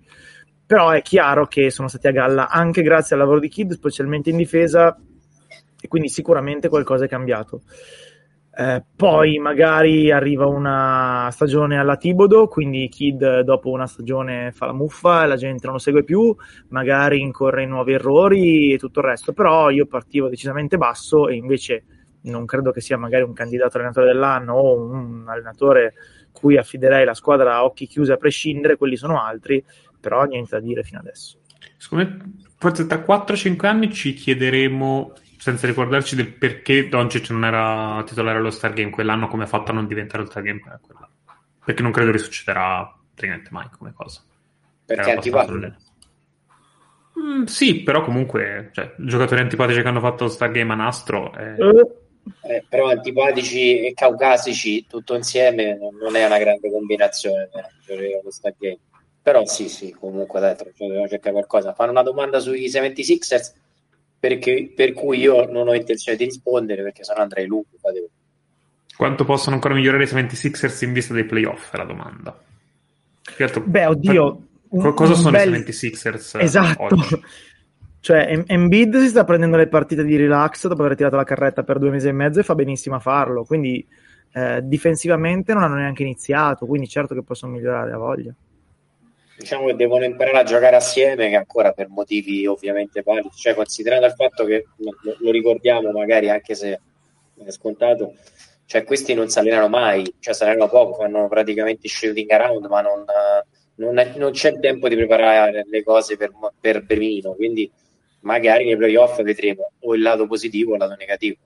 però 0.73 0.89
è 0.89 1.03
chiaro 1.03 1.47
che 1.49 1.71
sono 1.71 1.87
stati 1.87 2.07
a 2.07 2.13
galla 2.13 2.49
anche 2.49 2.81
grazie 2.81 3.15
al 3.15 3.21
lavoro 3.21 3.39
di 3.39 3.51
Kid, 3.51 3.73
specialmente 3.73 4.31
in 4.31 4.39
difesa, 4.39 4.99
e 5.79 5.87
quindi 5.87 6.09
sicuramente 6.09 6.71
qualcosa 6.71 7.05
è 7.05 7.09
cambiato. 7.09 7.61
Eh, 8.57 8.83
poi 8.97 9.37
magari 9.37 10.11
arriva 10.11 10.47
una 10.47 11.29
stagione 11.31 11.79
alla 11.79 11.99
Tibodo, 11.99 12.49
quindi 12.49 12.89
Kid 12.89 13.41
dopo 13.41 13.69
una 13.69 13.87
stagione 13.87 14.51
fa 14.53 14.65
la 14.65 14.73
muffa 14.73 15.27
la 15.27 15.37
gente 15.37 15.67
non 15.67 15.75
lo 15.75 15.79
segue 15.79 16.05
più, 16.05 16.35
magari 16.69 17.21
incorre 17.21 17.65
in 17.65 17.69
nuovi 17.69 17.93
errori 17.93 18.73
e 18.73 18.79
tutto 18.79 19.01
il 19.01 19.07
resto, 19.09 19.35
però 19.35 19.69
io 19.69 19.85
partivo 19.85 20.31
decisamente 20.31 20.79
basso 20.79 21.29
e 21.29 21.35
invece 21.35 21.85
non 22.23 22.47
credo 22.47 22.71
che 22.71 22.81
sia 22.81 22.97
magari 22.97 23.25
un 23.25 23.35
candidato 23.35 23.77
allenatore 23.77 24.07
dell'anno 24.07 24.55
o 24.55 24.81
un 24.81 25.25
allenatore 25.27 25.93
cui 26.33 26.57
affiderei 26.57 27.05
la 27.05 27.15
squadra 27.15 27.57
a 27.57 27.65
occhi 27.65 27.87
chiusi 27.87 28.11
a 28.11 28.17
prescindere, 28.17 28.79
quelli 28.79 28.97
sono 28.97 29.23
altri, 29.23 29.63
però 30.03 30.25
niente 30.25 30.51
da 30.51 30.61
dire 30.61 30.83
fino 30.83 30.99
adesso. 30.99 31.39
Secondo 31.77 32.05
me, 32.05 32.33
forse 32.59 32.87
tra 32.87 32.99
4-5 32.99 33.67
anni 33.67 33.93
ci 33.93 34.15
chiederemo, 34.15 35.13
senza 35.39 35.69
ricordarci 35.69 36.17
del 36.17 36.33
perché 36.33 36.89
Doncic 36.89 37.31
non 37.31 37.45
era 37.45 38.03
titolare 38.05 38.39
allo 38.39 38.51
Star 38.51 38.73
Game 38.73 38.91
quell'anno, 38.91 39.29
come 39.29 39.45
ha 39.45 39.47
fatto 39.47 39.71
a 39.71 39.75
non 39.75 39.87
diventare 39.87 40.25
lo 40.25 40.29
Star 40.29 40.43
Game 40.43 40.59
quell'anno. 40.59 41.09
Perché 41.65 41.83
non 41.83 41.93
credo 41.93 42.11
che 42.11 42.19
succederà 42.19 42.93
praticamente 43.15 43.51
mai 43.53 43.69
come 43.77 43.93
cosa. 43.95 44.21
Perché 44.85 45.11
è 45.11 45.15
antipatico? 45.15 45.75
Mm, 47.21 47.45
sì, 47.45 47.83
però 47.83 48.03
comunque, 48.03 48.71
cioè, 48.73 48.95
giocatori 48.99 49.43
antipatici 49.43 49.81
che 49.81 49.89
hanno 49.89 50.01
fatto 50.01 50.25
lo 50.25 50.31
Star 50.31 50.51
Game 50.51 50.73
a 50.73 50.77
nastro... 50.77 51.33
È... 51.33 51.55
Eh, 52.43 52.65
però 52.69 52.89
antipatici 52.89 53.81
e 53.81 53.95
caucasici 53.95 54.87
tutto 54.87 55.17
insieme 55.17 55.77
non 56.01 56.15
è 56.15 56.25
una 56.25 56.39
grande 56.39 56.71
combinazione 56.71 57.49
per 57.85 57.99
lo 58.23 58.31
Star 58.31 58.55
Game. 58.59 58.79
Però 59.23 59.47
sì, 59.47 59.69
sì, 59.69 59.93
comunque 59.93 60.41
dai, 60.41 60.57
cioè, 60.57 60.73
dobbiamo 60.77 61.07
cercare 61.07 61.33
qualcosa. 61.33 61.73
Fanno 61.75 61.93
una 61.93 62.03
domanda 62.03 62.41
sui 62.41 62.67
76ers 62.67 63.53
perché, 64.19 64.73
per 64.75 64.93
cui 64.93 65.21
io 65.21 65.51
non 65.51 65.69
ho 65.69 65.75
intenzione 65.75 66.19
di 66.19 66.25
rispondere 66.25 66.83
perché 66.83 67.05
sennò 67.05 67.23
andrei 67.23 67.47
lungo. 67.47 67.69
Quanto 68.97 69.25
possono 69.25 69.55
ancora 69.55 69.75
migliorare 69.75 70.05
i 70.05 70.07
76ers 70.09 70.85
in 70.85 70.93
vista 70.93 71.15
dei 71.15 71.25
playoff? 71.25 71.73
È 71.73 71.77
la 71.77 71.85
domanda. 71.85 72.37
Certo, 73.23 73.61
Beh, 73.61 73.87
oddio. 73.87 74.47
Un, 74.71 74.95
cosa 74.95 75.13
un 75.13 75.19
sono 75.19 75.31
bel... 75.31 75.55
i 75.55 75.59
76ers? 75.61 76.41
Esatto. 76.41 76.83
Oggi? 76.83 77.23
Cioè, 78.03 78.43
Embiid 78.49 78.99
si 78.99 79.07
sta 79.11 79.23
prendendo 79.23 79.57
le 79.57 79.69
partite 79.69 80.03
di 80.03 80.17
relax 80.17 80.67
dopo 80.67 80.83
aver 80.83 80.97
tirato 80.97 81.15
la 81.15 81.23
carretta 81.23 81.63
per 81.63 81.79
due 81.79 81.91
mesi 81.91 82.09
e 82.09 82.13
mezzo 82.13 82.41
e 82.41 82.43
fa 82.43 82.57
benissimo 82.57 82.97
a 82.97 82.99
farlo. 82.99 83.45
Quindi 83.45 83.87
eh, 84.33 84.59
difensivamente 84.65 85.55
non 85.55 85.63
hanno 85.63 85.77
neanche 85.77 86.03
iniziato, 86.03 86.67
quindi 86.67 86.89
certo 86.89 87.15
che 87.15 87.23
possono 87.23 87.53
migliorare 87.53 87.93
a 87.93 87.99
voglia 87.99 88.35
diciamo 89.37 89.67
che 89.67 89.77
devono 89.77 90.05
imparare 90.05 90.39
a 90.39 90.45
giocare 90.45 90.77
assieme, 90.77 91.29
che 91.29 91.37
ancora 91.37 91.73
per 91.73 91.89
motivi 91.89 92.47
ovviamente 92.47 93.03
validi, 93.03 93.31
cioè 93.35 93.55
considerando 93.55 94.07
il 94.07 94.13
fatto 94.13 94.45
che 94.45 94.67
lo, 94.77 94.95
lo 95.19 95.31
ricordiamo 95.31 95.91
magari 95.91 96.31
anche 96.31 96.55
se 96.55 96.81
è 97.45 97.51
scontato, 97.51 98.15
cioè 98.67 98.85
questi 98.85 99.15
non 99.15 99.29
salerano 99.29 99.69
mai, 99.69 100.15
cioè 100.21 100.35
salerano 100.35 100.69
poco, 100.69 100.95
fanno 100.95 101.29
praticamente 101.29 101.89
shooting 101.89 102.31
around, 102.31 102.67
ma 102.67 102.81
non, 102.81 103.05
non, 103.77 103.99
è, 103.99 104.13
non 104.17 104.33
c'è 104.33 104.59
tempo 104.61 104.89
di 104.89 104.97
preparare 104.97 105.65
le 105.69 105.83
cose 105.83 106.17
per, 106.17 106.33
per 106.61 106.85
Bermino, 106.85 107.33
quindi 107.35 107.71
magari 108.21 108.65
nei 108.65 108.77
playoff 108.77 109.21
vedremo 109.23 109.73
o 109.81 109.95
il 109.95 110.03
lato 110.03 110.27
positivo 110.27 110.71
o 110.71 110.75
il 110.75 110.81
lato 110.81 110.95
negativo. 110.97 111.37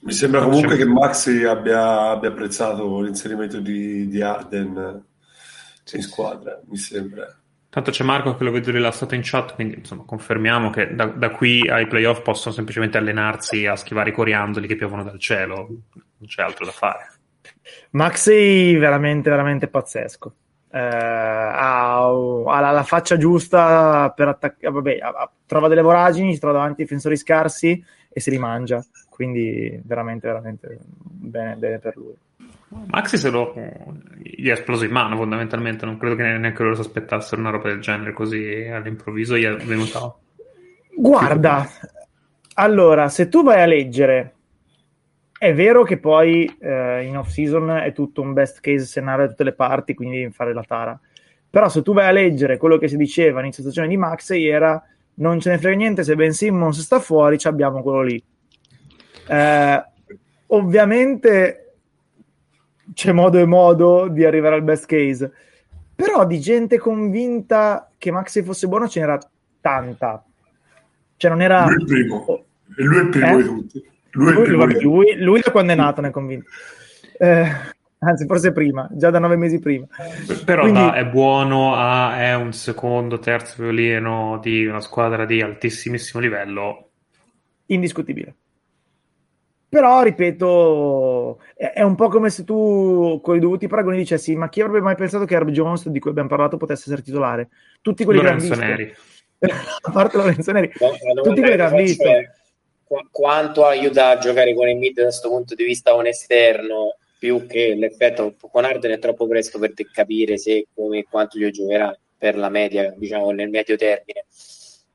Mi 0.00 0.12
sembra 0.12 0.42
comunque 0.42 0.76
che 0.76 0.84
Maxi 0.84 1.44
abbia, 1.44 2.10
abbia 2.10 2.30
apprezzato 2.30 3.00
l'inserimento 3.00 3.60
di, 3.60 4.08
di 4.08 4.20
Arden 4.20 5.04
in 5.92 6.02
squadra, 6.02 6.60
mi 6.66 6.76
sembra. 6.76 7.36
Tanto 7.68 7.90
c'è 7.90 8.04
Marco 8.04 8.36
che 8.36 8.44
lo 8.44 8.50
vedo 8.50 8.70
rilassato 8.70 9.14
in 9.14 9.22
chat, 9.24 9.54
quindi 9.54 9.76
insomma 9.76 10.02
confermiamo 10.04 10.68
che 10.68 10.94
da, 10.94 11.06
da, 11.06 11.30
qui 11.30 11.66
ai 11.68 11.86
playoff 11.86 12.20
possono 12.20 12.54
semplicemente 12.54 12.98
allenarsi 12.98 13.64
a 13.64 13.76
schivare 13.76 14.10
i 14.10 14.12
coriandoli 14.12 14.66
che 14.66 14.76
piovono 14.76 15.02
dal 15.02 15.18
cielo, 15.18 15.56
non 15.56 16.26
c'è 16.26 16.42
altro 16.42 16.66
da 16.66 16.70
fare. 16.70 17.10
Maxi 17.92 18.76
veramente, 18.76 19.30
veramente 19.30 19.68
pazzesco. 19.68 20.34
Eh, 20.70 20.78
ha, 20.78 22.06
ha 22.06 22.60
la, 22.72 22.82
faccia 22.82 23.16
giusta 23.16 24.12
per 24.14 24.28
attaccare, 24.28 24.72
vabbè, 24.72 24.98
trova 25.46 25.68
delle 25.68 25.82
voragini, 25.82 26.34
si 26.34 26.40
trova 26.40 26.54
davanti 26.54 26.80
ai 26.80 26.86
difensori 26.86 27.16
scarsi 27.16 27.82
e 28.10 28.20
si 28.20 28.28
rimangia, 28.30 28.84
quindi 29.08 29.80
veramente, 29.84 30.26
veramente 30.26 30.78
bene, 30.90 31.56
bene 31.56 31.78
per 31.78 31.96
lui. 31.96 32.14
Maxi 32.86 33.18
se 33.18 33.30
lo 33.30 33.54
gli 34.22 34.48
è 34.48 34.52
esploso 34.52 34.84
in 34.84 34.92
mano 34.92 35.16
fondamentalmente, 35.16 35.84
non 35.84 35.98
credo 35.98 36.16
che 36.16 36.22
neanche 36.22 36.62
loro 36.62 36.74
si 36.74 36.80
aspettassero 36.80 37.40
una 37.40 37.50
roba 37.50 37.68
del 37.68 37.80
genere 37.80 38.12
così 38.12 38.68
all'improvviso 38.72 39.36
gli 39.36 39.44
è 39.44 39.54
venuta. 39.56 40.14
Guarda, 40.94 41.66
allora, 42.54 43.08
se 43.08 43.28
tu 43.28 43.42
vai 43.42 43.62
a 43.62 43.66
leggere, 43.66 44.34
è 45.38 45.54
vero 45.54 45.82
che 45.82 45.98
poi 45.98 46.44
eh, 46.60 47.04
in 47.04 47.16
off 47.16 47.28
season 47.28 47.70
è 47.70 47.92
tutto 47.92 48.20
un 48.20 48.32
best 48.32 48.60
case 48.60 48.86
scenario 48.86 49.24
da 49.24 49.30
tutte 49.30 49.44
le 49.44 49.54
parti, 49.54 49.94
quindi 49.94 50.18
devi 50.18 50.32
fare 50.32 50.52
la 50.52 50.62
tara. 50.62 50.98
Però 51.50 51.68
se 51.68 51.82
tu 51.82 51.92
vai 51.92 52.06
a 52.06 52.12
leggere 52.12 52.56
quello 52.56 52.78
che 52.78 52.88
si 52.88 52.96
diceva 52.96 53.38
all'inizio 53.38 53.62
stagione 53.62 53.88
di 53.88 53.96
Maxi 53.96 54.46
era 54.46 54.82
non 55.14 55.40
ce 55.40 55.50
ne 55.50 55.58
frega 55.58 55.76
niente, 55.76 56.04
se 56.04 56.14
Ben 56.14 56.32
Simmons 56.32 56.80
sta 56.80 56.98
fuori, 56.98 57.38
ci 57.38 57.46
abbiamo 57.46 57.82
quello 57.82 58.02
lì. 58.02 58.24
Eh, 59.28 59.84
ovviamente 60.46 61.61
c'è 62.94 63.12
modo 63.12 63.38
e 63.38 63.46
modo 63.46 64.08
di 64.08 64.24
arrivare 64.24 64.54
al 64.56 64.62
best 64.62 64.86
case. 64.86 65.32
Però 65.94 66.26
di 66.26 66.40
gente 66.40 66.78
convinta 66.78 67.90
che 67.98 68.10
Maxi 68.10 68.42
fosse 68.42 68.66
buono 68.66 68.88
ce 68.88 69.00
n'era 69.00 69.18
tanta. 69.60 70.24
Cioè 71.16 71.30
non 71.30 71.42
era... 71.42 71.64
Lui 71.66 71.74
è 71.74 71.78
il 71.78 71.84
primo. 71.84 72.16
Oh. 72.16 72.44
lui 72.76 72.96
è 72.96 73.00
il 73.02 73.08
primo 73.08 73.38
eh? 73.38 73.42
di 73.42 73.48
tutti. 73.48 73.90
Lui, 74.14 74.32
lui, 74.32 74.46
lui, 74.48 74.82
lui, 74.82 75.16
lui 75.18 75.40
da 75.40 75.50
quando 75.50 75.72
è 75.72 75.74
nato 75.74 76.00
ne 76.00 76.08
è 76.08 76.10
convinto. 76.10 76.48
Eh, 77.18 77.46
anzi 78.00 78.26
forse 78.26 78.52
prima, 78.52 78.88
già 78.92 79.10
da 79.10 79.18
nove 79.18 79.36
mesi 79.36 79.58
prima. 79.58 79.86
Però 80.44 80.62
Quindi- 80.62 80.80
da- 80.80 80.94
è 80.94 81.06
buono, 81.06 81.74
a- 81.74 82.18
è 82.18 82.34
un 82.34 82.52
secondo, 82.52 83.18
terzo 83.18 83.62
violino 83.62 84.38
di 84.42 84.66
una 84.66 84.80
squadra 84.80 85.24
di 85.24 85.40
altissimissimo 85.40 86.20
livello. 86.20 86.88
indiscutibile. 87.66 88.34
Però, 89.72 90.02
ripeto, 90.02 91.40
è, 91.54 91.72
è 91.76 91.80
un 91.80 91.94
po' 91.94 92.08
come 92.08 92.28
se 92.28 92.44
tu 92.44 93.18
con 93.22 93.36
i 93.36 93.40
dovuti 93.40 93.68
paragoni 93.68 93.96
dicessi: 93.96 94.36
Ma 94.36 94.50
chi 94.50 94.60
avrebbe 94.60 94.82
mai 94.82 94.96
pensato 94.96 95.24
che 95.24 95.34
Herb 95.34 95.48
Jones, 95.48 95.88
di 95.88 95.98
cui 95.98 96.10
abbiamo 96.10 96.28
parlato, 96.28 96.58
potesse 96.58 96.82
essere 96.82 97.00
titolare? 97.00 97.48
Tutti 97.80 98.04
quelli 98.04 98.20
Lorenzo 98.20 98.52
che 98.52 98.60
hanno 98.62 98.76
visto, 98.76 98.84
Neri. 98.84 98.94
a 99.80 99.90
parte 99.90 100.16
Lorenzo 100.18 100.52
Neri, 100.52 100.72
No, 100.78 100.90
la 100.90 100.96
domanda 100.98 101.22
tutti 101.22 101.40
quelli 101.40 101.56
che 101.56 101.62
hanno 101.62 101.76
visto. 101.76 102.06
è 102.06 102.30
qu- 102.84 103.08
quanto 103.10 103.64
aiuta 103.64 104.08
a 104.10 104.18
giocare 104.18 104.54
con 104.54 104.68
il 104.68 104.76
mid 104.76 104.92
da 104.94 105.04
questo 105.04 105.30
punto 105.30 105.54
di 105.54 105.64
vista 105.64 105.94
un 105.94 106.06
esterno 106.06 106.96
più 107.18 107.46
che 107.46 107.74
l'effetto 107.74 108.34
con 108.50 108.66
Arden 108.66 108.90
è 108.90 108.98
troppo 108.98 109.26
presto 109.26 109.58
per 109.58 109.72
te 109.72 109.86
capire 109.90 110.36
se 110.36 110.66
come 110.74 110.98
e 110.98 111.06
quanto 111.08 111.38
gli 111.38 111.48
giocherà 111.48 111.98
per 112.18 112.36
la 112.36 112.50
media, 112.50 112.92
diciamo 112.94 113.30
nel 113.30 113.48
medio 113.48 113.76
termine. 113.76 114.26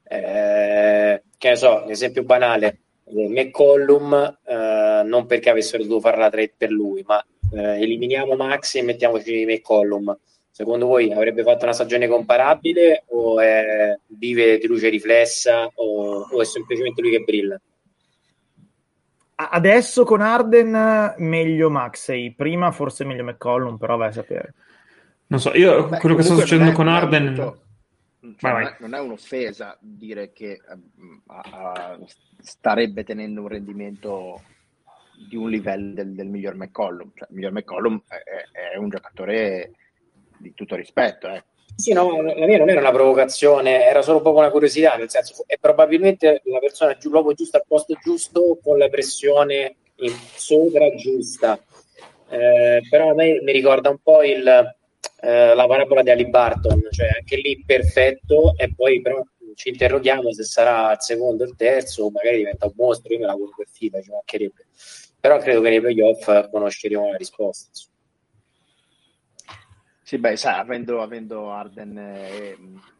Eh, 0.03 1.23
che 1.36 1.49
ne 1.49 1.55
so, 1.55 1.82
un 1.84 1.89
esempio 1.89 2.21
banale, 2.21 2.67
eh, 2.67 2.78
McCollum, 3.09 4.39
eh, 4.45 5.01
non 5.05 5.25
perché 5.25 5.49
avessero 5.49 5.83
dovuto 5.83 6.01
fare 6.01 6.17
la 6.17 6.29
trade 6.29 6.53
per 6.57 6.71
lui, 6.71 7.03
ma 7.07 7.23
eh, 7.53 7.81
eliminiamo 7.81 8.35
Maxi 8.35 8.79
e 8.79 8.83
mettiamoci 8.83 9.45
McCollum. 9.45 10.17
Secondo 10.49 10.87
voi 10.87 11.13
avrebbe 11.13 11.43
fatto 11.43 11.65
una 11.65 11.73
stagione 11.73 12.07
comparabile 12.07 13.03
o 13.09 13.39
è- 13.39 13.95
vive 14.07 14.57
di 14.57 14.65
luce 14.65 14.89
riflessa 14.89 15.69
o, 15.75 16.27
o 16.31 16.41
è 16.41 16.45
semplicemente 16.45 17.01
lui 17.01 17.11
che 17.11 17.19
brilla? 17.19 17.61
Adesso 19.35 20.03
con 20.03 20.21
Arden 20.21 21.13
meglio 21.17 21.69
Maxey, 21.69 22.33
prima 22.33 22.71
forse 22.71 23.03
meglio 23.05 23.23
McCollum, 23.23 23.77
però 23.77 23.97
vai 23.97 24.07
a 24.07 24.13
sapere. 24.13 24.53
Non 25.27 25.39
so, 25.39 25.53
io 25.53 25.85
Beh, 25.85 25.99
quello 25.99 26.15
che 26.15 26.23
sta 26.23 26.33
succedendo 26.33 26.71
con 26.71 26.87
Arden... 26.87 27.25
molto- 27.25 27.61
cioè, 28.38 28.51
Vai, 28.51 28.53
non, 28.53 28.61
vai. 28.63 28.71
è, 28.71 28.75
non 28.80 28.93
è 28.93 28.99
un'offesa 28.99 29.78
dire 29.80 30.32
che 30.34 30.59
a- 31.28 31.41
a- 31.51 31.99
starebbe 32.39 33.03
tenendo 33.03 33.41
un 33.41 33.47
rendimento 33.47 34.41
di 35.28 35.36
un 35.36 35.49
livello 35.49 35.93
del, 35.93 36.13
del 36.13 36.28
miglior 36.28 36.55
McCollum. 36.55 37.11
Cioè, 37.15 37.28
il 37.30 37.36
miglior 37.36 37.51
McCollum 37.51 38.01
è, 38.07 38.15
è- 38.15 38.73
è 38.73 38.78
un 38.78 38.89
giocatore 38.89 39.71
di 40.38 40.53
tutto 40.53 40.75
rispetto. 40.75 41.28
eh. 41.28 41.43
Sì, 41.75 41.93
no, 41.93 42.21
la 42.21 42.34
mia 42.45 42.57
non 42.57 42.69
era 42.69 42.80
una 42.80 42.91
provocazione, 42.91 43.84
era 43.86 44.01
solo 44.01 44.21
proprio 44.21 44.41
una 44.43 44.51
curiosità, 44.51 44.95
nel 44.95 45.09
senso 45.09 45.43
è 45.45 45.57
probabilmente 45.59 46.41
la 46.45 46.59
persona 46.59 46.97
giù, 46.97 47.09
l'uomo 47.09 47.34
giusto 47.34 47.57
al 47.57 47.63
posto 47.67 47.93
giusto 48.01 48.57
con 48.63 48.78
la 48.80 48.89
pressione 48.89 49.75
in 49.97 50.11
sopra 50.36 50.93
giusta. 50.95 51.59
Eh, 52.30 52.82
però 52.89 53.11
a 53.11 53.13
me 53.13 53.41
mi 53.41 53.51
ricorda 53.51 53.89
un 53.89 53.99
po' 54.01 54.23
il, 54.23 54.75
eh, 55.20 55.55
la 55.55 55.65
parabola 55.68 56.03
di 56.03 56.09
Ali 56.09 56.28
Barton, 56.30 56.88
cioè 56.91 57.07
anche 57.20 57.38
lì 57.38 57.63
perfetto 57.65 58.55
e 58.55 58.74
poi 58.74 59.01
però 59.01 59.24
ci 59.55 59.70
interroghiamo 59.70 60.32
se 60.32 60.43
sarà 60.43 60.91
il 60.91 61.01
secondo 61.01 61.43
o 61.43 61.47
il 61.47 61.55
terzo 61.55 62.03
o 62.03 62.11
magari 62.11 62.38
diventa 62.38 62.68
un 62.68 62.74
mostro, 62.76 63.11
io 63.11 63.20
me 63.20 63.26
la 63.26 63.32
auguro 63.32 63.53
per 63.55 63.68
FIFA, 63.68 64.01
ci 64.01 64.11
mancherebbe. 64.11 64.65
Però 65.20 65.39
credo 65.39 65.61
che 65.61 65.70
nei 65.70 65.82
playoff 65.82 66.49
conosceremo 66.49 67.11
la 67.11 67.18
risposta. 67.18 67.70
Sì, 70.03 70.18
beh, 70.20 70.38
sai, 70.38 70.59
avendo, 70.59 71.01
avendo 71.01 71.49
Arden 71.49 71.97
e- 71.97 72.57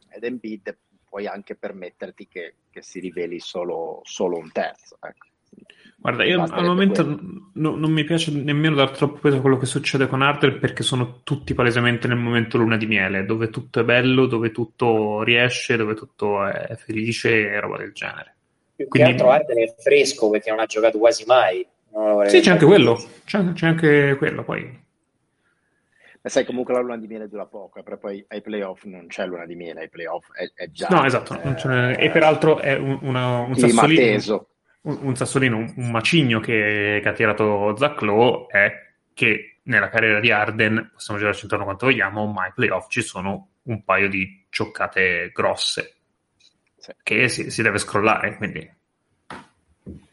ed 0.09 0.24
Embiid 0.24 0.78
puoi 1.07 1.28
anche 1.28 1.55
permetterti 1.55 2.28
che, 2.28 2.55
che 2.70 2.82
si 2.82 2.99
riveli 2.99 3.39
solo, 3.39 4.01
solo 4.03 4.38
un 4.38 4.51
terzo. 4.51 4.97
Ecco. 4.99 5.28
Guarda, 5.99 6.23
io 6.25 6.43
al 6.43 6.63
momento 6.63 7.03
quello. 7.03 7.19
n- 7.21 7.51
non- 7.55 7.79
non 7.79 7.91
mi 7.91 8.03
piace 8.03 8.31
nemmeno 8.31 8.75
dar 8.75 8.91
troppo 8.91 9.17
peso 9.17 9.37
a 9.37 9.41
quello 9.41 9.57
che 9.57 9.65
succede 9.65 10.07
con 10.07 10.21
Arden 10.21 10.59
perché 10.59 10.83
sono 10.83 11.21
tutti 11.23 11.53
palesemente 11.55 12.07
nel 12.07 12.17
momento 12.17 12.57
luna 12.57 12.77
di 12.77 12.85
miele, 12.85 13.25
dove 13.25 13.49
tutto 13.49 13.79
è 13.79 13.83
bello, 13.83 14.27
dove 14.27 14.51
tutto 14.51 15.23
riesce, 15.23 15.75
dove 15.75 15.95
tutto 15.95 16.45
è 16.45 16.75
felice 16.75 17.49
e 17.49 17.59
roba 17.59 17.77
del 17.77 17.91
genere. 17.93 18.35
Più 18.75 18.87
Quindi- 18.87 19.09
che 19.09 19.15
altro 19.15 19.31
Arden 19.31 19.57
è 19.57 19.73
fresco 19.77 20.29
perché 20.29 20.51
non 20.51 20.59
ha 20.59 20.65
giocato 20.65 20.97
quasi 20.99 21.23
mai. 21.25 21.67
Sì, 22.27 22.41
c'è 22.41 22.51
anche 22.51 22.65
quello, 22.65 22.95
c'è, 23.25 23.53
c'è 23.53 23.65
anche 23.67 24.15
quello 24.19 24.43
poi. 24.43 24.85
Ma 26.21 26.29
sai, 26.29 26.45
comunque 26.45 26.73
la 26.75 26.81
luna 26.81 26.97
di 26.97 27.07
miele 27.07 27.27
dura 27.27 27.45
poco, 27.45 27.79
eh, 27.79 27.83
però 27.83 27.97
poi 27.97 28.23
ai 28.27 28.41
playoff 28.41 28.83
non 28.83 29.07
c'è 29.07 29.25
luna 29.25 29.45
di 29.47 29.55
miele, 29.55 29.81
ai 29.81 29.89
playoff 29.89 30.31
è, 30.33 30.51
è 30.53 30.69
già... 30.69 30.87
No, 30.89 31.05
esatto, 31.05 31.33
n'è- 31.41 31.95
e 31.97 32.09
peraltro 32.11 32.59
è 32.59 32.75
un, 32.77 32.99
una- 33.01 33.39
un 33.39 33.55
sassolino, 33.55 33.99
teso. 33.99 34.47
Un, 34.88 34.97
un 35.01 35.15
sassolino, 35.15 35.57
un, 35.57 35.73
un 35.75 35.91
macigno 35.91 36.39
che, 36.39 36.99
che 37.01 37.09
ha 37.09 37.13
tirato 37.13 37.75
Zach 37.77 38.01
Lowe 38.01 38.45
è 38.47 38.71
che 39.13 39.57
nella 39.63 39.89
carriera 39.89 40.19
di 40.19 40.31
Arden, 40.31 40.91
possiamo 40.93 41.19
girarci 41.19 41.43
intorno 41.43 41.65
quanto 41.65 41.85
vogliamo, 41.88 42.25
ma 42.27 42.43
ai 42.43 42.51
playoff 42.55 42.88
ci 42.89 43.01
sono 43.01 43.49
un 43.63 43.83
paio 43.83 44.07
di 44.07 44.45
cioccate 44.49 45.31
grosse 45.33 45.95
Sì. 46.77 46.91
che 47.03 47.27
si, 47.27 47.49
si 47.51 47.61
deve 47.61 47.79
scrollare, 47.79 48.38
quindi 48.38 48.69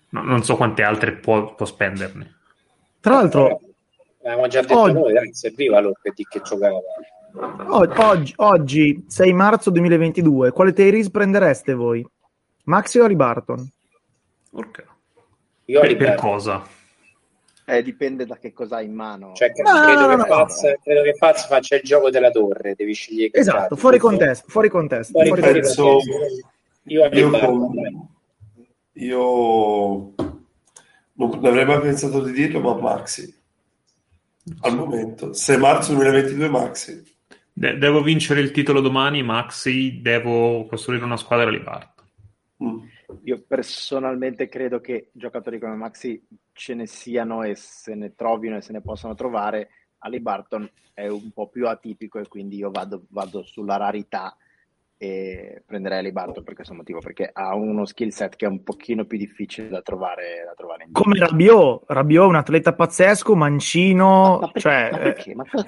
no- 0.09 0.23
non 0.23 0.43
so 0.43 0.57
quante 0.57 0.83
altre 0.83 1.13
può, 1.13 1.55
può 1.55 1.67
spenderne. 1.67 2.35
Tra 3.01 3.15
l'altro, 3.15 3.61
Avevamo 4.25 4.49
già 4.49 4.63
detto 4.63 4.75
Oh. 4.75 4.91
noi, 4.91 5.13
dai, 5.13 5.35
serviva 5.35 5.81
lo 5.81 5.93
per 6.01 6.15
dire 6.15 6.29
che 6.31 6.41
giocava. 6.41 6.81
oggi, 8.09 8.33
oggi, 8.37 9.05
6 9.07 9.33
marzo 9.35 9.71
2022, 9.71 10.51
quale 10.51 10.73
Tyrese 10.73 11.11
prendereste 11.11 11.75
voi? 11.75 12.05
Maxi 12.65 12.99
o 12.99 13.07
Barton? 13.15 13.71
Urca. 14.55 14.85
Io 15.67 15.81
Per, 15.81 15.97
per 15.97 16.15
cosa? 16.17 16.63
Eh, 17.67 17.83
dipende 17.83 18.27
da 18.27 18.37
che 18.37 18.53
cosa 18.53 18.77
hai 18.77 18.85
in 18.87 18.93
mano. 18.95 19.33
Cioè, 19.35 19.51
No, 19.57 19.83
credo, 19.83 20.01
no, 20.01 20.07
no, 20.17 20.23
che 20.23 20.29
no. 20.29 20.35
Faz, 20.35 20.61
credo 20.83 21.03
che 21.03 21.15
Faz 21.15 21.47
faccia 21.47 21.77
il 21.77 21.83
gioco 21.83 22.11
della 22.11 22.31
torre, 22.31 22.75
devi 22.75 22.93
scegliere 22.93 23.31
che 23.31 23.39
Esatto, 23.39 23.75
fuori 23.77 23.99
contesto, 23.99 24.49
fuori 24.49 24.69
contesto. 24.69 25.13
Fuori 25.13 25.29
fuori. 25.29 25.61
Penso-. 25.61 25.99
Io 26.87 27.09
Io, 27.11 27.31
con- 27.31 27.75
io 28.93 30.15
non 31.15 31.45
avrei 31.47 31.65
mai 31.65 31.81
pensato 31.81 32.23
di 32.23 32.33
dirlo, 32.33 32.61
ma 32.61 32.75
Maxi. 32.75 33.35
Al 34.61 34.77
momento, 34.77 35.33
6 35.33 35.57
marzo 35.57 35.95
2022 35.95 36.49
Maxi. 36.49 37.03
De- 37.51 37.79
devo 37.79 38.03
vincere 38.03 38.41
il 38.41 38.51
titolo 38.51 38.81
domani, 38.83 39.23
Maxi, 39.23 40.03
devo 40.03 40.67
costruire 40.67 41.05
una 41.05 41.17
squadra 41.17 41.49
di 41.51 41.59
Barton. 41.61 42.05
Mm. 42.63 42.79
Io 43.23 43.45
personalmente 43.47 44.49
credo 44.49 44.81
che 44.81 45.11
giocatori 45.13 45.59
come 45.59 45.75
Maxi 45.75 46.27
ce 46.53 46.75
ne 46.75 46.87
siano 46.87 47.43
e 47.43 47.55
se 47.55 47.95
ne 47.95 48.15
trovino 48.15 48.57
e 48.57 48.61
se 48.61 48.73
ne 48.73 48.81
possano 48.81 49.15
trovare. 49.15 49.69
Ali 49.99 50.21
Barton 50.21 50.71
è 50.93 51.07
un 51.07 51.31
po' 51.33 51.49
più 51.49 51.67
atipico 51.67 52.19
e 52.19 52.29
quindi 52.29 52.57
io 52.57 52.71
vado, 52.71 53.07
vado 53.09 53.43
sulla 53.43 53.77
rarità 53.77 54.37
e 54.97 55.63
prenderei 55.67 55.99
Ali 55.99 56.13
Barton 56.13 56.45
per 56.45 56.55
questo 56.55 56.73
motivo, 56.73 57.01
perché 57.01 57.29
ha 57.33 57.55
uno 57.55 57.85
skill 57.85 58.09
set 58.11 58.37
che 58.37 58.47
è 58.47 58.49
un 58.49 58.63
pochino 58.63 59.05
più 59.05 59.19
difficile 59.19 59.69
da 59.69 59.83
trovare, 59.83 60.45
da 60.47 60.55
trovare 60.57 60.85
in 60.85 60.93
giro. 60.93 61.03
Come 61.03 61.19
Rabiot, 61.19 61.83
Rabiot 61.89 62.25
è 62.25 62.29
un 62.29 62.35
atleta 62.37 62.73
pazzesco, 62.75 63.35
mancino, 63.35 64.39
Ma 64.41 64.47
perché- 64.51 64.61
cioè, 64.61 64.89
ma 64.93 64.99
perché? 64.99 65.35
Ma 65.35 65.45
cosa- 65.51 65.67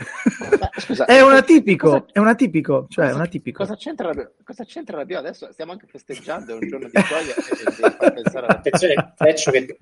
ma 0.61 0.71
scusa, 0.77 1.05
è 1.07 1.21
un 1.21 1.33
atipico, 1.33 1.89
cosa- 1.91 2.05
è 2.13 2.19
un 2.19 2.29
atipico, 2.29 2.87
cioè 2.89 3.05
è 3.05 3.09
cosa- 3.09 3.21
un 3.21 3.27
atipico. 3.27 3.59
Cosa 3.59 3.75
c'entra, 3.77 4.07
Rabiot? 4.07 4.33
cosa 4.45 4.65
c'entra 4.65 4.97
Rabiot? 4.99 5.21
Adesso 5.21 5.53
stiamo 5.53 5.73
anche 5.73 5.87
festeggiando, 5.87 6.53
è 6.53 6.55
un 6.55 6.69
giorno 6.69 6.87
di 6.87 6.93
gioia 7.03 7.35
e 7.35 8.13
devi 8.15 8.31
far 8.31 8.45
Attenzione, 8.49 9.13
Freccio 9.17 9.51
che 9.51 9.77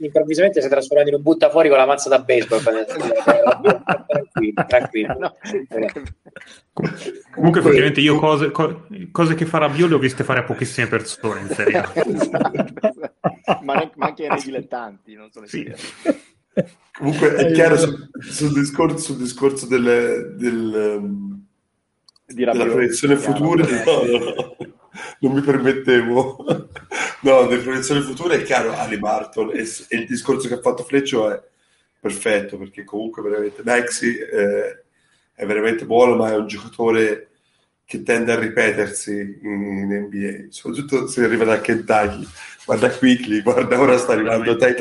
improvvisamente 0.00 0.60
si 0.60 0.66
è 0.66 0.70
trasformato 0.70 1.08
in 1.10 1.16
un 1.16 1.22
butta 1.22 1.50
fuori 1.50 1.68
con 1.68 1.76
la 1.78 1.86
mazza 1.86 2.08
da 2.08 2.20
baseball. 2.20 2.62
tranquillo, 4.06 4.64
tranquillo. 4.66 5.16
No, 5.18 5.34
Com- 6.72 6.92
Comunque, 7.36 7.60
effettivamente, 7.60 8.00
io 8.00 8.16
cose, 8.18 8.50
co- 8.50 8.86
cose 9.12 9.34
che 9.34 9.46
fa 9.46 9.58
Rabiot 9.58 9.88
le 9.90 9.94
ho 9.94 9.98
viste 9.98 10.24
fare 10.24 10.40
a 10.40 10.44
pochissime 10.44 10.88
persone 10.88 11.40
in 11.42 11.48
Serie 11.50 11.78
A. 11.78 11.92
Esatto. 11.94 13.62
ma, 13.62 13.74
ne- 13.74 13.92
ma 13.96 14.06
anche 14.06 14.26
nei 14.28 14.42
dilettanti, 14.42 15.14
non 15.14 15.30
solo 15.30 15.46
Sì. 15.46 15.70
Comunque 16.96 17.34
è 17.36 17.44
Eh, 17.50 17.52
chiaro 17.52 17.74
io- 17.74 17.80
sul, 17.80 18.08
sul 18.20 18.52
discorso, 18.52 18.98
sul 18.98 19.16
discorso 19.18 19.66
delle- 19.66 20.32
del, 20.36 20.98
um, 21.00 21.44
di 22.26 22.34
della 22.34 22.52
Rabiot. 22.52 22.70
proiezione 22.72 23.16
futura. 23.16 23.64
No, 23.66 24.02
no, 24.02 24.18
no. 24.18 24.56
Non 25.20 25.32
mi 25.32 25.42
permettevo. 25.42 26.44
No, 27.20 27.46
delle 27.46 27.62
proiezioni 27.62 28.00
future 28.00 28.36
è 28.36 28.42
chiaro 28.42 28.72
Ali 28.74 28.98
Barton 28.98 29.50
e, 29.50 29.66
e 29.88 29.96
il 29.98 30.06
discorso 30.06 30.48
che 30.48 30.54
ha 30.54 30.60
fatto 30.60 30.84
Fleccio 30.84 31.30
è 31.30 31.40
perfetto 32.00 32.56
perché 32.56 32.84
comunque 32.84 33.20
veramente 33.20 33.62
Maxi 33.62 34.16
eh, 34.16 34.84
è 35.36 35.46
veramente 35.46 35.84
buono 35.84 36.16
ma 36.16 36.32
è 36.32 36.36
un 36.36 36.48
giocatore 36.48 37.28
che 37.84 38.02
tende 38.02 38.32
a 38.32 38.38
ripetersi 38.38 39.38
in, 39.42 39.62
in 39.62 40.08
NBA 40.08 40.46
soprattutto 40.48 41.06
se 41.06 41.22
arriva 41.22 41.44
da 41.44 41.60
Kentucky 41.60 42.26
guarda 42.64 42.90
Quickly, 42.90 43.42
guarda 43.42 43.78
ora 43.78 43.96
sta 43.98 44.14
arrivando 44.14 44.56
Tai 44.56 44.74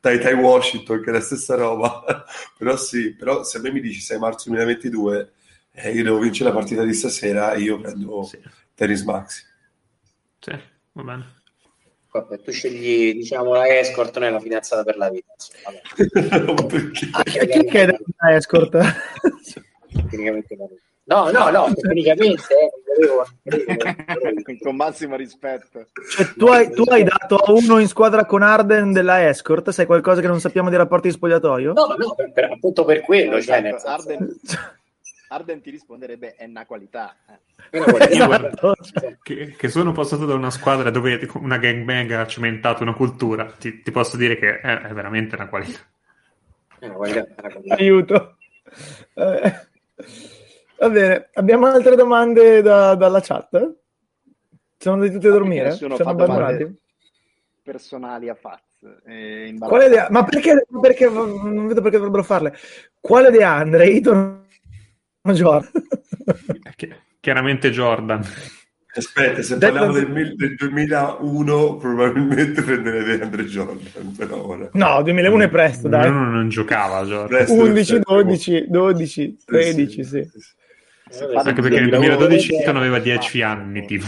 Tai, 0.00 0.32
Washington 0.34 1.02
che 1.02 1.10
è 1.10 1.12
la 1.12 1.20
stessa 1.20 1.56
roba 1.56 2.24
però 2.56 2.76
sì, 2.76 3.14
però 3.14 3.42
se 3.42 3.58
a 3.58 3.60
me 3.60 3.72
mi 3.72 3.80
dici 3.80 4.00
6 4.00 4.18
marzo 4.18 4.48
2022 4.48 5.32
eh, 5.72 5.90
io 5.90 6.02
devo 6.02 6.18
vincere 6.18 6.48
la 6.48 6.54
partita 6.54 6.84
di 6.84 6.94
stasera 6.94 7.54
io 7.56 7.78
prendo 7.80 8.22
Sì, 8.22 8.38
Tenis 8.74 9.02
Maxi 9.02 9.42
sì, 10.38 10.52
va 10.92 11.02
bene. 11.02 11.34
Vabbè, 12.12 12.40
tu 12.40 12.52
scegli 12.52 13.12
diciamo 13.14 13.52
la 13.52 13.66
escort, 13.66 14.16
noi 14.18 14.30
la 14.30 14.40
fidanzata 14.40 14.84
per 14.84 14.96
la 14.96 15.10
vita. 15.10 15.32
insomma, 15.34 16.52
vabbè. 16.54 16.66
Perché? 16.66 17.10
Chi, 17.24 17.38
a 17.38 17.44
chi 17.44 17.64
chiede, 17.66 17.98
una 18.18 18.36
escort. 18.36 18.76
Tecnicamente 20.08 20.56
no. 20.56 20.68
No, 21.08 21.30
no, 21.30 21.50
no, 21.50 21.72
tecnicamente 21.72 22.52
eh, 23.44 24.56
Con 24.60 24.74
massimo 24.74 25.14
rispetto. 25.14 25.86
Cioè, 26.10 26.26
tu, 26.36 26.46
hai, 26.46 26.68
tu 26.72 26.82
hai 26.88 27.04
dato 27.04 27.36
a 27.36 27.52
uno 27.52 27.78
in 27.78 27.86
squadra 27.86 28.24
con 28.24 28.42
Arden 28.42 28.92
della 28.92 29.28
escort, 29.28 29.70
sai 29.70 29.86
qualcosa 29.86 30.20
che 30.20 30.26
non 30.26 30.40
sappiamo 30.40 30.68
dei 30.68 30.78
rapporti 30.78 31.06
di 31.08 31.14
spogliatoio? 31.14 31.72
No, 31.74 31.94
no, 31.96 32.14
per- 32.14 32.32
per- 32.32 32.50
appunto 32.50 32.84
per 32.84 33.02
quello, 33.02 33.40
cioè, 33.40 33.58
Esatto, 33.58 33.78
senso- 33.78 33.88
Arden, 33.88 34.40
Arden 35.28 35.60
ti 35.60 35.70
risponderebbe 35.70 36.34
è 36.34 36.44
una 36.46 36.66
qualità. 36.66 37.14
Eh. 37.28 37.78
Esatto. 38.10 38.74
Che, 39.22 39.54
che 39.56 39.68
sono 39.68 39.92
passato 39.92 40.24
da 40.26 40.34
una 40.34 40.50
squadra 40.50 40.90
dove 40.90 41.28
una 41.34 41.58
gangbang 41.58 42.10
ha 42.12 42.26
cimentato 42.26 42.82
una 42.82 42.94
cultura, 42.94 43.44
ti, 43.58 43.80
ti 43.82 43.90
posso 43.92 44.16
dire 44.16 44.36
che 44.38 44.58
è, 44.60 44.80
è 44.80 44.92
veramente 44.92 45.36
una 45.36 45.46
qualità. 45.48 45.78
Voglio 46.80 47.12
dire, 47.12 47.34
una 47.38 47.48
qualità. 47.52 47.74
Aiuto. 47.76 48.36
Eh, 49.14 49.54
va 50.78 50.90
bene, 50.90 51.28
abbiamo 51.34 51.66
altre 51.66 51.96
domande 51.96 52.62
da- 52.62 52.94
dalla 52.94 53.20
chat? 53.20 53.74
Siamo 54.78 54.96
andati 54.98 55.14
tutti 55.14 55.26
a 55.26 55.30
dormire? 55.30 55.76
Domande 55.78 56.22
abbandonati? 56.22 56.78
Personali 57.62 58.28
a 58.28 58.34
Faz. 58.34 58.60
eh, 59.06 59.56
Quale 59.58 59.88
de- 59.88 60.06
ma 60.10 60.24
perché, 60.24 60.66
perché 60.80 61.08
non 61.08 61.66
vedo 61.66 61.80
perché 61.80 61.96
dovrebbero 61.96 62.22
farle? 62.22 62.54
Quale 63.00 63.30
De 63.30 63.42
Andre? 63.42 63.86
Ito 63.88 64.44
Jordan? 65.22 65.70
Chi- 66.76 66.94
Chiaramente 67.18 67.70
Jordan. 67.70 68.22
Aspetta, 68.96 69.42
se 69.42 69.58
parliamo 69.58 69.92
del, 69.92 70.08
mil- 70.08 70.34
del 70.36 70.54
2001 70.54 71.76
probabilmente 71.76 72.62
prenderei 72.62 73.04
DeAndre 73.04 73.44
Jordan, 73.44 74.14
però 74.16 74.46
ora. 74.46 74.68
No, 74.72 75.02
2001 75.02 75.42
è 75.42 75.48
presto, 75.48 75.88
dai. 75.88 76.10
Non, 76.10 76.32
non 76.32 76.48
giocava 76.48 77.04
Jordan. 77.04 77.28
Presto, 77.28 77.52
11, 77.52 77.92
presto. 77.92 78.12
12, 78.14 78.64
12, 78.68 79.36
13, 79.44 80.04
sì. 80.04 80.28
Se 81.08 81.24
parli 81.26 81.48
Anche 81.50 81.62
perché 81.62 81.80
nel 81.80 81.90
2001, 81.90 82.16
2012 82.16 82.54
Ito 82.54 82.70
aveva 82.70 82.96
eh, 82.96 83.02
10 83.02 83.42
anni, 83.42 83.86
tipo. 83.86 84.06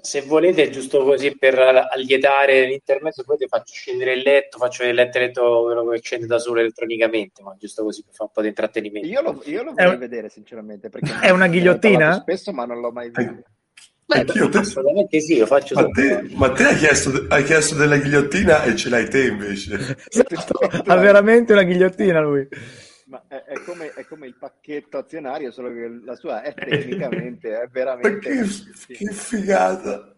Se, 0.00 0.22
volete, 0.22 0.70
giusto 0.70 1.04
così 1.04 1.36
per 1.36 1.58
allietare 1.58 2.66
l'intermezzo, 2.66 3.22
poi 3.24 3.36
ti 3.36 3.46
faccio 3.46 3.72
scendere 3.72 4.14
il 4.14 4.22
letto, 4.24 4.58
faccio 4.58 4.82
il 4.82 4.94
letto, 4.94 5.18
letto 5.18 5.62
quello 5.62 5.86
che 5.88 6.00
scende 6.02 6.26
da 6.26 6.38
solo 6.38 6.60
elettronicamente, 6.60 7.42
ma 7.42 7.54
giusto 7.58 7.84
così 7.84 8.02
per 8.02 8.12
fare 8.12 8.24
un 8.24 8.30
po' 8.34 8.42
di 8.42 8.48
intrattenimento. 8.48 9.06
Io 9.06 9.20
lo, 9.22 9.42
io 9.44 9.62
lo 9.62 9.72
vorrei 9.72 9.92
un- 9.92 9.98
vedere, 9.98 10.28
sinceramente. 10.28 10.88
Perché 10.88 11.12
È 11.22 11.30
una 11.30 11.46
ghigliottina? 11.46 12.12
Spesso, 12.14 12.52
ma 12.52 12.64
non 12.64 12.80
l'ho 12.80 12.90
mai 12.90 13.10
visto. 13.14 13.42
Beh, 14.06 14.20
Anch'io, 14.20 14.48
te- 14.48 14.58
assolutamente 14.58 15.20
sì, 15.20 15.38
lo 15.38 15.46
faccio 15.46 15.74
Ma 15.74 15.88
te, 15.90 16.28
ma 16.34 16.52
te 16.52 16.64
hai, 16.64 16.76
chiesto, 16.76 17.26
hai 17.28 17.42
chiesto 17.42 17.74
della 17.74 17.96
ghigliottina 17.96 18.62
e 18.62 18.76
ce 18.76 18.88
l'hai 18.88 19.08
te 19.08 19.24
invece. 19.26 19.96
Esatto, 20.08 20.58
ha 20.60 20.96
veramente 20.96 21.52
una 21.52 21.64
ghigliottina 21.64 22.20
lui. 22.20 22.46
Ma 23.08 23.22
è, 23.28 23.44
è 23.44 23.62
come, 23.64 23.92
è 23.94 24.04
come 24.04 24.26
il 24.26 24.36
pacchetto 24.36 24.98
azionario, 24.98 25.52
solo 25.52 25.72
che 25.72 26.00
la 26.04 26.16
sua 26.16 26.42
è 26.42 26.52
tecnicamente, 26.54 27.60
è 27.60 27.68
veramente... 27.68 28.18
che, 28.18 28.94
che 28.94 29.12
figata! 29.12 30.12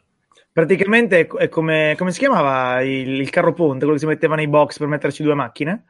Praticamente 0.50 1.26
è, 1.26 1.48
come, 1.48 1.94
come 1.96 2.12
si 2.12 2.18
chiamava 2.18 2.80
il, 2.82 3.20
il 3.20 3.30
carro 3.30 3.52
ponte, 3.52 3.80
quello 3.80 3.92
che 3.92 4.00
si 4.00 4.06
metteva 4.06 4.34
nei 4.34 4.48
box 4.48 4.78
per 4.78 4.88
metterci 4.88 5.22
due 5.22 5.34
macchine? 5.34 5.84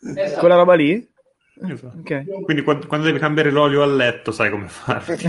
Esatto. 0.00 0.40
Quella 0.40 0.56
roba 0.56 0.74
lì? 0.74 1.08
Esatto. 1.68 1.98
Ok. 1.98 2.42
Quindi 2.42 2.62
quando, 2.62 2.86
quando 2.86 3.06
devi 3.06 3.18
cambiare 3.18 3.50
l'olio 3.50 3.82
a 3.82 3.86
letto 3.86 4.32
sai 4.32 4.50
come 4.50 4.68
fare. 4.68 5.14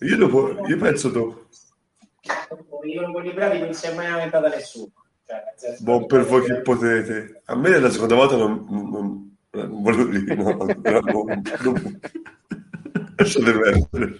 Io, 0.00 0.16
dopo, 0.16 0.66
io 0.66 0.76
penso 0.76 1.08
dopo. 1.08 1.46
Io 2.84 3.12
con 3.12 3.24
i 3.24 3.32
bravi 3.32 3.60
non 3.60 3.72
si 3.72 3.86
è 3.86 3.94
mai 3.94 4.10
lamentato 4.10 4.48
nessuno. 4.48 4.92
Cioè, 5.24 5.76
Buon 5.80 6.06
per 6.06 6.24
voi 6.24 6.42
che 6.44 6.60
potete. 6.60 7.42
A 7.46 7.56
me 7.56 7.78
la 7.78 7.90
seconda 7.90 8.14
volta 8.14 8.36
non, 8.36 8.66
non, 8.68 9.36
non 9.50 9.82
volevo 9.82 10.04
dire, 10.10 10.34
no, 10.34 10.56
però 10.80 11.00
non, 11.00 11.42
non, 11.62 12.00
lasciate 13.16 13.52
perdere. 13.52 14.18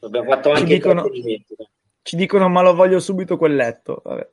Abbiamo 0.00 0.30
fatto 0.30 0.54
Ci 0.54 0.60
anche 0.62 0.74
dicono- 0.74 1.00
intrattenimento. 1.04 1.54
Ci 2.02 2.16
dicono 2.16 2.48
ma 2.48 2.62
lo 2.62 2.74
voglio 2.74 2.98
subito 2.98 3.36
quel 3.36 3.54
letto. 3.54 4.02
Vabbè. 4.04 4.28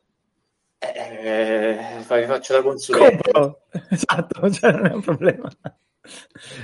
Eh, 0.80 1.78
fa- 2.02 2.26
faccio 2.26 2.54
da 2.54 2.62
consulente. 2.64 3.32
Compro. 3.32 3.62
Esatto, 3.90 4.50
cioè 4.52 4.72
non 4.72 4.86
è 4.88 4.94
un 4.94 5.02
problema. 5.02 5.50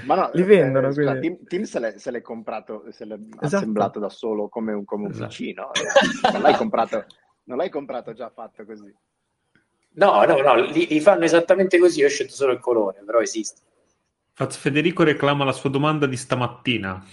Ma 0.05 0.15
no, 0.15 0.29
Li 0.33 0.41
vendono, 0.41 0.87
eh, 0.87 0.93
scusa, 0.93 1.11
quindi. 1.17 1.37
Tim, 1.37 1.45
Tim 1.45 1.63
se, 1.63 1.79
l'è, 1.79 1.97
se 1.99 2.09
l'è 2.09 2.21
comprato, 2.21 2.85
se 2.91 3.05
l'è 3.05 3.13
Esatto. 3.41 3.55
assemblato 3.57 3.99
da 3.99 4.09
solo 4.09 4.47
come 4.49 4.73
un, 4.73 4.83
come 4.85 5.05
un 5.05 5.11
Esatto. 5.11 5.27
vicino. 5.27 5.69
eh. 5.73 6.31
Non 6.31 6.41
l'hai 6.41 6.55
comprato, 6.55 7.05
non 7.45 7.57
l'hai 7.57 7.69
comprato 7.69 8.13
già 8.13 8.29
fatto 8.29 8.65
così. 8.65 8.93
No, 9.93 10.23
no, 10.25 10.41
no, 10.41 10.55
li, 10.55 10.87
li 10.87 10.99
fanno 10.99 11.23
esattamente 11.23 11.79
così. 11.79 11.99
Io 12.01 12.07
ho 12.07 12.09
scelto 12.09 12.33
solo 12.33 12.51
il 12.51 12.59
colore, 12.59 13.01
però 13.05 13.21
esiste. 13.21 13.61
Federico 14.33 15.03
reclama 15.03 15.45
la 15.45 15.53
sua 15.53 15.69
domanda 15.69 16.05
di 16.05 16.17
stamattina. 16.17 17.03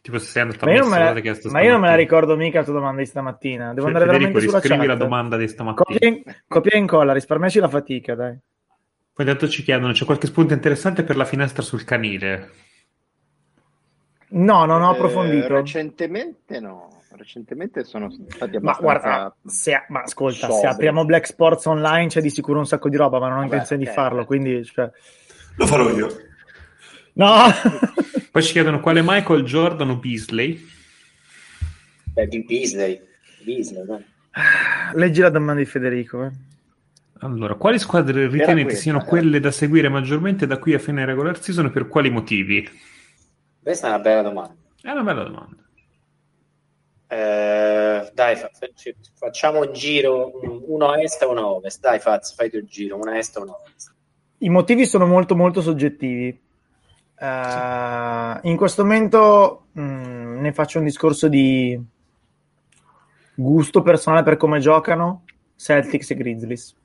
Tipo 0.00 0.18
se 0.18 0.26
sei 0.26 0.42
andato 0.42 0.64
a 0.64 0.68
Ma 0.68 0.74
io, 0.74 0.80
non 0.80 0.90
me 0.90 0.98
la, 0.98 1.12
ma 1.50 1.60
io 1.62 1.70
non 1.70 1.80
me 1.80 1.88
la 1.88 1.94
ricordo 1.94 2.36
mica 2.36 2.58
la 2.58 2.64
tua 2.64 2.72
domanda 2.74 3.00
di 3.00 3.06
stamattina. 3.06 3.72
Devo 3.72 3.86
Fe- 3.86 3.92
andare 3.92 4.04
Federico, 4.06 4.40
veramente 4.40 4.40
sulla 4.40 4.60
riscrivi 4.60 4.86
la 4.86 4.92
chat. 4.94 5.02
domanda 5.02 5.36
di 5.36 5.46
stamattina. 5.48 5.98
Copia, 5.98 6.08
in- 6.08 6.22
copia 6.48 6.70
e 6.72 6.78
incolla, 6.78 7.12
risparmiaci 7.12 7.60
la 7.60 7.68
fatica, 7.68 8.14
dai. 8.16 8.36
Poi 9.14 9.24
intanto 9.26 9.48
ci 9.48 9.62
chiedono, 9.62 9.92
c'è 9.92 10.04
qualche 10.04 10.26
spunto 10.26 10.54
interessante 10.54 11.04
per 11.04 11.16
la 11.16 11.24
finestra 11.24 11.62
sul 11.62 11.84
canile? 11.84 12.50
No, 14.30 14.64
non 14.64 14.82
ho 14.82 14.90
Eh, 14.90 14.94
approfondito. 14.94 15.54
recentemente 15.54 16.58
no, 16.58 16.88
recentemente 17.16 17.84
sono 17.84 18.10
stati 18.10 18.58
Ma 18.58 18.72
abbastanza... 18.72 18.80
guarda, 18.80 19.36
se, 19.44 19.84
ma 19.88 20.02
ascolta, 20.02 20.46
se 20.46 20.52
sobri. 20.52 20.66
apriamo 20.66 21.04
Black 21.04 21.26
Sports 21.26 21.64
Online 21.66 22.08
c'è 22.08 22.20
di 22.20 22.30
sicuro 22.30 22.58
un 22.58 22.66
sacco 22.66 22.88
di 22.88 22.96
roba, 22.96 23.18
ma 23.18 23.28
non 23.28 23.38
ho 23.38 23.42
intenzione 23.42 23.82
ok, 23.82 23.88
di 23.88 23.94
farlo, 23.94 24.24
quindi... 24.24 24.64
Cioè... 24.64 24.90
Lo 25.56 25.66
farò 25.66 25.90
io. 25.90 26.08
No! 27.14 27.44
Poi 28.30 28.42
ci 28.42 28.52
chiedono 28.52 28.80
quale 28.80 29.02
Michael 29.02 29.44
Jordan 29.44 29.90
o 29.90 29.96
Beasley? 29.96 30.66
Beh, 32.14 32.26
di 32.26 32.42
Beasley. 32.44 33.00
Beasley, 33.42 33.84
no? 33.84 34.02
Leggi 34.94 35.20
la 35.20 35.28
domanda 35.28 35.60
di 35.60 35.66
Federico. 35.66 36.24
eh. 36.24 36.30
Allora, 37.20 37.54
quali 37.54 37.78
squadre 37.78 38.26
ritenete 38.26 38.62
questa, 38.62 38.80
siano 38.82 38.98
era. 38.98 39.06
quelle 39.06 39.38
da 39.38 39.50
seguire 39.50 39.88
maggiormente 39.88 40.46
da 40.46 40.58
qui 40.58 40.74
a 40.74 40.78
fine 40.78 41.04
regular 41.04 41.40
season 41.40 41.66
e 41.66 41.70
per 41.70 41.86
quali 41.86 42.10
motivi? 42.10 42.68
Questa 43.62 43.86
è 43.86 43.90
una 43.90 43.98
bella 44.00 44.22
domanda. 44.22 44.54
È 44.80 44.90
una 44.90 45.02
bella 45.02 45.22
domanda. 45.22 45.61
Eh, 47.12 48.10
dai, 48.14 48.36
fa- 48.36 48.48
fa- 48.54 48.70
ci- 48.74 48.96
facciamo 49.18 49.60
un 49.60 49.72
giro, 49.74 50.30
un- 50.42 50.62
uno 50.66 50.88
a 50.88 51.02
est 51.02 51.20
e 51.20 51.26
uno 51.26 51.40
a 51.40 51.50
ovest. 51.50 51.80
Dai, 51.80 51.98
Faz, 51.98 52.34
fai 52.34 52.48
il 52.50 52.64
giro, 52.64 52.96
una 52.96 53.12
a 53.12 53.18
est 53.18 53.36
e 53.36 53.40
uno 53.40 53.52
a 53.52 53.60
ovest. 53.60 53.94
I 54.38 54.48
motivi 54.48 54.86
sono 54.86 55.06
molto 55.06 55.36
molto 55.36 55.60
soggettivi. 55.60 56.28
Eh, 56.28 58.38
in 58.42 58.56
questo 58.56 58.82
momento 58.82 59.66
mh, 59.72 60.40
ne 60.40 60.52
faccio 60.54 60.78
un 60.78 60.84
discorso 60.84 61.28
di 61.28 61.78
gusto 63.34 63.82
personale 63.82 64.22
per 64.22 64.38
come 64.38 64.58
giocano 64.58 65.24
Celtics 65.56 66.10
e 66.10 66.14
Grizzlies. 66.14 66.76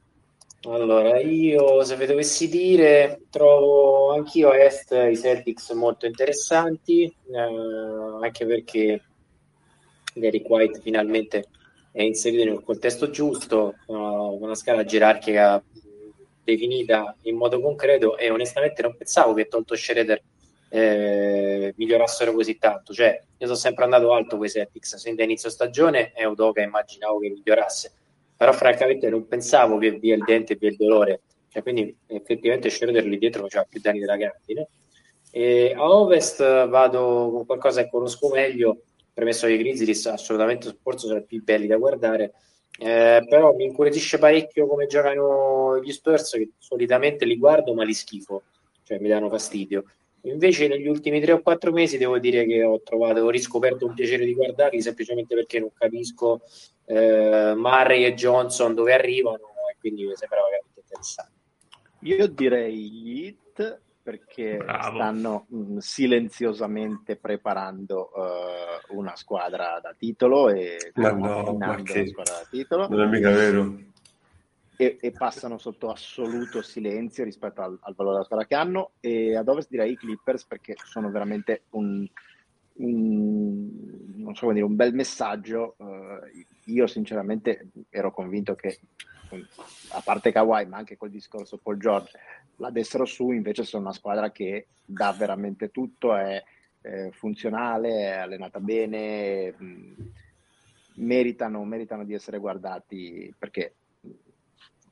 Allora, 0.64 1.20
io 1.22 1.84
se 1.84 1.95
vi 1.95 2.06
dovessi 2.06 2.49
dire, 2.49 3.22
trovo 3.30 4.14
anch'io 4.14 4.49
a 4.49 4.58
est 4.58 4.91
i 4.91 5.16
Celtics 5.16 5.72
molto 5.72 6.06
interessanti, 6.06 7.04
eh, 7.04 8.22
anche 8.22 8.45
perché 8.45 9.02
Derrick 10.19 10.49
White 10.49 10.81
finalmente 10.81 11.45
è 11.91 12.02
inserito 12.03 12.44
nel 12.44 12.64
contesto 12.64 13.10
giusto, 13.10 13.76
uh, 13.88 13.94
una 14.39 14.56
scala 14.56 14.84
gerarchica 14.84 15.64
definita 16.44 17.15
in 17.23 17.35
modo 17.35 17.60
concreto 17.60 18.18
e 18.18 18.30
onestamente 18.30 18.81
non 18.81 18.95
pensavo 18.95 19.34
che 19.34 19.48
tolto 19.48 19.76
Schroeder 19.76 20.22
eh, 20.69 21.73
migliorassero 21.76 22.34
così 22.34 22.57
tanto. 22.57 22.94
Cioè, 22.94 23.22
io 23.38 23.45
sono 23.45 23.57
sempre 23.57 23.84
andato 23.84 24.14
alto 24.14 24.38
con 24.38 24.45
i 24.45 24.49
Celtics 24.49 24.95
sin 24.95 25.15
da 25.15 25.23
inizio 25.23 25.49
stagione 25.49 26.14
e 26.14 26.26
Udoka 26.26 26.61
immaginavo 26.61 27.19
che 27.19 27.30
migliorasse, 27.30 27.91
però 28.35 28.53
francamente 28.53 29.10
non 29.10 29.27
pensavo 29.27 29.77
che 29.77 29.91
via 29.91 30.15
il 30.15 30.23
dente 30.23 30.53
e 30.53 30.56
via 30.57 30.69
il 30.69 30.76
dolore. 30.76 31.22
Cioè, 31.49 31.61
quindi 31.61 31.95
effettivamente 32.07 32.69
Schroeder 32.69 33.06
lì 33.06 33.18
dietro 33.18 33.44
faceva 33.44 33.65
più 33.68 33.80
danni 33.81 33.99
della 33.99 34.18
grandine. 34.18 34.68
E 35.31 35.73
a 35.76 35.89
Ovest 35.89 36.68
vado 36.68 37.30
con 37.31 37.45
qualcosa 37.45 37.84
che 37.84 37.89
conosco 37.89 38.30
meglio, 38.30 38.84
premesso 39.18 39.48
che 39.48 39.53
i 39.53 39.57
Grizzlies 39.57 40.06
assolutamente 40.06 40.77
forse 40.80 41.07
sono 41.07 41.18
i 41.18 41.26
più 41.26 41.44
belli 41.44 41.65
da 41.65 41.77
guardare, 41.77 42.34
eh, 42.77 43.26
però 43.27 43.56
mi 43.56 43.65
incuriosisce 43.65 44.19
parecchio 44.19 44.68
come 44.68 44.85
giocano 44.85 45.80
gli 45.81 45.91
Spurs, 45.91 46.34
che 46.34 46.52
solitamente 46.60 47.26
li 47.26 47.35
guardo 47.35 47.73
ma 47.73 47.84
li 47.84 47.95
schifo, 47.95 48.44
cioè 48.84 48.99
mi 48.99 49.07
danno 49.07 49.27
fastidio. 49.27 49.85
Invece 50.22 50.68
negli 50.68 50.88
ultimi 50.88 51.19
tre 51.19 51.31
o 51.31 51.41
quattro 51.41 51.72
mesi 51.72 51.98
devo 51.98 52.19
dire 52.19 52.45
che 52.45 52.64
ho 52.64 52.80
trovato, 52.84 53.22
ho 53.22 53.31
riscoperto 53.31 53.88
un 53.88 53.95
piacere 53.95 54.23
di 54.23 54.35
guardarli 54.35 54.80
semplicemente 54.84 55.34
perché 55.34 55.60
non 55.60 55.72
capisco 55.73 56.41
eh, 56.85 57.56
Murray 57.56 58.03
e 58.03 58.14
Johnson 58.14 58.76
dove 58.76 58.94
arrivano 58.94 59.48
e 59.72 59.77
quindi 59.80 60.06
mi 60.06 60.15
sembrava 60.15 60.45
veramente 60.45 60.80
interessante. 60.80 61.31
Io 62.02 62.27
direi 62.27 62.91
gli 62.91 63.35
Heat 63.56 63.81
perché 64.08 64.56
Bravo. 64.56 64.96
stanno 64.96 65.46
mh, 65.50 65.78
silenziosamente 65.80 67.18
preparando 67.18 68.10
eh, 68.16 68.94
una 68.96 69.18
squadra 69.18 69.82
da 69.82 69.94
titolo 69.98 70.48
e 70.48 70.78
Ma 70.94 71.10
stanno 71.10 71.42
no, 71.42 71.58
ma 71.58 71.76
che- 71.84 72.00
una 72.00 72.08
squadra 72.08 72.34
da 72.36 72.48
titolo. 72.50 72.88
Non 72.88 73.02
è 73.02 73.06
mica 73.08 73.32
vero. 73.32 73.78
e, 74.78 74.98
e, 75.02 75.12
passano 75.12 75.58
sotto 75.58 75.90
assoluto 75.90 76.62
silenzio 76.62 77.26
rispetto 77.26 77.62
al, 77.62 77.78
al, 77.82 77.96
valore 77.96 78.14
della 78.16 78.26
squadra 78.26 78.46
che 78.46 78.56
hanno 78.56 78.92
e 79.02 79.36
ad 79.36 79.50
ovest 79.50 79.70
direi 79.70 79.92
i 79.92 79.98
Clippers 79.98 80.46
perché 80.46 80.76
sono 80.86 81.12
veramente 81.12 81.64
un, 81.72 82.08
un, 82.76 83.70
non 84.16 84.36
so 84.36 84.44
come 84.44 84.54
dire, 84.54 84.66
un 84.66 84.78
bel 84.78 84.94
messaggio 84.94 85.76
uh, 85.80 86.72
io 86.72 86.88
sinceramente 86.88 87.72
ero 87.90 88.14
convinto 88.14 88.56
che 88.56 88.80
a 89.90 90.02
parte 90.02 90.32
Kawhi 90.32 90.66
ma 90.66 90.78
anche 90.78 90.98
col 90.98 91.10
discorso 91.10 91.58
Paul 91.58 91.78
George 91.78 92.12
la 92.58 92.70
dessero 92.70 93.06
su 93.06 93.32
invece 93.32 93.64
sono 93.64 93.84
una 93.84 93.94
squadra 93.94 94.32
che 94.32 94.68
dà 94.84 95.12
veramente 95.12 95.70
tutto 95.70 96.16
è, 96.16 96.44
è 96.82 97.10
funzionale 97.12 97.90
è 97.90 98.18
allenata 98.18 98.60
bene 98.60 99.54
mh, 99.58 99.94
meritano, 100.95 101.64
meritano 101.64 102.04
di 102.04 102.14
essere 102.14 102.40
guardati 102.40 103.34
perché 103.38 103.76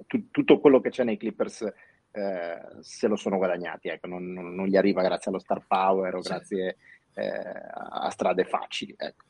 tu, 0.08 0.30
tutto 0.30 0.60
quello 0.60 0.82
che 0.82 0.90
c'è 0.90 1.04
nei 1.04 1.18
Clippers 1.18 1.72
eh, 2.12 2.62
se 2.80 3.08
lo 3.08 3.18
sono 3.18 3.38
guadagnati, 3.38 3.90
ecco, 3.90 4.08
non, 4.08 4.32
non, 4.32 4.56
non, 4.56 4.68
gli 4.68 4.78
arriva 4.78 5.02
grazie 5.02 5.30
allo 5.30 5.40
star 5.40 5.66
power 5.68 6.16
o 6.16 6.22
sì. 6.22 6.30
grazie 6.30 6.78
eh, 7.14 7.30
a 7.74 8.10
strade 8.10 8.46
facili. 8.46 8.96
Ecco. 8.98 9.24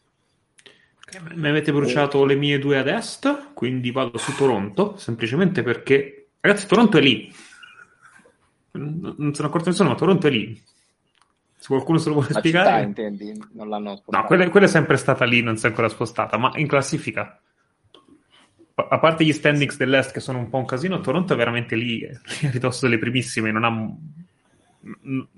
Okay, 1.07 1.36
mi 1.36 1.48
avete 1.48 1.72
bruciato 1.72 2.23
e... 2.23 2.27
le 2.27 2.36
mie 2.36 2.60
due 2.60 2.77
ad 2.77 2.88
est, 2.88 3.53
quindi 3.53 3.91
vado 3.91 4.18
su 4.18 4.36
Toronto, 4.36 4.98
semplicemente 4.98 5.61
perché, 5.61 6.30
ragazzi, 6.40 6.68
Toronto 6.68 6.98
è 6.98 7.02
lì. 7.02 7.34
Non 8.72 9.34
se 9.34 9.41
ne 9.41 9.48
accorto 9.48 9.69
nessuno, 9.69 9.90
ma 9.90 9.95
Toronto 9.95 10.27
è 10.27 10.32
lì. 10.32 10.61
Se 11.57 11.68
qualcuno 11.68 11.98
se 11.98 12.10
lo 12.10 12.15
vuole 12.15 12.30
La 12.32 12.40
spiegare. 12.40 12.69
Città, 12.69 12.82
intendi? 12.82 13.44
Non 13.53 13.69
l'hanno 13.69 13.95
spostata. 13.95 14.18
No, 14.18 14.27
quella, 14.27 14.49
quella, 14.49 14.65
è 14.65 14.69
sempre 14.69 14.98
stata 14.98 15.26
lì, 15.26 15.41
non 15.41 15.57
si 15.57 15.65
è 15.65 15.69
ancora 15.69 15.90
spostata, 15.90 16.38
ma 16.38 16.52
in 16.56 16.68
classifica 16.68 17.40
a 18.76 18.99
parte 18.99 19.23
gli 19.23 19.32
standings 19.32 19.77
dell'Est 19.77 20.11
che 20.11 20.19
sono 20.19 20.40
un 20.40 20.49
po' 20.49 20.57
un 20.57 20.65
casino, 20.65 20.99
Toronto 20.99 21.34
è 21.34 21.38
veramente 21.38 21.76
lì, 21.76 21.99
lì 22.41 22.48
a 22.48 22.52
ridosso 22.52 22.86
delle 22.86 22.99
primissime, 22.99 23.52
non 23.52 23.64
ha, 23.64 23.68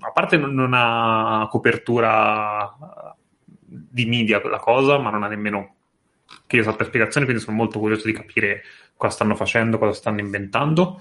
a 0.00 0.10
parte 0.10 0.36
non 0.36 0.72
ha 0.74 1.46
copertura 1.50 3.16
di 3.68 4.06
media 4.06 4.40
quella 4.40 4.58
cosa, 4.58 4.98
ma 4.98 5.10
non 5.10 5.22
ha 5.22 5.28
nemmeno 5.28 5.74
che 6.46 6.56
io 6.56 6.62
sappia 6.62 6.84
spiegazione, 6.84 7.26
quindi 7.26 7.42
sono 7.42 7.56
molto 7.56 7.78
curioso 7.78 8.06
di 8.06 8.12
capire 8.12 8.62
cosa 8.96 9.14
stanno 9.14 9.34
facendo, 9.34 9.78
cosa 9.78 9.92
stanno 9.92 10.20
inventando. 10.20 11.00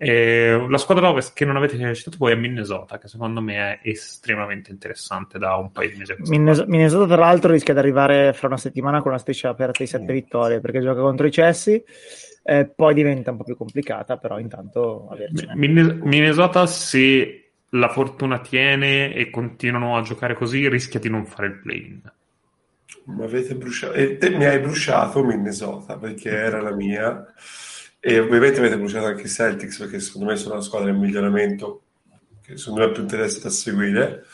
E 0.00 0.66
la 0.68 0.78
squadra 0.78 1.10
ovest 1.10 1.34
che 1.34 1.44
non 1.44 1.56
avete 1.56 1.94
citato 1.94 2.16
poi 2.18 2.32
è 2.32 2.36
Minnesota, 2.36 2.98
che 2.98 3.08
secondo 3.08 3.40
me 3.40 3.80
è 3.80 3.88
estremamente 3.88 4.70
interessante 4.70 5.38
da 5.38 5.56
un 5.56 5.72
paio 5.72 5.90
di 5.90 5.96
mesi. 5.96 6.14
Minnesota, 6.18 6.68
Minnesota, 6.68 7.06
tra 7.06 7.24
l'altro, 7.24 7.50
rischia 7.50 7.74
di 7.74 7.80
arrivare 7.80 8.32
fra 8.32 8.46
una 8.46 8.56
settimana 8.56 9.00
con 9.00 9.10
una 9.10 9.18
striscia 9.18 9.48
aperta 9.48 9.82
di 9.82 9.88
sette 9.88 10.12
mm. 10.12 10.14
vittorie 10.14 10.60
perché 10.60 10.80
gioca 10.80 11.00
contro 11.00 11.26
i 11.26 11.32
Cessi. 11.32 11.82
Eh, 12.44 12.66
poi 12.74 12.94
diventa 12.94 13.32
un 13.32 13.38
po' 13.38 13.44
più 13.44 13.56
complicata, 13.56 14.16
però 14.16 14.38
intanto 14.38 15.08
Minnesota, 15.54 16.66
se 16.66 17.47
la 17.70 17.88
fortuna 17.88 18.40
tiene 18.40 19.12
e 19.12 19.30
continuano 19.30 19.96
a 19.96 20.02
giocare 20.02 20.34
così, 20.34 20.68
rischia 20.68 21.00
di 21.00 21.10
non 21.10 21.26
fare 21.26 21.48
il 21.48 21.58
play-in. 21.60 22.00
Mi 23.04 23.24
avete 23.24 23.54
bruciato, 23.54 23.94
e 23.94 24.16
te 24.18 24.30
mi 24.30 24.44
hai 24.44 24.58
bruciato 24.58 25.24
Minnesota 25.24 25.96
perché 25.96 26.30
era 26.30 26.60
la 26.60 26.72
mia 26.72 27.32
e 28.00 28.18
ovviamente 28.18 28.58
avete 28.58 28.78
bruciato 28.78 29.06
anche 29.06 29.22
i 29.22 29.28
Celtics 29.28 29.78
perché 29.78 29.98
secondo 29.98 30.28
me 30.28 30.36
sono 30.36 30.54
una 30.54 30.62
squadra 30.62 30.90
in 30.90 30.98
miglioramento 30.98 31.82
che 32.42 32.56
secondo 32.56 32.80
me 32.80 32.90
è 32.90 32.92
più 32.92 33.02
interessante 33.02 33.48
da 33.48 33.50
seguire. 33.50 34.24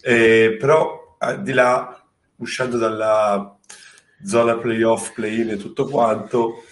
E, 0.00 0.56
però 0.58 1.16
di 1.40 1.52
là, 1.52 2.04
uscendo 2.36 2.78
dalla 2.78 3.56
zona 4.24 4.56
playoff, 4.56 5.12
play-in 5.12 5.50
e 5.50 5.56
tutto 5.56 5.86
quanto, 5.86 6.64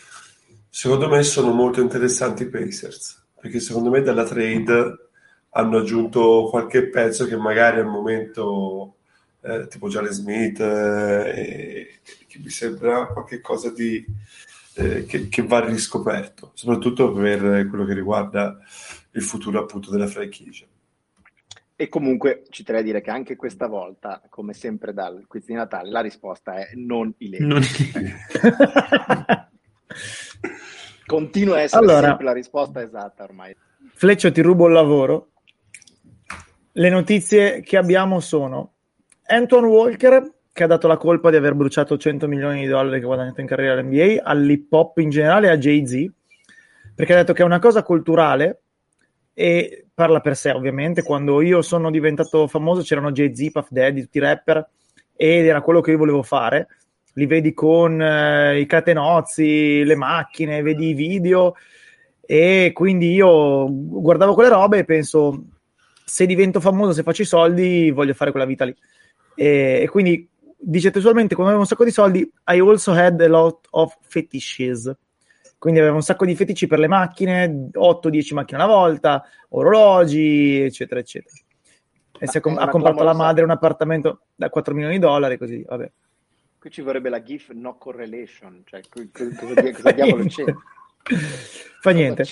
secondo 0.69 1.09
me 1.09 1.23
sono 1.23 1.53
molto 1.53 1.81
interessanti 1.81 2.45
i 2.45 2.49
Pacers 2.49 3.19
perché 3.41 3.61
secondo 3.61 3.91
me 3.91 4.03
dalla 4.03 4.25
trade 4.25 5.10
hanno 5.51 5.79
aggiunto 5.79 6.49
qualche 6.51 6.89
pezzo 6.89 7.27
che 7.27 7.37
magari 7.37 7.81
al 7.81 7.87
momento 7.87 8.97
eh, 9.41 9.67
tipo 9.69 9.89
Jalen 9.89 10.13
Smith 10.13 10.61
eh, 10.61 12.01
che 12.27 12.39
mi 12.39 12.51
sembra 12.51 13.07
qualcosa 13.07 13.71
di 13.71 14.05
eh, 14.75 15.05
che, 15.05 15.29
che, 15.29 15.43
va 15.43 15.65
riscoperto, 15.65 16.53
soprattutto 16.55 17.13
per 17.13 17.67
quello 17.69 17.85
che 17.85 17.95
riguarda 17.95 18.59
il 19.13 19.23
futuro 19.23 19.61
appunto 19.61 19.91
della 19.91 20.07
franchigia. 20.07 20.67
E 21.75 21.89
comunque 21.89 22.45
ci 22.51 22.63
terrei 22.63 22.83
a 22.83 22.85
dire 22.85 23.01
che 23.01 23.11
anche 23.11 23.37
questa 23.37 23.67
volta, 23.67 24.23
come 24.29 24.53
sempre 24.53 24.93
dal 24.93 25.25
quiz 25.27 25.47
di 25.47 25.55
Natale, 25.55 25.91
la 25.91 26.03
risposta 26.03 26.55
è 26.57 26.73
non 26.75 27.13
i 27.19 27.31
Lakers. 27.31 27.89
Non... 27.93 29.49
Continua 31.07 31.57
a 31.57 31.61
essere 31.63 31.83
allora, 31.83 32.09
sempre 32.09 32.25
la 32.27 32.33
risposta 32.33 32.83
esatta 32.83 33.25
ormai. 33.25 33.57
Fleccio, 33.95 34.31
ti 34.31 34.43
rubo 34.43 34.67
il 34.67 34.75
lavoro. 34.75 35.31
Le 36.73 36.89
notizie 36.89 37.63
che 37.63 37.77
abbiamo 37.77 38.21
sono 38.21 38.75
Anton 39.27 39.65
Walker 39.65 40.33
che 40.53 40.63
ha 40.63 40.69
dato 40.69 40.87
la 40.87 40.97
colpa 40.97 41.31
di 41.31 41.37
aver 41.37 41.55
bruciato 41.55 41.97
100 41.97 42.29
milioni 42.29 42.61
di 42.61 42.67
dollari 42.69 42.99
che 42.99 43.05
ha 43.05 43.09
guadagnato 43.09 43.41
in 43.41 43.49
carriera 43.49 43.81
all'NBA, 43.81 44.23
all'hip 44.23 44.73
hop 44.73 44.99
in 44.99 45.11
generale 45.11 45.49
e 45.49 45.51
a 45.51 45.57
Jay-Z, 45.57 46.11
perché 46.95 47.13
ha 47.13 47.17
detto 47.17 47.33
che 47.33 47.43
è 47.43 47.45
una 47.45 47.59
cosa 47.59 47.83
culturale 47.83 48.61
e 49.35 49.87
parla 49.93 50.21
per 50.21 50.37
sé 50.37 50.53
ovviamente. 50.53 51.03
Quando 51.03 51.41
io 51.41 51.61
sono 51.61 51.91
diventato 51.91 52.47
famoso 52.47 52.83
c'erano 52.83 53.11
Jay-Z, 53.11 53.51
Puff 53.51 53.69
Daddy, 53.71 54.03
tutti 54.03 54.19
i 54.19 54.21
rapper 54.21 54.69
ed 55.17 55.47
era 55.47 55.63
quello 55.63 55.81
che 55.81 55.91
io 55.91 55.99
volevo 55.99 56.23
fare. 56.23 56.69
Li 57.15 57.27
vedi 57.27 57.53
con 57.53 58.01
eh, 58.01 58.61
i 58.61 58.67
catenozzi, 58.67 59.83
le 59.83 59.97
macchine, 59.97 60.63
vedi 60.63 60.91
i 60.91 60.95
video 60.95 61.57
e 62.21 62.71
quindi 62.73 63.13
io 63.13 63.67
guardavo 63.69 64.35
quelle 64.35 64.51
robe 64.51 64.79
e 64.79 64.85
penso 64.85 65.47
se 66.11 66.27
divento 66.27 66.59
famoso, 66.59 66.93
se 66.93 67.05
faccio 67.05 67.23
i 67.23 67.27
soldi, 67.27 67.93
voglio 67.93 68.15
fare 68.15 68.33
quella 68.33 68.45
vita 68.45 68.65
lì. 68.65 68.75
E, 69.37 69.83
e 69.83 69.89
quindi 69.89 70.29
dice 70.59 70.91
testualmente 70.91 71.37
quando 71.37 71.53
avevo 71.53 71.63
un 71.63 71.69
sacco 71.69 71.85
di 71.85 71.93
soldi 71.93 72.21
I 72.47 72.59
also 72.59 72.93
had 72.93 73.21
a 73.21 73.29
lot 73.29 73.69
of 73.71 73.97
fetishes. 74.01 74.93
Quindi 75.57 75.79
aveva 75.79 75.95
un 75.95 76.03
sacco 76.03 76.25
di 76.25 76.35
fetici 76.35 76.67
per 76.67 76.81
le 76.81 76.89
macchine 76.89 77.71
8-10 77.73 78.35
macchine 78.35 78.61
alla 78.61 78.73
volta 78.73 79.25
orologi 79.51 80.61
eccetera 80.63 80.99
eccetera. 80.99 81.37
E 82.19 82.27
si 82.27 82.39
è 82.39 82.41
com- 82.41 82.59
ha 82.59 82.69
comprato 82.69 83.05
la 83.05 83.15
madre 83.15 83.45
un 83.45 83.51
appartamento 83.51 84.23
da 84.35 84.51
4 84.51 84.75
milioni 84.75 84.95
di 84.95 85.01
dollari 85.01 85.39
così 85.39 85.63
vabbè. 85.63 85.91
Qui 86.59 86.71
ci 86.71 86.83
vorrebbe 86.83 87.09
la 87.09 87.23
GIF 87.23 87.51
no 87.51 87.79
correlation 87.79 88.63
cioè 88.65 88.81
cosa, 88.91 89.73
cosa 89.73 89.91
diavolo 89.93 90.25
c'è? 90.25 90.45
Fa 91.81 91.91
niente. 91.93 92.25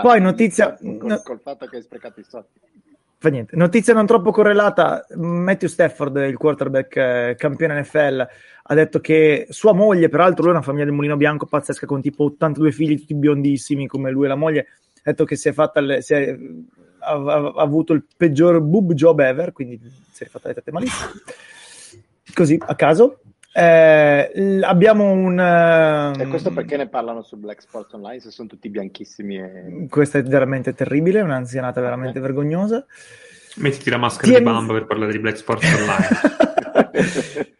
Poi 0.00 0.20
notizia 0.22 0.74
col, 0.74 1.20
col 1.22 1.40
fatto 1.40 1.66
che 1.66 1.76
hai 1.76 1.82
sprecato 1.82 2.20
i 2.20 2.24
soldi 2.24 2.64
Fa 3.18 3.30
niente. 3.30 3.56
Notizia 3.56 3.94
non 3.94 4.06
troppo 4.06 4.30
correlata: 4.30 5.06
Matthew 5.14 5.68
Stafford, 5.68 6.16
il 6.16 6.36
quarterback 6.36 6.96
eh, 6.96 7.34
campione 7.38 7.80
NFL, 7.80 8.26
ha 8.62 8.74
detto 8.74 9.00
che 9.00 9.46
sua 9.50 9.72
moglie, 9.72 10.08
peraltro, 10.08 10.42
lui 10.42 10.52
è 10.52 10.56
una 10.56 10.62
famiglia 10.62 10.84
del 10.84 10.92
mulino 10.92 11.16
bianco 11.16 11.46
pazzesca 11.46 11.86
con 11.86 12.02
tipo 12.02 12.24
82 12.24 12.72
figli, 12.72 12.98
tutti 12.98 13.14
biondissimi 13.14 13.86
come 13.86 14.10
lui 14.10 14.26
e 14.26 14.28
la 14.28 14.34
moglie. 14.34 14.60
Ha 14.96 15.10
detto 15.10 15.24
che 15.24 15.36
si 15.36 15.48
è 15.48 15.52
fatta, 15.52 15.80
le, 15.80 16.02
si 16.02 16.12
è, 16.12 16.36
ha, 16.98 17.12
ha, 17.12 17.52
avuto 17.56 17.94
il 17.94 18.04
peggior 18.16 18.60
boob 18.60 18.92
job 18.92 19.20
ever, 19.20 19.52
quindi 19.52 19.80
si 20.10 20.24
è 20.24 20.26
fatta 20.26 20.48
le 20.48 20.54
tette 20.54 20.72
malissimo. 20.72 21.10
Così 22.34 22.58
a 22.60 22.74
caso. 22.74 23.20
Eh, 23.58 24.60
abbiamo 24.60 25.10
un. 25.10 25.38
Uh, 25.38 26.20
e 26.20 26.26
questo 26.26 26.52
perché 26.52 26.76
ne 26.76 26.88
parlano 26.88 27.22
su 27.22 27.38
Black 27.38 27.62
Sports 27.62 27.94
Online 27.94 28.20
se 28.20 28.30
sono 28.30 28.48
tutti 28.48 28.68
bianchissimi? 28.68 29.38
E... 29.38 29.86
Questo 29.88 30.18
è 30.18 30.22
veramente 30.22 30.74
terribile, 30.74 31.22
un'anzianata 31.22 31.80
veramente 31.80 32.18
okay. 32.18 32.30
vergognosa. 32.30 32.84
Mettiti 33.54 33.88
la 33.88 33.96
maschera 33.96 34.30
TM... 34.30 34.38
di 34.38 34.44
bamba 34.44 34.72
per 34.74 34.84
parlare 34.84 35.12
di 35.12 35.20
Black 35.20 35.38
Sports 35.38 35.72
Online. 35.72 37.54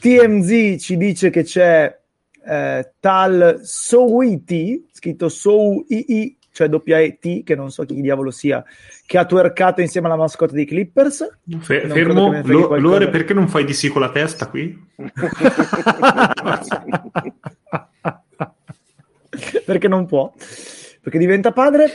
TMZ 0.00 0.82
ci 0.82 0.96
dice 0.96 1.28
che 1.28 1.42
c'è 1.42 1.98
eh, 2.46 2.92
tal 2.98 3.60
Sowiti, 3.62 4.86
scritto 4.92 5.28
Sou-I-I, 5.28 6.38
cioè 6.56 6.70
WAT, 6.70 7.42
che 7.42 7.54
non 7.54 7.70
so 7.70 7.84
chi 7.84 8.00
diavolo 8.00 8.30
sia, 8.30 8.64
che 9.04 9.18
ha 9.18 9.26
twerkato 9.26 9.82
insieme 9.82 10.06
alla 10.06 10.16
mascotte 10.16 10.54
dei 10.54 10.64
Clippers. 10.64 11.40
Fe- 11.58 11.86
fermo, 11.86 12.40
Lo- 12.44 12.78
Lore, 12.78 13.10
perché 13.10 13.34
non 13.34 13.46
fai 13.46 13.66
di 13.66 13.74
sì 13.74 13.90
con 13.90 14.00
la 14.00 14.10
testa 14.10 14.48
qui? 14.48 14.74
perché 19.66 19.86
non 19.86 20.06
può, 20.06 20.32
perché 21.02 21.18
diventa 21.18 21.52
padre. 21.52 21.92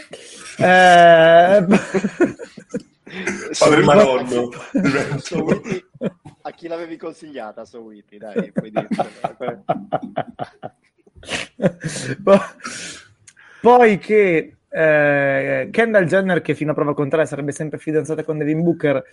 Eh... 0.59 1.65
Padre 3.57 3.81
Madonno. 3.83 4.49
A 6.43 6.51
chi 6.51 6.67
l'avevi 6.67 6.97
consigliata, 6.97 7.65
Sowiti? 7.65 8.19
Dai, 8.19 8.51
puoi 8.51 8.69
dire. 8.69 8.88
Poi 13.61 13.97
che 13.99 14.55
eh, 14.69 15.67
Kendall 15.71 16.05
Jenner, 16.05 16.41
che 16.41 16.55
fino 16.55 16.71
a 16.71 16.73
prova 16.73 16.93
contraria 16.93 17.25
sarebbe 17.25 17.51
sempre 17.51 17.77
fidanzata 17.77 18.23
con 18.23 18.38
Devin 18.38 18.63
Booker, 18.63 19.03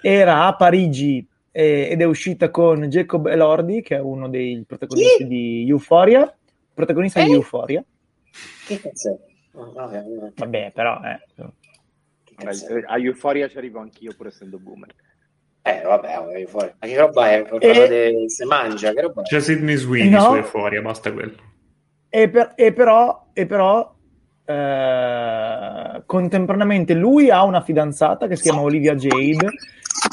era 0.00 0.46
a 0.46 0.54
Parigi 0.54 1.26
eh, 1.50 1.88
ed 1.90 2.00
è 2.00 2.04
uscita 2.04 2.50
con 2.50 2.84
Jacob 2.84 3.26
Elordi, 3.26 3.82
che 3.82 3.96
è 3.96 4.00
uno 4.00 4.28
dei 4.28 4.62
protagonisti 4.66 5.26
di 5.26 5.66
Euphoria. 5.68 6.32
Protagonista 6.72 7.22
di 7.22 7.32
eh? 7.32 7.34
Euphoria. 7.34 7.84
Che 8.66 8.80
cazzo 8.80 9.14
è? 9.14 9.56
Oh, 9.56 9.72
vabbè, 9.72 10.04
vabbè. 10.04 10.32
Vabbè, 10.36 10.72
però... 10.72 11.00
Eh. 11.02 11.20
Che 12.22 12.34
cazzo 12.36 12.66
è? 12.66 12.68
Vabbè, 12.74 12.84
A 12.86 12.98
Euphoria 12.98 13.48
ci 13.48 13.58
arrivo 13.58 13.80
anch'io 13.80 14.14
pur 14.16 14.28
essendo 14.28 14.58
boomer. 14.58 14.94
Eh, 15.62 15.82
vabbè. 15.84 16.46
Ma 16.52 16.86
che 16.86 16.96
roba 16.96 17.32
è? 17.32 17.42
Parlate 17.42 18.28
se 18.28 18.44
mangia, 18.44 18.92
che 18.92 19.00
roba 19.00 19.22
è? 19.22 19.24
C'è 19.24 19.40
Sidney 19.40 19.74
Sweeney 19.74 20.12
No. 20.12 20.20
su 20.20 20.34
Euphoria, 20.34 20.80
basta 20.80 21.12
quello. 21.12 21.36
E, 22.08 22.28
per- 22.30 22.52
e 22.56 22.72
però, 22.72 23.28
e 23.32 23.46
però 23.46 23.94
eh, 24.44 26.02
contemporaneamente 26.06 26.94
lui 26.94 27.30
ha 27.30 27.44
una 27.44 27.60
fidanzata 27.60 28.26
che 28.26 28.36
si 28.36 28.44
chiama 28.44 28.62
Olivia 28.62 28.94
Jade 28.94 29.50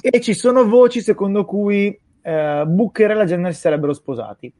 e 0.01 0.19
ci 0.19 0.33
sono 0.33 0.67
voci 0.67 0.99
secondo 1.01 1.45
cui 1.45 1.97
eh, 2.21 2.63
Booker 2.67 3.11
e 3.11 3.13
la 3.13 3.25
Jenner 3.25 3.53
si 3.53 3.61
sarebbero 3.61 3.93
sposati. 3.93 4.51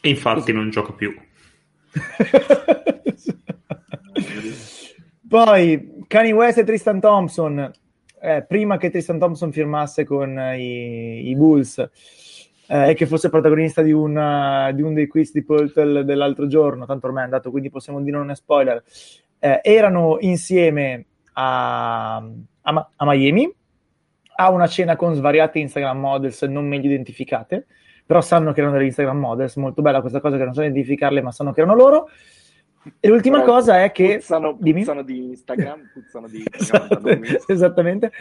E 0.00 0.08
infatti 0.08 0.52
non 0.52 0.70
gioca 0.70 0.92
più. 0.92 1.12
Poi 5.28 6.04
Kanye 6.06 6.32
West 6.32 6.58
e 6.58 6.64
Tristan 6.64 7.00
Thompson, 7.00 7.72
eh, 8.20 8.44
prima 8.46 8.76
che 8.76 8.90
Tristan 8.90 9.18
Thompson 9.18 9.50
firmasse 9.50 10.04
con 10.04 10.38
eh, 10.38 10.60
i, 10.60 11.30
i 11.30 11.34
Bulls 11.34 11.90
eh, 12.66 12.90
e 12.90 12.94
che 12.94 13.06
fosse 13.06 13.30
protagonista 13.30 13.82
di, 13.82 13.92
una- 13.92 14.70
di 14.72 14.82
uno 14.82 14.94
dei 14.94 15.06
quiz 15.06 15.32
di 15.32 15.42
Poltel 15.44 16.04
dell'altro 16.04 16.46
giorno, 16.46 16.86
tanto 16.86 17.06
ormai 17.06 17.22
è 17.22 17.24
andato, 17.26 17.50
quindi 17.50 17.70
possiamo 17.70 18.00
dire 18.00 18.16
non 18.16 18.30
è 18.30 18.34
spoiler, 18.34 18.82
eh, 19.38 19.60
erano 19.62 20.16
insieme 20.20 21.06
a, 21.34 22.16
a 22.16 22.90
a 22.96 23.04
Miami 23.04 23.52
a 24.36 24.50
una 24.50 24.66
cena 24.66 24.96
con 24.96 25.14
svariate 25.14 25.58
Instagram 25.58 25.98
models 25.98 26.42
non 26.42 26.66
meglio 26.66 26.86
identificate, 26.86 27.66
però 28.04 28.20
sanno 28.20 28.52
che 28.52 28.60
erano 28.60 28.74
delle 28.74 28.86
Instagram 28.86 29.18
models, 29.18 29.56
molto 29.56 29.82
bella 29.82 30.00
questa 30.00 30.20
cosa 30.20 30.36
che 30.36 30.44
non 30.44 30.54
so 30.54 30.62
identificarle, 30.62 31.22
ma 31.22 31.30
sanno 31.30 31.52
che 31.52 31.60
erano 31.60 31.76
loro. 31.76 32.08
E 33.00 33.08
l'ultima 33.08 33.40
Però 33.40 33.52
cosa 33.54 33.82
è 33.82 33.92
che... 33.92 34.16
Puzzano, 34.16 34.56
puzzano 34.56 35.02
di 35.02 35.18
Instagram, 35.30 35.90
puzzano 35.92 36.28
di 36.28 36.44
Esatto, 36.52 37.00
esattamente. 37.46 38.06
E 38.06 38.12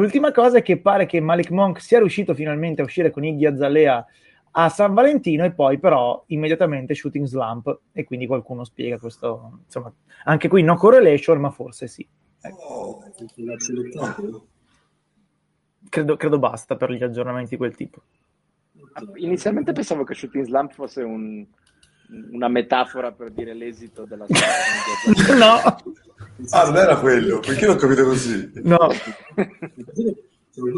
L'ultima 0.00 0.30
cosa 0.30 0.58
è 0.58 0.62
che 0.62 0.78
pare 0.78 1.06
che 1.06 1.20
Malik 1.20 1.50
Monk 1.50 1.80
sia 1.80 1.98
riuscito 1.98 2.34
finalmente 2.34 2.82
a 2.82 2.84
uscire 2.84 3.10
con 3.10 3.24
Iggy 3.24 3.46
Azalea 3.46 4.04
a 4.58 4.68
San 4.68 4.94
Valentino 4.94 5.44
e 5.44 5.52
poi 5.52 5.78
però 5.78 6.22
immediatamente 6.28 6.94
shooting 6.94 7.24
slump 7.26 7.80
e 7.92 8.04
quindi 8.04 8.26
qualcuno 8.26 8.64
spiega 8.64 8.98
questo, 8.98 9.60
insomma, 9.64 9.92
anche 10.24 10.48
qui 10.48 10.62
no 10.62 10.76
correlation, 10.76 11.40
ma 11.40 11.50
forse 11.50 11.86
sì. 11.88 12.06
Oh, 12.68 13.02
Credo, 15.88 16.16
credo 16.16 16.38
basta 16.38 16.76
per 16.76 16.90
gli 16.90 17.02
aggiornamenti 17.02 17.50
di 17.50 17.56
quel 17.56 17.74
tipo. 17.74 18.02
Inizialmente 19.14 19.72
pensavo 19.72 20.04
che 20.04 20.14
Shooting 20.14 20.44
Slump 20.44 20.72
fosse 20.72 21.02
un- 21.02 21.46
una 22.32 22.48
metafora 22.48 23.12
per 23.12 23.30
dire 23.30 23.54
l'esito 23.54 24.04
della 24.04 24.26
storia. 24.26 25.36
No, 25.36 25.58
Ah, 26.50 26.64
non 26.66 26.76
era 26.76 26.96
quello, 26.98 27.40
perché 27.40 27.66
l'ho 27.66 27.76
capito 27.76 28.04
così? 28.04 28.50
no. 28.62 28.88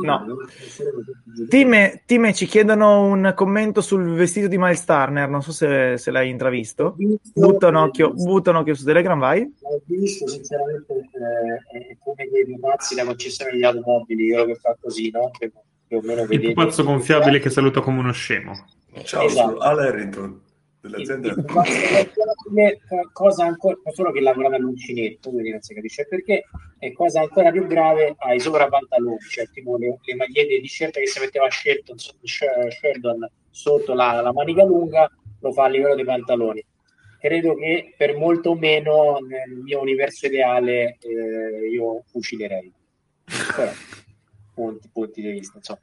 No. 0.02 0.26
Time, 1.48 2.02
Time, 2.04 2.34
ci 2.34 2.46
chiedono 2.46 3.04
un 3.04 3.32
commento 3.36 3.80
sul 3.80 4.12
vestito 4.14 4.48
di 4.48 4.58
Miles 4.58 4.84
Turner, 4.84 5.28
non 5.28 5.40
so 5.40 5.52
se, 5.52 5.96
se 5.96 6.10
l'hai 6.10 6.30
intravisto. 6.30 6.96
Butta 7.32 7.68
un 7.68 7.76
occhio, 7.76 8.12
butta 8.12 8.50
un 8.50 8.56
occhio 8.56 8.74
su 8.74 8.84
Telegram, 8.84 9.16
vai. 9.18 9.40
L'ho 9.42 9.80
visto, 9.84 10.26
sinceramente, 10.26 10.94
eh, 10.94 11.78
è 11.90 11.96
come 12.02 12.28
dei 12.28 12.58
pazzi 12.58 12.96
da 12.96 13.04
concessione 13.04 13.52
degli 13.52 13.62
automobili, 13.62 14.30
quello 14.30 14.46
che 14.46 14.54
fa 14.56 14.76
così, 14.80 15.10
no? 15.12 15.30
Che 15.38 15.52
più 15.86 15.98
o 15.98 16.00
meno 16.02 16.26
Il 16.28 16.40
pupazzo 16.40 16.82
gonfiabile 16.82 17.38
che 17.38 17.48
saluta 17.50 17.80
come 17.80 18.00
uno 18.00 18.12
scemo. 18.12 18.52
Ciao, 19.04 19.22
Esatto. 19.26 19.48
sono 19.50 19.58
Al 19.60 19.78
Harrington 19.78 20.40
dell'azienda. 20.80 21.34
come 22.44 22.78
cosa 23.12 23.44
ancora, 23.44 23.76
solo 23.92 24.12
che 24.12 24.20
lavora 24.20 24.48
dall'uncinetto, 24.48 25.30
quindi 25.30 25.50
non 25.50 25.60
si 25.60 25.74
capisce 25.74 26.06
perché, 26.06 26.44
e 26.78 26.92
cosa 26.92 27.20
ancora 27.20 27.50
più 27.50 27.66
grave, 27.66 28.14
ha 28.18 28.34
i 28.34 28.40
sovrappantaloni, 28.40 29.18
cioè 29.30 29.48
tipo 29.50 29.76
le, 29.76 29.98
le 30.00 30.14
magliette 30.14 30.60
di 30.60 30.66
scelta 30.66 31.00
che 31.00 31.06
si 31.06 31.20
metteva 31.20 31.50
Sheldon, 31.50 31.96
Sheldon 31.98 33.30
sotto 33.50 33.94
la, 33.94 34.20
la 34.20 34.32
manica 34.32 34.64
lunga, 34.64 35.10
lo 35.40 35.52
fa 35.52 35.64
a 35.64 35.68
livello 35.68 35.94
dei 35.94 36.04
pantaloni. 36.04 36.64
Credo 37.20 37.56
che 37.56 37.94
per 37.96 38.16
molto 38.16 38.54
meno 38.54 39.18
nel 39.18 39.56
mio 39.56 39.80
universo 39.80 40.26
ideale 40.26 40.98
eh, 41.00 41.68
io 41.68 42.04
fucilerei. 42.06 42.72
Però, 43.56 43.72
punti, 44.54 44.88
punti 44.92 45.20
di 45.20 45.30
vista, 45.32 45.56
insomma. 45.56 45.80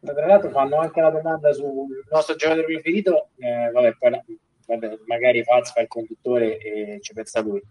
Ma 0.00 0.12
Tra 0.14 0.26
l'altro 0.26 0.50
fanno 0.50 0.76
anche 0.78 1.00
la 1.00 1.10
domanda 1.10 1.52
sul 1.52 1.86
nostro 2.10 2.34
giocatore 2.34 2.64
preferito, 2.64 3.28
eh, 3.38 3.70
vabbè, 3.70 3.96
poi 3.98 4.10
vabbè, 4.66 4.98
magari 5.06 5.42
Faz 5.44 5.72
fa 5.72 5.80
il 5.82 5.88
conduttore 5.88 6.56
e 6.58 6.98
ci 7.02 7.12
pensa 7.12 7.40
lui. 7.40 7.62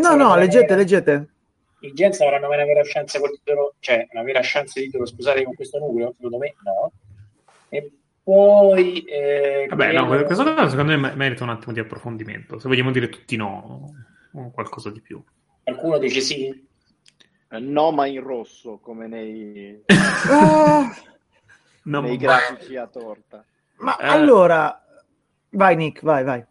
No, 0.00 0.14
no, 0.14 0.36
leggete, 0.36 0.64
una- 0.72 0.76
leggete. 0.76 1.28
I 1.82 1.92
Jets 1.92 2.20
avranno 2.20 2.46
una 2.48 2.64
vera 2.64 2.80
chance 2.84 3.18
col 3.18 3.30
titolo, 3.30 3.74
cioè 3.78 4.06
una 4.12 4.22
vera 4.22 4.40
chance 4.42 4.78
di 4.80 4.86
titolo, 4.86 5.06
scusate, 5.06 5.42
con 5.44 5.54
questo 5.54 5.78
nucleo? 5.78 6.12
Secondo 6.16 6.38
me 6.38 6.54
no. 6.64 6.92
E 7.68 7.90
poi... 8.22 9.02
eh, 9.04 9.66
Vabbè, 9.68 9.92
no, 9.92 10.08
credo- 10.08 10.24
questa 10.24 10.44
cosa 10.44 10.68
secondo 10.68 10.92
me 10.92 10.96
me- 10.98 11.14
merita 11.14 11.44
un 11.44 11.50
attimo 11.50 11.72
di 11.72 11.80
approfondimento. 11.80 12.58
Se 12.58 12.68
vogliamo 12.68 12.90
dire 12.90 13.08
tutti 13.08 13.36
no, 13.36 13.92
o 14.32 14.50
qualcosa 14.50 14.90
di 14.90 15.00
più. 15.00 15.22
Qualcuno 15.62 15.98
dice 15.98 16.20
sì? 16.20 16.68
No, 17.50 17.90
ma 17.92 18.06
in 18.06 18.20
rosso, 18.22 18.78
come 18.78 19.06
nei, 19.06 19.82
No, 21.90 22.00
nei 22.02 22.16
grafici 22.16 22.76
a 22.76 22.86
torta. 22.86 23.44
Ma 23.78 23.96
Eh. 23.96 24.06
allora, 24.06 24.80
vai 25.50 25.74
Nick, 25.76 26.02
vai, 26.02 26.22
vai. 26.24 26.44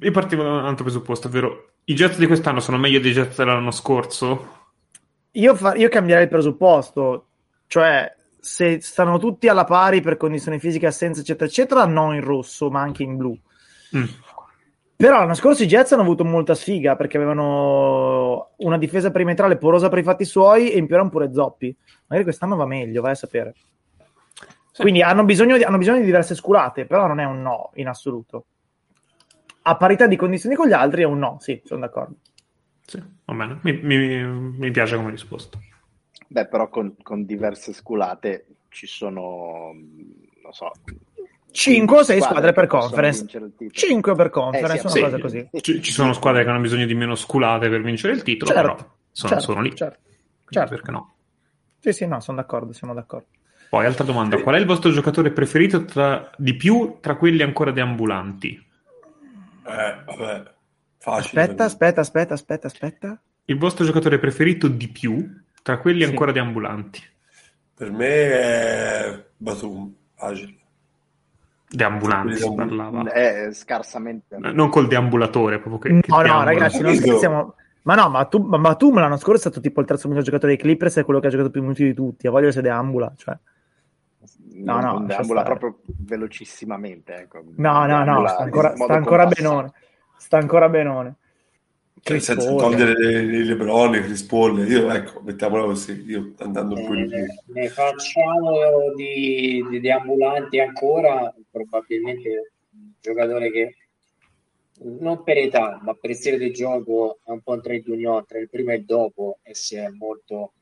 Io 0.00 0.10
partivo 0.12 0.42
da 0.42 0.50
un 0.50 0.64
altro 0.64 0.84
presupposto, 0.84 1.26
ovvero 1.26 1.72
i 1.84 1.94
Jets 1.94 2.18
di 2.18 2.26
quest'anno 2.26 2.60
sono 2.60 2.78
meglio 2.78 3.00
dei 3.00 3.12
Jets 3.12 3.36
dell'anno 3.36 3.70
scorso? 3.72 4.62
Io, 5.32 5.54
fa- 5.56 5.74
io 5.74 5.88
cambierei 5.88 6.24
il 6.24 6.30
presupposto, 6.30 7.26
cioè 7.66 8.14
se 8.38 8.80
stanno 8.80 9.18
tutti 9.18 9.48
alla 9.48 9.64
pari 9.64 10.00
per 10.00 10.16
condizioni 10.16 10.60
fisiche, 10.60 10.86
assenza, 10.86 11.20
eccetera, 11.20 11.46
eccetera, 11.46 11.84
no 11.86 12.14
in 12.14 12.22
rosso, 12.22 12.70
ma 12.70 12.80
anche 12.80 13.02
in 13.02 13.16
blu. 13.16 13.36
Mm. 13.96 14.04
Però 14.96 15.18
l'anno 15.18 15.34
scorso 15.34 15.64
i 15.64 15.66
Jets 15.66 15.92
hanno 15.92 16.02
avuto 16.02 16.24
molta 16.24 16.54
sfiga 16.54 16.94
perché 16.94 17.16
avevano 17.16 18.52
una 18.58 18.78
difesa 18.78 19.10
perimetrale 19.10 19.56
porosa 19.56 19.88
per 19.88 19.98
i 19.98 20.04
fatti 20.04 20.24
suoi 20.24 20.70
e 20.70 20.78
in 20.78 20.86
più 20.86 20.94
erano 20.94 21.10
pure 21.10 21.32
zoppi. 21.32 21.76
Magari 22.06 22.22
quest'anno 22.22 22.56
va 22.56 22.64
meglio, 22.64 23.02
vai 23.02 23.12
a 23.12 23.16
sapere. 23.16 23.54
Quindi 24.76 25.02
hanno 25.02 25.24
bisogno, 25.24 25.56
di, 25.56 25.62
hanno 25.62 25.78
bisogno 25.78 25.98
di 25.98 26.04
diverse 26.04 26.34
sculate, 26.34 26.86
però 26.86 27.06
non 27.06 27.20
è 27.20 27.24
un 27.24 27.42
no 27.42 27.70
in 27.74 27.88
assoluto. 27.88 28.46
A 29.62 29.76
parità 29.76 30.06
di 30.06 30.16
condizioni 30.16 30.54
con 30.54 30.68
gli 30.68 30.72
altri 30.72 31.02
è 31.02 31.06
un 31.06 31.18
no, 31.18 31.38
sì, 31.40 31.60
sono 31.64 31.80
d'accordo. 31.80 32.16
Sì, 32.84 33.02
va 33.24 33.34
bene, 33.34 33.58
mi, 33.62 33.80
mi- 33.82 34.24
mi 34.24 34.70
piace 34.70 34.96
come 34.96 35.10
risposta. 35.10 35.58
Beh, 36.28 36.46
però 36.46 36.68
con, 36.68 36.96
con 37.02 37.24
diverse 37.24 37.72
sculate 37.72 38.46
ci 38.68 38.86
sono, 38.86 39.72
non 40.42 40.52
so... 40.52 40.70
5 41.54 41.96
o 41.98 42.02
6 42.02 42.16
squadre 42.20 42.26
squadre 42.38 42.52
per 42.52 42.66
conference. 42.66 43.18
vincere 43.20 43.44
il 43.44 43.50
titolo. 43.56 43.70
5 43.78 44.14
per 44.16 44.30
conference, 44.30 44.86
Eh, 44.86 44.90
sì, 44.90 44.98
una 44.98 45.06
sì. 45.06 45.12
cosa 45.12 45.18
così. 45.20 45.48
Ci, 45.60 45.82
ci 45.82 45.92
sono 45.92 46.12
squadre 46.12 46.42
che 46.42 46.50
hanno 46.50 46.60
bisogno 46.60 46.84
di 46.86 46.94
meno 46.94 47.14
sculate 47.14 47.68
per 47.68 47.80
vincere 47.82 48.12
il 48.12 48.22
titolo, 48.22 48.50
Certo, 48.50 48.74
però 48.74 48.90
sono, 49.12 49.28
certo, 49.32 49.44
sono 49.44 49.60
lì. 49.60 49.74
certo, 49.76 49.98
certo. 50.48 50.70
Perché 50.74 50.90
no? 50.90 51.14
Sì, 51.78 51.92
sì, 51.92 52.06
no, 52.06 52.18
sono 52.20 52.38
d'accordo, 52.38 52.72
siamo 52.72 52.92
d'accordo. 52.92 53.26
Poi, 53.70 53.86
altra 53.86 54.04
domanda: 54.04 54.40
qual 54.42 54.56
è 54.56 54.58
il 54.58 54.66
vostro 54.66 54.90
giocatore 54.90 55.30
preferito 55.30 55.84
tra- 55.84 56.28
di 56.36 56.54
più 56.54 56.98
tra 57.00 57.14
quelli 57.16 57.42
ancora 57.42 57.70
deambulanti? 57.70 58.48
Eh, 59.66 59.96
vabbè, 60.04 60.52
facile. 60.98 61.40
Aspetta, 61.42 61.64
aspetta, 61.64 62.00
aspetta, 62.00 62.34
aspetta, 62.34 62.66
aspetta. 62.66 63.22
Il 63.44 63.58
vostro 63.58 63.84
giocatore 63.84 64.18
preferito 64.18 64.66
di 64.68 64.88
più 64.88 65.40
tra 65.62 65.78
quelli 65.78 66.02
Sì. 66.02 66.08
ancora 66.10 66.32
deambulanti? 66.32 67.00
Per 67.74 67.90
me 67.92 68.06
è 68.32 69.24
Batum, 69.36 69.94
facile. 70.16 70.54
Deambulanti 71.74 72.36
si 72.36 72.54
parlava. 72.54 73.10
È 73.10 73.48
scarsamente... 73.52 74.36
Eh, 74.36 74.52
Non 74.52 74.68
col 74.68 74.86
deambulatore, 74.86 75.58
proprio 75.58 75.78
che, 75.78 75.88
No, 75.88 76.00
che 76.00 76.06
no, 76.10 76.22
deambula. 76.22 76.44
ragazzi, 76.44 76.80
non 76.82 76.94
scherziamo. 76.94 77.54
Ma 77.82 77.94
no, 77.94 78.08
ma 78.08 78.24
tu, 78.24 78.38
ma, 78.38 78.56
ma 78.56 78.74
tu 78.76 78.92
l'anno 78.94 79.16
scorso 79.16 79.34
è 79.48 79.50
stato 79.50 79.60
tipo 79.60 79.80
il 79.80 79.86
terzo 79.86 80.08
miglior 80.08 80.24
giocatore 80.24 80.54
dei 80.54 80.60
Clippers 80.62 80.96
e 80.98 81.04
quello 81.04 81.20
che 81.20 81.26
ha 81.26 81.30
giocato 81.30 81.50
più 81.50 81.60
minuti 81.60 81.84
di 81.84 81.92
tutti. 81.94 82.26
A 82.26 82.30
voglia 82.30 82.50
se 82.50 82.62
deambula, 82.62 83.12
cioè. 83.16 83.36
No, 84.56 84.74
no, 84.80 84.92
lascia 85.00 85.04
deambula 85.06 85.40
stare. 85.42 85.58
proprio 85.58 85.80
velocissimamente. 85.98 87.14
Ecco. 87.14 87.42
No, 87.56 87.84
no, 87.84 87.98
no, 87.98 88.04
Deambula 88.04 88.28
sta 88.28 88.42
ancora, 88.42 88.74
sta 88.76 88.94
ancora 88.94 89.26
benone. 89.26 89.72
Sta 90.16 90.38
ancora 90.38 90.68
benone. 90.68 91.16
Cioè, 92.04 92.16
Chris 92.16 92.24
senza 92.24 92.54
Paul. 92.54 92.58
togliere 92.58 92.92
le, 92.98 93.22
le 93.24 93.44
Lebron, 93.44 93.94
i 93.94 94.02
Chris 94.02 94.22
Paul, 94.24 94.68
io 94.68 94.90
ecco, 94.92 95.22
mettiamola 95.22 95.64
così, 95.64 96.02
io 96.04 96.34
andando 96.38 96.74
un 96.74 96.84
po' 96.84 96.94
in 96.94 97.04
Eh, 97.04 97.06
giù. 97.08 97.52
ne 97.54 97.68
facciamo 97.68 98.92
di, 98.94 99.64
di 99.70 99.80
deambulanti 99.80 100.60
ancora, 100.60 101.34
probabilmente 101.50 102.52
un 102.72 102.90
giocatore 103.00 103.50
che 103.50 103.76
non 104.82 105.22
per 105.22 105.38
età, 105.38 105.80
ma 105.82 105.94
per 105.94 106.14
stile 106.14 106.36
di 106.36 106.52
gioco 106.52 107.20
è 107.24 107.30
un 107.30 107.40
po' 107.40 107.52
un 107.52 107.62
trade 107.62 107.90
union 107.90 108.22
tra 108.26 108.38
il 108.38 108.50
prima 108.50 108.72
e 108.74 108.76
il 108.76 108.84
dopo 108.84 109.38
e 109.42 109.54
si 109.54 109.76
è 109.76 109.88
molto 109.88 110.52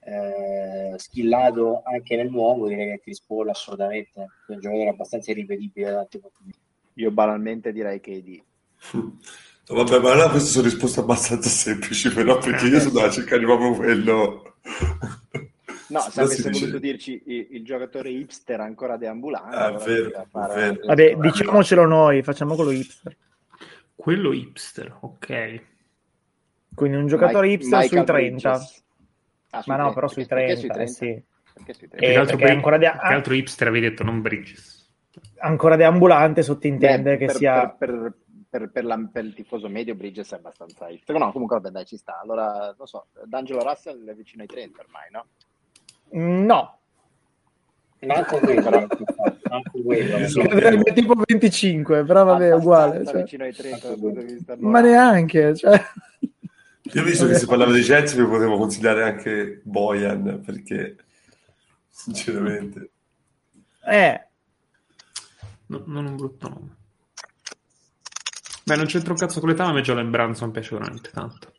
eh, 0.00 0.94
skillato 0.96 1.82
anche 1.84 2.16
nel 2.16 2.30
nuovo, 2.30 2.68
direi 2.68 2.92
che 2.92 3.00
Chris 3.00 3.20
Paul 3.20 3.50
assolutamente 3.50 4.22
è 4.22 4.52
un 4.52 4.60
giocatore 4.60 4.88
abbastanza 4.88 5.30
irripetibile 5.30 5.90
da 5.90 5.96
tanti 5.96 6.20
punti 6.20 6.36
di 6.38 6.46
vista. 6.46 6.62
Io 6.94 7.10
banalmente 7.10 7.72
direi 7.72 8.00
KD. 8.00 8.42
No, 8.92 9.18
vabbè, 9.74 9.98
ma 10.00 10.12
allora 10.12 10.30
queste 10.30 10.50
sono 10.50 10.64
risposte 10.64 11.00
abbastanza 11.00 11.48
semplici, 11.48 12.12
però 12.12 12.38
perché 12.38 12.66
io 12.66 12.80
sono 12.80 13.00
a 13.00 13.10
cercare 13.10 13.42
proprio 13.42 13.72
quello. 13.74 14.54
No, 15.88 16.00
se 16.00 16.20
avesse 16.20 16.50
voluto 16.50 16.78
dirci 16.78 17.22
il, 17.26 17.46
il 17.52 17.64
giocatore 17.64 18.10
hipster 18.10 18.60
ancora 18.60 18.96
deambulante, 18.96 19.56
Ah, 19.56 19.70
vero, 19.72 20.26
fare 20.30 20.80
Vabbè, 20.84 21.16
diciamocelo 21.16 21.86
noi, 21.86 22.22
facciamo 22.22 22.54
quello 22.56 22.72
hipster. 22.72 23.16
Quello 23.94 24.32
hipster, 24.32 24.96
ok. 25.00 25.60
Quindi 26.74 26.96
un 26.96 27.06
giocatore 27.06 27.46
Mike- 27.48 27.62
hipster 27.64 27.88
sui 27.88 27.98
Michael 27.98 28.04
30. 28.04 28.50
Bridges. 28.50 28.84
Ah, 29.50 29.62
sui 29.62 29.72
Ma 29.72 29.76
no, 29.78 29.92
30, 29.92 29.94
però 29.94 30.08
sui 30.08 30.26
perché- 30.26 30.54
30, 30.56 30.66
perché 30.66 30.82
eh, 30.82 30.86
sui 30.88 30.96
sì. 30.96 31.22
Perché 31.54 31.72
sui 31.72 31.88
30? 31.88 32.06
Eh, 32.06 32.16
altro 32.16 32.36
perché 32.36 32.52
ancora 32.52 32.78
che 32.78 32.86
altro 32.86 33.34
hipster 33.34 33.68
avevi 33.68 33.88
detto, 33.88 34.02
non 34.02 34.20
Bridges. 34.20 34.90
Ancora 35.38 35.76
deambulante 35.76 36.42
sottintende 36.42 37.12
Beh, 37.12 37.16
che 37.16 37.26
per, 37.26 37.36
sia... 37.36 37.68
per, 37.68 37.90
per, 37.90 38.12
per, 38.58 38.70
per 38.70 38.84
la- 38.84 39.08
per 39.10 39.24
il 39.24 39.34
tifoso 39.34 39.68
medio 39.68 39.94
Bridges 39.94 40.32
è 40.32 40.36
abbastanza 40.36 40.88
hipster. 40.88 41.16
No, 41.16 41.30
comunque 41.32 41.56
vabbè, 41.56 41.70
dai, 41.70 41.84
ci 41.84 41.96
sta. 41.96 42.18
Allora, 42.20 42.74
non 42.76 42.86
so, 42.86 43.06
D'Angelo 43.24 43.62
Russell 43.62 44.04
è 44.08 44.14
vicino 44.14 44.42
ai 44.42 44.48
30 44.48 44.80
ormai, 44.80 45.10
no? 45.10 45.26
No, 46.08 46.78
Manco 47.98 48.38
quello, 48.38 48.70
manco 48.70 49.82
quello. 49.82 50.28
Sarebbe 50.28 50.92
tipo 50.92 51.14
25, 51.26 52.04
però 52.04 52.24
vabbè, 52.24 52.48
è 52.48 52.54
uguale. 52.54 53.04
Cioè. 53.04 53.22
vicino 53.22 53.44
ai 53.44 53.52
30 53.52 53.88
dal 53.88 53.98
punto 53.98 54.20
di 54.20 54.32
vista 54.32 54.54
Ma 54.58 54.80
neanche, 54.80 55.56
cioè... 55.56 55.80
Io 56.92 57.02
ho 57.02 57.04
visto 57.04 57.26
che 57.26 57.34
si 57.34 57.46
parlava 57.46 57.72
di 57.72 57.82
Chelsea, 57.82 58.22
vi 58.22 58.30
potevo 58.30 58.56
consigliare 58.58 59.02
anche 59.02 59.60
Boyan, 59.64 60.40
perché 60.44 60.96
sinceramente... 61.88 62.90
Eh, 63.84 64.26
No- 65.68 65.82
non 65.86 66.06
un 66.06 66.16
brutto 66.16 66.48
nome. 66.48 66.76
Beh, 68.68 68.74
non 68.74 68.86
c'entra 68.86 69.12
un 69.12 69.18
cazzo 69.18 69.38
con 69.38 69.48
l'età, 69.48 69.62
ma 69.62 69.70
a 69.70 69.72
me 69.74 69.80
Jalen 69.80 70.10
Branson 70.10 70.50
piace 70.50 70.74
veramente 70.76 71.10
tanto. 71.12 71.52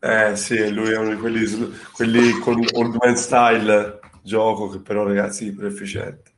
Eh 0.00 0.34
sì, 0.34 0.72
lui 0.72 0.92
è 0.92 0.96
uno 0.96 1.10
di 1.10 1.16
quelli, 1.16 1.44
quelli 1.92 2.30
con 2.38 2.64
old 2.72 2.96
man 3.02 3.16
style 3.18 3.98
gioco, 4.22 4.70
che 4.70 4.78
però 4.78 5.04
ragazzi 5.04 5.44
è 5.46 5.50
iper 5.50 5.66
efficiente. 5.66 6.30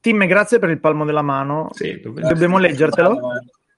Tim, 0.00 0.26
grazie 0.26 0.58
per 0.58 0.70
il 0.70 0.80
palmo 0.80 1.04
della 1.04 1.22
mano. 1.22 1.68
Sì, 1.74 2.00
Dobbiamo 2.00 2.58
leggertelo? 2.58 3.20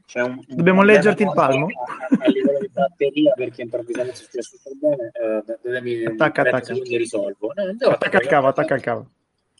C'è 0.07 0.23
un- 0.23 0.43
Dobbiamo 0.47 0.81
un 0.81 0.87
leggerti 0.87 1.23
il 1.25 1.33
palmo? 1.35 1.67
A, 1.67 2.07
a 2.25 2.29
livello 2.29 2.61
di 2.61 2.71
batteria 2.73 3.33
perché 3.35 3.61
improvvisamente 3.61 4.15
è 4.15 4.23
successo 4.23 4.57
super 4.57 4.73
bene. 4.81 5.11
Eh, 5.13 6.07
Attacca, 6.07 6.43
30 6.45 6.57
attacca. 6.57 6.73
e 6.73 6.97
risolvo. 6.97 7.53
No, 7.55 7.73
devo 7.75 7.91
Attacca 7.91 8.17
al 8.17 8.27
cavo, 8.27 8.47
attacca 8.47 8.73
al 8.75 8.81
cavo. 8.81 9.11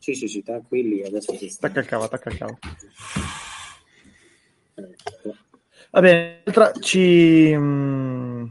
Sì, 0.01 0.15
sì, 0.15 0.27
sì, 0.27 0.43
tranquilli. 0.43 1.03
Adesso 1.05 1.35
si 1.37 1.51
sta. 1.51 1.67
Attacca 1.67 1.81
al 1.81 1.87
cavo, 1.87 2.05
attacca 2.05 2.31
al 2.31 2.37
cavo. 2.39 2.59
Va 5.91 6.01
bene, 6.01 6.43
altra- 6.45 6.73
ci 6.79 7.55
mm, 7.57 8.45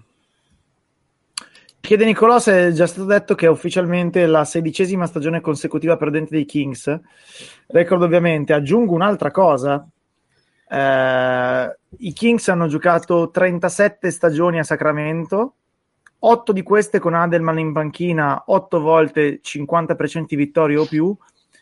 chiede 1.80 2.06
Nicolò 2.06 2.40
se 2.40 2.68
è 2.68 2.72
già 2.72 2.88
stato 2.88 3.06
detto 3.06 3.36
che 3.36 3.46
è 3.46 3.50
ufficialmente 3.50 4.26
la 4.26 4.44
sedicesima 4.44 5.06
stagione 5.06 5.40
consecutiva 5.40 5.98
perdente 5.98 6.36
dei 6.36 6.46
Kings. 6.46 7.00
Record 7.68 8.02
ovviamente. 8.02 8.54
Aggiungo 8.54 8.94
un'altra 8.94 9.30
cosa. 9.32 9.88
Eh, 10.70 11.78
I 12.00 12.14
Kings 12.14 12.48
hanno 12.50 12.68
giocato 12.68 13.30
37 13.30 14.10
stagioni 14.12 14.60
a 14.60 14.64
Sacramento, 14.64 15.54
8 16.20 16.52
di 16.52 16.64
queste 16.64 17.00
con 17.00 17.14
Adelman 17.14 17.60
in 17.60 17.72
panchina, 17.72 18.44
8 18.48 18.80
volte 18.80 19.40
50% 19.42 20.26
di 20.28 20.36
vittorie 20.36 20.78
o 20.78 20.86
più, 20.86 21.16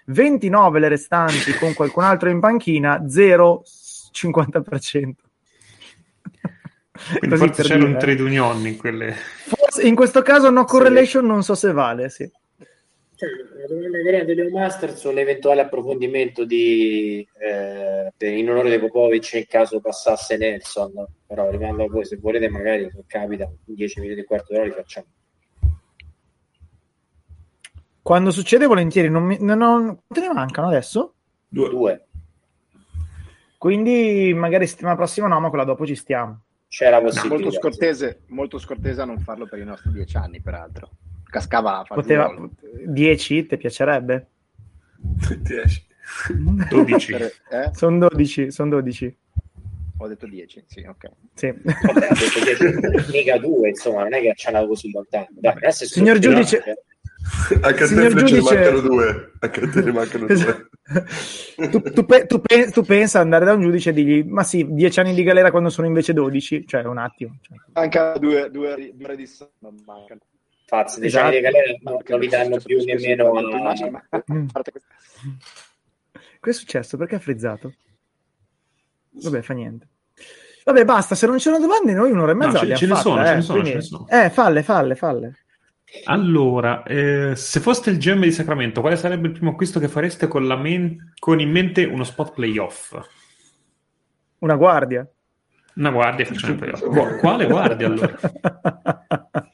29 0.05 0.79
le 0.79 0.87
restanti 0.87 1.53
con 1.59 1.73
qualcun 1.73 2.03
altro 2.03 2.29
in 2.29 2.39
panchina, 2.39 3.07
0 3.07 3.63
50%. 4.11 5.24
Quindi 7.19 7.37
forse 7.37 7.61
c'era 7.63 7.75
dire, 7.75 7.89
un 7.89 7.97
trade 7.97 8.21
union 8.21 8.65
in 8.67 8.77
quelle... 8.77 9.13
Forse- 9.13 9.87
in 9.87 9.95
questo 9.95 10.21
caso 10.21 10.49
no 10.49 10.63
correlation 10.65 11.25
non 11.25 11.43
so 11.43 11.55
se 11.55 11.71
vale, 11.71 12.09
sì. 12.09 12.29
Cioè, 13.15 13.29
la 13.61 13.67
domanda 13.67 14.01
direi 14.01 14.25
delle 14.25 14.49
Masters 14.49 14.99
sull'eventuale 14.99 15.61
approfondimento 15.61 16.43
di, 16.43 17.25
eh, 17.39 18.37
in 18.37 18.49
onore 18.49 18.69
di 18.69 18.79
Popovic 18.79 19.33
in 19.33 19.45
caso 19.47 19.79
passasse 19.79 20.35
Nelson, 20.35 20.91
però 21.25 21.49
rimando 21.49 21.85
a 21.85 21.87
voi 21.87 22.05
se 22.05 22.17
volete 22.17 22.49
magari 22.49 22.89
se 22.91 23.03
capita 23.07 23.49
10 23.63 24.01
minuti 24.01 24.19
e 24.19 24.25
quarto 24.25 24.53
d'ora 24.53 24.65
li 24.65 24.71
facciamo. 24.71 25.07
Quando 28.01 28.31
succede 28.31 28.67
volentieri, 28.67 29.09
non 29.09 29.23
mi, 29.23 29.37
non, 29.39 29.57
non- 29.57 29.99
te 30.07 30.19
ne 30.19 30.33
mancano 30.33 30.67
adesso? 30.67 31.13
Due. 31.47 31.69
Due, 31.69 32.05
Quindi 33.57 34.33
magari 34.35 34.67
settimana 34.67 34.95
prossima 34.95 35.27
no, 35.27 35.39
ma 35.39 35.49
quella 35.49 35.63
dopo 35.63 35.85
ci 35.85 35.95
stiamo. 35.95 36.44
C'è 36.67 36.89
la 36.89 36.99
Molto 36.99 37.15
possibilità. 37.21 37.51
scortese, 37.59 38.19
molto 38.27 38.57
scortese 38.59 39.01
a 39.01 39.05
non 39.05 39.19
farlo 39.19 39.45
per 39.47 39.59
i 39.59 39.63
nostri 39.63 39.91
dieci 39.91 40.17
anni, 40.17 40.41
peraltro. 40.41 40.89
Cascava 41.23 41.79
a 41.79 41.83
fare 41.85 42.01
Poteva. 42.01 42.33
10, 42.85 43.45
ti 43.45 43.57
piacerebbe? 43.57 44.27
10. 45.41 45.85
12. 46.69 47.11
Per- 47.11 47.33
eh? 47.49 47.69
Sono 47.73 48.07
12, 48.09 48.51
sono 48.51 48.69
12. 48.69 49.17
Ho 49.97 50.07
detto 50.07 50.27
10, 50.27 50.63
sì, 50.67 50.81
ok. 50.81 51.09
Sì. 51.33 51.47
Vabbè, 51.51 52.07
ha 52.09 52.13
detto 52.13 52.43
dieci, 52.43 53.11
mica 53.11 53.37
due, 53.37 53.69
insomma, 53.69 54.03
non 54.03 54.13
è 54.13 54.21
che 54.21 54.33
ci 54.35 54.47
andavo 54.47 54.67
così 54.67 54.91
lontano. 54.91 55.27
Dai, 55.31 55.53
Signor 55.71 56.19
giudice- 56.19 56.63
a 57.61 57.73
te 57.73 57.85
Signor 57.87 58.13
ne 58.13 58.41
mancano 58.41 58.79
due. 58.81 59.31
Anche 59.39 59.59
a 59.61 59.69
te 59.69 59.81
ne 59.81 59.91
mancano 59.91 60.25
due. 60.27 60.69
tu, 61.71 61.81
tu 61.81 62.05
pe- 62.05 62.25
tu 62.27 62.39
pe- 62.41 62.69
tu 62.71 62.81
pensa 62.83 63.19
andare 63.19 63.45
da 63.45 63.53
un 63.53 63.61
giudice 63.61 63.89
e 63.89 63.93
dirgli 63.93 64.23
ma 64.27 64.43
sì, 64.43 64.65
10 64.69 64.99
anni 64.99 65.13
di 65.15 65.23
galera 65.23 65.49
quando 65.51 65.69
sono 65.69 65.87
invece 65.87 66.13
12? 66.13 66.65
Cioè, 66.67 66.83
un 66.83 66.97
attimo. 66.97 67.37
cioè. 67.41 67.57
Anche 67.73 68.13
due, 68.19 68.49
due, 68.51 68.89
due 68.93 69.03
ore 69.05 69.15
di 69.15 69.27
non 69.59 69.75
mancano. 69.85 70.19
Infatti, 70.61 70.99
dei 70.99 71.09
Esatto. 71.09 71.25
anni 71.25 71.35
di 71.35 71.41
galera 71.41 71.71
No, 71.81 71.91
non, 71.91 72.01
non 72.07 72.19
li 72.19 72.27
danno 72.27 72.57
più 72.63 72.83
nemmeno 72.83 73.31
Mm. 74.33 74.47
Cosa 76.39 76.57
è 76.57 76.59
successo? 76.59 76.97
Perché 76.97 77.15
ha 77.15 77.19
frizzato? 77.19 77.73
Vabbè, 79.11 79.41
fa 79.41 79.53
niente. 79.53 79.87
Vabbè, 80.63 80.83
basta, 80.85 81.15
se 81.15 81.25
non 81.27 81.37
c'erano 81.37 81.61
domande 81.65 81.93
noi 81.93 82.11
un'ora 82.11 82.31
e 82.31 82.35
No, 82.35 82.45
mezza 82.45 82.59
ce- 82.59 82.67
l'abbiamo 82.67 82.77
ce 82.79 82.87
ne 82.87 82.95
sono, 82.95 83.21
eh, 83.23 83.27
ce 83.27 83.35
ne 83.35 83.41
sono, 83.41 83.59
quindi- 83.61 83.69
ce 83.69 83.75
ne 83.75 83.81
sono. 83.81 84.07
Eh, 84.09 84.29
falle, 84.29 84.63
falle, 84.63 84.95
falle. 84.95 85.33
Allora, 86.03 86.83
eh, 86.83 87.35
se 87.35 87.59
foste 87.59 87.89
il 87.89 87.97
GM 87.97 88.21
di 88.21 88.31
Sacramento, 88.31 88.81
quale 88.81 88.95
sarebbe 88.95 89.27
il 89.27 89.33
primo 89.33 89.51
acquisto 89.51 89.79
che 89.79 89.87
fareste 89.87 90.27
con, 90.27 90.45
la 90.47 90.55
men- 90.55 91.13
con 91.17 91.39
in 91.39 91.49
mente 91.49 91.83
uno 91.85 92.03
spot 92.03 92.33
playoff? 92.33 92.97
Una 94.39 94.55
guardia. 94.55 95.07
Una 95.75 95.91
guardia 95.91 96.25
facciamo 96.25 96.55
playoff. 96.55 96.85
Gu- 96.85 97.17
Quale 97.19 97.45
guardia 97.47 97.87
allora? 97.87 98.15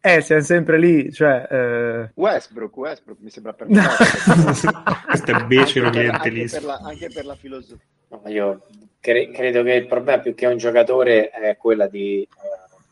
eh, 0.00 0.20
siamo 0.20 0.42
sempre 0.42 0.78
lì, 0.78 1.12
cioè... 1.12 1.46
eh, 1.50 2.10
Westbrook, 2.14 2.76
Westbrook 2.76 3.20
mi 3.20 3.30
sembra 3.30 3.52
perfetto. 3.52 4.84
Questo 5.06 5.30
è 5.30 5.44
becero 5.44 5.86
anche, 5.86 6.06
anche, 6.06 6.30
clientelismo. 6.30 6.66
la, 6.66 6.80
anche 6.82 7.10
per 7.12 7.24
la 7.26 7.34
filosofia. 7.34 7.84
No, 8.10 8.22
io 8.26 8.62
cre- 9.00 9.30
credo 9.30 9.62
che 9.62 9.74
il 9.74 9.86
problema 9.86 10.20
più 10.22 10.34
che 10.34 10.46
un 10.46 10.56
giocatore 10.56 11.28
è 11.30 11.56
quella 11.58 11.86
di 11.88 12.22
eh, 12.22 12.28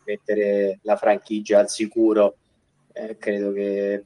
mettere 0.07 0.79
la 0.83 0.95
franchigia 0.95 1.59
al 1.59 1.69
sicuro. 1.69 2.37
Eh, 2.93 3.17
credo 3.17 3.51
che 3.51 4.05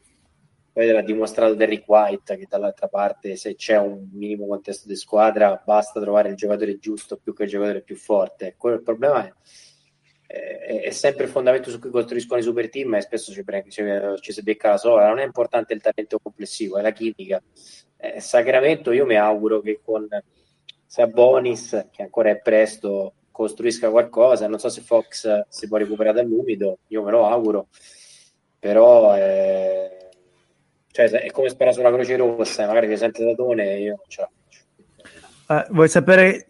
poi 0.74 0.90
l'ha 0.90 1.02
dimostrato 1.02 1.54
Derrick 1.54 1.88
White 1.88 2.38
che 2.38 2.48
dall'altra 2.50 2.88
parte 2.88 3.36
se 3.36 3.56
c'è 3.56 3.78
un 3.78 4.10
minimo 4.14 4.48
contesto 4.48 4.88
di 4.88 4.96
squadra 4.96 5.62
basta 5.64 6.00
trovare 6.00 6.30
il 6.30 6.36
giocatore 6.36 6.80
giusto 6.80 7.18
più 7.18 7.34
che 7.34 7.44
il 7.44 7.50
giocatore 7.50 7.82
più 7.82 7.96
forte. 7.96 8.56
Quello 8.58 8.78
il 8.78 8.84
problema 8.84 9.26
è, 10.26 10.82
è, 10.82 10.90
sempre 10.92 11.26
il 11.26 11.30
fondamento 11.30 11.70
su 11.70 11.78
cui 11.78 11.90
costruiscono 11.90 12.40
i 12.40 12.44
super 12.44 12.70
team 12.70 12.96
e 12.96 13.02
spesso 13.02 13.34
ci, 13.34 13.44
ci, 13.68 13.84
ci 14.22 14.32
si 14.32 14.44
becca 14.44 14.70
la 14.70 14.78
sola. 14.78 15.08
Non 15.10 15.20
è 15.20 15.26
importante 15.26 15.74
il 15.74 15.82
talento 15.82 16.20
complessivo, 16.20 16.78
è 16.78 16.82
la 16.82 16.92
chimica. 16.92 17.42
Eh, 17.98 18.22
Sacramento 18.22 18.92
io 18.92 19.06
mi 19.06 19.18
auguro 19.18 19.60
che 19.60 19.82
con 19.84 20.08
Sabonis, 20.86 21.88
che 21.92 22.02
ancora 22.02 22.30
è 22.30 22.40
presto, 22.40 23.16
costruisca 23.32 23.90
qualcosa. 23.90 24.48
Non 24.48 24.60
so 24.60 24.70
se 24.70 24.82
Fox 24.82 25.46
si 25.50 25.68
può 25.68 25.78
recuperare 25.78 26.18
dall'umido, 26.22 26.80
io 26.88 27.04
me 27.04 27.12
lo 27.12 27.26
auguro, 27.28 27.68
però 28.60 29.16
eh, 29.18 30.10
cioè, 30.92 31.10
è 31.10 31.32
come 31.32 31.50
sparare 31.50 31.76
sulla 31.76 31.92
Croce 31.92 32.16
Rossa, 32.18 32.66
magari 32.68 32.88
ti 32.88 32.98
sente 32.98 33.24
Datone 33.24 33.72
e 33.72 33.80
io 33.82 33.96
non 33.96 34.06
ce 34.08 34.22
la 34.22 34.30
faccio. 34.34 35.60
eh, 35.60 35.68
vuoi 35.72 35.88
sapere 35.90 36.50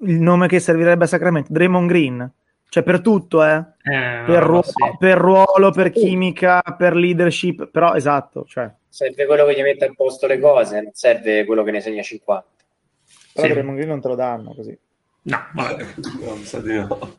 il 0.00 0.20
nome 0.20 0.46
che 0.48 0.60
servirebbe 0.60 1.04
a 1.04 1.08
Sacramento? 1.08 1.52
Draymond 1.52 1.88
Green. 1.88 2.32
Cioè 2.70 2.84
per 2.84 3.00
tutto, 3.00 3.44
eh. 3.44 3.56
Eh, 3.82 4.22
Per, 4.26 4.42
ruolo, 4.44 4.62
sì. 4.62 4.72
per 4.96 5.18
ruolo, 5.18 5.72
per 5.72 5.90
chimica, 5.90 6.62
per 6.78 6.94
leadership, 6.94 7.68
però 7.68 7.94
esatto, 7.94 8.44
cioè... 8.46 8.72
Serve 8.88 9.26
quello 9.26 9.44
che 9.44 9.56
gli 9.56 9.62
mette 9.62 9.86
al 9.86 9.96
posto 9.96 10.28
le 10.28 10.38
cose, 10.38 10.80
non 10.80 10.92
serve 10.94 11.44
quello 11.44 11.64
che 11.64 11.72
ne 11.72 11.80
segna 11.80 12.00
50. 12.02 12.46
Però 13.32 13.46
Sì. 13.46 13.52
Draymond 13.52 13.76
Green 13.76 13.88
non 13.90 14.00
te 14.00 14.06
lo 14.06 14.14
danno 14.14 14.54
così. 14.54 14.78
No, 15.22 15.38
vabbè. 15.54 15.86
No, 16.24 16.34
mi 16.36 16.44
sa 16.44 16.60
di 16.60 16.74
no. 16.74 17.16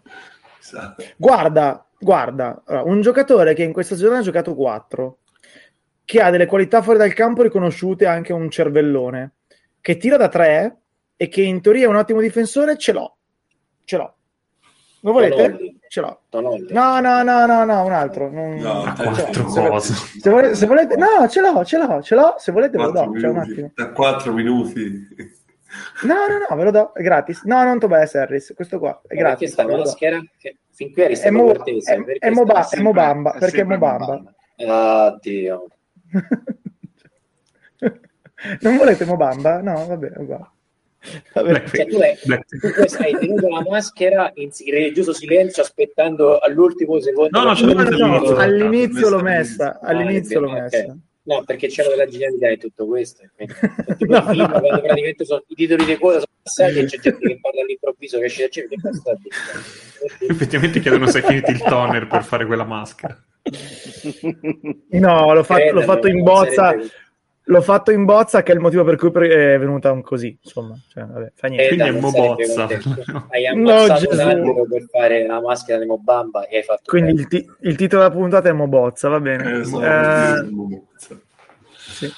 Sa. 0.60 0.96
Guarda, 1.18 1.86
guarda, 2.00 2.62
un 2.84 3.02
giocatore 3.02 3.54
che 3.54 3.64
in 3.64 3.74
questa 3.74 3.96
stagione 3.96 4.20
ha 4.20 4.22
giocato 4.22 4.54
4, 4.56 5.18
che 6.06 6.22
ha 6.22 6.30
delle 6.30 6.46
qualità 6.46 6.82
fuori 6.82 7.00
dal 7.00 7.14
campo 7.14 7.42
riconosciute 7.44 8.06
anche 8.06 8.34
un 8.34 8.50
cervellone, 8.50 9.32
che 9.82 9.98
tira 9.98 10.18
da 10.18 10.28
3 10.28 10.78
e 11.18 11.28
che 11.28 11.42
in 11.42 11.62
teoria 11.62 11.86
è 11.86 11.90
un 11.90 11.96
ottimo 11.96 12.22
difensore, 12.22 12.78
ce 12.78 12.92
l'ho. 12.94 13.16
Ce 13.84 13.98
l'ho. 13.98 14.14
Lo 15.04 15.12
volete? 15.14 15.36
Tonolli. 15.36 15.80
Ce 15.88 16.00
l'ho. 16.02 16.22
Tonolli. 16.30 16.68
No, 16.74 17.00
no, 17.00 17.24
no, 17.24 17.46
no, 17.48 17.66
no, 17.66 17.84
un 17.84 17.92
altro. 17.92 18.30
Non... 18.32 18.56
No, 18.56 18.84
A 18.84 18.94
te- 18.94 19.04
quattro 19.04 19.50
se- 19.50 19.68
cose. 19.68 19.94
Se 20.20 20.30
volete, 20.30 20.56
se 20.56 20.66
volete- 20.68 20.96
no, 20.96 21.28
ce 21.28 21.42
l'ho, 21.42 21.66
ce 21.66 21.78
l'ho, 21.80 22.02
ce 22.04 22.16
l'ho. 22.16 22.36
Se 22.38 22.52
volete 22.52 22.78
lo 22.78 22.92
quattro 22.92 23.12
do. 23.12 23.20
Cioè, 23.20 23.30
un 23.30 23.36
minuti. 23.36 23.52
attimo. 23.52 23.72
Da 23.76 23.90
4 23.92 24.32
minuti. 24.34 25.08
No, 26.04 26.16
no, 26.28 26.38
no, 26.50 26.56
ve 26.56 26.64
lo 26.64 26.72
do, 26.72 26.94
è 26.94 27.02
gratis. 27.02 27.44
No, 27.44 27.64
non 27.64 27.80
Tobias 27.80 28.16
Harris, 28.16 28.54
questo 28.56 28.80
qua 28.80 29.00
è 29.04 29.08
Perché 29.08 29.24
gratis. 29.24 29.52
sta 29.52 29.64
ve 29.64 29.72
lo 29.72 29.78
do. 29.78 29.84
maschera? 29.84 30.22
Che 30.38 30.58
fin 30.72 30.92
qui 30.92 31.02
eri 31.04 31.14
È, 31.14 31.16
stato 31.16 31.34
Mo, 31.36 31.46
cortese. 31.46 31.94
è, 31.94 32.04
perché 32.04 32.28
è, 32.28 32.30
Moba- 32.32 32.62
sta- 32.62 32.78
è 32.78 32.82
Mobamba, 32.82 33.34
È 33.34 33.40
perché 33.40 33.62
è 33.62 33.64
Mobamba. 33.64 34.24
Oddio. 34.58 35.68
non 38.62 38.78
volete 38.78 39.06
Mobamba? 39.06 39.62
No, 39.62 39.86
vabbè, 39.88 40.08
è 40.10 40.20
uguale. 40.20 40.50
Vabbè. 41.34 41.64
Cioè, 41.68 41.88
tu, 41.88 41.96
hai, 41.98 42.16
Black- 42.26 42.60
tu 42.60 42.96
hai 43.02 43.18
tenuto 43.18 43.48
la 43.48 43.64
maschera 43.68 44.30
in 44.36 44.52
religioso 44.70 45.14
silenzio 45.14 45.64
aspettando 45.64 46.38
all'ultimo 46.38 47.00
secondo. 47.00 47.40
No, 47.40 47.54
no, 47.54 47.60
No, 47.60 47.74
no, 47.74 47.84
no, 47.90 48.36
all'inizio. 48.36 48.38
all'inizio 48.38 49.10
l'ho 49.10 49.22
Messa 49.22 49.24
messa, 49.24 49.80
all'inizio 49.82 50.40
l'ho 50.42 50.52
messa. 50.52 50.98
No, 51.24 51.44
perché 51.44 51.68
c'era 51.68 51.90
della 51.90 52.08
genialità 52.08 52.50
in 52.50 52.58
tutto 52.60 52.88
questo. 52.88 53.24
quindi- 53.36 53.54
tutti 53.86 54.06
No, 54.10 54.22
film, 54.24 54.40
no. 54.42 54.60
quando 54.60 54.82
praticamente 54.82 55.26
sono, 55.26 55.44
i 55.48 55.56
titoli 55.56 55.86
di 55.86 55.96
coda 55.98 56.14
sono 56.16 56.26
passati 56.42 56.80
e 56.80 56.86
c'è 56.86 56.98
gente 57.00 57.28
che 57.28 57.40
parla 57.40 57.62
all'improvviso 57.62 58.18
che 58.20 58.26
esce 58.26 58.50
da 58.50 58.58
dicendo? 58.70 60.32
Effettivamente 60.34 60.80
chiedono 60.80 61.06
se 61.08 61.20
hai 61.20 61.24
finito 61.26 61.52
il 61.52 61.62
toner 61.62 62.08
per 62.08 62.24
fare 62.24 62.46
quella 62.46 62.64
maschera. 62.64 63.24
No, 64.90 65.34
l'ho 65.34 65.44
fatto, 65.44 65.72
l'ho 65.72 65.82
fatto 65.82 66.08
in 66.08 66.24
bozza, 66.24 66.54
sarebbe- 66.70 66.90
l'ho 67.52 67.62
fatto 67.62 67.92
in 67.92 68.06
bozza 68.06 68.42
che 68.44 68.52
è 68.54 68.56
il 68.56 68.62
motivo 68.62 68.84
per 68.86 68.96
cui 68.96 69.10
è 69.10 69.60
venuta 69.60 69.92
un 69.92 70.02
così, 70.02 70.38
insomma, 70.42 70.78
cioè, 70.88 71.04
vabbè, 71.06 71.32
fa 71.36 71.48
niente. 71.48 71.66
Eh, 71.66 71.76
Quindi 71.76 71.98
è 71.98 72.00
Mobozza. 72.00 72.68
Hai 73.30 73.56
No, 73.56 73.72
ammazzato 73.72 74.10
un 74.10 74.16
Gesù. 74.18 74.28
albero 74.28 74.66
per 74.68 74.84
fare 74.90 75.26
la 75.28 75.42
maschera 75.42 75.80
di 75.80 75.86
Mobamba 75.86 76.48
e 76.48 76.58
hai 76.58 76.64
fatto 76.64 76.84
Quindi 76.86 77.12
il, 77.14 77.28
ti- 77.28 77.46
il 77.62 77.76
titolo 77.76 78.04
della 78.04 78.14
puntata 78.16 78.50
è 78.50 78.54
Mobozza, 78.54 79.10
va 79.10 79.20
bene. 79.20 79.60
Eh, 79.60 79.66
so, 79.66 79.82
Eh, 79.82 80.50
Mobozza. 80.50 81.20
sì. 81.76 82.12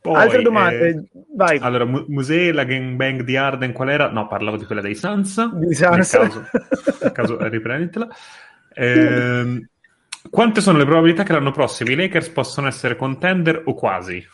Poi, 0.00 0.14
Altre 0.14 0.42
domande? 0.42 0.88
eh, 0.88 1.02
Vai. 1.34 1.58
allora, 1.60 1.84
mu- 1.84 2.04
musei, 2.06 2.52
la 2.52 2.62
gangbang 2.62 3.22
di 3.22 3.36
Arden, 3.36 3.72
qual 3.72 3.90
era? 3.90 4.08
No, 4.08 4.28
parlavo 4.28 4.56
di 4.56 4.64
quella 4.64 4.80
dei 4.80 4.94
Sans. 4.94 5.52
Di 5.54 5.74
Sans. 5.74 5.96
Nel 5.96 6.22
caso, 6.28 6.44
nel 7.02 7.12
caso 7.12 7.38
eh, 7.40 7.48
riprenditela. 7.50 8.08
Ehm, 8.74 9.68
quante 10.30 10.60
sono 10.60 10.78
le 10.78 10.84
probabilità 10.84 11.22
che 11.22 11.32
l'anno 11.32 11.50
prossimo 11.50 11.90
i 11.90 11.94
Lakers 11.94 12.28
possano 12.28 12.68
essere 12.68 12.96
contender 12.96 13.62
o 13.64 13.74
quasi? 13.74 14.24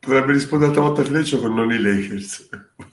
Potrebbe 0.00 0.32
rispondere 0.32 0.72
a 0.76 0.80
volta 0.80 1.02
Fleccio 1.02 1.38
con 1.38 1.54
non 1.54 1.70
i 1.70 1.78
Lakers. 1.78 2.48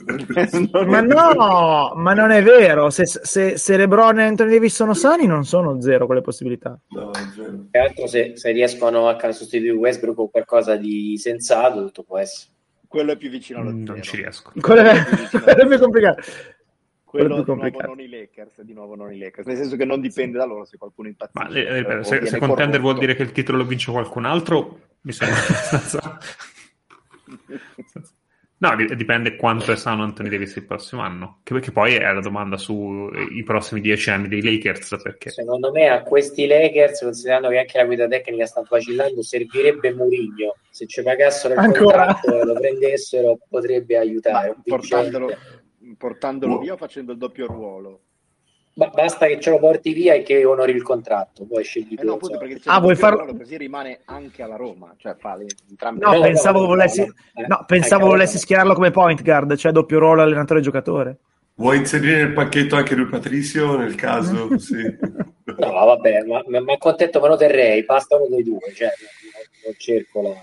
Ma 0.86 1.02
no, 1.02 1.94
ma 1.96 2.14
non 2.14 2.32
è 2.32 2.44
vero. 2.44 2.90
Se, 2.90 3.06
se, 3.06 3.58
se 3.58 3.78
LeBron 3.78 4.20
e 4.20 4.24
Anthony 4.24 4.52
Davis 4.52 4.76
sono 4.76 4.94
sani, 4.94 5.26
non 5.26 5.46
sono 5.46 5.80
zero 5.82 6.06
quelle 6.06 6.22
possibilità. 6.22 6.78
No, 6.90 7.12
è 7.12 7.22
vero. 7.36 7.66
Che 7.72 7.78
altro 7.78 8.08
se, 8.08 8.34
se 8.36 8.52
riescono 8.52 9.08
a 9.08 9.32
sostituire 9.32 9.76
Westbrook 9.76 10.16
con 10.16 10.30
qualcosa 10.32 10.76
di 10.76 11.18
sensato, 11.18 11.86
tutto 11.86 12.04
può 12.04 12.18
essere. 12.18 12.52
Quello 12.88 13.14
è 13.14 13.18
più 13.18 13.30
vicino 13.30 13.60
allo 13.60 13.72
Non 13.72 14.02
ci 14.02 14.18
riesco. 14.18 14.52
Quello 14.60 14.82
è, 14.82 15.04
quello 15.30 15.62
è 15.62 15.68
più 15.68 15.80
complicato. 15.80 16.22
Quello 17.16 17.28
Quello 17.28 17.36
è 17.36 17.38
di 17.38 17.44
più 17.44 17.54
nuovo 17.54 17.62
complicato. 17.62 17.88
non 17.88 18.00
i 18.00 18.10
Lakers, 18.10 18.62
di 18.62 18.74
nuovo 18.74 18.96
non 18.96 19.14
i 19.14 19.18
Lakers, 19.18 19.48
nel 19.48 19.58
senso 19.58 19.76
che 19.76 19.86
non 19.86 20.02
dipende 20.02 20.38
da 20.38 20.46
loro 20.46 20.66
se 20.66 20.78
qualcuno 20.78 21.08
impazzisce. 21.08 21.64
Ma 21.64 22.00
eh, 22.00 22.04
se, 22.04 22.26
se 22.26 22.38
contender 22.40 22.82
vuol 22.82 22.98
dire 22.98 23.16
che 23.16 23.24
il 23.24 23.32
titolo 23.32 23.60
lo 23.60 23.66
vince 23.66 23.92
qualcun 23.92 24.26
altro, 24.26 24.80
mi 25.02 25.12
sembra 25.12 25.38
abbastanza. 25.40 26.20
No, 28.58 28.74
di- 28.76 28.96
dipende 28.96 29.36
quanto 29.36 29.74
è 29.74 29.76
sano 29.76 30.04
Anthony 30.04 30.30
Davis 30.30 30.56
il 30.56 30.66
prossimo 30.66 31.02
anno. 31.02 31.40
Che, 31.44 31.60
che 31.60 31.72
poi 31.72 31.96
è 31.96 32.12
la 32.12 32.22
domanda 32.22 32.56
sui 32.58 33.44
prossimi 33.44 33.82
dieci 33.82 34.10
anni 34.10 34.30
dei 34.30 34.42
Lakers. 34.42 35.00
Perché 35.04 35.30
Secondo 35.30 35.72
me 35.72 35.90
a 35.90 36.02
questi 36.04 36.48
Lakers, 36.48 37.02
considerando 37.02 37.50
che 37.50 37.60
anche 37.60 37.78
la 37.78 37.86
guida 37.86 38.08
tecnica 38.08 38.46
sta 38.46 38.64
vacillando, 38.68 39.22
servirebbe 39.22 39.94
Mourinho. 39.94 40.56
Se 40.70 40.88
ci 40.88 41.04
pagassero 41.04 41.54
il 41.54 41.60
Ancora? 41.60 42.06
contratto 42.06 42.42
e 42.42 42.46
lo 42.46 42.54
prendessero, 42.54 43.38
potrebbe 43.50 43.98
aiutare. 43.98 44.56
Ma 44.66 44.76
un 44.76 44.84
portandolo, 45.98 46.54
portandolo 46.54 46.58
via 46.58 46.74
o 46.74 46.78
facendo 46.78 47.12
il 47.12 47.18
doppio 47.18 47.48
ruolo? 47.48 48.00
Ba- 48.74 48.90
basta 48.90 49.26
che 49.28 49.40
ce 49.40 49.52
lo 49.52 49.60
porti 49.60 49.94
via 49.94 50.14
e 50.14 50.22
che 50.24 50.44
onori 50.44 50.74
il 50.74 50.82
contratto, 50.84 51.46
poi 51.46 51.64
scegli 51.64 51.94
Eh 51.94 52.02
tu. 52.02 52.08
no, 52.08 52.14
appunto, 52.14 52.38
perché 52.38 52.60
Ah, 52.66 52.80
vuoi 52.80 52.96
farlo- 52.96 53.20
ruolo 53.20 53.38
così 53.38 53.58
rimane 53.58 54.02
anche 54.06 54.44
alla 54.44 54.58
Roma, 54.58 54.94
cioè 54.98 55.16
fa 55.16 55.36
le, 55.36 55.46
entrambe 55.70 56.04
No, 56.04 56.12
le- 56.12 56.18
No, 56.18 56.24
pensavo 56.26 56.60
no, 56.60 56.66
volessi, 56.68 57.00
no, 57.02 57.46
no. 57.48 57.64
pensavo 57.66 58.06
Eh, 58.06 58.10
volessi 58.10 58.38
schierarlo 58.38 58.74
come 58.74 58.92
point 58.92 59.22
guard, 59.24 59.56
cioè 59.56 59.72
doppio 59.72 60.00
ruolo 60.00 60.22
allenatore 60.24 60.60
e 60.60 60.64
giocatore. 60.64 61.18
Vuoi 61.56 61.78
inserire 61.78 62.18
nel 62.18 62.34
pacchetto 62.34 62.76
anche 62.76 62.96
lui 62.96 63.06
Patrizio 63.08 63.78
nel 63.78 63.96
caso? 63.96 64.50
Sì. 64.60 64.84
No, 65.58 65.72
vabbè, 65.72 66.24
ma, 66.24 66.44
ma, 66.48 66.60
ma 66.60 66.74
accontento 66.74 67.22
me 67.22 67.30
lo 67.30 67.38
terrei, 67.38 67.86
basta 67.86 68.18
uno 68.18 68.28
dei 68.28 68.44
due, 68.44 68.60
cioè, 68.74 68.90
non, 69.00 69.44
non 69.64 69.74
cerco 69.78 70.22
la... 70.22 70.34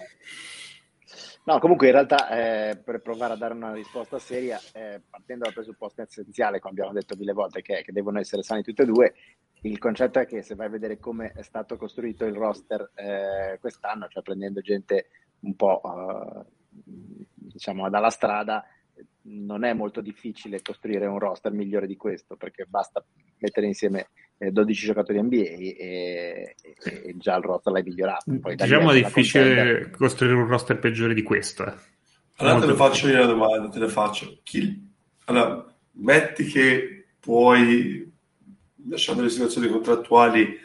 No, 1.45 1.59
comunque 1.59 1.89
in 1.89 1.93
realtà 1.95 2.29
eh, 2.29 2.77
per 2.77 3.01
provare 3.01 3.33
a 3.33 3.37
dare 3.37 3.55
una 3.55 3.73
risposta 3.73 4.21
seria, 4.21 4.61
eh, 4.75 5.01
partendo 5.11 5.45
dal 5.45 5.53
presupposto 5.53 6.01
essenziale, 6.01 6.61
come 6.61 6.75
abbiamo 6.75 6.93
detto 6.93 7.17
mille 7.17 7.33
volte, 7.33 7.63
che, 7.63 7.83
che 7.83 7.91
devono 7.91 8.21
essere 8.21 8.45
sani 8.45 8.63
tutti 8.63 8.83
e 8.83 8.87
due, 8.87 9.15
il 9.63 9.79
concetto 9.79 10.21
è 10.21 10.27
che 10.27 10.43
se 10.43 10.55
vai 10.55 10.67
a 10.67 10.71
vedere 10.71 11.01
come 11.01 11.33
è 11.35 11.43
stato 11.43 11.77
costruito 11.77 12.25
il 12.25 12.35
roster 12.35 12.93
eh, 12.95 13.59
quest'anno, 13.61 14.07
cioè 14.09 14.23
prendendo 14.23 14.61
gente 14.61 15.09
un 15.41 15.57
po' 15.57 15.81
eh, 15.83 16.45
diciamo 17.35 17.91
dalla 17.91 18.11
strada, 18.11 18.65
non 19.23 19.65
è 19.65 19.73
molto 19.73 20.01
difficile 20.01 20.63
costruire 20.63 21.07
un 21.07 21.19
roster 21.19 21.53
migliore 21.53 21.89
di 21.89 21.97
questo, 21.97 22.37
perché 22.37 22.67
basta 22.67 23.05
mettere 23.39 23.67
insieme 23.67 24.11
12 24.51 24.87
giocatori 24.87 25.23
NBA 25.23 25.37
e, 25.37 25.77
e- 25.79 26.55
e 26.83 27.15
già 27.19 27.37
il 27.37 27.43
roster 27.45 27.73
l'hai 27.73 27.83
migliorato. 27.83 28.33
Poi 28.41 28.57
diciamo 28.57 28.91
è 28.91 28.95
difficile 28.95 29.45
contender- 29.45 29.91
costruire 29.97 30.35
un 30.37 30.47
roster 30.47 30.79
peggiore 30.79 31.15
di 31.15 31.23
questo. 31.23 31.67
eh. 31.67 31.75
Allora 32.37 32.61
te 32.61 32.67
lo 32.67 32.75
faccio 32.75 33.09
io 33.09 33.19
la 33.19 33.27
domanda, 33.27 33.69
te 33.69 33.79
la 33.79 33.89
faccio. 33.89 34.41
Chi... 34.43 34.91
Allora, 35.27 35.65
metti 35.93 36.45
che 36.47 37.05
puoi, 37.21 38.11
lasciando 38.89 39.23
le 39.23 39.29
situazioni 39.29 39.69
contrattuali, 39.69 40.59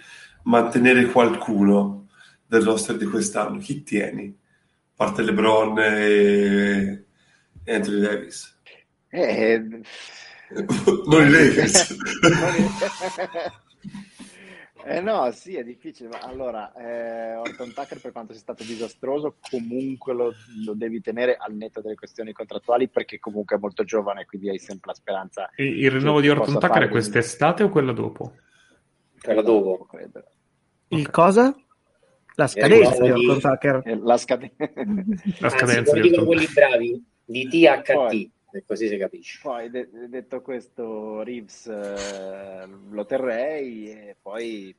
mantenere 0.44 1.06
qualcuno 1.06 2.08
del 2.48 2.64
roster 2.64 2.98
di 2.98 3.06
quest'anno. 3.06 3.60
Chi 3.60 3.84
tieni? 3.84 4.26
A 4.28 4.94
parte 4.96 5.22
LeBron 5.22 5.78
e 5.80 7.04
e 7.64 7.74
Anthony 7.76 8.00
Davis. 8.00 8.58
Eh, 9.10 9.60
non 9.60 11.26
i 11.28 11.30
Lakers. 11.30 11.98
Eh 14.90 15.02
no, 15.02 15.30
sì, 15.32 15.56
è 15.56 15.64
difficile, 15.64 16.08
ma 16.08 16.20
allora, 16.20 16.72
eh, 16.74 17.36
Orton 17.36 17.74
Tucker 17.74 18.00
per 18.00 18.14
quanto 18.14 18.32
sia 18.32 18.42
stato 18.42 18.64
disastroso, 18.64 19.36
comunque 19.50 20.14
lo, 20.14 20.34
lo 20.66 20.74
devi 20.76 21.02
tenere 21.02 21.36
al 21.36 21.54
netto 21.56 21.82
delle 21.82 21.96
questioni 21.96 22.32
contrattuali 22.32 22.88
perché 22.88 23.20
comunque 23.20 23.58
è 23.58 23.60
molto 23.60 23.84
giovane, 23.84 24.26
quindi 24.26 24.50
hai 24.50 24.60
sempre 24.60 24.92
la 24.92 24.94
speranza 24.94 25.50
E 25.56 25.66
il 25.66 25.92
rinnovo 25.92 26.22
di 26.22 26.30
Orton 26.30 26.58
Tucker 26.58 26.84
è 26.84 26.90
quest'estate 26.90 27.64
o 27.64 27.70
quella 27.70 27.92
dopo? 27.92 28.34
Quella 29.22 29.42
dopo. 29.42 29.86
credo. 29.86 30.24
Il 30.90 31.10
cosa? 31.10 31.54
La 32.36 32.48
scadenza 32.48 33.02
di 33.02 33.10
Orton 33.10 33.40
Tucker. 33.40 34.00
La 34.02 34.18
scade- 34.18 34.54
La 34.58 34.68
Anzi, 34.68 35.58
scadenza 35.58 35.92
come 35.92 36.02
di 36.02 36.16
quelli 36.16 36.48
bravi, 36.54 37.06
di 37.26 37.48
THT, 37.48 37.94
Poi- 37.94 38.32
e 38.52 38.64
così 38.66 38.88
si 38.88 38.98
capisce. 38.98 39.40
Poi 39.42 39.70
de- 39.70 39.90
detto 40.08 40.42
questo, 40.42 41.22
Reeves 41.24 41.68
eh, 41.68 42.68
lo 42.90 43.06
terrei 43.06 43.90
e 43.92 44.16
poi 44.22 44.76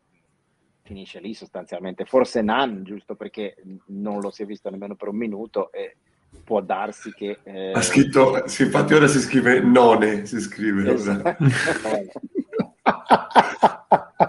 finisce 0.82 1.20
lì 1.20 1.34
sostanzialmente. 1.34 2.04
Forse 2.04 2.40
Nan, 2.42 2.82
giusto 2.82 3.14
perché 3.14 3.56
non 3.86 4.20
lo 4.20 4.30
si 4.30 4.42
è 4.42 4.46
visto 4.46 4.70
nemmeno 4.70 4.94
per 4.96 5.08
un 5.08 5.16
minuto 5.16 5.70
e 5.72 5.96
può 6.44 6.60
darsi 6.60 7.12
che... 7.12 7.38
eh, 7.44 7.72
Ha 7.72 7.82
scritto, 7.82 8.46
sì, 8.48 8.62
infatti 8.64 8.94
ora 8.94 9.06
si 9.06 9.18
scrive 9.20 9.60
None, 9.60 10.24
si 10.26 10.40
scrive. 10.40 10.92
Esatto. 10.92 11.36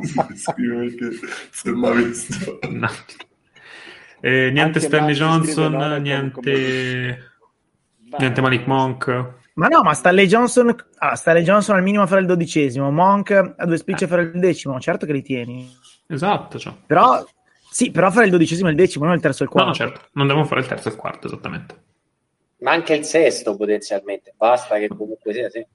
si 0.02 0.38
scrive 0.38 0.94
perché 0.96 1.70
è 1.70 1.72
mai 1.72 2.04
visto. 2.04 2.60
No. 2.70 2.88
Eh, 4.22 4.50
niente 4.52 4.60
Anche 4.62 4.80
Stanley 4.82 5.14
Johnson, 5.16 5.72
no, 5.72 6.32
come- 6.32 7.29
niente, 8.18 8.42
Malik 8.42 8.66
Monk. 8.66 9.38
Ma 9.54 9.68
no, 9.68 9.82
ma 9.84 9.94
Stanley 9.94 10.26
Johnson, 10.26 10.74
ah, 11.00 11.16
Stanley 11.16 11.44
Johnson 11.44 11.76
al 11.76 11.84
minimo 11.84 12.08
farà 12.08 12.22
il 12.22 12.28
dodicesimo, 12.28 12.92
Monk 12.92 13.32
a 13.58 13.66
due 13.66 13.78
spicce 13.78 14.08
farà 14.08 14.22
il 14.22 14.40
decimo, 14.40 14.80
certo 14.80 15.06
che 15.06 15.12
li 15.12 15.22
tieni. 15.22 15.70
Esatto, 16.08 16.58
cioè. 16.58 16.74
Però, 16.86 17.26
sì, 17.70 17.92
però 17.92 18.10
fare 18.10 18.26
il 18.26 18.32
dodicesimo 18.32 18.70
e 18.70 18.72
il 18.72 18.78
decimo, 18.78 19.06
non 19.06 19.16
il 19.16 19.22
terzo 19.22 19.44
e 19.44 19.48
il 19.48 19.52
No, 19.54 19.64
quarto. 19.64 19.84
no, 19.84 19.90
certo, 19.90 20.08
non 20.14 20.28
devono 20.28 20.46
fare 20.46 20.62
il 20.62 20.68
terzo 20.68 20.88
e 20.88 20.92
il 20.92 20.98
quarto, 20.98 21.28
esattamente. 21.28 21.84
Ma 22.60 22.72
anche 22.72 22.94
il 22.94 23.04
sesto 23.04 23.56
potenzialmente, 23.58 24.34
basta 24.38 24.78
che 24.78 24.88
comunque 24.88 25.34
sia, 25.34 25.50
sì. 25.50 25.66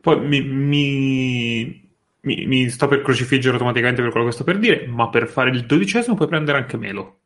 Poi 0.00 0.20
mi, 0.20 0.42
mi- 0.42 1.88
mi- 2.20 2.46
mi 2.46 2.68
sto 2.68 2.88
per 2.88 3.00
crocifiggere 3.00 3.54
automaticamente 3.54 4.02
per 4.02 4.10
quello 4.10 4.26
che 4.26 4.32
sto 4.32 4.44
per 4.44 4.58
dire, 4.58 4.86
ma 4.86 5.08
per 5.08 5.28
fare 5.28 5.48
il 5.50 5.64
dodicesimo 5.64 6.14
puoi 6.14 6.28
prendere 6.28 6.58
anche 6.58 6.76
Melo. 6.76 7.20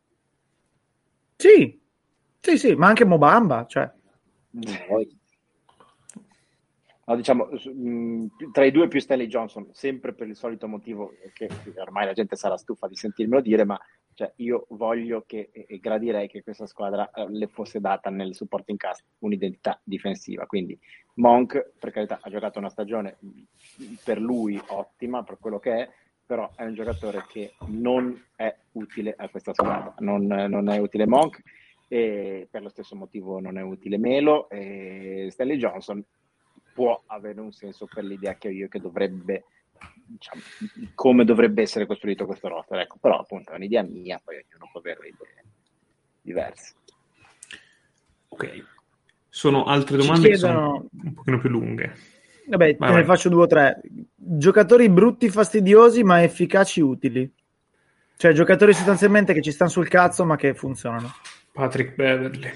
Sì, 1.37 1.81
sì, 2.41 2.57
sì, 2.59 2.75
ma 2.75 2.87
anche 2.87 3.05
Mobamba, 3.05 3.67
cioè. 3.69 3.91
No, 7.09 7.17
diciamo, 7.17 7.49
tra 8.53 8.67
i 8.67 8.71
due 8.71 8.87
più 8.87 9.01
Stanley 9.01 9.29
Johnson, 9.29 9.69
sempre 9.73 10.13
per 10.13 10.29
il 10.29 10.37
solito 10.37 10.69
motivo 10.69 11.15
che 11.33 11.49
ormai 11.77 12.05
la 12.05 12.13
gente 12.13 12.37
sarà 12.37 12.59
stufa 12.59 12.87
di 12.87 12.97
sentirmelo 12.97 13.41
dire, 13.41 13.65
ma 13.65 13.81
cioè, 14.13 14.31
io 14.37 14.67
voglio 14.71 15.23
che, 15.27 15.49
e 15.53 15.79
gradirei 15.79 16.29
che 16.29 16.43
questa 16.43 16.67
squadra 16.67 17.11
eh, 17.13 17.27
le 17.31 17.47
fosse 17.47 17.81
data 17.81 18.11
nel 18.11 18.35
supporting 18.35 18.77
cast 18.77 19.05
un'identità 19.21 19.81
difensiva. 19.83 20.45
Quindi 20.45 20.79
Monk, 21.15 21.71
per 21.79 21.93
carità, 21.93 22.19
ha 22.21 22.29
giocato 22.29 22.59
una 22.59 22.69
stagione 22.69 23.17
per 24.05 24.21
lui 24.21 24.61
ottima, 24.67 25.23
per 25.23 25.39
quello 25.39 25.59
che 25.59 25.73
è, 25.77 25.91
però 26.27 26.51
è 26.57 26.65
un 26.65 26.75
giocatore 26.75 27.25
che 27.27 27.55
non 27.69 28.23
è 28.37 28.55
utile 28.73 29.15
a 29.17 29.29
questa 29.29 29.55
squadra, 29.55 29.95
non, 30.01 30.27
non 30.27 30.69
è 30.69 30.79
utile 30.79 31.07
Monk 31.07 31.41
e 31.89 32.47
per 32.51 32.63
lo 32.63 32.69
stesso 32.69 32.95
motivo 32.95 33.41
non 33.41 33.57
è 33.57 33.63
utile 33.63 33.99
Melo 33.99 34.49
e 34.51 35.29
Stanley 35.31 35.57
Johnson 35.57 36.05
può 36.75 37.03
avere 37.07 37.41
un 37.41 37.51
senso 37.51 37.87
per 37.87 38.05
l'idea 38.05 38.35
che 38.35 38.49
ho 38.49 38.51
io 38.53 38.69
che 38.69 38.79
dovrebbe, 38.79 39.45
diciamo, 40.07 40.41
come 40.95 41.25
dovrebbe 41.25 41.63
essere 41.63 41.87
costruito 41.87 42.27
questo 42.27 42.47
roster. 42.49 42.79
Ecco, 42.79 42.99
però 43.01 43.19
appunto 43.19 43.51
è 43.51 43.57
un'idea 43.57 43.83
mia, 43.83 44.21
poi 44.23 44.37
ognuno 44.37 44.69
può 44.71 44.81
avere 44.81 45.09
idee 45.09 45.45
diverse. 46.21 46.75
Ok. 48.29 48.65
Sono 49.29 49.65
altre 49.65 49.97
domande 49.97 50.29
chiedono... 50.29 50.83
che 50.83 50.89
sono 50.97 51.05
un 51.05 51.15
pochino 51.15 51.39
più 51.39 51.49
lunghe. 51.49 51.95
Vabbè, 52.47 52.77
vai, 52.77 52.91
te 52.91 52.97
ne 52.97 53.05
faccio 53.05 53.29
due 53.29 53.43
o 53.43 53.47
tre. 53.47 53.81
Giocatori 54.15 54.89
brutti, 54.89 55.29
fastidiosi, 55.29 56.03
ma 56.03 56.23
efficaci, 56.23 56.81
utili. 56.81 57.31
Cioè, 58.17 58.33
giocatori 58.33 58.73
sostanzialmente 58.73 59.33
che 59.33 59.43
ci 59.43 59.53
stanno 59.53 59.71
sul 59.71 59.89
cazzo, 59.89 60.25
ma 60.25 60.37
che 60.37 60.55
funzionano. 60.55 61.11
Patrick 61.59 61.97
Beverly 61.97 62.51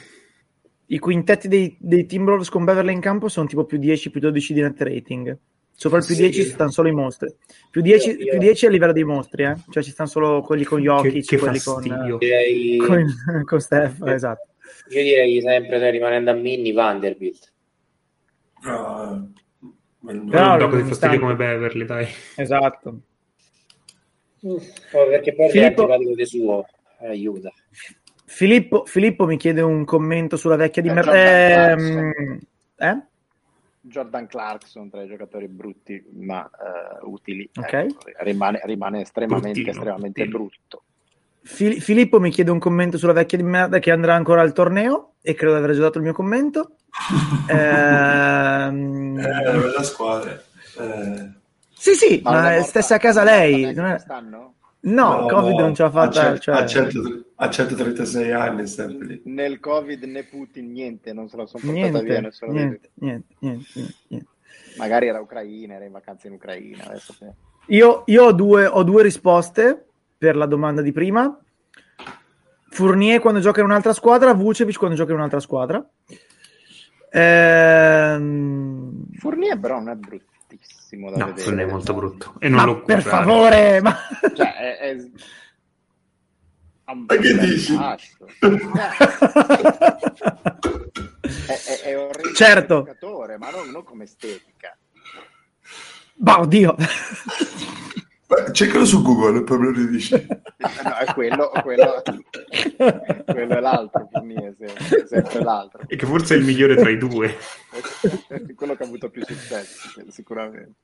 i 0.92 0.98
quintetti 0.98 1.48
dei, 1.48 1.74
dei 1.80 2.06
Timberwolves 2.06 2.50
con 2.50 2.64
Beverly 2.64 2.92
in 2.92 3.00
campo 3.00 3.28
sono 3.28 3.46
tipo 3.46 3.64
più 3.64 3.78
10, 3.78 4.10
più 4.10 4.20
12 4.20 4.52
di 4.52 4.60
net 4.60 4.80
rating. 4.82 5.38
Sopra 5.74 5.98
il 5.98 6.04
più 6.04 6.14
sì. 6.14 6.20
10 6.20 6.42
ci 6.42 6.48
stanno 6.50 6.70
solo 6.70 6.88
i 6.88 6.92
mostri. 6.92 7.34
Più 7.70 7.80
10, 7.80 8.10
io, 8.10 8.16
io... 8.16 8.30
più 8.32 8.38
10 8.38 8.66
a 8.66 8.68
livello 8.68 8.92
dei 8.92 9.04
mostri, 9.04 9.44
eh? 9.44 9.56
Cioè 9.70 9.82
ci 9.82 9.90
stanno 9.90 10.10
solo 10.10 10.42
quelli 10.42 10.64
con 10.64 10.80
gli 10.80 10.88
occhi, 10.88 11.22
che, 11.22 11.38
quelli 11.38 11.58
con, 11.60 12.18
direi... 12.18 12.76
con, 12.76 13.06
con 13.44 13.60
Steph, 13.60 13.98
io, 14.00 14.12
esatto. 14.12 14.48
Io 14.90 15.02
direi 15.02 15.40
sempre, 15.40 15.90
rimanendo 15.90 16.30
a 16.30 16.34
Minnie, 16.34 16.74
Vanderbilt. 16.74 17.52
Uh, 18.64 19.32
però 20.28 20.58
dopo 20.58 20.76
di 20.76 20.82
fastidio 20.82 21.20
come 21.20 21.36
Beverly, 21.36 21.86
dai. 21.86 22.06
Esatto. 22.36 23.00
Uff, 24.40 24.90
perché 24.90 25.34
poi 25.34 25.48
Filippo... 25.48 25.88
è 25.88 25.92
antipatico 25.92 26.14
di 26.14 26.26
suo, 26.26 26.66
aiuta. 27.00 27.50
Filippo, 28.32 28.86
Filippo, 28.86 29.26
mi 29.26 29.36
chiede 29.36 29.60
un 29.60 29.84
commento 29.84 30.38
sulla 30.38 30.56
vecchia 30.56 30.80
di 30.80 30.88
eh, 30.88 30.92
Mer- 30.94 31.08
ehm, 31.14 32.38
eh? 32.76 33.02
Jordan 33.78 34.26
Clarkson 34.26 34.88
tra 34.88 35.02
i 35.02 35.06
giocatori 35.06 35.48
brutti 35.48 36.02
ma 36.14 36.40
uh, 37.02 37.10
utili. 37.10 37.48
Okay. 37.54 37.88
ecco, 37.88 38.04
rimane, 38.20 38.62
rimane, 38.64 39.02
estremamente, 39.02 39.60
Bruttino, 39.60 39.70
estremamente 39.70 40.26
brutto. 40.26 40.82
Fili- 41.42 41.78
Filippo 41.80 42.20
mi 42.20 42.30
chiede 42.30 42.50
un 42.50 42.58
commento 42.58 42.96
sulla 42.96 43.12
vecchia 43.12 43.36
di 43.36 43.44
merda 43.44 43.78
che 43.80 43.90
andrà 43.90 44.14
ancora 44.14 44.40
al 44.40 44.54
torneo 44.54 45.16
e 45.20 45.34
credo 45.34 45.52
di 45.52 45.58
aver 45.58 45.74
già 45.74 45.82
dato 45.82 45.98
il 45.98 46.04
mio 46.04 46.14
commento. 46.14 46.76
Ehm... 47.48 49.18
eh, 49.18 49.58
bella 49.58 49.82
squadra. 49.82 50.32
Eh... 50.32 51.30
sì 51.74 51.94
sì 51.94 52.20
ma, 52.22 52.30
ma 52.30 52.54
è 52.54 52.62
stessa 52.62 52.96
casa 52.96 53.24
lei 53.24 53.74
non 53.74 53.86
è... 53.86 53.90
Quest'anno? 53.90 54.54
No, 54.84 55.20
no, 55.20 55.26
Covid 55.26 55.58
non 55.60 55.74
ce 55.74 55.82
l'ha 55.82 55.90
fatta. 55.90 56.30
A, 56.30 56.38
cioè... 56.38 56.56
a, 56.56 56.66
100, 56.66 57.24
a 57.36 57.50
136 57.50 58.32
anni 58.32 58.66
sempre 58.66 59.06
lì. 59.06 59.22
Nel 59.26 59.60
Covid 59.60 60.02
né 60.04 60.24
Putin, 60.24 60.72
niente, 60.72 61.12
non 61.12 61.28
se 61.28 61.36
la 61.36 61.46
sono 61.46 61.62
portata 61.62 61.88
niente, 61.88 62.02
via 62.02 62.20
nessuno 62.20 62.52
niente, 62.52 62.90
niente, 62.94 63.34
niente, 63.38 63.68
niente, 64.08 64.26
Magari 64.76 65.06
era 65.06 65.20
Ucraina, 65.20 65.74
era 65.74 65.84
in 65.84 65.92
vacanza 65.92 66.26
in 66.26 66.34
Ucraina. 66.34 66.84
Adesso... 66.86 67.14
Io, 67.66 68.02
io 68.06 68.24
ho, 68.24 68.32
due, 68.32 68.66
ho 68.66 68.82
due 68.82 69.02
risposte 69.02 69.86
per 70.18 70.34
la 70.34 70.46
domanda 70.46 70.82
di 70.82 70.90
prima. 70.90 71.38
Fournier 72.70 73.20
quando 73.20 73.38
gioca 73.38 73.60
in 73.60 73.66
un'altra 73.66 73.92
squadra, 73.92 74.32
Vucevic 74.32 74.78
quando 74.78 74.96
gioca 74.96 75.12
in 75.12 75.18
un'altra 75.18 75.40
squadra. 75.40 75.88
Ehm... 77.10 79.04
Fournier 79.18 79.60
però 79.60 79.78
non 79.78 79.90
è 79.90 79.94
brutto 79.94 80.31
bruttissimo 80.92 81.10
da 81.10 81.16
no, 81.16 81.26
vedere. 81.26 81.50
Non 81.50 81.60
è 81.60 81.64
molto 81.64 81.94
brutto. 81.94 82.34
E 82.38 82.48
non 82.48 82.58
ma 82.58 82.64
lo 82.66 82.82
per 82.82 83.02
favore, 83.02 83.80
ma... 83.80 83.96
Cioè, 84.34 84.54
è, 84.54 84.78
è... 84.78 84.96
Ma 86.84 87.16
che 87.16 87.38
dici? 87.38 87.74
è, 91.46 91.60
è, 91.64 91.80
è 91.84 91.98
orribile 91.98 92.34
certo. 92.34 92.86
ma 93.38 93.50
non, 93.50 93.70
non 93.70 93.82
come 93.84 94.04
estetica. 94.04 94.76
Ma 96.16 96.40
oddio! 96.40 96.76
Cercalo 98.52 98.84
su 98.84 99.02
Google, 99.02 99.42
poi 99.42 99.58
me 99.58 99.72
lo 99.72 99.86
dici. 99.86 100.14
No, 100.62 100.96
è 100.96 101.12
quello, 101.12 101.50
quello, 101.60 102.02
quello 103.26 103.56
è 103.56 103.60
l'altro, 103.60 104.08
è 104.12 104.54
sempre, 104.56 105.06
sempre 105.08 105.42
l'altro. 105.42 105.80
E 105.88 105.96
che 105.96 106.06
forse 106.06 106.34
è 106.34 106.38
il 106.38 106.44
migliore 106.44 106.76
tra 106.76 106.88
i 106.88 106.96
due. 106.96 107.36
quello 108.54 108.76
che 108.76 108.82
ha 108.84 108.86
avuto 108.86 109.10
più 109.10 109.24
successo, 109.24 110.04
sicuramente. 110.08 110.74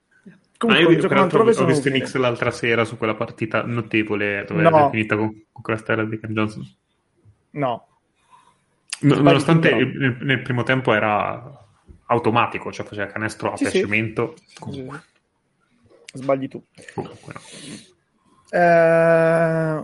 Comunque, 0.58 0.84
ah, 0.84 0.90
io 0.90 1.08
peraltro 1.08 1.42
ho 1.42 1.44
visto 1.44 1.88
Nix 1.88 2.16
l'altra 2.16 2.50
sera 2.50 2.84
su 2.84 2.96
quella 2.96 3.14
partita 3.14 3.62
notevole 3.62 4.44
dove 4.46 4.62
no. 4.62 4.88
è 4.88 4.90
finita 4.90 5.16
con, 5.16 5.28
con 5.52 5.62
quella 5.62 5.78
stella 5.78 6.04
di 6.04 6.18
Ken 6.18 6.32
Johnson. 6.32 6.76
No. 7.50 7.86
no 9.00 9.20
nonostante 9.20 9.72
nel, 9.72 10.16
nel, 10.20 10.42
primo 10.42 10.64
tempo 10.64 10.92
era 10.92 11.66
automatico, 12.06 12.72
cioè 12.72 12.84
faceva 12.84 13.06
canestro 13.06 13.52
a 13.52 13.56
sì, 13.56 13.68
piacimento. 13.68 14.34
Sì. 14.44 14.58
Comunque. 14.58 15.02
Sbagli 16.18 16.48
tu. 16.48 16.62
Comunque. 16.94 17.32
Eh, 18.50 19.80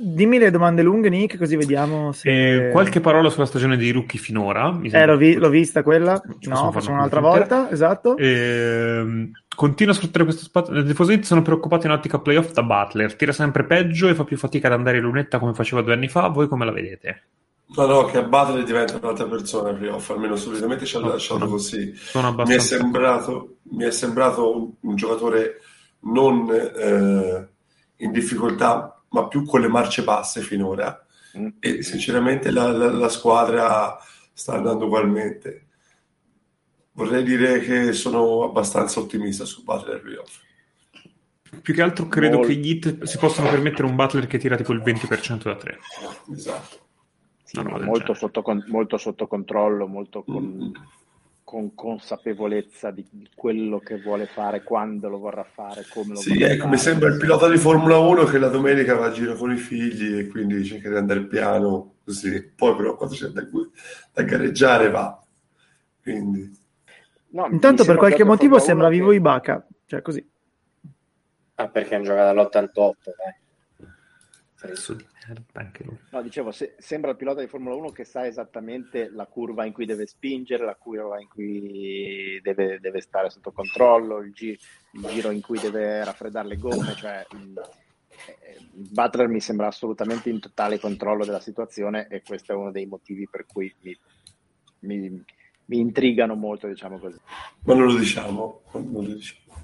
dimmi 0.00 0.38
le 0.38 0.50
domande 0.50 0.82
lunghe, 0.82 1.08
Nick, 1.08 1.36
così 1.36 1.56
vediamo 1.56 2.12
se... 2.12 2.66
Eh, 2.66 2.70
qualche 2.70 3.00
parola 3.00 3.30
sulla 3.30 3.46
stagione 3.46 3.76
dei 3.76 3.90
rookie 3.90 4.20
finora. 4.20 4.78
eh, 4.82 5.06
l'ho, 5.06 5.16
vi- 5.16 5.34
l'ho, 5.34 5.48
vista 5.48 5.82
quella. 5.82 6.20
No, 6.42 6.70
facciamo 6.72 6.96
un'altra 6.96 7.20
volta, 7.20 7.70
esatto. 7.70 8.16
Eh, 8.16 9.30
continua 9.54 9.92
a 9.92 9.96
sfruttare 9.96 10.24
questo 10.24 10.44
spazio. 10.44 10.72
Le 10.72 10.84
tifosi 10.84 11.22
sono 11.24 11.42
preoccupati 11.42 11.86
in 11.86 11.92
ottica 11.92 12.18
playoff 12.20 12.52
da 12.52 12.62
Butler. 12.62 13.14
Tira 13.16 13.32
sempre 13.32 13.64
peggio 13.64 14.08
e 14.08 14.14
fa 14.14 14.24
più 14.24 14.36
fatica 14.36 14.68
ad 14.68 14.74
andare 14.74 14.98
in 14.98 15.02
lunetta 15.02 15.38
come 15.38 15.54
faceva 15.54 15.82
due 15.82 15.94
anni 15.94 16.08
fa. 16.08 16.28
Voi 16.28 16.46
come 16.48 16.64
la 16.64 16.72
vedete? 16.72 17.22
No, 17.70 17.84
no, 17.84 18.04
che 18.06 18.16
a 18.16 18.22
Butler 18.22 18.64
diventa 18.64 18.96
un'altra 18.96 19.26
persona 19.26 19.74
playoff, 19.74 20.08
almeno 20.08 20.36
solitamente 20.36 20.86
ci 20.86 20.96
ha 20.96 21.00
no, 21.00 21.08
lasciato 21.08 21.46
così. 21.46 21.92
Mi 22.14 22.54
è, 22.54 22.58
sembrato, 22.58 23.58
mi 23.64 23.84
è 23.84 23.90
sembrato 23.90 24.56
un, 24.56 24.72
un 24.80 24.96
giocatore 24.96 25.60
non 26.00 26.50
eh, 26.50 27.48
in 27.96 28.10
difficoltà, 28.10 29.02
ma 29.10 29.28
più 29.28 29.44
con 29.44 29.60
le 29.60 29.68
marce 29.68 30.02
basse 30.02 30.40
finora. 30.40 31.04
Mm. 31.36 31.48
E 31.60 31.82
sinceramente 31.82 32.50
la, 32.50 32.70
la, 32.70 32.90
la, 32.90 33.08
squadra 33.10 33.98
sta 34.32 34.54
andando 34.54 34.86
ugualmente. 34.86 35.66
Vorrei 36.92 37.22
dire 37.22 37.60
che 37.60 37.92
sono 37.92 38.44
abbastanza 38.44 38.98
ottimista 38.98 39.44
su 39.44 39.62
Butler 39.62 40.00
playoff. 40.00 40.40
Più 41.60 41.74
che 41.74 41.82
altro 41.82 42.08
credo 42.08 42.36
Molto. 42.36 42.48
che 42.48 42.56
gli 42.56 42.70
Heat 42.70 43.02
si 43.02 43.18
possano 43.18 43.50
permettere 43.50 43.86
un 43.86 43.94
Butler 43.94 44.26
che 44.26 44.38
tira 44.38 44.56
tipo 44.56 44.72
il 44.72 44.80
20% 44.80 45.42
da 45.42 45.54
3. 45.54 45.78
Esatto 46.32 46.86
sì, 47.48 47.62
molto, 47.62 48.12
sotto, 48.12 48.44
molto, 48.66 48.98
sotto, 48.98 49.26
controllo, 49.26 49.86
molto 49.86 50.22
con, 50.22 50.44
mm. 50.44 50.74
con 51.42 51.74
consapevolezza 51.74 52.90
di, 52.90 53.06
di, 53.10 53.26
quello 53.34 53.78
che 53.78 53.98
vuole 54.02 54.26
fare, 54.26 54.62
quando 54.62 55.08
lo 55.08 55.16
vorrà 55.16 55.44
fare, 55.44 55.86
come 55.88 56.12
lo 56.12 56.20
sì, 56.20 56.34
vorrà 56.34 56.52
ecco, 56.52 56.64
fare. 56.64 56.70
Mi 56.70 56.76
sembra 56.76 57.08
il 57.08 57.16
pilota 57.16 57.48
di 57.48 57.56
Formula 57.56 57.96
1 57.96 58.24
che 58.24 58.36
la 58.36 58.48
domenica 58.48 58.94
va 58.96 59.06
a 59.06 59.12
giro 59.12 59.34
con 59.34 59.50
i 59.50 59.56
figli 59.56 60.18
e 60.18 60.26
quindi 60.26 60.62
cerca 60.62 60.90
di 60.90 60.96
andare 60.96 61.24
piano, 61.24 61.94
così. 62.04 62.52
Poi 62.54 62.76
però 62.76 62.96
quando 62.96 63.14
c'è 63.14 63.28
da, 63.28 63.48
da 64.12 64.22
gareggiare 64.24 64.90
va. 64.90 65.18
Quindi... 66.02 66.54
No, 67.30 67.46
Intanto 67.46 67.86
per 67.86 67.96
qualche 67.96 68.24
motivo 68.24 68.58
sembra 68.58 68.90
vivo 68.90 69.08
che... 69.08 69.16
Ibaka, 69.16 69.66
cioè 69.86 70.02
così. 70.02 70.30
Ah, 71.54 71.68
perché 71.68 71.94
hanno 71.94 72.04
giocato 72.04 72.38
all'88, 72.38 72.92
dai. 73.16 74.96
Di 74.96 75.06
anche 75.52 75.84
lui. 75.84 75.98
No, 76.10 76.22
dicevo, 76.22 76.50
se, 76.50 76.74
sembra 76.78 77.10
il 77.10 77.16
pilota 77.16 77.40
di 77.40 77.46
Formula 77.46 77.74
1 77.74 77.90
che 77.90 78.04
sa 78.04 78.26
esattamente 78.26 79.10
la 79.10 79.26
curva 79.26 79.64
in 79.64 79.72
cui 79.72 79.86
deve 79.86 80.06
spingere, 80.06 80.64
la 80.64 80.74
curva 80.74 81.20
in 81.20 81.28
cui 81.28 82.40
deve, 82.42 82.78
deve 82.80 83.00
stare 83.00 83.30
sotto 83.30 83.52
controllo, 83.52 84.18
il, 84.18 84.32
gi- 84.32 84.58
il, 84.92 85.06
giro 85.06 85.30
in 85.30 85.40
cui 85.40 85.58
deve 85.58 86.04
raffreddare 86.04 86.48
le 86.48 86.56
gomme, 86.56 86.94
cioè 86.94 87.26
mh, 87.30 87.60
eh, 88.26 88.58
Butler 88.72 89.28
mi 89.28 89.40
sembra 89.40 89.66
assolutamente 89.66 90.30
in 90.30 90.40
totale 90.40 90.78
controllo 90.78 91.24
della 91.24 91.40
situazione 91.40 92.08
e 92.08 92.22
questo 92.22 92.52
è 92.52 92.56
uno 92.56 92.70
dei 92.70 92.86
motivi 92.86 93.28
per 93.28 93.46
cui 93.46 93.72
mi, 93.82 93.98
mi, 94.80 95.24
mi 95.66 95.78
intrigano 95.78 96.34
molto, 96.34 96.66
diciamo 96.66 96.98
così. 96.98 97.18
Ma 97.64 97.74
non 97.74 97.86
lo 97.86 97.96
diciamo, 97.96 98.62
non 98.72 99.04
lo 99.04 99.14
diciamo, 99.14 99.62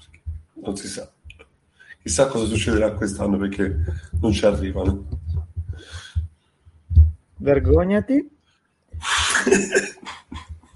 non 0.55 0.77
si 0.77 0.89
sa. 0.89 1.11
Chissà 2.03 2.27
cosa 2.27 2.45
succederà 2.45 2.93
quest'anno 2.93 3.39
perché 3.39 3.75
non 4.21 4.31
ci 4.31 4.45
arrivano. 4.45 5.24
Vergognati. 7.37 8.31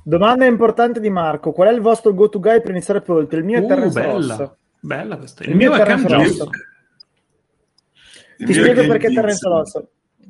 Domanda 0.02 0.44
importante 0.46 1.00
di 1.00 1.10
Marco: 1.10 1.52
qual 1.52 1.68
è 1.68 1.72
il 1.72 1.80
vostro 1.80 2.14
go-to 2.14 2.40
guy 2.40 2.60
per 2.60 2.70
iniziare 2.70 3.00
Pult? 3.02 3.32
Il 3.34 3.44
mio 3.44 3.58
è 3.58 3.62
Uh, 3.62 3.66
Terrence 3.66 4.00
bella. 4.00 4.36
Ross. 4.36 4.50
Bella 4.80 5.16
questa. 5.16 5.44
Il, 5.44 5.50
Il 5.50 5.56
mio 5.56 5.70
mio 5.70 5.82
è 5.82 5.84
Terrence. 5.84 6.48
Il 8.38 8.46
Ti 8.46 8.52
spiego 8.54 8.86
perché 8.86 9.12
Terrence 9.12 9.48
Vincent. 9.48 9.74
Ross. 9.74 9.84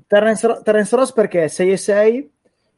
Terrence, 0.07 0.61
Terrence 0.65 0.97
Ross 0.97 1.13
perché 1.13 1.45
è 1.45 1.49
6 1.49 1.71
e 1.71 1.77
6, 1.77 2.33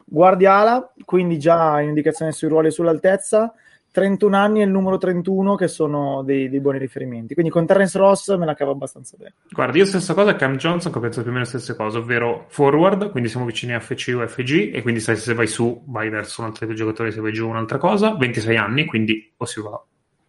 guardiala, 0.05 0.93
quindi 1.05 1.39
già 1.39 1.81
indicazione 1.81 2.33
sui 2.33 2.49
ruoli 2.49 2.67
e 2.67 2.73
sull'altezza, 2.73 3.55
31 3.91 4.37
anni 4.37 4.61
e 4.61 4.65
il 4.65 4.71
numero 4.71 4.99
31 4.99 5.55
che 5.57 5.69
sono 5.69 6.23
dei, 6.23 6.49
dei 6.49 6.61
buoni 6.61 6.79
riferimenti. 6.79 7.35
Quindi 7.35 7.51
con 7.51 7.67
Terrence 7.67 7.99
Ross 7.99 8.37
me 8.37 8.47
la 8.47 8.55
cavo 8.55 8.71
abbastanza 8.71 9.17
bene. 9.19 9.35
Guarda, 9.51 9.77
io 9.77 9.87
stessa 9.87 10.15
cosa, 10.15 10.37
Cam 10.37 10.57
Johnson, 10.57 10.93
che 10.93 10.99
ho 10.99 11.01
pensato 11.01 11.23
più 11.23 11.31
o 11.31 11.35
meno 11.35 11.51
le 11.51 11.51
stesse 11.51 11.75
cose, 11.75 11.99
ovvero 11.99 12.47
forward, 12.49 13.11
quindi 13.11 13.29
siamo 13.29 13.47
vicini 13.47 13.75
a 13.75 13.81
FC 13.81 14.15
o 14.17 14.27
FG, 14.27 14.75
e 14.75 14.83
quindi 14.83 15.01
sai 15.01 15.17
se 15.17 15.35
vai 15.35 15.47
su 15.47 15.83
vai 15.87 16.09
verso 16.09 16.41
un 16.43 16.49
altro 16.49 16.73
giocatore, 16.73 17.11
se 17.11 17.21
vai 17.21 17.33
giù 17.33 17.49
un'altra 17.49 17.79
cosa, 17.79 18.15
26 18.15 18.57
anni, 18.57 18.85
quindi 18.85 19.33
o 19.37 19.45
si 19.45 19.61
va 19.61 19.83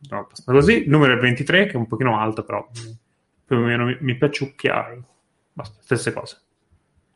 no, 0.09 0.27
così, 0.45 0.85
numero 0.87 1.11
è 1.11 1.15
il 1.15 1.21
23, 1.21 1.65
che 1.65 1.73
è 1.73 1.75
un 1.75 1.87
pochino 1.87 2.19
alto, 2.19 2.43
però 2.43 2.67
più 3.45 3.57
o 3.57 3.59
meno 3.59 3.85
mi, 3.85 3.97
mi 3.99 4.17
piaciucchia, 4.17 4.97
basta, 5.53 5.77
stesse 5.81 6.13
cose. 6.13 6.41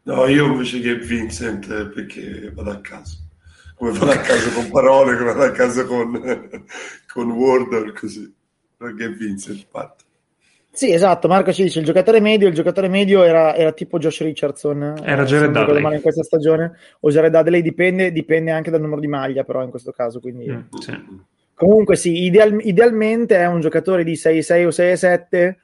No, 0.03 0.27
io 0.27 0.45
invece 0.45 0.79
che 0.81 0.95
Vincent 0.95 1.69
eh, 1.71 1.87
perché 1.87 2.51
vado 2.53 2.71
a 2.71 2.79
caso. 2.79 3.24
Come 3.75 3.91
vado 3.91 4.11
a 4.11 4.17
caso 4.17 4.51
con 4.51 4.69
parole, 4.71 5.17
come 5.17 5.33
vado 5.33 5.43
a 5.43 5.51
caso 5.51 5.85
con, 5.85 6.11
con 7.13 7.31
Word, 7.31 7.93
così. 7.93 8.33
Perché 8.77 9.09
Vincent 9.09 9.67
parte. 9.69 10.03
Sì, 10.75 10.91
esatto, 10.91 11.29
Marco 11.29 11.53
ci 11.53 11.63
dice 11.63 11.79
il 11.79 11.85
giocatore 11.85 12.19
medio, 12.19 12.49
il 12.49 12.53
giocatore 12.53 12.89
medio 12.89 13.23
era, 13.23 13.55
era 13.55 13.71
tipo 13.71 13.97
Josh 13.97 14.21
Richardson. 14.21 14.95
Era 15.01 15.23
eh, 15.23 15.25
Jared 15.25 15.51
Dudley. 15.51 15.81
male 15.81 15.95
in 15.95 16.01
questa 16.01 16.21
stagione, 16.21 16.73
o 16.99 17.09
Jared 17.09 17.31
Dudley, 17.31 17.61
dipende, 17.61 18.11
dipende 18.11 18.51
anche 18.51 18.71
dal 18.71 18.81
numero 18.81 18.99
di 18.99 19.07
maglia 19.07 19.45
però 19.45 19.63
in 19.63 19.69
questo 19.69 19.93
caso, 19.93 20.19
quindi... 20.19 20.49
Mm, 20.49 20.59
sì. 20.79 21.33
Comunque 21.53 21.95
sì, 21.95 22.23
ideal- 22.25 22.59
idealmente 22.61 23.37
è 23.37 23.47
un 23.47 23.61
giocatore 23.61 24.03
di 24.03 24.15
6-6 24.15 24.65
o 24.65 24.69
6-7, 24.69 25.55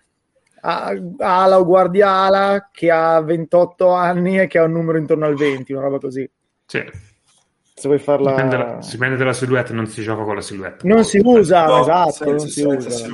a- 0.62 1.02
ala 1.18 1.60
o 1.60 1.66
guardiala, 1.66 2.70
che 2.72 2.90
ha 2.90 3.20
28 3.20 3.90
anni 3.90 4.40
e 4.40 4.48
che 4.48 4.60
ha 4.60 4.64
un 4.64 4.72
numero 4.72 4.98
intorno 4.98 5.26
al 5.26 5.36
20, 5.36 5.74
una 5.74 5.82
roba 5.82 6.00
così. 6.00 6.30
Sì. 6.66 6.82
Se 7.82 7.88
vuoi 7.88 7.98
farla... 8.00 8.30
Dipende, 8.36 8.58
da- 8.58 8.80
dipende 8.92 9.16
dalla 9.18 9.34
silhouette, 9.34 9.74
non 9.74 9.88
si 9.88 10.04
gioca 10.04 10.22
con 10.24 10.36
la 10.36 10.42
silhouette. 10.42 10.88
Non 10.88 11.04
si 11.04 11.20
usa, 11.24 11.66
No, 11.66 11.80
esatto, 11.82 12.12
senza- 12.12 12.32
non 12.36 12.48
si 12.48 12.62
usa. 12.64 13.08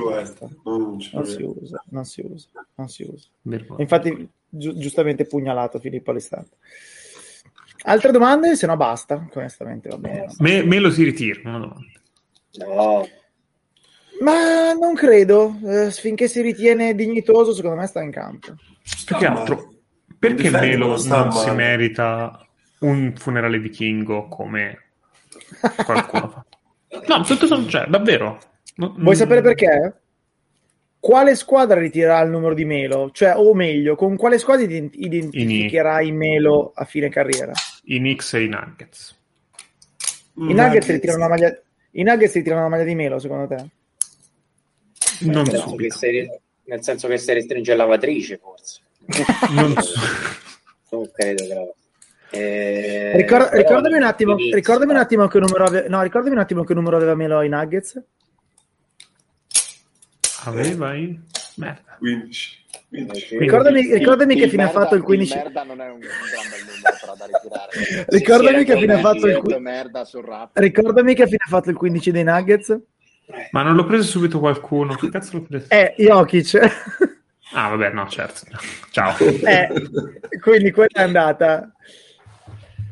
Non 0.64 0.98
Non 1.14 1.24
si 1.24 1.42
usa, 1.42 1.82
non 1.88 2.04
si 2.04 2.20
usa, 2.20 2.48
non 2.74 2.88
si 2.88 3.02
usa. 3.10 3.28
Vergogna. 3.40 3.80
Infatti, 3.80 4.28
giu- 4.46 4.74
giustamente 4.76 5.24
pugnalato 5.24 5.78
Filippo 5.78 6.10
all'istante. 6.10 6.56
Altre 7.84 8.12
domande? 8.12 8.56
Se 8.56 8.66
no 8.66 8.76
basta, 8.76 9.26
onestamente 9.32 9.88
va 9.88 9.96
bene. 9.96 10.26
Me, 10.40 10.62
me 10.64 10.78
lo 10.80 10.90
si 10.90 11.02
ritira, 11.02 11.40
una 11.44 11.58
domanda. 11.60 11.86
No, 12.58 13.08
Ma 14.20 14.72
non 14.74 14.94
credo, 14.94 15.56
eh, 15.64 15.90
finché 15.92 16.28
si 16.28 16.42
ritiene 16.42 16.94
dignitoso, 16.94 17.54
secondo 17.54 17.76
me 17.80 17.86
sta 17.86 18.02
in 18.02 18.10
campo. 18.10 18.54
Più 19.06 19.16
che 19.16 19.28
male. 19.28 19.40
altro, 19.40 19.72
perché 20.18 20.50
Melo 20.50 20.88
non 20.88 20.98
sta 20.98 21.30
si 21.30 21.50
merita 21.52 22.42
un 22.80 23.14
funerale 23.16 23.58
vichingo 23.58 24.28
come 24.28 24.78
qualcuno 25.84 26.28
fa? 26.30 26.44
No, 27.06 27.24
sotto 27.24 27.46
sono, 27.46 27.66
cioè, 27.66 27.86
davvero. 27.86 28.38
No- 28.76 28.94
Vuoi 28.96 29.14
mm, 29.14 29.18
sapere 29.18 29.42
perché? 29.42 30.00
Quale 31.00 31.34
squadra 31.36 31.78
ritirerà 31.78 32.20
il 32.22 32.30
numero 32.30 32.54
di 32.54 32.64
Melo? 32.64 33.10
Cioè, 33.12 33.34
o 33.36 33.54
meglio, 33.54 33.94
con 33.94 34.16
quale 34.16 34.38
squadra 34.38 34.64
ident- 34.64 34.94
identificherai 34.96 36.10
Melo 36.12 36.72
a 36.74 36.84
fine 36.84 37.08
carriera? 37.08 37.52
I 37.84 37.98
Knicks 37.98 38.34
e 38.34 38.42
i 38.44 38.48
Nuggets. 38.48 39.16
I 40.34 40.52
Nuggets 40.54 40.88
ritirano 40.88 41.18
la 41.18 41.28
maglia, 41.28 41.60
i 41.92 42.02
Nuggets 42.02 42.34
ritirano 42.34 42.62
la 42.62 42.68
maglia 42.68 42.84
di 42.84 42.94
Melo, 42.94 43.18
secondo 43.18 43.46
te? 43.46 43.66
Non 45.20 45.44
nel, 45.44 45.60
senso 45.60 45.98
si, 45.98 46.28
nel 46.64 46.82
senso 46.82 47.08
che 47.08 47.18
si 47.18 47.32
restringe 47.32 47.74
la 47.74 47.84
lavatrice, 47.84 48.38
forse. 48.38 48.80
Non 49.50 49.74
su- 49.80 49.98
Non 50.90 51.10
credo 51.12 51.44
che 51.46 51.54
la... 51.54 51.62
Eh, 52.30 53.12
Ricor- 53.16 53.48
però 53.48 53.56
ricordami, 53.62 53.96
un 53.96 54.02
attimo, 54.02 54.36
ricordami 54.36 54.90
un 54.92 54.98
attimo 54.98 55.28
che 55.28 55.38
numero 55.38 55.64
ave- 55.64 55.86
no, 55.88 56.02
ricordami 56.02 56.34
un 56.34 56.40
attimo 56.40 56.64
che 56.64 56.74
numero 56.74 56.96
aveva 56.96 57.14
Melo 57.14 57.38
ai 57.38 57.48
Nuggets. 57.48 58.02
Aveva 60.44 60.94
i... 60.94 61.18
Merda. 61.56 61.96
15. 61.98 62.66
15. 62.88 63.38
Ricordami, 63.38 63.80
Il- 63.80 63.94
ricordami 63.94 64.34
il 64.34 64.40
che 64.40 64.48
fine 64.48 64.62
ha 64.64 64.68
fatto 64.70 64.94
il 64.94 65.02
15 65.02 65.32
Il 65.36 65.42
merda 65.42 65.62
non 65.64 65.80
è 65.80 65.86
un, 65.86 65.92
un 65.94 65.98
gran 65.98 66.48
bel 66.50 66.64
numero 66.66 66.96
però 67.00 67.14
da 67.16 67.26
ritirare. 67.32 68.06
Ricordami 68.08 68.64
che 68.64 68.76
fine 68.78 68.94
ha 68.94 68.98
fatto 68.98 69.26
il 69.26 69.32
Detto 69.32 69.40
qui- 69.40 69.58
merda 69.60 70.04
sul 70.04 70.24
rap. 70.24 70.50
Ricordami 70.56 71.14
che 71.14 71.24
fine 71.24 71.38
ha 71.44 71.48
fatto 71.48 71.70
il 71.70 71.76
15 71.76 72.10
dei 72.12 72.24
Nuggets? 72.24 72.78
Ma 73.50 73.62
non 73.62 73.74
l'ho 73.74 73.84
preso 73.84 74.04
subito 74.04 74.38
qualcuno. 74.38 74.94
Che 74.94 75.08
cazzo 75.10 75.36
l'ho 75.36 75.42
preso? 75.42 75.66
Eh, 75.68 75.94
Jokic. 75.98 76.54
Ah, 77.52 77.68
vabbè, 77.68 77.90
no, 77.90 78.06
certo. 78.08 78.42
Ciao. 78.90 79.16
eh, 79.18 79.68
quindi 80.40 80.70
quella 80.70 80.88
è 80.92 81.02
andata. 81.02 81.72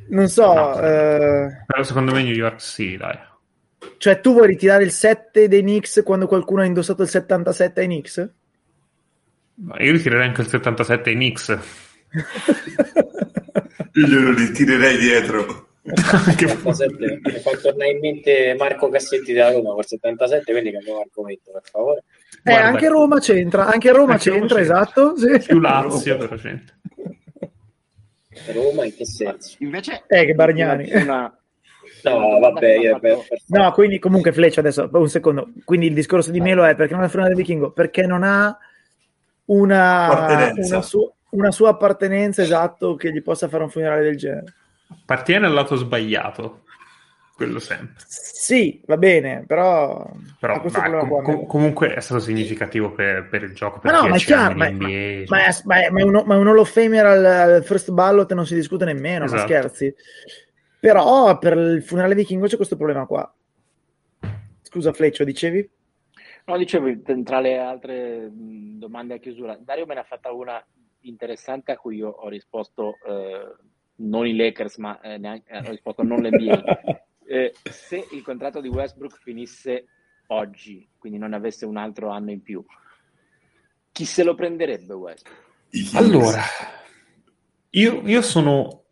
Non 0.08 0.28
so, 0.28 0.52
No. 0.54 0.80
eh, 0.80 1.62
Però 1.66 1.82
secondo 1.82 2.12
me 2.12 2.22
New 2.22 2.32
York 2.34 2.60
sì, 2.60 2.96
dai. 2.96 3.18
cioè 3.98 4.20
tu 4.20 4.32
vuoi 4.32 4.46
ritirare 4.48 4.84
il 4.84 4.90
7 4.92 5.48
dei 5.48 5.62
Knicks 5.62 6.02
quando 6.04 6.26
qualcuno 6.26 6.62
ha 6.62 6.64
indossato 6.64 7.02
il 7.02 7.08
77 7.08 7.80
ai 7.80 7.86
Knicks? 7.86 8.30
Ma 9.56 9.76
Io 9.80 9.92
ritirerei 9.92 10.26
anche 10.28 10.42
il 10.42 10.48
77 10.48 11.10
ai 11.10 11.16
Knicks. 11.16 11.58
Io 13.94 14.06
glielo 14.06 14.34
ritirerei 14.34 14.98
dietro. 14.98 15.64
Che- 15.86 16.48
77, 16.48 17.20
mi 17.22 17.38
fa 17.38 17.50
tornare 17.62 17.90
in 17.92 17.98
mente 18.00 18.56
Marco 18.58 18.88
Cassetti 18.88 19.32
della 19.32 19.52
Roma 19.52 19.72
col 19.72 19.86
77, 19.86 20.50
quindi 20.50 20.72
cambiamo 20.72 21.00
argomento 21.00 21.52
per 21.52 21.62
favore. 21.70 22.02
Eh, 22.42 22.50
Guarda. 22.50 22.66
anche 22.66 22.88
Roma 22.88 23.18
c'entra, 23.20 23.66
anche 23.66 23.92
Roma 23.92 24.12
Anche 24.14 24.30
Roma 24.30 24.40
c'entra, 24.40 24.56
c'entra. 24.58 24.80
esatto. 24.82 25.16
Sì. 25.16 25.46
Più 25.46 25.58
Lazio, 25.60 26.16
però 26.16 26.34
gente. 26.36 26.78
Roma 28.52 28.84
in 28.84 28.94
che 28.94 29.04
senso? 29.06 29.56
Invece, 29.60 30.04
Eh, 30.06 30.24
che 30.26 30.34
Bargnani. 30.34 30.90
Una, 30.92 31.36
No, 32.02 32.38
vabbè, 32.38 32.98
per, 33.00 33.00
per- 33.00 33.40
No, 33.48 33.72
quindi 33.72 33.98
comunque 33.98 34.32
Fleccia 34.32 34.60
adesso, 34.60 34.88
un 34.92 35.08
secondo. 35.08 35.48
Quindi 35.64 35.86
il 35.86 35.94
discorso 35.94 36.30
di 36.30 36.40
Melo 36.40 36.64
è 36.64 36.74
perché 36.76 36.94
non 36.94 37.02
è 37.02 37.06
il 37.06 37.10
del 37.28 37.36
vichingo? 37.36 37.70
Perché 37.72 38.06
non 38.06 38.22
ha 38.22 38.56
una, 39.46 40.52
una, 40.56 40.82
su- 40.82 41.12
una 41.30 41.50
sua 41.50 41.70
appartenenza 41.70 42.42
esatto 42.42 42.94
che 42.94 43.12
gli 43.12 43.22
possa 43.22 43.48
fare 43.48 43.64
un 43.64 43.70
funerale 43.70 44.02
del 44.02 44.16
genere. 44.16 44.54
Appartiene 44.88 45.46
al 45.46 45.52
lato 45.52 45.74
sbagliato. 45.76 46.62
Quello 47.36 47.58
sempre. 47.58 48.02
Sì, 48.08 48.80
va 48.86 48.96
bene, 48.96 49.44
però, 49.46 50.10
Però 50.40 50.58
problema 50.58 50.98
com- 51.00 51.22
com- 51.22 51.46
comunque 51.46 51.92
è 51.92 52.00
stato 52.00 52.18
significativo 52.18 52.92
per, 52.92 53.28
per 53.28 53.42
il 53.42 53.52
gioco. 53.52 53.78
Per 53.78 53.92
Ma 53.92 53.98
no, 53.98 54.08
ma 54.08 54.14
è 54.14 54.18
10 54.18 54.32
anni 54.32 54.54
chiaro, 54.54 54.58
ma, 54.58 54.70
NBA, 54.70 55.24
ma- 55.28 55.36
ma 55.36 55.44
è, 55.44 55.60
ma 55.64 55.84
è- 55.84 55.90
ma 55.90 56.00
è 56.00 56.02
uno, 56.02 56.22
ma 56.24 56.34
è 56.34 56.38
un 56.38 56.48
Hall 56.48 56.58
of 56.58 56.70
Famer 56.70 57.04
al, 57.04 57.24
al 57.26 57.64
first 57.64 57.90
ballot 57.90 58.30
e 58.30 58.34
non 58.34 58.46
si 58.46 58.54
discute 58.54 58.86
nemmeno, 58.86 59.26
ma 59.26 59.34
Esatto. 59.34 59.42
scherzi. 59.42 59.94
Però 60.80 61.36
per 61.36 61.58
il 61.58 61.82
funerale 61.82 62.14
vichingo 62.14 62.46
c'è 62.46 62.56
questo 62.56 62.76
problema 62.76 63.04
qua. 63.04 63.30
Scusa 64.62 64.94
Fleccio, 64.94 65.22
dicevi? 65.24 65.70
No, 66.46 66.56
dicevo, 66.56 66.90
tra 67.22 67.40
le 67.40 67.58
altre 67.58 68.28
domande 68.30 69.14
a 69.14 69.18
chiusura, 69.18 69.58
Dario 69.60 69.84
me 69.84 69.92
ne 69.92 70.00
ha 70.00 70.04
fatta 70.04 70.32
una 70.32 70.64
interessante 71.00 71.72
a 71.72 71.76
cui 71.76 71.96
io 71.96 72.08
ho 72.08 72.28
risposto 72.30 72.94
eh, 73.06 73.54
non 73.96 74.26
i 74.26 74.34
Lakers, 74.34 74.78
ma 74.78 74.98
eh, 75.02 75.18
neanche, 75.18 75.50
eh, 75.50 75.58
ho 75.58 75.70
risposto 75.70 76.02
non 76.02 76.22
l'NBA. 76.22 76.64
Eh, 77.28 77.52
se 77.62 78.06
il 78.12 78.22
contratto 78.22 78.60
di 78.60 78.68
Westbrook 78.68 79.18
finisse 79.20 79.86
oggi, 80.28 80.88
quindi 80.98 81.18
non 81.18 81.32
avesse 81.32 81.64
un 81.66 81.76
altro 81.76 82.10
anno 82.10 82.30
in 82.30 82.42
più, 82.42 82.64
chi 83.92 84.04
se 84.04 84.22
lo 84.22 84.34
prenderebbe 84.34 84.92
Westbrook? 84.94 85.44
Allora, 85.94 86.42
io, 87.70 88.02
io 88.06 88.22
sono 88.22 88.84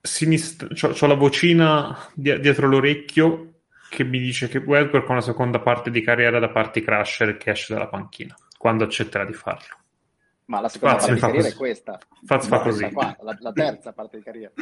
sinistra, 0.00 0.68
ho 1.00 1.06
la 1.06 1.14
vocina 1.14 2.10
di- 2.14 2.38
dietro 2.40 2.66
l'orecchio 2.68 3.60
che 3.88 4.04
mi 4.04 4.18
dice 4.18 4.48
che 4.48 4.58
Westbrook 4.58 5.08
ha 5.08 5.12
una 5.12 5.20
seconda 5.20 5.60
parte 5.60 5.90
di 5.90 6.02
carriera 6.02 6.38
da 6.38 6.50
party 6.50 6.82
crusher 6.82 7.36
che 7.36 7.50
esce 7.50 7.72
dalla 7.74 7.88
panchina 7.88 8.34
quando 8.58 8.84
accetterà 8.84 9.24
di 9.24 9.32
farlo. 9.34 9.76
Ma 10.46 10.60
la 10.60 10.68
seconda 10.68 10.98
Faz 10.98 11.06
parte 11.06 11.12
mi 11.12 11.14
di 11.14 11.20
fa 11.20 11.26
carriera 11.26 11.48
così. 11.48 11.54
è 11.54 11.58
questa. 11.58 11.98
Faz 12.24 12.46
fa 12.46 12.60
così. 12.60 12.90
qua, 12.90 13.16
la, 13.22 13.36
la 13.40 13.52
terza 13.52 13.92
parte 13.92 14.18
di 14.18 14.22
carriera. 14.22 14.52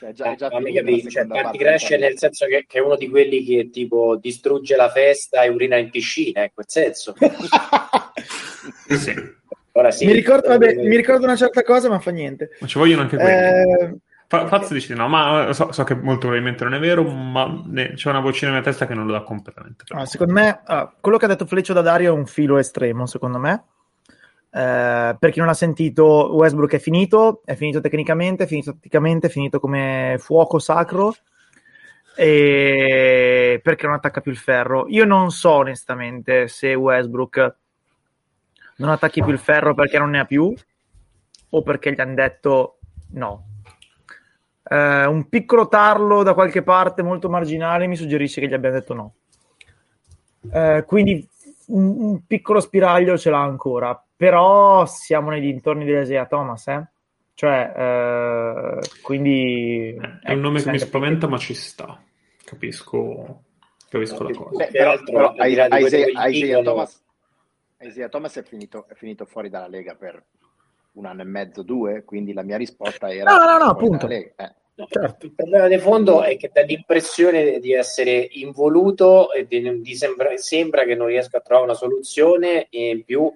Cioè, 0.00 0.12
già, 0.12 0.34
già 0.34 0.46
Ah, 0.46 0.60
la 0.60 0.72
capisci, 0.72 1.10
cioè, 1.10 1.26
parte 1.26 1.58
crash 1.58 1.82
carriera. 1.82 2.06
nel 2.08 2.18
senso 2.18 2.46
che, 2.46 2.64
che 2.66 2.78
è 2.78 2.80
uno 2.80 2.96
di 2.96 3.06
quelli 3.10 3.44
che 3.44 3.68
tipo 3.70 4.16
distrugge 4.16 4.74
la 4.74 4.88
festa 4.88 5.42
e 5.42 5.50
urina 5.50 5.76
in 5.76 5.90
piscina, 5.90 6.42
ecco 6.42 6.60
il 6.62 6.66
senso. 6.68 7.14
Sì, 8.88 9.14
Ora 9.72 9.90
sì. 9.90 10.06
mi, 10.06 10.12
ricordo, 10.12 10.48
vabbè, 10.48 10.74
mi 10.74 10.96
ricordo 10.96 11.24
una 11.24 11.36
certa 11.36 11.62
cosa, 11.62 11.88
ma 11.88 11.98
fa 12.00 12.10
niente. 12.10 12.50
ma 12.60 12.66
ci 12.66 12.78
vogliono 12.78 13.02
anche 13.02 13.16
quelli. 13.16 13.30
Eh, 13.30 13.96
Fa- 14.26 14.46
Faz 14.46 14.72
dice 14.72 14.92
di 14.94 14.98
no, 14.98 15.08
ma 15.08 15.48
eh, 15.48 15.54
so, 15.54 15.70
so 15.72 15.82
che 15.84 15.94
molto 15.94 16.20
probabilmente 16.20 16.64
non 16.64 16.74
è 16.74 16.78
vero, 16.78 17.02
ma 17.04 17.62
ne- 17.66 17.92
c'è 17.94 18.10
una 18.10 18.20
vocina 18.20 18.50
nella 18.50 18.62
mia 18.62 18.70
testa 18.70 18.86
che 18.86 18.94
non 18.94 19.06
lo 19.06 19.12
dà 19.12 19.22
completamente. 19.22 19.84
no, 19.88 20.00
me. 20.00 20.06
secondo 20.06 20.32
me, 20.32 20.60
ah, 20.64 20.92
quello 21.00 21.18
che 21.18 21.24
ha 21.24 21.28
detto 21.28 21.46
Fleccio 21.46 21.72
da 21.72 21.80
Dario 21.82 22.14
è 22.14 22.16
un 22.16 22.26
filo 22.26 22.58
estremo, 22.58 23.06
secondo 23.06 23.38
me. 23.38 23.62
Eh, 24.52 25.16
per 25.18 25.30
chi 25.30 25.38
non 25.38 25.48
ha 25.48 25.54
sentito, 25.54 26.34
Westbrook 26.34 26.74
è 26.74 26.78
finito, 26.78 27.42
è 27.44 27.54
finito 27.54 27.80
tecnicamente, 27.80 28.44
è 28.44 28.46
finito 28.46 28.72
tatticamente, 28.72 29.28
è 29.28 29.30
finito 29.30 29.60
come 29.60 30.16
fuoco 30.18 30.58
sacro. 30.58 31.14
e 32.16 33.60
perché 33.62 33.86
non 33.86 33.94
attacca 33.94 34.20
più 34.20 34.32
il 34.32 34.38
ferro. 34.38 34.86
Io 34.88 35.04
non 35.04 35.30
so 35.30 35.52
onestamente 35.52 36.48
se 36.48 36.74
Westbrook 36.74 37.56
non 38.76 38.90
attacchi 38.90 39.22
più 39.22 39.32
il 39.32 39.38
ferro 39.38 39.74
perché 39.74 39.98
non 39.98 40.10
ne 40.10 40.20
ha 40.20 40.24
più 40.24 40.52
o 41.50 41.62
perché 41.62 41.92
gli 41.92 42.00
hanno 42.00 42.14
detto 42.14 42.78
no. 43.12 43.46
Eh, 44.62 45.04
un 45.06 45.28
piccolo 45.28 45.68
tarlo 45.68 46.22
da 46.22 46.34
qualche 46.34 46.62
parte 46.62 47.02
molto 47.02 47.28
marginale 47.28 47.86
mi 47.86 47.96
suggerisce 47.96 48.40
che 48.40 48.48
gli 48.48 48.54
abbiano 48.54 48.76
detto 48.78 48.94
no. 48.94 49.14
Eh, 50.52 50.84
quindi 50.86 51.26
un, 51.66 51.94
un, 51.98 52.26
piccolo 52.26 52.60
spiraglio 52.60 53.18
ce 53.18 53.30
l'ha 53.30 53.42
ancora, 53.42 54.02
però 54.20 54.84
siamo 54.84 55.30
nei 55.30 55.40
dintorni 55.40 55.86
di 55.86 55.98
Isaiah 55.98 56.26
Thomas, 56.26 56.66
eh? 56.68 56.86
Cioè, 57.32 57.72
eh, 57.74 58.78
quindi... 59.00 59.98
È 60.22 60.34
un 60.34 60.40
nome 60.40 60.60
che 60.60 60.70
mi 60.70 60.78
spaventa, 60.78 61.26
ma 61.26 61.38
ci 61.38 61.54
sta. 61.54 61.98
Capisco, 62.44 63.44
capisco 63.88 64.22
la 64.22 64.34
cosa. 64.34 64.56
Beh, 64.58 64.70
però, 64.72 65.02
però 65.02 65.34
Isaiah, 65.38 66.28
Isaiah, 66.28 66.60
Thomas, 66.60 67.02
Isaiah 67.78 68.10
Thomas 68.10 68.36
è 68.36 68.42
finito, 68.42 68.84
è 68.90 68.94
finito 68.94 69.24
fuori 69.24 69.48
dalla 69.48 69.68
Lega 69.68 69.94
per 69.94 70.22
un 70.92 71.06
anno 71.06 71.22
e 71.22 71.24
mezzo, 71.24 71.62
due, 71.62 72.04
quindi 72.04 72.34
la 72.34 72.42
mia 72.42 72.58
risposta 72.58 73.10
era... 73.10 73.34
No, 73.34 73.42
no, 73.42 73.56
no, 73.56 73.70
appunto. 73.70 74.06
Eh. 74.06 74.34
No, 74.74 74.86
certo. 74.86 75.24
Il 75.24 75.32
problema 75.32 75.66
di 75.66 75.78
fondo 75.78 76.22
è 76.22 76.36
che 76.36 76.50
dà 76.52 76.60
l'impressione 76.60 77.58
di 77.58 77.72
essere 77.72 78.28
involuto 78.32 79.32
e 79.32 79.46
di, 79.46 79.80
di 79.80 79.94
sembra, 79.94 80.36
sembra, 80.36 80.84
che 80.84 80.94
non 80.94 81.06
riesca 81.06 81.38
a 81.38 81.40
trovare 81.40 81.68
una 81.68 81.74
soluzione 81.74 82.66
e 82.68 82.90
in 82.90 83.02
più, 83.02 83.34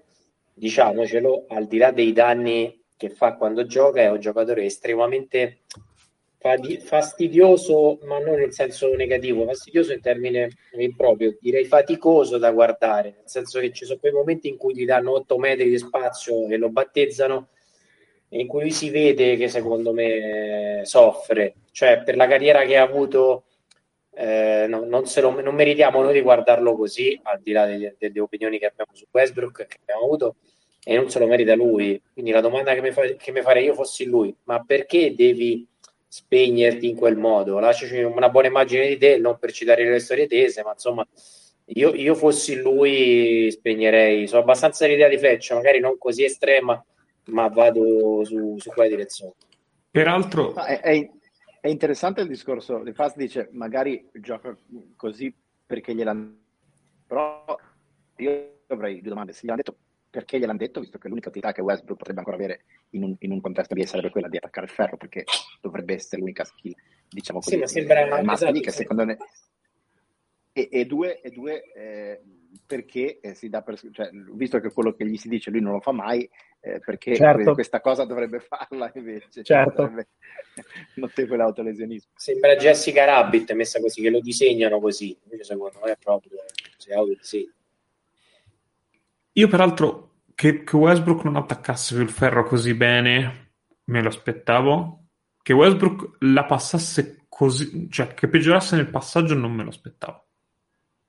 diciamocelo, 0.55 1.47
al 1.48 1.66
di 1.66 1.78
là 1.78 1.90
dei 1.90 2.12
danni 2.12 2.81
che 2.97 3.10
fa 3.10 3.35
quando 3.35 3.66
gioca, 3.66 4.01
è 4.01 4.10
un 4.10 4.20
giocatore 4.20 4.64
estremamente 4.64 5.59
fastidioso, 6.81 8.01
ma 8.02 8.18
non 8.18 8.36
nel 8.36 8.52
senso 8.52 8.94
negativo, 8.94 9.47
fastidioso 9.47 9.93
in 9.93 10.01
termini 10.01 10.47
improprio, 10.72 11.36
direi 11.40 11.64
faticoso 11.64 12.36
da 12.36 12.51
guardare, 12.52 13.14
nel 13.16 13.28
senso 13.28 13.60
che 13.60 13.72
ci 13.72 13.86
sono 13.86 13.98
quei 13.98 14.12
momenti 14.12 14.48
in 14.48 14.59
cui 14.59 14.74
gli 14.74 14.85
danno 14.85 15.12
8 15.12 15.39
metri 15.39 15.70
di 15.70 15.78
spazio 15.78 16.47
e 16.48 16.59
lo 16.59 16.68
battezzano, 16.68 17.48
in 18.31 18.47
cui 18.47 18.70
si 18.70 18.90
vede 18.90 19.36
che 19.36 19.48
secondo 19.48 19.93
me 19.93 20.82
soffre, 20.85 21.55
cioè 21.72 22.02
per 22.05 22.16
la 22.16 22.26
carriera 22.26 22.64
che 22.64 22.76
ha 22.76 22.82
avuto 22.82 23.44
eh, 24.16 24.66
no, 24.68 24.84
non, 24.84 25.02
lo, 25.14 25.40
non, 25.40 25.54
meritiamo 25.54 26.02
noi 26.02 26.12
di 26.12 26.20
guardarlo 26.20 26.76
così, 26.76 27.18
al 27.24 27.40
di 27.40 27.52
là 27.52 27.66
delle, 27.66 27.96
delle, 27.98 28.20
opinioni 28.20 28.58
che 28.58 28.66
abbiamo 28.66 28.92
su 28.94 29.06
Westbrook 29.10 29.66
che 29.66 29.78
abbiamo 29.80 30.04
avuto, 30.04 30.36
e 30.84 30.94
non 30.96 31.10
se 31.10 31.18
lo 31.18 31.26
merita 31.26 31.54
lui. 31.54 32.00
Quindi 32.12 32.30
la 32.30 32.40
domanda 32.40 32.74
che 32.74 32.80
mi, 32.80 32.92
fa, 32.92 33.02
che 33.02 33.32
mi 33.32 33.42
farei 33.42 33.64
io 33.64 33.74
fossi 33.74 34.04
lui, 34.04 34.34
ma 34.44 34.62
perché 34.64 35.14
devi 35.14 35.66
spegnerti 36.06 36.88
in 36.88 36.96
quel 36.96 37.16
modo? 37.16 37.58
Lasciaci 37.58 38.02
una 38.02 38.28
buona 38.28 38.48
immagine 38.48 38.86
di 38.86 38.98
te, 38.98 39.18
non 39.18 39.38
per 39.38 39.52
citare 39.52 39.88
le 39.88 39.98
storie 39.98 40.26
tese, 40.26 40.62
ma 40.62 40.72
insomma, 40.72 41.06
io, 41.66 41.94
io 41.94 42.14
fossi 42.14 42.56
lui 42.56 43.50
spegnerei. 43.50 44.26
Sono 44.28 44.42
abbastanza 44.42 44.86
l'idea 44.86 45.08
di 45.08 45.18
Fleccia, 45.18 45.54
magari 45.54 45.80
non 45.80 45.98
così 45.98 46.24
estrema, 46.24 46.82
ma 47.26 47.48
vado 47.48 48.24
su, 48.24 48.56
su 48.58 48.70
quella 48.70 48.88
direzione. 48.88 49.32
Peraltro... 49.90 50.54
È, 50.54 50.80
è, 50.80 51.10
è, 51.64 51.68
interessante 51.68 52.20
il 52.20 52.28
discorso, 52.28 52.82
di 52.82 52.92
Fast 52.92 53.16
dice 53.16 53.48
magari 53.52 54.08
gioca 54.12 54.56
così 54.96 55.34
perché 55.64 55.94
gliel'hanno... 55.94 56.36
Però 57.06 57.56
io 58.16 58.60
avrei 58.68 59.00
due 59.00 59.10
domande, 59.10 59.32
se 59.32 59.46
gli 59.46 59.48
hanno 59.48 59.62
detto 59.64 59.76
perché 60.14 60.38
gliel'hanno 60.38 60.58
detto, 60.58 60.78
visto 60.78 60.96
che 60.98 61.08
l'unica 61.08 61.28
attività 61.28 61.50
che 61.50 61.60
Westbrook 61.60 61.98
potrebbe 61.98 62.20
ancora 62.20 62.36
avere 62.36 62.64
in 62.90 63.02
un, 63.02 63.16
in 63.18 63.32
un 63.32 63.40
contesto 63.40 63.74
di 63.74 63.84
sarebbe 63.84 64.10
quella 64.10 64.28
di 64.28 64.36
attaccare 64.36 64.66
il 64.66 64.72
ferro, 64.72 64.96
perché 64.96 65.24
dovrebbe 65.60 65.94
essere 65.94 66.20
l'unica 66.20 66.44
skill, 66.44 66.74
diciamo 67.08 67.40
così, 67.40 67.54
sì, 67.54 67.58
ma 67.58 67.66
sembra 67.66 68.18
eh, 68.20 68.32
esatto, 68.32 68.60
che 68.60 68.70
secondo 68.70 69.04
me... 69.04 69.16
E, 70.52 70.68
e 70.70 70.84
due, 70.86 71.20
e 71.20 71.30
due 71.30 71.72
eh, 71.72 72.22
perché 72.64 73.18
eh, 73.18 73.34
si 73.34 73.48
dà 73.48 73.62
per, 73.62 73.76
cioè, 73.90 74.08
visto 74.34 74.60
che 74.60 74.72
quello 74.72 74.94
che 74.94 75.04
gli 75.04 75.16
si 75.16 75.28
dice 75.28 75.50
lui 75.50 75.60
non 75.60 75.72
lo 75.72 75.80
fa 75.80 75.90
mai, 75.90 76.30
eh, 76.64 76.80
perché 76.80 77.14
certo. 77.14 77.52
questa 77.52 77.82
cosa 77.82 78.04
dovrebbe 78.04 78.40
farla 78.40 78.90
invece. 78.94 79.42
Certo. 79.44 79.90
Cioè, 79.94 80.06
notevole 80.96 81.42
autolesionismo. 81.42 82.12
Sembra 82.16 82.56
Jessica 82.56 83.04
Rabbit 83.04 83.52
messa 83.52 83.80
così, 83.80 84.00
che 84.00 84.08
lo 84.08 84.20
disegnano 84.20 84.80
così, 84.80 85.16
invece 85.24 85.44
secondo 85.44 85.78
me 85.84 85.92
è 85.92 85.98
proprio 86.02 86.38
si 86.78 86.90
autodisegna. 86.90 87.52
Io 89.32 89.48
peraltro 89.48 90.12
che, 90.34 90.64
che, 90.64 90.76
Westbrook 90.76 91.24
non 91.24 91.36
attaccasse 91.36 91.94
più 91.94 92.02
il 92.02 92.10
ferro 92.10 92.44
così 92.44 92.72
bene, 92.72 93.52
me 93.84 94.02
lo 94.02 94.08
aspettavo. 94.08 95.00
Che 95.42 95.52
Westbrook 95.52 96.16
la 96.20 96.46
passasse 96.46 97.26
così, 97.28 97.90
cioè 97.90 98.14
che 98.14 98.28
peggiorasse 98.28 98.76
nel 98.76 98.88
passaggio 98.88 99.34
non 99.34 99.52
me 99.52 99.64
lo 99.64 99.68
aspettavo. 99.68 100.28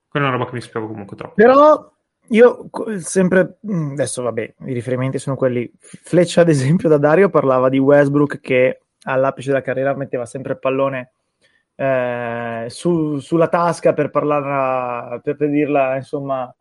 Quella 0.06 0.26
è 0.26 0.28
una 0.28 0.36
roba 0.36 0.50
che 0.50 0.56
mi 0.56 0.60
spiego 0.60 0.86
comunque 0.86 1.16
troppo. 1.16 1.34
Però 1.34 1.95
io 2.28 2.68
sempre, 2.98 3.58
mm, 3.66 3.92
adesso 3.92 4.22
vabbè, 4.22 4.54
i 4.66 4.72
riferimenti 4.72 5.18
sono 5.18 5.36
quelli. 5.36 5.70
Fleccia, 5.78 6.40
ad 6.40 6.48
esempio, 6.48 6.88
da 6.88 6.98
Dario 6.98 7.28
parlava 7.28 7.68
di 7.68 7.78
Westbrook 7.78 8.40
che 8.40 8.80
all'apice 9.02 9.50
della 9.50 9.62
carriera 9.62 9.94
metteva 9.94 10.26
sempre 10.26 10.52
il 10.52 10.58
pallone 10.58 11.12
eh, 11.74 12.66
su, 12.68 13.18
sulla 13.18 13.48
tasca 13.48 13.92
per 13.92 14.10
parlarla, 14.10 15.20
per, 15.22 15.36
per 15.36 15.50
dirla, 15.50 15.96
insomma, 15.96 16.52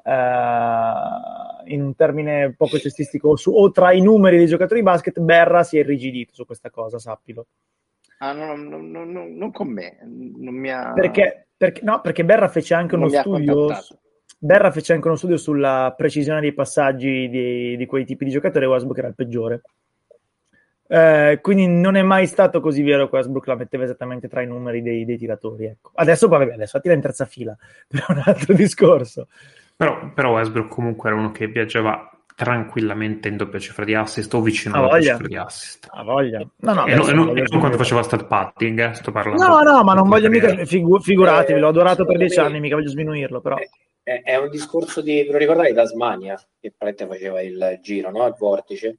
Uh, 0.00 1.70
in 1.70 1.82
un 1.82 1.94
termine 1.94 2.54
poco 2.56 2.78
cestistico, 2.78 3.36
su, 3.36 3.52
o 3.52 3.70
tra 3.72 3.92
i 3.92 4.00
numeri 4.00 4.38
dei 4.38 4.46
giocatori 4.46 4.80
di 4.80 4.86
basket, 4.86 5.20
Berra 5.20 5.62
si 5.64 5.76
è 5.76 5.80
irrigidito 5.80 6.32
su 6.32 6.46
questa 6.46 6.70
cosa, 6.70 6.98
sappilo. 6.98 7.48
Ah, 8.18 8.32
no, 8.32 8.56
no, 8.56 8.78
no, 8.78 9.04
non 9.04 9.52
con 9.52 9.68
me, 9.68 9.98
non 10.02 10.54
mi 10.54 10.70
ha... 10.72 10.92
Perché, 10.94 11.48
perché, 11.54 11.82
no, 11.84 12.00
perché 12.00 12.24
Berra 12.24 12.48
fece 12.48 12.72
anche 12.72 12.94
uno 12.94 13.10
studio... 13.10 13.68
Berra 14.40 14.70
fece 14.70 14.92
anche 14.92 15.08
uno 15.08 15.16
studio 15.16 15.36
sulla 15.36 15.92
precisione 15.96 16.40
dei 16.40 16.52
passaggi 16.52 17.28
di, 17.28 17.76
di 17.76 17.86
quei 17.86 18.04
tipi 18.04 18.24
di 18.24 18.30
giocatori 18.30 18.64
e 18.64 18.68
Westbrook 18.68 18.98
era 18.98 19.08
il 19.08 19.14
peggiore. 19.14 19.62
Eh, 20.90 21.40
quindi 21.42 21.66
non 21.66 21.96
è 21.96 22.02
mai 22.02 22.26
stato 22.26 22.60
così 22.60 22.82
vero 22.82 23.08
che 23.08 23.16
Westbrook 23.16 23.46
la 23.46 23.56
metteva 23.56 23.84
esattamente 23.84 24.26
tra 24.28 24.40
i 24.40 24.46
numeri 24.46 24.80
dei, 24.80 25.04
dei 25.04 25.18
tiratori. 25.18 25.66
Ecco. 25.66 25.90
Adesso, 25.94 26.28
vabbè, 26.28 26.52
adesso 26.52 26.80
tira 26.80 26.94
in 26.94 27.00
terza 27.00 27.24
fila, 27.24 27.56
per 27.88 28.04
un 28.08 28.22
altro 28.24 28.54
discorso. 28.54 29.26
Però, 29.76 30.12
però 30.14 30.32
Westbrook 30.34 30.68
comunque 30.68 31.10
era 31.10 31.18
uno 31.18 31.30
che 31.30 31.48
viaggiava 31.48 32.10
tranquillamente 32.34 33.26
in 33.26 33.36
doppia 33.36 33.58
cifra 33.58 33.84
di 33.84 33.96
assist 33.96 34.32
o 34.32 34.40
vicino 34.40 34.76
alla 34.76 34.86
doppia 34.86 35.02
cifra 35.02 35.26
di 35.26 35.36
assist. 35.36 35.88
A 35.90 36.04
voglia. 36.04 36.38
No, 36.58 36.72
no, 36.72 36.86
e, 36.86 36.94
non, 36.94 37.06
non, 37.12 37.32
non 37.34 37.58
quando 37.58 37.76
faceva 37.76 38.02
stat 38.02 38.26
padding, 38.26 38.90
eh, 38.90 38.94
sto 38.94 39.10
parlando. 39.10 39.44
No, 39.44 39.62
no, 39.62 39.82
ma 39.82 39.94
non 39.94 40.08
voglio 40.08 40.30
mica, 40.30 40.64
figu- 40.64 41.02
figuratevi, 41.02 41.58
l'ho 41.58 41.68
adorato 41.68 42.06
per 42.06 42.16
dieci 42.16 42.38
anni, 42.38 42.60
mica 42.60 42.76
voglio 42.76 42.90
sminuirlo, 42.90 43.40
però. 43.40 43.56
È, 44.22 44.36
un 44.36 44.48
discorso 44.48 45.02
di, 45.02 45.22
ve 45.24 45.32
lo 45.32 45.36
ricordate, 45.36 45.74
Tasmania, 45.74 46.34
che 46.58 46.72
praticamente 46.74 47.18
faceva 47.18 47.42
il 47.42 47.78
giro, 47.82 48.10
no? 48.10 48.26
Il 48.26 48.34
vortice. 48.38 48.96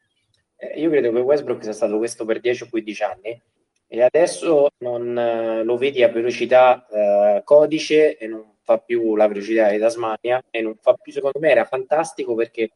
Eh, 0.55 0.79
io 0.79 0.89
credo 0.91 1.11
che 1.11 1.19
Westbrook 1.19 1.63
sia 1.63 1.73
stato 1.73 1.97
questo 1.97 2.25
per 2.25 2.39
10 2.39 2.63
o 2.63 2.67
15 2.69 3.03
anni 3.03 3.41
e 3.87 4.01
adesso 4.03 4.67
non 4.79 5.17
eh, 5.17 5.63
lo 5.63 5.77
vedi 5.77 6.03
a 6.03 6.09
velocità 6.09 6.85
eh, 6.87 7.41
codice 7.43 8.17
e 8.17 8.27
non 8.27 8.57
fa 8.61 8.77
più 8.77 9.15
la 9.15 9.27
velocità 9.27 9.69
di 9.69 9.79
Tasmania 9.79 10.43
e 10.51 10.61
non 10.61 10.75
fa 10.79 10.93
più, 10.93 11.11
secondo 11.11 11.39
me 11.39 11.49
era 11.49 11.65
fantastico 11.65 12.35
perché 12.35 12.69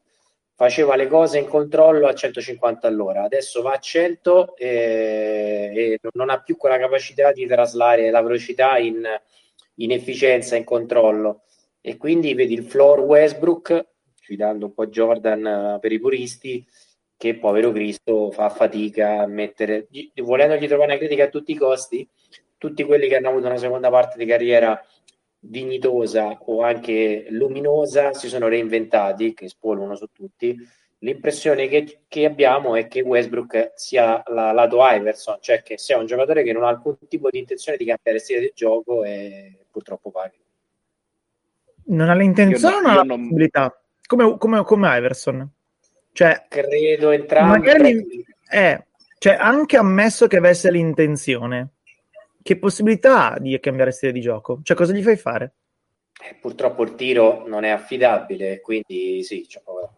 faceva 0.56 0.96
le 0.96 1.06
cose 1.06 1.38
in 1.38 1.46
controllo 1.46 2.08
a 2.08 2.14
150 2.14 2.88
all'ora, 2.88 3.22
adesso 3.22 3.62
va 3.62 3.74
a 3.74 3.78
100 3.78 4.56
e, 4.56 5.70
e 5.72 6.00
non 6.14 6.30
ha 6.30 6.40
più 6.42 6.56
quella 6.56 6.78
capacità 6.78 7.30
di 7.30 7.46
traslare 7.46 8.10
la 8.10 8.22
velocità 8.22 8.76
in, 8.78 9.04
in 9.76 9.92
efficienza, 9.92 10.56
in 10.56 10.64
controllo. 10.64 11.42
E 11.86 11.98
quindi 11.98 12.32
vedi 12.32 12.54
il 12.54 12.64
floor 12.64 13.00
Westbrook, 13.00 13.88
citando 14.18 14.64
un 14.64 14.72
po' 14.72 14.86
Jordan 14.86 15.74
uh, 15.74 15.80
per 15.80 15.92
i 15.92 16.00
puristi, 16.00 16.66
che 17.14 17.36
povero 17.36 17.72
Cristo 17.72 18.30
fa 18.30 18.48
fatica 18.48 19.20
a 19.20 19.26
mettere, 19.26 19.88
volendogli 20.22 20.66
trovare 20.66 20.92
una 20.92 20.98
critica 20.98 21.24
a 21.24 21.28
tutti 21.28 21.52
i 21.52 21.56
costi, 21.56 22.08
tutti 22.56 22.84
quelli 22.84 23.06
che 23.06 23.16
hanno 23.16 23.28
avuto 23.28 23.48
una 23.48 23.58
seconda 23.58 23.90
parte 23.90 24.16
di 24.16 24.24
carriera 24.24 24.82
dignitosa 25.38 26.38
o 26.46 26.62
anche 26.62 27.26
luminosa 27.28 28.14
si 28.14 28.28
sono 28.28 28.48
reinventati, 28.48 29.34
che 29.34 29.48
spolano 29.48 29.94
su 29.94 30.06
tutti. 30.10 30.56
L'impressione 31.00 31.68
che, 31.68 32.04
che, 32.08 32.24
abbiamo 32.24 32.76
è 32.76 32.88
che 32.88 33.02
Westbrook 33.02 33.72
sia 33.74 34.22
la, 34.28 34.52
lato 34.52 34.78
Iverson, 34.80 35.36
cioè 35.40 35.62
che 35.62 35.76
sia 35.76 35.98
un 35.98 36.06
giocatore 36.06 36.42
che 36.42 36.54
non 36.54 36.64
ha 36.64 36.68
alcun 36.68 36.96
tipo 37.08 37.28
di 37.28 37.40
intenzione 37.40 37.76
di 37.76 37.84
cambiare 37.84 38.18
stile 38.20 38.40
di 38.40 38.52
gioco 38.54 39.04
e 39.04 39.66
purtroppo 39.70 40.10
paga. 40.10 40.43
Non 41.86 42.08
ha 42.08 42.14
l'intenzione 42.14 42.76
o 42.76 42.80
non 42.80 42.90
ha 42.90 42.94
la 42.94 43.04
possibilità? 43.04 43.80
Come, 44.06 44.36
come, 44.38 44.64
come 44.64 44.96
Iverson? 44.98 45.50
Cioè, 46.12 46.46
credo 46.48 47.10
entrambi. 47.10 47.58
Magari, 47.58 48.24
eh, 48.50 48.86
cioè, 49.18 49.34
anche 49.34 49.76
ammesso 49.76 50.26
che 50.26 50.36
avesse 50.36 50.70
l'intenzione, 50.70 51.70
che 52.42 52.58
possibilità 52.58 53.32
ha 53.32 53.38
di 53.38 53.58
cambiare 53.60 53.90
stile 53.90 54.12
di 54.12 54.20
gioco? 54.20 54.60
Cioè, 54.62 54.76
cosa 54.76 54.92
gli 54.92 55.02
fai 55.02 55.16
fare? 55.16 55.52
Eh, 56.22 56.36
purtroppo 56.40 56.82
il 56.84 56.94
tiro 56.94 57.44
non 57.46 57.64
è 57.64 57.70
affidabile, 57.70 58.60
quindi 58.60 59.22
sì, 59.24 59.44
c'è 59.46 59.60
paura. 59.62 59.90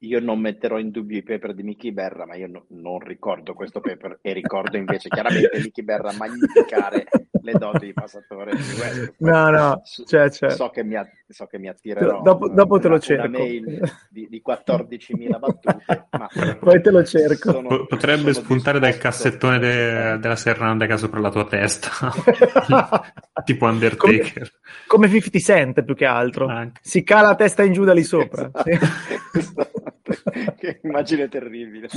Io 0.00 0.20
non 0.20 0.38
metterò 0.40 0.78
in 0.78 0.90
dubbio 0.90 1.16
i 1.18 1.22
paper 1.22 1.54
di 1.54 1.62
Mickey 1.62 1.90
Berra, 1.92 2.26
ma 2.26 2.34
io 2.36 2.46
no, 2.48 2.64
non 2.70 2.98
ricordo 2.98 3.54
questo 3.54 3.80
paper 3.80 4.18
e 4.20 4.32
ricordo 4.32 4.76
invece 4.76 5.08
chiaramente 5.08 5.58
Mickey 5.58 5.82
Berra 5.84 6.12
magnificare 6.12 7.06
le 7.42 7.52
doti 7.52 7.86
di 7.86 7.92
passatore 7.92 8.50
di 8.56 8.58
Westbrook. 8.78 9.14
No, 9.18 9.50
no, 9.50 9.80
So- 9.84 10.04
cioè, 10.04 10.30
cioè. 10.30 10.50
So, 10.50 10.68
che 10.70 10.82
mi, 10.84 10.96
so 11.28 11.46
che 11.46 11.58
mi 11.58 11.68
attirerò 11.68 12.20
Dopo- 12.20 12.48
dopo 12.48 12.78
te 12.78 12.88
lo 12.88 12.94
una- 12.94 13.02
cerco. 13.02 13.26
una 13.26 13.38
mail 13.38 13.92
di, 14.10 14.26
di 14.28 14.42
14.000 14.44 15.38
battute, 15.38 16.06
ma 16.10 16.28
Poi 16.60 16.82
te 16.82 16.90
lo 16.90 17.04
cerco. 17.04 17.52
sono- 17.52 17.68
Po- 17.68 17.86
Potrebbe 17.86 18.32
sono 18.32 18.44
spuntare 18.44 18.78
dal 18.78 18.98
cassettone 18.98 19.58
de- 19.58 20.18
della 20.18 20.36
serranda 20.36 20.94
sopra 20.96 21.20
la 21.20 21.30
tua 21.30 21.46
testa, 21.46 21.90
tipo 23.44 23.64
Undertaker. 23.66 24.50
Come 24.86 25.08
50 25.08 25.38
Cent 25.38 25.82
più 25.84 25.94
che 25.94 26.04
altro. 26.04 26.46
Anche. 26.48 26.80
Si 26.82 27.02
cala 27.02 27.30
a 27.30 27.34
testa 27.34 27.62
in 27.62 27.72
giù 27.72 27.84
da 27.84 27.92
lì 27.92 28.02
sopra. 28.02 28.50
Esatto. 28.64 29.84
che 30.58 30.80
immagine 30.82 31.28
terribile. 31.28 31.88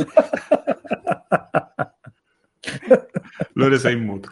Lore 3.53 3.77
sei 3.79 3.93
in 3.93 4.03
muto. 4.03 4.29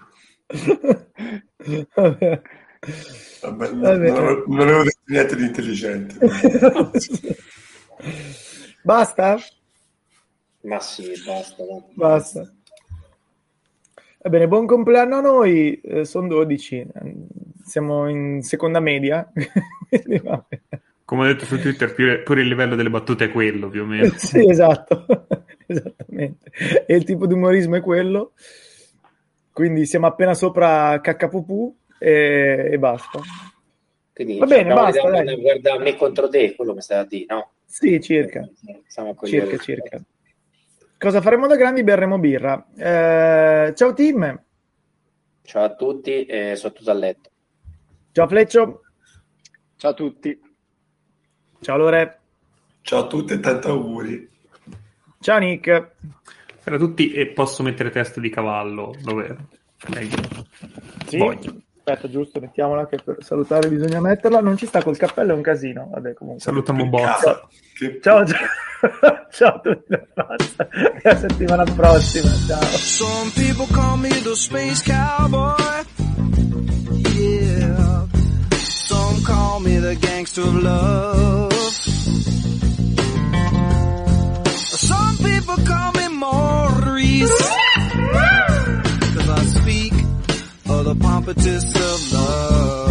Vabbè. 1.95 2.41
Vabbè, 3.41 3.69
non, 3.71 3.81
Vabbè. 3.81 4.07
non 4.09 4.17
avevo- 4.17 4.43
non 4.47 4.59
avevo 4.61 4.83
detto 4.83 5.01
niente 5.05 5.35
di 5.35 5.43
intelligente. 5.43 6.15
Basta? 8.83 9.37
Ma 10.61 10.79
sì, 10.79 11.11
basta. 11.25 11.63
Basta. 11.93 12.53
Va 14.19 14.29
bene, 14.29 14.47
buon 14.47 14.65
compleanno 14.65 15.17
a 15.17 15.21
noi, 15.21 15.81
sono 16.03 16.27
12, 16.27 16.87
siamo 17.63 18.09
in 18.09 18.41
seconda 18.43 18.79
media. 18.79 19.29
Come 21.07 21.21
ho 21.21 21.25
detto 21.27 21.45
su 21.45 21.57
Twitter, 21.57 21.93
pure 22.23 22.41
il 22.41 22.49
livello 22.49 22.75
delle 22.75 22.89
battute 22.89 23.25
è 23.25 23.31
quello, 23.31 23.69
più 23.69 23.83
o 23.83 23.85
meno. 23.85 24.11
Sì, 24.19 24.45
esatto, 24.45 25.05
esattamente. 25.65 26.51
E 26.85 26.93
il 26.97 27.05
tipo 27.05 27.25
di 27.25 27.31
umorismo 27.33 27.77
è 27.77 27.81
quello. 27.81 28.33
Quindi 29.53 29.85
siamo 29.85 30.05
appena 30.07 30.33
sopra 30.33 30.99
KPP 30.99 31.49
e, 31.97 32.71
e 32.73 32.77
basta. 32.77 33.21
Quindi 34.13 34.37
Va 34.37 34.47
bene, 34.47 34.73
basta, 34.73 35.09
dai. 35.09 35.39
guarda 35.39 35.79
me 35.79 35.95
contro 35.95 36.27
te, 36.27 36.53
quello 36.55 36.73
mi 36.73 36.81
stai 36.81 36.97
a 36.99 37.05
dire, 37.05 37.25
no? 37.29 37.51
Sì, 37.63 38.01
circa. 38.01 38.45
Siamo 38.87 39.15
Circa, 39.23 39.57
circa. 39.59 40.01
Cosa 40.97 41.21
faremo 41.21 41.47
da 41.47 41.55
grandi? 41.55 41.83
Berremo 41.83 42.19
birra. 42.19 42.67
Eh, 42.75 43.73
ciao 43.73 43.93
team, 43.93 44.43
Ciao 45.43 45.63
a 45.63 45.73
tutti 45.73 46.25
e 46.25 46.57
sono 46.57 46.73
tutto 46.73 46.91
a 46.91 46.95
letto. 46.95 47.29
ciao 48.11 48.27
Fleccio, 48.27 48.81
Ciao 49.77 49.91
a 49.91 49.93
tutti. 49.93 50.37
Ciao 51.61 51.77
Lore, 51.77 52.19
Ciao 52.81 53.01
a 53.03 53.07
tutti 53.07 53.33
e 53.33 53.39
tanti 53.39 53.67
auguri. 53.67 54.29
ciao 55.19 55.39
Nick. 55.39 55.91
Era 56.63 56.77
tutti 56.77 57.11
e 57.11 57.27
posso 57.27 57.63
mettere 57.63 57.89
testa 57.89 58.19
di 58.19 58.29
cavallo 58.29 58.93
dove 59.01 59.35
Sì? 61.07 61.17
voglia. 61.17 61.53
Aspetta, 61.89 62.09
giusto, 62.09 62.41
mettiamola 62.41 62.85
che 62.87 62.97
per 63.01 63.15
salutare 63.19 63.69
bisogna 63.69 64.01
metterla. 64.01 64.41
Non 64.41 64.57
ci 64.57 64.65
sta 64.65 64.83
col 64.83 64.97
cappello, 64.97 65.31
è 65.31 65.35
un 65.35 65.41
casino. 65.41 65.87
Vabbè, 65.89 66.13
comunque. 66.15 66.43
Salutiamo 66.43 66.85
Bozza. 66.89 67.47
Che- 67.73 67.99
Ciao, 68.01 68.25
ciao. 68.25 68.37
ciao 69.31 69.55
a 69.55 69.59
tutti. 69.61 69.97
La 71.03 71.15
settimana 71.15 71.63
prossima. 71.63 72.27
Ciao. 72.45 72.61
Some 72.61 73.31
people 73.35 73.65
call 73.73 73.97
me 73.97 74.09
the 74.09 74.35
space 74.35 74.83
cowboy. 74.83 75.55
Yeah. 77.15 78.05
Call 79.27 79.59
me 79.59 79.77
the 79.77 79.95
gangster 79.95 80.41
of 80.41 80.55
love. 80.55 81.53
Some 84.89 85.17
people 85.17 85.57
call 85.65 85.91
me 85.91 86.07
Maurice. 86.07 87.37
Cause 89.13 89.29
I 89.29 89.43
speak 89.59 89.93
of 90.69 90.85
the 90.85 90.95
pompatus 90.95 91.75
of 91.75 92.13
love. 92.13 92.86